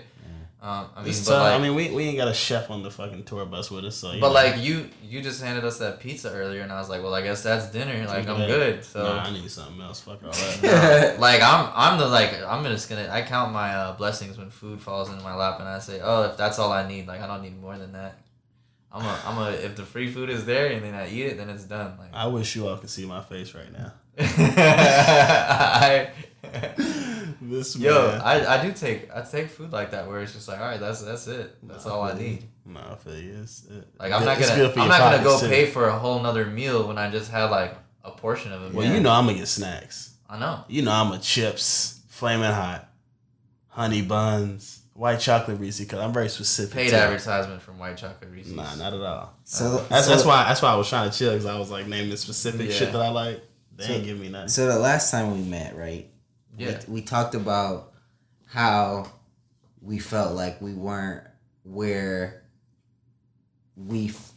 Um, 0.66 0.88
I 0.96 1.02
mean, 1.02 1.10
It's 1.10 1.30
but 1.30 1.38
like, 1.38 1.54
I 1.54 1.62
mean, 1.62 1.76
we, 1.76 1.92
we 1.92 2.06
ain't 2.06 2.18
got 2.18 2.28
a 2.28 2.34
chef 2.34 2.72
on 2.72 2.82
the 2.82 2.90
fucking 2.90 3.26
tour 3.26 3.46
bus 3.46 3.70
with 3.70 3.86
us, 3.86 3.98
so. 3.98 4.20
but 4.20 4.30
know. 4.30 4.34
like 4.34 4.58
you 4.58 4.90
you 5.04 5.22
just 5.22 5.40
handed 5.44 5.64
us 5.64 5.78
that 5.78 6.00
pizza 6.00 6.32
earlier, 6.32 6.62
and 6.62 6.72
I 6.72 6.80
was 6.80 6.90
like, 6.90 7.04
well, 7.04 7.14
I 7.14 7.22
guess 7.22 7.44
that's 7.44 7.70
dinner. 7.70 8.04
Like 8.08 8.28
I'm 8.28 8.48
good. 8.48 8.84
So 8.84 9.04
Nah, 9.04 9.26
I 9.26 9.30
need 9.32 9.52
something 9.52 9.80
else. 9.80 10.02
Fuck 10.02 10.24
all 10.24 10.32
that. 10.32 11.20
like 11.20 11.40
I'm 11.44 11.70
I'm 11.76 12.00
the 12.00 12.08
like 12.08 12.42
I'm 12.42 12.64
just 12.64 12.90
gonna 12.90 13.08
I 13.12 13.22
count 13.22 13.54
my 13.54 13.76
uh, 13.76 13.96
blessings 13.96 14.40
when 14.40 14.50
food 14.50 14.82
falls 14.82 15.12
into 15.12 15.24
my 15.24 15.36
lap, 15.36 15.60
and 15.60 15.70
I 15.70 15.78
say, 15.78 16.02
oh, 16.02 16.24
if 16.24 16.38
that's 16.38 16.58
all 16.58 16.72
I 16.72 16.88
need, 16.88 17.06
like 17.06 17.22
I 17.22 17.28
don't 17.28 17.44
need 17.44 17.62
more 17.62 17.78
than 17.78 17.92
that. 17.92 18.18
I'm 18.92 19.06
a 19.06 19.22
I'm 19.24 19.38
a 19.38 19.52
if 19.52 19.76
the 19.76 19.84
free 19.84 20.12
food 20.12 20.32
is 20.32 20.46
there 20.46 20.72
and 20.72 20.84
then 20.84 20.96
I 20.96 21.08
eat 21.08 21.28
it, 21.28 21.38
then 21.38 21.52
it's 21.52 21.66
done. 21.66 21.96
Like 22.00 22.10
I 22.12 22.26
wish 22.26 22.56
you 22.56 22.68
all 22.68 22.78
could 22.78 22.90
see 22.90 23.06
my 23.06 23.22
face 23.22 23.54
right 23.54 23.72
now. 23.72 23.94
I. 24.18 26.10
This 27.50 27.76
Yo, 27.76 28.12
man. 28.12 28.22
I, 28.22 28.60
I 28.60 28.66
do 28.66 28.72
take 28.74 29.10
I 29.16 29.22
take 29.22 29.50
food 29.50 29.72
like 29.72 29.92
that 29.92 30.08
where 30.08 30.22
it's 30.22 30.34
just 30.34 30.48
like 30.48 30.60
all 30.60 30.66
right 30.68 30.80
that's 30.80 31.02
that's 31.02 31.28
it 31.28 31.56
that's 31.64 31.86
all 31.86 32.02
I 32.04 32.18
need 32.18 32.44
No, 32.66 32.80
I 32.80 32.96
feel 32.96 33.18
you. 33.20 33.40
It's, 33.44 33.66
it, 33.66 33.88
like 34.00 34.12
I'm 34.12 34.24
not 34.26 34.40
gonna 34.40 34.70
I'm 34.78 34.88
not 34.88 35.00
gonna 35.00 35.24
go 35.24 35.40
too. 35.40 35.48
pay 35.48 35.66
for 35.68 35.88
a 35.88 35.98
whole 35.98 36.22
nother 36.22 36.46
meal 36.46 36.88
when 36.88 36.98
I 36.98 37.10
just 37.12 37.30
had 37.32 37.46
like 37.52 37.76
a 38.04 38.12
portion 38.12 38.52
of 38.52 38.64
it 38.64 38.74
Well, 38.74 38.92
you 38.92 39.00
know 39.00 39.12
I'm 39.12 39.26
gonna 39.26 39.38
get 39.38 39.48
snacks. 39.48 40.16
I 40.30 40.40
know 40.40 40.64
You 40.68 40.82
know 40.82 40.92
I'm 40.92 41.12
a 41.12 41.20
chips, 41.20 42.02
flaming 42.10 42.52
hot, 42.52 42.88
honey 43.68 44.02
buns, 44.02 44.82
white 44.94 45.20
chocolate 45.20 45.60
Reese 45.60 45.80
because 45.80 46.00
I'm 46.00 46.14
very 46.14 46.30
specific. 46.30 46.74
paid 46.74 46.90
too. 46.90 46.96
advertisement 46.96 47.62
from 47.62 47.78
White 47.80 47.98
Chocolate 47.98 48.32
Reese's 48.32 48.54
Nah, 48.54 48.76
not 48.76 48.94
at 48.94 49.02
all. 49.02 49.34
So 49.44 49.78
That's, 49.90 50.06
so, 50.06 50.12
that's 50.12 50.26
why 50.26 50.44
that's 50.46 50.62
why 50.62 50.70
I 50.72 50.76
was 50.76 50.90
trying 50.90 51.10
to 51.12 51.18
chill 51.18 51.32
because 51.32 51.46
I 51.46 51.58
was 51.60 51.70
like 51.70 51.88
naming 51.88 52.16
specific 52.18 52.70
Yeah. 52.70 52.76
shit 52.76 52.92
that 52.94 53.02
I 53.02 53.10
like. 53.10 53.44
They 53.76 53.86
So- 53.86 53.94
ain't 53.94 54.06
give 54.06 54.20
me 54.20 54.30
nothing. 54.30 54.48
So 54.48 54.68
the 54.68 54.80
last 54.80 55.12
time 55.12 55.34
we 55.34 55.42
met, 55.44 55.76
right? 55.78 56.10
Yeah 56.58 56.80
We, 56.88 56.96
we 56.96 57.02
talked 57.02 57.36
about 57.36 57.94
how 58.48 59.12
we 59.82 60.00
felt 60.00 60.36
like 60.36 60.62
we 60.62 60.74
weren't 60.74 61.24
where 61.64 62.44
we 63.76 64.10
f- 64.10 64.32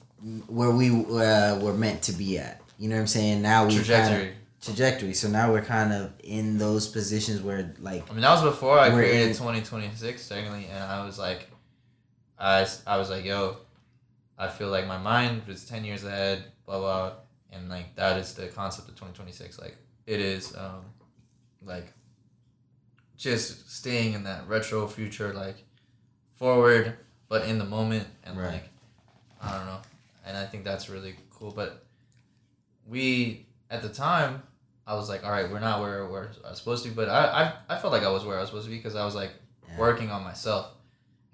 where 0.49 0.71
we 0.71 0.91
uh, 0.91 1.59
were 1.61 1.75
meant 1.75 2.03
to 2.03 2.13
be 2.13 2.39
at. 2.39 2.61
You 2.79 2.89
know 2.89 2.97
what 2.97 3.03
I'm 3.03 3.07
saying? 3.07 3.43
Now 3.43 3.67
we 3.67 3.75
trajectory 3.77 4.29
of 4.31 4.35
trajectory. 4.63 5.15
So 5.15 5.29
now 5.29 5.53
we're 5.53 5.63
kind 5.65 5.93
of 5.93 6.13
in 6.23 6.59
those 6.59 6.89
positions 6.89 7.41
where 7.43 7.75
like 7.81 8.09
I 8.11 8.13
mean 8.13 8.23
that 8.23 8.33
was 8.33 8.43
before 8.43 8.79
I 8.79 8.91
created 8.91 9.29
in- 9.29 9.35
2026 9.35 10.29
technically 10.29 10.67
and 10.67 10.83
I 10.83 11.05
was 11.05 11.19
like 11.19 11.49
I, 12.39 12.67
I 12.87 12.97
was 12.99 13.11
like 13.11 13.25
yo 13.25 13.57
I 14.37 14.49
feel 14.49 14.69
like 14.69 14.87
my 14.87 14.99
mind 14.99 15.43
was 15.47 15.65
10 15.65 15.85
years 15.85 16.05
ahead 16.05 16.45
blah 16.67 16.79
blah 16.79 17.13
and 17.53 17.69
like 17.69 17.95
that 17.97 18.19
is 18.19 18.35
the 18.35 18.47
concept 18.49 18.89
of 18.89 18.95
2026 18.95 19.59
like 19.61 19.77
it 20.07 20.21
is 20.21 20.55
um 20.57 20.85
like 21.65 21.93
just 23.19 23.71
staying 23.71 24.15
in 24.15 24.25
that 24.25 24.49
retro 24.49 24.87
future 24.87 25.35
like 25.35 25.57
forward 26.37 26.97
but 27.29 27.45
in 27.47 27.59
the 27.59 27.65
moment 27.65 28.07
and 28.25 28.39
Right. 28.39 28.53
like 28.55 28.69
I 29.43 29.57
don't 29.57 29.67
know 29.67 29.81
and 30.25 30.37
I 30.37 30.47
think 30.47 30.65
that's 30.65 30.89
really 30.89 31.15
cool 31.31 31.51
but 31.51 31.85
we 32.87 33.47
at 33.71 33.83
the 33.83 33.89
time 33.89 34.43
I 34.87 34.95
was 34.95 35.09
like 35.09 35.25
all 35.25 35.31
right 35.31 35.51
we're 35.51 35.61
not 35.61 35.81
where 35.81 36.07
we're 36.09 36.29
supposed 36.55 36.85
to 36.85 36.91
be 36.91 36.95
but 36.95 37.09
I 37.09 37.53
I, 37.69 37.75
I 37.77 37.79
felt 37.79 37.93
like 37.93 38.03
I 38.05 38.11
was 38.11 38.25
where 38.25 38.37
I 38.37 38.41
was 38.41 38.49
supposed 38.51 38.67
to 38.67 38.71
be 38.71 38.77
because 38.77 38.95
I 38.97 39.05
was 39.05 39.15
like 39.15 39.33
Yeah. 39.69 39.79
working 39.79 40.11
on 40.11 40.23
myself 40.25 40.71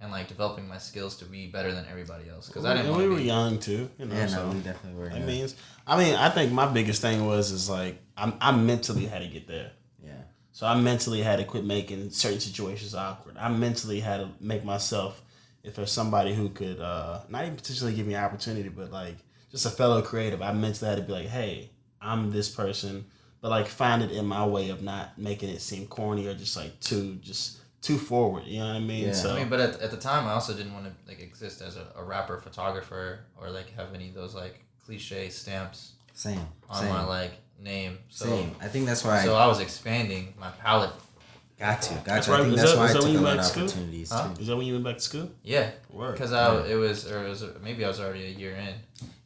and 0.01 0.11
like 0.11 0.27
developing 0.29 0.67
my 0.69 0.79
skills 0.79 1.17
to 1.19 1.25
be 1.25 1.47
better 1.47 1.73
than 1.73 1.85
everybody 1.91 2.29
else 2.29 2.49
because 2.49 2.65
we, 2.65 2.71
I 2.71 2.75
didn't 2.75 2.89
and 2.89 2.97
we 2.97 3.09
were 3.09 3.17
be. 3.17 3.23
young 3.25 3.59
too. 3.59 3.89
You 3.99 4.07
know, 4.07 4.15
Yeah, 4.17 4.27
so 4.27 4.47
no, 4.47 4.53
we 4.53 4.61
definitely 4.61 4.99
were. 5.01 5.09
that 5.09 5.21
yeah. 5.21 5.27
means. 5.27 5.55
I 5.87 5.97
mean, 5.97 6.15
I 6.17 6.29
think 6.31 6.51
my 6.53 6.67
biggest 6.67 7.01
thing 7.01 7.25
was 7.25 7.53
is 7.53 7.69
like 7.71 8.03
I'm 8.17 8.35
I 8.41 8.51
mentally 8.53 9.07
had 9.07 9.23
to 9.23 9.29
get 9.29 9.47
there. 9.47 9.71
yeah. 10.05 10.13
So 10.55 10.69
I 10.69 10.81
mentally 10.81 11.21
had 11.21 11.41
to 11.41 11.45
quit 11.45 11.65
making 11.65 12.11
certain 12.11 12.39
situations 12.39 12.95
awkward. 12.95 13.37
I 13.37 13.49
mentally 13.49 13.99
had 13.99 14.19
to 14.19 14.31
make 14.39 14.65
myself, 14.65 15.21
if 15.65 15.75
there's 15.75 15.91
somebody 15.91 16.33
who 16.33 16.49
could 16.49 16.81
uh, 16.81 17.23
not 17.29 17.43
even 17.43 17.57
potentially 17.57 17.93
give 17.93 18.07
me 18.07 18.15
an 18.15 18.23
opportunity, 18.23 18.69
but 18.69 18.93
like 18.93 19.17
just 19.51 19.67
a 19.67 19.71
fellow 19.71 20.01
creative, 20.01 20.41
I 20.41 20.53
mentally 20.53 20.89
had 20.89 20.99
to 20.99 21.03
be 21.03 21.13
like, 21.13 21.27
hey, 21.27 21.71
I'm 22.01 22.31
this 22.31 22.49
person, 22.49 23.05
but 23.41 23.49
like 23.49 23.67
find 23.67 24.01
it 24.01 24.13
in 24.13 24.27
my 24.27 24.47
way 24.47 24.71
of 24.71 24.81
not 24.81 25.19
making 25.19 25.49
it 25.49 25.61
seem 25.61 25.89
corny 25.89 26.29
or 26.29 26.35
just 26.35 26.57
like 26.57 26.79
too 26.79 27.17
just 27.17 27.59
too 27.83 27.99
forward. 27.99 28.45
You 28.45 28.61
know 28.61 28.69
what 28.69 28.77
I 28.77 28.79
mean? 28.79 29.07
Yeah. 29.07 29.13
So 29.13 29.35
I 29.35 29.41
mean, 29.41 29.49
but 29.49 29.59
at, 29.59 29.81
at 29.81 29.91
the 29.91 29.97
time, 29.97 30.25
I 30.29 30.35
also 30.35 30.55
didn't 30.55 30.73
want 30.73 30.87
to 30.87 30.93
like 31.09 31.21
exist 31.21 31.63
as 31.63 31.77
a, 31.77 31.89
a 31.97 32.05
rapper, 32.05 32.39
photographer, 32.39 33.25
or 33.41 33.51
like 33.51 33.75
have 33.75 33.93
any 33.93 34.11
of 34.11 34.15
those 34.15 34.37
like 34.37 34.65
cliche 34.87 35.31
stamps 35.31 35.95
Same. 36.13 36.47
on 36.71 36.83
Same. 36.83 36.91
my 36.91 37.05
like 37.05 37.33
name. 37.65 37.99
So, 38.11 38.27
Same. 38.27 38.55
I 38.61 38.69
think 38.69 38.87
that's 38.87 39.03
why 39.05 39.25
so 39.25 39.35
I 39.35 39.45
I 39.45 39.47
was 39.47 39.61
expanding 39.61 40.35
my 40.39 40.51
palette. 40.51 40.91
got 41.59 41.83
to. 41.83 41.95
Got 41.95 42.05
That's 42.05 42.27
to. 42.27 42.33
I 42.33 42.37
right. 42.37 42.43
think 42.45 42.55
Is 42.57 42.61
that's 42.61 42.73
that- 42.73 42.79
why 42.79 42.89
I 42.91 42.93
took 42.93 43.05
a 43.05 43.11
you 43.11 43.19
lot 43.21 43.33
of 43.39 43.39
to 43.39 43.45
school? 43.49 43.65
opportunities 43.65 44.11
Huh? 44.13 44.29
too. 44.35 44.41
is 44.43 44.47
that 44.49 44.57
when 44.57 44.67
you 44.67 44.73
went 44.75 44.85
back 44.85 44.95
to 44.97 45.01
school? 45.01 45.31
Yeah, 45.43 45.71
Word. 45.91 46.13
because 46.13 46.33
I 46.33 46.67
it 46.67 46.75
was 46.77 47.11
or 47.11 47.25
it 47.25 47.29
was 47.29 47.45
maybe 47.63 47.85
I 47.85 47.89
was 47.89 48.01
already 48.01 48.25
a 48.27 48.31
year 48.31 48.55
in. 48.55 48.75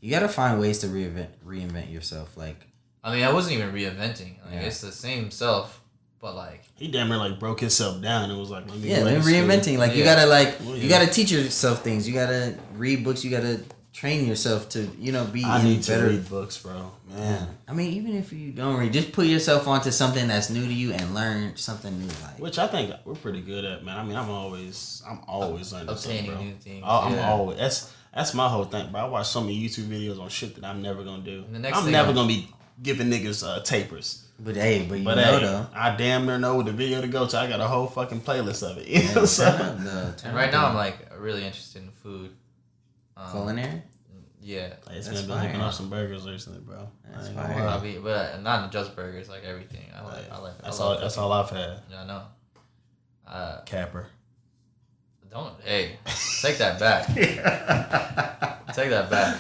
You 0.01 0.11
gotta 0.11 0.29
find 0.29 0.61
ways 0.61 0.79
to 0.81 0.87
reinvent 0.87 1.29
reinvent 1.47 1.93
yourself. 1.93 2.37
Like 2.37 2.67
I 3.05 3.15
mean, 3.15 3.25
I 3.25 3.33
wasn't 3.33 3.57
even 3.57 3.73
reinventing. 3.73 4.45
Like 4.45 4.55
Yeah. 4.55 4.61
it's 4.61 4.81
the 4.81 4.93
same 4.93 5.31
self, 5.31 5.81
but 6.21 6.35
like 6.37 6.63
He 6.77 6.89
damn 6.89 7.09
near 7.09 7.17
like 7.19 7.39
broke 7.41 7.61
himself 7.61 8.01
down 8.03 8.31
and 8.31 8.39
was 8.39 8.51
like, 8.51 8.69
let 8.69 8.79
me 8.79 8.89
yeah, 8.91 8.99
go 8.99 9.05
then 9.05 9.15
back 9.15 9.25
school. 9.25 9.35
reinventing. 9.35 9.79
Like 9.79 9.95
you 9.97 10.05
gotta 10.05 10.27
like 10.27 10.57
Well, 10.65 10.77
you 10.77 10.89
gotta 10.89 11.07
teach 11.11 11.33
yourself 11.33 11.83
things. 11.83 12.07
You 12.07 12.15
gotta 12.15 12.55
read 12.75 13.03
books. 13.05 13.25
You 13.25 13.31
gotta 13.31 13.61
train 13.99 14.27
yourself 14.27 14.69
to 14.69 14.81
you 14.99 15.11
know 15.13 15.25
be 15.25 15.43
I 15.45 15.59
in 15.59 15.65
need 15.65 15.83
to 15.85 15.91
better. 15.93 16.07
read 16.09 16.29
books, 16.29 16.57
bro. 16.59 16.93
Man. 17.11 17.49
I 17.67 17.73
mean, 17.73 17.93
even 17.95 18.15
if 18.15 18.33
you 18.33 18.53
don't 18.53 18.77
read, 18.79 18.93
just 18.93 19.11
put 19.13 19.27
yourself 19.27 19.67
onto 19.67 19.91
something 19.91 20.29
that's 20.29 20.51
new 20.51 20.65
to 20.67 20.73
you 20.73 20.93
and 20.93 21.15
learn 21.15 21.57
something 21.57 21.99
new. 21.99 22.07
Like 22.23 22.39
Which 22.39 22.59
I 22.59 22.67
think 22.69 22.95
we're 23.05 23.15
pretty 23.15 23.41
good 23.41 23.65
at, 23.65 23.85
man. 23.85 23.97
I 23.99 24.05
mean, 24.05 24.17
I'm 24.17 24.31
always, 24.31 25.03
I'm 25.09 25.21
always 25.27 25.73
learning 25.73 25.89
obtaining 25.89 26.27
something, 26.27 26.35
bro. 26.37 26.45
new 26.45 26.55
things. 26.55 26.85
Oh, 26.87 27.01
I'm 27.07 27.15
yeah. 27.15 27.31
always. 27.31 27.59
That's 27.59 27.93
that's 28.15 28.35
my 28.35 28.49
whole 28.49 28.65
thing, 28.65 28.91
bro. 28.93 29.01
I 29.01 29.09
watch 29.09 29.27
so 29.29 29.41
many 29.41 29.59
YouTube 29.61 29.87
videos 29.89 30.21
on 30.21 30.29
shit 30.29 30.55
that 30.55 30.65
I'm 30.65 30.81
never 30.81 31.03
gonna 31.03 31.23
do. 31.23 31.45
The 31.51 31.59
next 31.59 31.79
I'm 31.79 31.85
thing 31.85 31.93
never 31.93 32.09
I'm- 32.09 32.15
gonna 32.15 32.29
be 32.29 32.49
giving 32.81 33.09
niggas 33.11 33.45
uh, 33.47 33.61
tapers. 33.65 34.25
but 34.39 34.55
hey, 34.55 34.87
but 34.89 34.99
you 35.01 35.05
But 35.05 35.17
know 35.17 35.39
hey, 35.39 35.45
though. 35.45 35.67
I 35.75 35.97
damn 35.97 36.25
near 36.27 36.39
know 36.39 36.63
the 36.63 36.71
video 36.73 37.01
to 37.01 37.09
go 37.09 37.27
to. 37.27 37.37
I 37.37 37.49
got 37.49 37.59
a 37.61 37.67
whole 37.67 37.89
fucking 37.89 38.21
playlist 38.21 38.63
of 38.63 38.79
it. 38.79 38.87
You 38.89 38.99
know 39.01 39.03
Yeah, 39.03 39.09
what 39.15 39.19
I'm 39.19 39.27
saying? 39.27 39.59
turn 39.59 39.89
up 39.89 40.17
the- 40.19 40.27
And 40.29 40.37
right 40.37 40.47
up 40.49 40.53
now, 40.55 40.67
I'm 40.69 40.77
like 40.77 40.97
really 41.19 41.45
interested 41.45 41.83
in 41.83 41.91
food. 41.91 42.31
Um, 43.17 43.31
culinary. 43.33 43.83
Yeah, 44.49 44.73
Like, 44.87 44.97
it's 44.97 45.09
That's 45.09 45.23
been 45.23 45.37
hooking 45.37 45.57
fire. 45.59 45.69
up 45.69 45.75
some 45.75 45.91
burgers 45.91 46.27
recently, 46.27 46.61
bro. 46.61 46.89
That's 47.13 47.27
ain't 47.29 47.37
fire. 47.37 47.65
lie. 47.67 47.77
I 47.77 47.83
mean, 47.83 48.01
but 48.03 48.41
not 48.43 48.73
just 48.73 48.97
burgers, 48.97 49.29
like 49.29 49.45
everything. 49.45 49.85
I 49.95 50.03
like, 50.03 50.33
I 50.33 50.39
like. 50.39 50.63
That's 50.63 50.81
I 50.81 50.85
love 50.85 50.95
all. 50.97 51.01
That's 51.03 51.19
all 51.19 51.33
I've 51.33 51.51
had. 51.51 51.81
Yeah, 51.91 52.03
I 52.03 52.07
know. 52.07 52.23
Uh, 53.27 53.61
Capper. 53.67 54.07
don't 55.31 55.53
hey, 55.63 55.97
take 56.41 56.57
that 56.59 56.81
back. 56.81 57.07
take 58.75 58.89
that 58.91 59.11
back. 59.11 59.39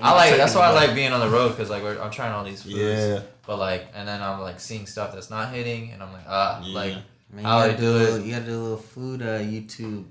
I 0.00 0.12
like. 0.14 0.36
That's 0.36 0.56
why 0.56 0.62
I 0.66 0.70
like 0.72 0.94
being 0.96 1.12
on 1.12 1.20
the 1.20 1.28
road 1.28 1.50
because 1.50 1.70
like 1.70 1.84
we're, 1.84 2.00
I'm 2.00 2.10
trying 2.10 2.32
all 2.32 2.42
these 2.42 2.62
foods. 2.64 2.74
Yeah. 2.76 3.20
But 3.46 3.58
like, 3.58 3.86
and 3.94 4.08
then 4.08 4.20
I'm 4.22 4.40
like 4.40 4.58
seeing 4.58 4.86
stuff 4.86 5.12
that's 5.14 5.30
not 5.30 5.52
hitting, 5.54 5.92
and 5.92 6.02
I'm 6.02 6.12
like, 6.12 6.24
ah, 6.26 6.60
Yeah. 6.64 6.74
like 6.74 6.92
Man, 6.94 7.04
you 7.38 7.42
How 7.42 7.60
gotta 7.60 7.76
do, 7.76 7.82
do 7.82 7.92
a 7.92 7.94
it. 7.94 7.98
little, 8.00 8.18
you 8.26 8.32
gotta 8.32 8.44
do 8.44 8.58
a 8.60 8.62
little 8.62 8.76
food 8.76 9.22
uh, 9.22 9.38
YouTube 9.38 10.04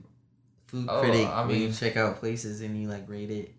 food 0.67 0.88
Oh, 0.89 1.01
critic 1.01 1.27
I 1.27 1.45
where 1.45 1.55
you 1.55 1.65
mean- 1.65 1.73
check 1.73 1.97
out 1.97 2.15
places 2.21 2.61
and 2.61 2.82
you 2.82 2.88
like 2.88 3.09
rate 3.09 3.29
it. 3.29 3.51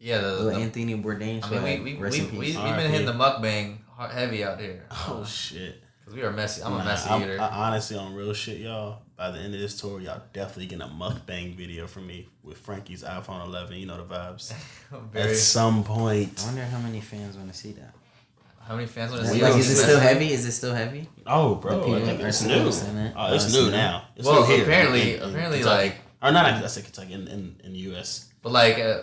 Yeah, 0.00 0.18
the, 0.20 0.44
the 0.44 0.54
Anthony 0.56 0.94
Bourdain 0.96 1.44
I 1.44 1.50
mean, 1.60 1.82
we 1.84 1.94
we 1.94 2.10
we, 2.10 2.20
we, 2.22 2.38
we 2.38 2.52
have 2.52 2.76
been 2.76 2.90
hitting 2.90 3.06
the 3.06 3.12
mukbang 3.12 3.78
hard- 3.96 4.12
heavy 4.12 4.44
out 4.44 4.60
here. 4.60 4.84
Oh 4.90 5.20
Uh, 5.22 5.24
shit. 5.24 5.82
Cause 6.04 6.14
we 6.14 6.22
are 6.22 6.30
messy. 6.32 6.62
I'm 6.62 6.74
a 6.74 6.84
messy 6.84 7.08
I'm- 7.08 7.22
eater. 7.22 7.40
I, 7.40 7.48
honestly, 7.68 7.96
on 7.96 8.14
real 8.14 8.34
shit, 8.34 8.58
y'all. 8.58 9.00
By 9.16 9.30
the 9.30 9.38
end 9.38 9.54
of 9.54 9.60
this 9.60 9.80
tour, 9.80 10.00
y'all 10.00 10.20
definitely 10.32 10.66
getting 10.66 10.82
a 10.82 10.88
mukbang 10.88 11.56
video 11.56 11.86
from 11.86 12.06
me 12.06 12.28
with 12.42 12.58
Frankie's 12.58 13.04
iPhone 13.04 13.46
11. 13.46 13.76
You 13.76 13.86
know 13.86 13.96
the 13.96 14.12
vibes. 14.14 14.52
Very, 15.12 15.30
At 15.30 15.36
some 15.36 15.82
point. 15.84 16.42
I 16.42 16.46
wonder 16.46 16.64
how 16.64 16.78
many 16.80 17.00
fans 17.00 17.36
want 17.36 17.50
to 17.52 17.56
see 17.56 17.72
that. 17.72 17.94
how 18.60 18.74
many 18.74 18.86
fans 18.88 19.12
want 19.12 19.22
to 19.24 19.30
see? 19.30 19.38
don't 19.38 19.58
is 19.58 19.70
it 19.70 19.76
still 19.76 20.00
heavy? 20.00 20.32
Is 20.32 20.44
it 20.44 20.52
still 20.52 20.74
heavy? 20.74 21.08
Oh, 21.26 21.54
bro, 21.54 21.80
The 21.88 21.96
I 21.96 22.00
think 22.06 22.20
it's 22.22 22.42
new. 22.42 22.64
to 22.64 22.72
send 22.72 22.98
it? 22.98 23.12
Oh, 23.16 23.32
it's 23.34 23.44
Oh, 23.44 23.46
it's 23.46 23.54
new 23.56 23.64
new. 23.66 23.70
now. 23.70 24.04
It's 24.16 24.26
Well, 24.26 24.40
new 24.46 24.54
here. 24.56 24.64
apparently- 24.64 25.14
in- 25.14 25.22
in 25.22 25.28
apparently, 25.30 25.58
Kentucky. 25.60 25.86
like- 25.88 25.96
or 26.22 26.32
not. 26.32 26.46
I 26.46 26.66
say 26.66 26.82
Kentucky 26.82 27.12
in, 27.14 27.28
in, 27.28 27.60
in 27.64 27.72
the 27.72 27.78
U.S. 27.90 28.28
But 28.42 28.50
like 28.52 28.78
uh, 28.80 29.02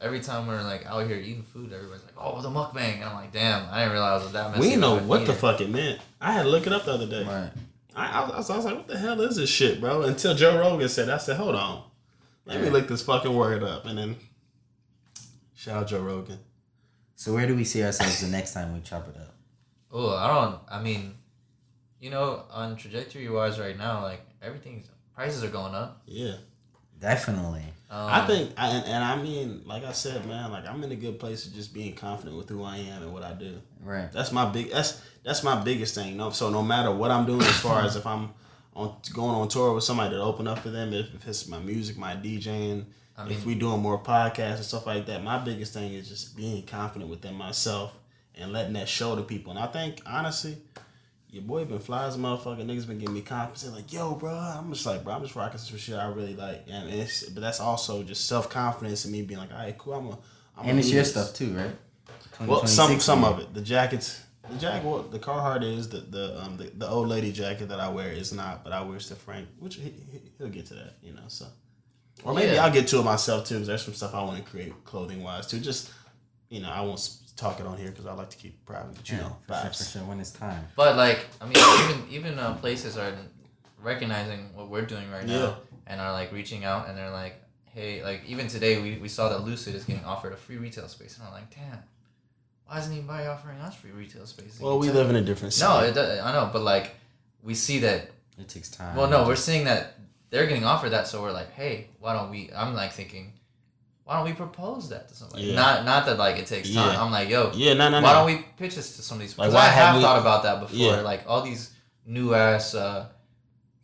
every 0.00 0.20
time 0.20 0.46
we're 0.46 0.62
like 0.62 0.86
out 0.86 1.06
here 1.06 1.16
eating 1.16 1.42
food, 1.42 1.72
everybody's 1.72 2.04
like, 2.04 2.14
"Oh, 2.16 2.40
the 2.40 2.48
mukbang," 2.48 2.96
and 2.96 3.04
I'm 3.04 3.14
like, 3.14 3.32
"Damn, 3.32 3.68
I 3.70 3.80
didn't 3.80 3.92
realize 3.92 4.22
it 4.22 4.24
was 4.24 4.32
that 4.32 4.50
messy." 4.52 4.70
We 4.70 4.76
know 4.76 4.98
what 4.98 5.26
the 5.26 5.34
fuck 5.34 5.60
it 5.60 5.70
meant. 5.70 6.00
I 6.20 6.32
had 6.32 6.42
to 6.44 6.48
look 6.48 6.66
it 6.66 6.72
up 6.72 6.84
the 6.84 6.92
other 6.92 7.06
day. 7.06 7.24
Right. 7.24 7.50
I, 7.98 8.22
I, 8.22 8.36
was, 8.36 8.48
I 8.48 8.56
was 8.56 8.64
like, 8.64 8.76
what 8.76 8.86
the 8.86 8.96
hell 8.96 9.20
is 9.22 9.36
this 9.36 9.50
shit, 9.50 9.80
bro? 9.80 10.02
Until 10.02 10.32
Joe 10.34 10.58
Rogan 10.60 10.88
said, 10.88 11.08
it. 11.08 11.12
I 11.12 11.18
said, 11.18 11.36
hold 11.36 11.56
on. 11.56 11.82
Let 12.46 12.62
me 12.62 12.70
look 12.70 12.86
this 12.86 13.02
fucking 13.02 13.34
word 13.34 13.64
up. 13.64 13.86
And 13.86 13.98
then, 13.98 14.16
shout 15.54 15.82
out 15.82 15.88
Joe 15.88 16.00
Rogan. 16.00 16.38
So 17.16 17.34
where 17.34 17.46
do 17.46 17.56
we 17.56 17.64
see 17.64 17.82
ourselves 17.82 18.20
the 18.20 18.28
next 18.28 18.54
time 18.54 18.72
we 18.72 18.80
chop 18.80 19.08
it 19.08 19.16
up? 19.16 19.34
Oh, 19.90 20.14
I 20.14 20.28
don't. 20.28 20.60
I 20.70 20.80
mean, 20.80 21.14
you 22.00 22.10
know, 22.10 22.44
on 22.50 22.76
trajectory 22.76 23.28
wise, 23.28 23.58
right 23.58 23.76
now, 23.76 24.02
like 24.02 24.20
everything's 24.40 24.86
prices 25.14 25.42
are 25.42 25.50
going 25.50 25.74
up. 25.74 26.00
Yeah. 26.06 26.36
Definitely. 27.00 27.64
Um, 27.90 28.10
I 28.10 28.26
think, 28.26 28.52
I, 28.58 28.68
and, 28.68 28.84
and 28.84 29.04
I 29.04 29.16
mean, 29.16 29.62
like 29.64 29.82
I 29.84 29.92
said, 29.92 30.26
man, 30.26 30.52
like 30.52 30.66
I'm 30.68 30.82
in 30.84 30.92
a 30.92 30.96
good 30.96 31.18
place 31.18 31.46
of 31.46 31.54
just 31.54 31.72
being 31.72 31.94
confident 31.94 32.36
with 32.36 32.48
who 32.48 32.62
I 32.62 32.76
am 32.76 33.02
and 33.02 33.12
what 33.14 33.22
I 33.22 33.32
do. 33.32 33.60
Right. 33.82 34.12
That's 34.12 34.30
my 34.30 34.44
big. 34.44 34.70
That's 34.70 35.00
that's 35.24 35.42
my 35.42 35.62
biggest 35.62 35.94
thing. 35.94 36.12
You 36.12 36.16
know, 36.16 36.30
so 36.30 36.50
no 36.50 36.62
matter 36.62 36.92
what 36.92 37.10
I'm 37.10 37.24
doing, 37.24 37.42
as 37.42 37.60
far 37.60 37.82
as 37.82 37.96
if 37.96 38.06
I'm 38.06 38.30
on 38.74 38.94
going 39.14 39.34
on 39.34 39.48
tour 39.48 39.72
with 39.74 39.84
somebody 39.84 40.14
to 40.14 40.20
open 40.20 40.46
up 40.46 40.58
for 40.58 40.68
them, 40.68 40.92
if, 40.92 41.14
if 41.14 41.26
it's 41.26 41.48
my 41.48 41.58
music, 41.58 41.96
my 41.96 42.14
DJing, 42.14 42.84
I 43.16 43.28
if 43.28 43.46
we 43.46 43.54
doing 43.54 43.80
more 43.80 43.98
podcasts 43.98 44.56
and 44.56 44.64
stuff 44.64 44.86
like 44.86 45.06
that, 45.06 45.24
my 45.24 45.38
biggest 45.38 45.72
thing 45.72 45.94
is 45.94 46.08
just 46.08 46.36
being 46.36 46.62
confident 46.64 47.10
within 47.10 47.34
myself 47.34 47.94
and 48.34 48.52
letting 48.52 48.74
that 48.74 48.88
show 48.88 49.16
to 49.16 49.22
people. 49.22 49.50
And 49.50 49.58
I 49.58 49.66
think 49.66 50.00
honestly, 50.06 50.58
your 51.30 51.42
boy 51.42 51.64
been 51.64 51.78
fly 51.78 52.06
as 52.06 52.16
a 52.16 52.18
motherfucker. 52.18 52.64
Niggas 52.64 52.86
been 52.86 52.98
giving 52.98 53.14
me 53.14 53.20
confidence. 53.20 53.62
They're 53.62 53.72
like, 53.72 53.92
yo, 53.92 54.14
bro, 54.14 54.30
I'm 54.32 54.72
just 54.72 54.86
like, 54.86 55.04
bro, 55.04 55.14
I'm 55.14 55.22
just 55.22 55.36
rocking 55.36 55.58
some 55.58 55.76
shit 55.76 55.96
I 55.96 56.08
really 56.08 56.34
like. 56.34 56.64
And 56.70 56.88
it's, 56.88 57.24
but 57.28 57.40
that's 57.40 57.60
also 57.60 58.02
just 58.02 58.26
self 58.26 58.48
confidence 58.48 59.04
and 59.04 59.12
me 59.12 59.22
being 59.22 59.38
like, 59.40 59.52
all 59.52 59.58
right, 59.58 59.76
cool, 59.76 59.94
I'm 59.94 60.06
a. 60.06 60.18
I'm 60.56 60.68
And 60.70 60.78
it's 60.78 60.90
your 60.90 61.04
stuff 61.04 61.34
too, 61.34 61.52
right? 61.56 61.70
well, 62.46 62.66
some 62.66 62.98
some 63.00 63.24
of 63.24 63.38
it. 63.40 63.52
The 63.54 63.60
jackets, 63.60 64.22
the 64.48 64.56
jacket, 64.56 64.86
well, 64.86 65.02
the 65.02 65.18
Carhartt 65.18 65.62
is 65.62 65.88
the 65.88 65.98
the 65.98 66.40
um 66.42 66.56
the, 66.56 66.64
the 66.76 66.88
old 66.88 67.08
lady 67.08 67.30
jacket 67.32 67.68
that 67.68 67.78
I 67.80 67.88
wear 67.88 68.10
is 68.10 68.32
not, 68.32 68.64
but 68.64 68.72
I 68.72 68.82
wear 68.82 68.98
to 68.98 69.14
Frank, 69.14 69.48
which 69.58 69.76
he, 69.76 69.92
he'll 70.38 70.48
get 70.48 70.66
to 70.66 70.74
that, 70.74 70.94
you 71.02 71.12
know. 71.12 71.22
So, 71.28 71.46
or 72.24 72.34
maybe 72.34 72.54
Yeah. 72.54 72.64
I'll 72.64 72.72
get 72.72 72.88
to 72.88 72.98
it 73.00 73.04
myself 73.04 73.46
too. 73.46 73.58
'cause 73.58 73.66
there's 73.66 73.82
some 73.84 73.94
stuff 73.94 74.14
I 74.14 74.22
want 74.24 74.42
to 74.44 74.50
create 74.50 74.72
clothing 74.84 75.22
wise 75.22 75.46
too. 75.46 75.60
Just 75.60 75.90
you 76.48 76.60
know, 76.60 76.70
I 76.70 76.80
won't 76.80 76.98
talk 77.38 77.60
it 77.60 77.66
on 77.66 77.78
here 77.78 77.88
because 77.90 78.06
I 78.06 78.12
like 78.12 78.30
to 78.30 78.36
keep 78.36 78.54
private. 78.66 78.94
But 78.96 79.08
you 79.08 79.16
Yeah, 79.16 79.22
know, 79.22 79.36
for 79.46 79.54
sure, 79.54 79.70
for 79.72 79.84
sure. 79.84 80.02
When 80.02 80.20
it's 80.20 80.30
time. 80.32 80.66
But 80.76 80.96
like, 80.96 81.20
I 81.40 81.44
mean, 81.46 81.56
even 81.84 82.06
even 82.10 82.38
uh, 82.38 82.54
places 82.54 82.98
are 82.98 83.12
recognizing 83.82 84.50
what 84.54 84.68
we're 84.68 84.84
doing 84.86 85.10
right 85.10 85.26
Yeah. 85.26 85.38
now 85.38 85.56
and 85.86 86.00
are 86.00 86.12
like 86.12 86.32
reaching 86.32 86.64
out 86.64 86.88
and 86.88 86.98
they're 86.98 87.10
like, 87.10 87.34
hey, 87.66 88.02
like 88.02 88.22
even 88.26 88.48
today 88.48 88.80
we, 88.82 88.98
we 88.98 89.08
saw 89.08 89.28
that 89.30 89.44
Lucid 89.44 89.74
is 89.74 89.84
getting 89.84 90.04
offered 90.04 90.32
a 90.32 90.36
free 90.36 90.56
retail 90.56 90.88
space 90.88 91.16
and 91.16 91.26
I'm 91.26 91.32
like, 91.32 91.54
damn, 91.54 91.78
why 92.66 92.78
isn't 92.80 92.92
anybody 92.92 93.26
offering 93.26 93.58
us 93.60 93.74
free 93.76 93.92
retail 93.92 94.26
space? 94.26 94.58
Well, 94.60 94.78
we 94.78 94.90
live 94.90 95.08
in 95.10 95.16
a 95.16 95.22
different. 95.22 95.54
City. 95.54 95.66
No, 95.70 95.80
it 95.80 95.94
does, 95.94 96.20
I 96.20 96.32
know, 96.32 96.50
but 96.52 96.62
like 96.62 96.94
we 97.42 97.54
see 97.54 97.78
that. 97.80 98.10
It 98.38 98.48
takes 98.48 98.68
time. 98.68 98.94
Well, 98.96 99.08
no, 99.08 99.26
we're 99.26 99.36
seeing 99.36 99.64
that 99.64 99.94
they're 100.30 100.46
getting 100.46 100.64
offered 100.64 100.90
that, 100.90 101.08
so 101.08 101.22
we're 101.22 101.32
like, 101.32 101.50
hey, 101.52 101.88
why 101.98 102.12
don't 102.12 102.30
we? 102.30 102.50
I'm 102.54 102.74
like 102.74 102.92
thinking. 102.92 103.32
Why 104.08 104.16
don't 104.16 104.24
we 104.24 104.32
propose 104.32 104.88
that 104.88 105.06
to 105.10 105.14
somebody? 105.14 105.42
Yeah. 105.48 105.56
Not 105.56 105.84
not 105.84 106.06
that 106.06 106.16
like 106.16 106.38
it 106.38 106.46
takes 106.46 106.72
time. 106.72 106.92
Yeah. 106.94 107.02
I'm 107.02 107.10
like, 107.12 107.28
yo, 107.28 107.52
yeah, 107.54 107.74
no, 107.74 107.90
no, 107.90 108.00
no. 108.00 108.06
why 108.06 108.14
don't 108.14 108.24
we 108.24 108.42
pitch 108.56 108.74
this 108.74 108.96
to 108.96 109.02
some 109.02 109.16
of 109.18 109.20
these? 109.20 109.34
Because 109.34 109.52
why 109.52 109.60
I 109.66 109.68
have 109.68 109.96
we- 109.96 110.00
thought 110.02 110.18
about 110.18 110.44
that 110.44 110.60
before. 110.60 110.78
Yeah. 110.78 111.00
Like 111.02 111.24
all 111.26 111.42
these 111.42 111.74
new 112.06 112.32
ass 112.32 112.74
uh, 112.74 113.08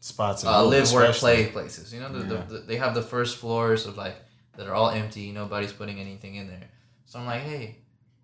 spots 0.01 0.43
in 0.43 0.49
uh, 0.49 0.63
live 0.63 0.91
work 0.95 1.15
play 1.17 1.49
places. 1.49 1.93
You 1.93 2.01
know, 2.01 2.09
the, 2.09 2.21
the, 2.21 2.37
the, 2.37 2.59
they 2.61 2.77
have 2.77 2.95
the 2.95 3.03
first 3.03 3.37
floors 3.37 3.85
of 3.85 3.99
like 3.99 4.17
that 4.57 4.67
are 4.67 4.73
all 4.75 4.89
empty. 4.89 5.31
Nobody's 5.31 5.75
putting 5.75 6.01
anything 6.01 6.37
in 6.37 6.47
there. 6.47 6.71
So 7.05 7.19
I'm 7.19 7.27
like, 7.27 7.43
hey, 7.43 7.77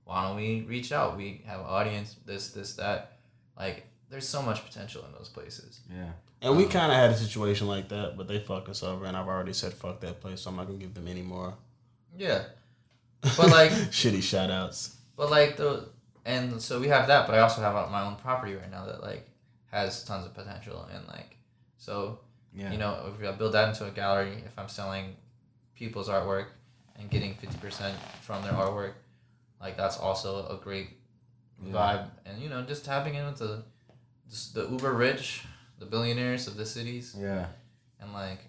why 0.05 0.26
don't 0.26 0.36
we 0.36 0.62
reach 0.62 0.92
out? 0.92 1.18
We 1.18 1.42
have 1.44 1.61
audience. 1.61 2.16
This, 2.24 2.51
this, 2.53 2.76
that. 2.76 3.18
Like, 3.59 3.84
there's 4.09 4.26
so 4.26 4.40
much 4.40 4.64
potential 4.64 5.05
in 5.07 5.12
those 5.12 5.28
places. 5.28 5.80
Yeah. 5.94 6.12
And 6.40 6.57
we 6.57 6.64
Um, 6.64 6.70
kind 6.70 6.90
of 6.90 6.96
had 6.96 7.11
a 7.11 7.16
situation 7.16 7.66
like 7.66 7.90
that, 7.90 8.16
but 8.16 8.26
they 8.26 8.38
fucked 8.38 8.70
us 8.70 8.82
over, 8.82 9.05
and 9.05 9.14
I've 9.14 9.28
already 9.28 9.53
said 9.53 9.74
fuck 9.74 10.01
that 10.01 10.22
place, 10.22 10.40
so 10.40 10.48
I'm 10.48 10.57
not 10.57 10.66
gonna 10.66 10.78
give 10.78 10.94
them 10.94 11.07
any 11.09 11.20
more. 11.20 11.53
Yeah, 12.16 12.42
But, 13.22 13.50
like- 13.50 13.70
shitty 13.92 14.22
shout 14.22 14.50
outs. 14.50 14.96
but 15.16 15.30
like 15.30 15.56
the 15.56 15.88
and 16.24 16.61
so 16.61 16.78
we 16.80 16.88
have 16.88 17.06
that. 17.08 17.26
But 17.26 17.34
I 17.36 17.40
also 17.40 17.61
have 17.62 17.74
uh, 17.74 17.88
my 17.90 18.02
own 18.02 18.16
property 18.16 18.54
right 18.54 18.70
now 18.70 18.84
that 18.86 19.02
like 19.02 19.28
has 19.70 20.04
tons 20.04 20.26
of 20.26 20.34
potential 20.34 20.86
and 20.92 21.06
like 21.08 21.36
so 21.78 22.18
Yeah. 22.54 22.70
You 22.72 22.78
know, 22.78 23.12
if 23.18 23.26
I 23.26 23.32
build 23.32 23.52
that 23.54 23.68
into 23.68 23.86
a 23.86 23.90
gallery, 23.90 24.42
if 24.44 24.58
I'm 24.58 24.68
selling 24.68 25.16
people's 25.74 26.08
artwork 26.08 26.46
and 26.98 27.08
getting 27.11 27.34
fifty 27.34 27.56
percent 27.58 27.96
from 28.22 28.42
their 28.42 28.52
artwork, 28.52 28.92
like 29.61 29.76
that's 29.76 29.98
also 29.98 30.46
a 30.48 30.56
great 30.62 30.90
Yeah. 31.64 31.72
vibe. 31.72 32.06
And 32.26 32.42
you 32.42 32.48
know, 32.50 32.62
just 32.62 32.84
tapping 32.84 33.14
in 33.14 33.24
with 33.26 33.38
the 33.38 33.62
just 34.28 34.54
the 34.54 34.68
uber 34.68 34.92
rich, 34.92 35.44
the 35.78 35.86
billionaires 35.86 36.46
of 36.48 36.56
the 36.56 36.66
cities, 36.66 37.14
Yeah. 37.18 37.46
and 38.00 38.12
like 38.12 38.40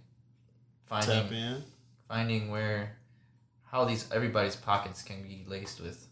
finding 0.86 1.32
in. 1.32 1.64
finding 2.07 2.51
where 2.51 2.97
how 3.72 3.86
these 3.86 4.10
everybody's 4.12 4.56
pockets 4.56 5.02
can 5.02 5.24
be 5.24 5.46
laced 5.48 5.80
with 5.82 6.08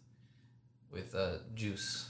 with 0.91 1.13
uh, 1.15 1.37
juice. 1.55 2.09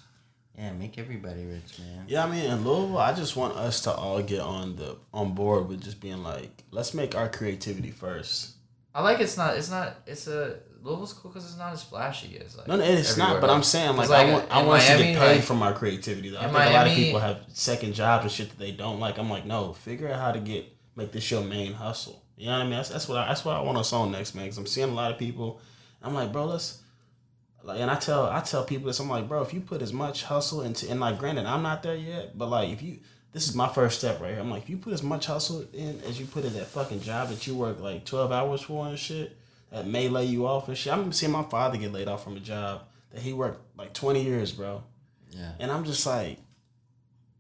Yeah. 0.58 0.74
Make 0.74 0.98
everybody 0.98 1.46
rich, 1.46 1.80
man. 1.80 2.06
Yeah, 2.08 2.26
I 2.26 2.30
mean, 2.30 2.44
in 2.52 2.64
Louisville, 2.66 2.98
I 2.98 3.14
just 3.14 3.36
want 3.38 3.56
us 3.56 3.82
to 3.84 3.92
all 3.94 4.22
get 4.22 4.42
on 4.42 4.76
the 4.76 4.98
on 5.14 5.34
board 5.34 5.68
with 5.70 5.82
just 5.82 6.02
being 6.02 6.22
like, 6.24 6.64
let's 6.72 6.94
make 6.94 7.16
our 7.16 7.30
creativity 7.30 7.92
first. 7.92 8.56
I 8.94 9.02
like 9.04 9.20
it's 9.20 9.38
not 9.38 9.56
it's 9.56 9.70
not 9.70 9.96
it's 10.06 10.28
a 10.28 10.58
Louisville's 10.82 11.14
cool 11.14 11.32
because 11.32 11.46
it's 11.46 11.58
not 11.58 11.74
as 11.74 11.84
flashy 11.84 12.42
as 12.44 12.58
like 12.58 12.68
No, 12.68 12.76
no, 12.78 12.84
it's 12.84 13.16
not. 13.18 13.26
everywhere 13.36 13.42
But 13.42 13.50
I'm 13.52 13.64
saying 13.64 13.90
like, 13.96 13.98
'Cause, 13.98 14.10
like, 14.10 14.28
I 14.28 14.32
want 14.34 14.52
I 14.52 14.64
want 14.64 14.80
us 14.82 14.88
to 14.88 14.94
Miami, 14.96 15.12
get 15.14 15.20
paid 15.20 15.36
like- 15.36 15.44
from 15.44 15.62
our 15.64 15.74
creativity. 15.74 16.30
Though. 16.30 16.40
I 16.40 16.46
in 16.48 16.54
think 16.54 16.66
a 16.66 16.70
lot 16.74 16.88
of 16.88 16.94
people 16.94 17.20
have 17.20 17.42
second 17.50 17.94
jobs 17.94 18.24
and 18.24 18.32
shit 18.32 18.50
that 18.50 18.60
they 18.60 18.72
don't 18.72 19.00
like. 19.00 19.18
I'm 19.18 19.30
like, 19.30 19.46
no, 19.46 19.74
figure 19.74 20.10
out 20.10 20.20
how 20.20 20.32
to 20.32 20.40
get 20.40 20.66
make 20.96 21.12
this 21.12 21.30
your 21.32 21.42
main 21.44 21.74
hustle. 21.74 22.24
You 22.40 22.46
know 22.46 22.54
what 22.54 22.60
I 22.60 22.64
mean? 22.64 22.72
That's, 22.72 22.88
that's 22.88 23.10
what 23.10 23.18
I, 23.18 23.28
that's 23.28 23.44
what 23.44 23.58
I 23.58 23.62
want 23.62 23.78
us 23.78 23.92
on 23.92 24.14
next, 24.14 24.34
man. 24.34 24.46
Because 24.46 24.58
I'm 24.58 24.66
seeing 24.66 24.90
a 24.90 24.94
lot 24.94 25.12
of 25.12 25.18
people. 25.18 25.60
I'm 26.02 26.14
like, 26.14 26.32
bro, 26.32 26.46
let's 26.46 26.82
like, 27.64 27.82
and 27.82 27.92
I 27.92 27.96
tell 27.96 28.28
I 28.28 28.40
tell 28.40 28.64
people 28.64 28.88
this. 28.88 29.00
I'm 29.00 29.10
like, 29.10 29.28
bro, 29.28 29.42
if 29.42 29.54
you 29.54 29.60
put 29.60 29.82
as 29.82 29.92
much 29.92 30.24
hustle 30.24 30.62
into, 30.62 30.90
and 30.90 31.02
like, 31.02 31.20
granted, 31.20 31.46
I'm 31.46 31.62
not 31.62 31.84
there 31.84 31.96
yet, 31.96 32.38
but 32.38 32.48
like, 32.50 32.70
if 32.70 32.82
you, 32.82 33.00
this 33.34 33.50
is 33.50 33.56
my 33.56 33.68
first 33.68 34.00
step 34.00 34.22
right 34.22 34.32
here. 34.32 34.40
I'm 34.40 34.50
like, 34.50 34.64
if 34.64 34.70
you 34.70 34.78
put 34.78 34.94
as 34.94 35.04
much 35.04 35.26
hustle 35.26 35.66
in 35.74 36.00
as 36.08 36.18
you 36.18 36.26
put 36.26 36.46
in 36.46 36.54
that 36.54 36.68
fucking 36.68 37.02
job 37.02 37.28
that 37.28 37.46
you 37.46 37.56
work 37.56 37.82
like 37.82 38.06
12 38.06 38.32
hours 38.32 38.62
for 38.62 38.88
and 38.88 38.98
shit, 38.98 39.36
that 39.72 39.86
may 39.86 40.08
lay 40.08 40.24
you 40.24 40.48
off 40.48 40.70
and 40.70 40.78
shit. 40.78 40.94
I'm 40.94 41.12
seeing 41.12 41.34
my 41.34 41.44
father 41.44 41.78
get 41.78 41.92
laid 41.92 42.08
off 42.08 42.24
from 42.24 42.38
a 42.38 42.40
job 42.40 42.84
that 43.12 43.22
he 43.22 43.34
worked 43.34 43.78
like 43.78 43.94
20 43.94 44.24
years, 44.24 44.54
bro. 44.54 44.82
Yeah. 45.32 45.52
And 45.60 45.70
I'm 45.70 45.84
just 45.84 46.06
like, 46.06 46.38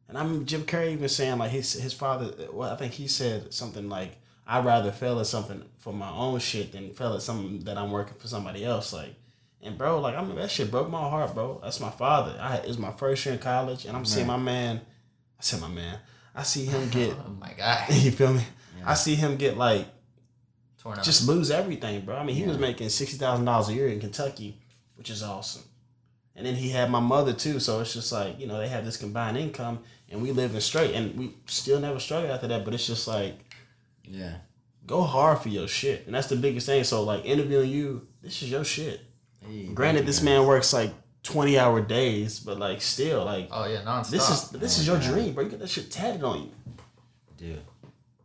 and 0.10 0.18
I'm 0.18 0.46
Jim 0.46 0.64
Carrey 0.64 0.92
even 0.92 1.08
saying 1.08 1.38
like 1.38 1.52
his 1.52 1.72
his 1.74 1.94
father. 1.94 2.34
Well, 2.52 2.70
I 2.70 2.76
think 2.76 2.94
he 2.94 3.08
said 3.08 3.54
something 3.54 3.88
like, 3.88 4.18
"I'd 4.50 4.66
rather 4.66 4.92
fail 4.92 5.20
at 5.20 5.28
something 5.28 5.64
for 5.78 5.94
my 5.94 6.10
own 6.10 6.40
shit 6.40 6.72
than 6.72 6.94
fail 6.94 7.14
at 7.14 7.22
something 7.22 7.60
that 7.66 7.78
I'm 7.78 7.92
working 7.92 8.18
for 8.18 8.28
somebody 8.28 8.66
else." 8.66 8.92
Like, 8.92 9.16
and 9.62 9.78
bro, 9.78 10.00
like 10.02 10.16
I 10.16 10.24
mean 10.24 10.36
that 10.36 10.52
shit 10.52 10.72
broke 10.72 10.90
my 10.90 11.10
heart, 11.10 11.34
bro. 11.34 11.60
That's 11.64 11.80
my 11.80 11.92
father. 11.92 12.38
I 12.40 12.58
it 12.58 12.68
was 12.68 12.78
my 12.78 12.92
first 12.92 13.26
year 13.26 13.36
in 13.36 13.40
college, 13.40 13.86
and 13.86 13.96
I'm 13.96 14.06
seeing 14.06 14.28
my 14.28 14.38
man. 14.38 14.82
I 15.40 15.42
said 15.44 15.62
my 15.62 15.68
man. 15.70 16.00
I 16.36 16.44
see 16.44 16.66
him 16.66 16.90
get. 16.92 17.14
Oh 17.26 17.32
my 17.40 17.54
god, 17.58 17.90
you 17.94 18.12
feel 18.12 18.34
me? 18.34 18.44
Yeah. 18.78 18.90
I 18.90 18.94
see 18.94 19.16
him 19.16 19.38
get 19.38 19.58
like 19.58 19.86
torn 20.82 20.98
up. 20.98 21.04
just 21.04 21.28
lose 21.28 21.52
everything, 21.52 22.06
bro. 22.06 22.16
I 22.16 22.24
mean, 22.24 22.36
he 22.36 22.44
was 22.44 22.58
making 22.58 22.90
sixty 22.90 23.18
thousand 23.18 23.46
dollars 23.46 23.70
a 23.70 23.74
year 23.74 23.90
in 23.90 24.00
Kentucky, 24.00 24.60
which 24.96 25.10
is 25.10 25.24
awesome. 25.24 25.64
And 26.36 26.46
then 26.46 26.56
he 26.56 26.70
had 26.70 26.90
my 26.90 27.02
mother 27.02 27.34
too, 27.34 27.60
so 27.60 27.82
it's 27.82 27.94
just 27.94 28.12
like 28.14 28.40
you 28.40 28.48
know 28.48 28.58
they 28.60 28.70
have 28.70 28.86
this 28.86 28.96
combined 28.96 29.38
income, 29.38 29.80
and 30.10 30.22
we 30.22 30.32
living 30.32 30.62
straight, 30.62 30.96
and 30.96 31.18
we 31.20 31.34
still 31.48 31.80
never 31.82 32.00
struggled 32.00 32.32
after 32.32 32.48
that. 32.48 32.64
But 32.64 32.74
it's 32.74 32.88
just 32.88 33.08
like 33.08 33.38
Yeah. 34.10 34.36
go 34.88 35.04
hard 35.04 35.40
for 35.40 35.50
your 35.50 35.68
shit, 35.68 36.06
and 36.08 36.16
that's 36.16 36.28
the 36.28 36.36
biggest 36.36 36.66
thing. 36.66 36.84
So 36.84 37.04
like 37.04 37.24
interviewing 37.26 37.70
you, 37.70 38.08
this 38.24 38.42
is 38.42 38.50
your 38.52 38.64
shit. 38.64 39.02
Hey, 39.46 39.68
Granted, 39.74 40.00
thank 40.00 40.08
this 40.08 40.20
you, 40.20 40.26
man 40.26 40.48
works 40.48 40.74
like 40.74 40.92
twenty 41.24 41.60
hour 41.60 41.80
days, 41.82 42.40
but 42.40 42.58
like 42.60 42.82
still 42.82 43.24
like 43.26 43.48
oh 43.52 43.66
yeah, 43.68 43.82
nonstop. 43.84 44.10
this 44.10 44.30
is 44.30 44.50
this 44.50 44.78
Oh 44.78 44.82
is 44.82 44.88
your 44.88 44.98
God. 44.98 45.06
dream, 45.06 45.34
bro. 45.34 45.44
You 45.44 45.50
got 45.52 45.60
that 45.60 45.70
shit 45.70 45.92
tatted 45.92 46.24
on 46.24 46.42
you. 46.44 46.52
dude. 47.38 47.62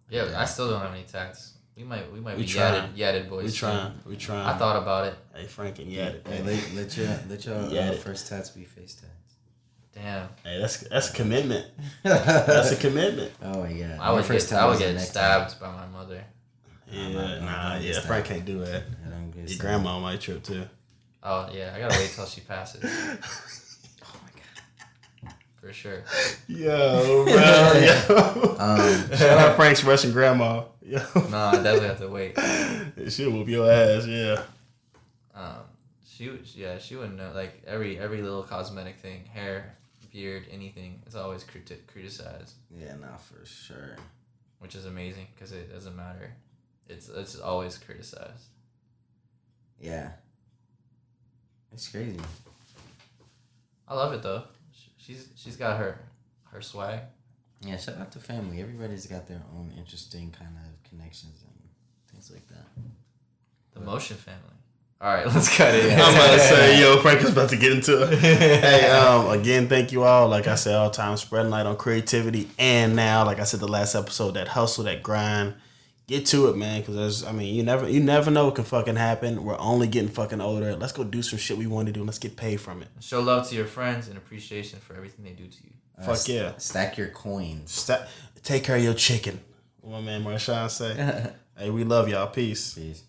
yeah. 0.08 0.32
I 0.40 0.44
still 0.46 0.70
don't 0.70 0.80
have 0.80 0.92
any 0.94 1.04
tats. 1.04 1.50
We 1.76 1.82
might 1.84 2.10
we 2.12 2.20
might 2.20 2.36
We 2.36 2.42
be 2.44 2.48
trying. 2.48 2.92
yatted, 2.92 2.96
yatted 2.96 3.28
boys. 3.28 3.44
We 3.44 3.50
soon. 3.50 3.70
trying, 3.70 3.92
we 4.06 4.16
trying. 4.16 4.46
I 4.46 4.56
thought 4.56 4.80
about 4.80 5.08
it. 5.08 5.14
hey 5.34 5.46
Frank 5.46 5.80
and 5.80 5.92
yeah, 5.92 6.12
Hey, 6.26 6.40
let, 6.42 6.72
let 6.74 6.96
your 6.96 7.08
let 7.28 7.44
your 7.44 7.56
uh, 7.56 7.92
first 8.06 8.28
tats 8.28 8.50
be 8.50 8.64
face 8.64 8.94
tats. 8.94 9.10
Damn, 9.94 10.28
hey, 10.42 10.58
that's 10.60 10.78
that's 10.80 11.10
a 11.10 11.12
commitment. 11.14 11.66
That's 12.02 12.72
a 12.72 12.76
commitment. 12.76 13.30
oh 13.42 13.62
my 13.62 13.72
god. 13.72 13.98
I 14.00 14.10
would 14.12 14.22
My 14.22 14.22
first 14.26 14.48
get 14.48 14.56
tat 14.56 14.62
I 14.62 14.66
would 14.66 14.70
was 14.72 14.78
the 14.80 14.84
get 14.86 14.94
necktie. 14.94 15.06
stabbed 15.10 15.60
by 15.60 15.70
my 15.72 15.86
mother. 15.86 16.24
Yeah, 16.90 17.00
I'm 17.06 17.12
not- 17.14 17.24
I'm 17.38 17.44
nah, 17.44 17.76
yeah, 17.78 18.00
Frank 18.00 18.26
that. 18.26 18.34
can't 18.34 18.44
do 18.44 18.58
that. 18.64 18.82
I 19.06 19.10
don't 19.10 19.32
Your 19.36 19.46
stabbed. 19.46 19.60
grandma 19.60 20.00
might 20.00 20.20
trip 20.20 20.42
too. 20.42 20.64
Oh 21.22 21.48
yeah, 21.52 21.72
I 21.74 21.78
gotta 21.80 21.96
wait 21.98 22.10
till 22.10 22.26
she 22.26 22.40
passes 22.42 22.82
Oh 24.02 24.20
my 24.22 24.30
god. 25.22 25.34
for 25.60 25.72
sure. 25.72 26.02
Yo, 26.48 27.24
bro, 27.24 27.34
yo. 27.80 28.56
Um, 28.58 29.16
Shout 29.16 29.38
out 29.38 29.56
Frank's 29.56 29.84
Russian 29.84 30.12
grandma. 30.12 30.64
Yo, 30.82 30.98
No, 31.30 31.36
I 31.38 31.52
definitely 31.62 31.88
have 31.88 31.98
to 32.00 32.08
wait. 32.08 33.12
she'll 33.12 33.30
whoop 33.30 33.48
your 33.48 33.70
ass. 33.70 34.06
Yeah. 34.06 34.42
Um, 35.34 35.56
she 36.06 36.28
would- 36.30 36.46
yeah 36.54 36.78
she 36.78 36.96
wouldn't 36.96 37.16
know 37.16 37.30
like 37.34 37.62
every 37.66 37.98
every 37.98 38.22
little 38.22 38.42
cosmetic 38.42 38.98
thing, 38.98 39.24
hair, 39.32 39.76
beard, 40.14 40.44
anything. 40.50 41.02
It's 41.04 41.16
always 41.16 41.44
criti- 41.44 41.86
criticized, 41.86 42.54
yeah, 42.70 42.94
nah, 42.94 43.16
for 43.16 43.44
sure. 43.44 43.96
which 44.60 44.74
is 44.76 44.86
amazing 44.86 45.26
because 45.34 45.52
it 45.52 45.70
doesn't 45.70 45.96
matter. 45.96 46.32
It's 46.88 47.08
it's 47.08 47.38
always 47.38 47.76
criticized. 47.76 48.46
Yeah. 49.80 50.12
It's 51.72 51.88
crazy. 51.88 52.20
I 53.88 53.94
love 53.94 54.12
it 54.14 54.22
though. 54.22 54.44
She's 54.96 55.28
she's 55.36 55.56
got 55.56 55.78
her 55.78 55.98
her 56.52 56.62
swag. 56.62 57.00
Yeah, 57.60 57.76
shout 57.76 57.98
out 57.98 58.12
to 58.12 58.18
family. 58.20 58.60
Everybody's 58.60 59.06
got 59.06 59.26
their 59.26 59.42
own 59.56 59.72
interesting 59.76 60.30
kind 60.30 60.56
of 60.56 60.88
connections 60.88 61.42
and 61.42 61.58
things 62.10 62.30
like 62.30 62.46
that. 62.48 62.66
The 63.72 63.80
motion 63.80 64.16
family. 64.16 64.58
All 65.00 65.12
right, 65.12 65.26
let's 65.34 65.54
cut 65.54 65.74
it. 65.74 65.92
I'm 65.92 66.14
about 66.14 66.32
to 66.34 66.40
say, 66.40 66.80
yo, 66.80 66.98
Frank 67.02 67.20
is 67.22 67.30
about 67.32 67.50
to 67.50 67.56
get 67.56 67.72
into 67.72 68.02
it. 68.10 68.18
hey, 68.20 68.88
um, 68.90 69.28
again, 69.38 69.68
thank 69.68 69.92
you 69.92 70.02
all. 70.04 70.28
Like 70.28 70.46
I 70.46 70.54
said, 70.54 70.74
all 70.74 70.90
time, 70.90 71.16
spreading 71.16 71.50
light 71.50 71.66
on 71.66 71.76
creativity, 71.76 72.48
and 72.58 72.96
now, 72.96 73.24
like 73.24 73.38
I 73.38 73.44
said, 73.44 73.60
the 73.60 73.68
last 73.68 73.94
episode, 73.94 74.32
that 74.32 74.48
hustle, 74.48 74.84
that 74.84 75.02
grind. 75.02 75.54
Get 76.06 76.26
to 76.26 76.48
it, 76.48 76.56
man, 76.58 76.80
because 76.80 76.96
there's, 76.96 77.24
I 77.24 77.32
mean, 77.32 77.54
you 77.54 77.62
never, 77.62 77.88
you 77.88 77.98
never 77.98 78.30
know 78.30 78.44
what 78.44 78.56
can 78.56 78.64
fucking 78.64 78.96
happen. 78.96 79.42
We're 79.42 79.58
only 79.58 79.86
getting 79.86 80.10
fucking 80.10 80.38
older. 80.38 80.76
Let's 80.76 80.92
go 80.92 81.02
do 81.02 81.22
some 81.22 81.38
shit 81.38 81.56
we 81.56 81.66
want 81.66 81.86
to 81.86 81.92
do. 81.94 82.00
and 82.00 82.06
Let's 82.06 82.18
get 82.18 82.36
paid 82.36 82.58
from 82.58 82.82
it. 82.82 82.88
Show 83.00 83.22
love 83.22 83.48
to 83.48 83.54
your 83.54 83.64
friends 83.64 84.08
and 84.08 84.18
appreciation 84.18 84.80
for 84.80 84.94
everything 84.94 85.24
they 85.24 85.30
do 85.32 85.46
to 85.46 85.64
you. 85.64 85.70
Uh, 85.98 86.02
Fuck 86.02 86.16
st- 86.18 86.38
yeah. 86.38 86.52
Stack 86.58 86.98
your 86.98 87.08
coins. 87.08 87.72
Stop, 87.72 88.06
take 88.42 88.64
care 88.64 88.76
of 88.76 88.84
your 88.84 88.92
chicken. 88.92 89.40
What 89.80 90.00
my 90.00 90.00
man 90.02 90.24
Marshawn 90.24 90.68
say. 90.70 91.32
hey, 91.56 91.70
we 91.70 91.84
love 91.84 92.06
y'all. 92.10 92.26
Peace. 92.26 92.74
Peace. 92.74 93.02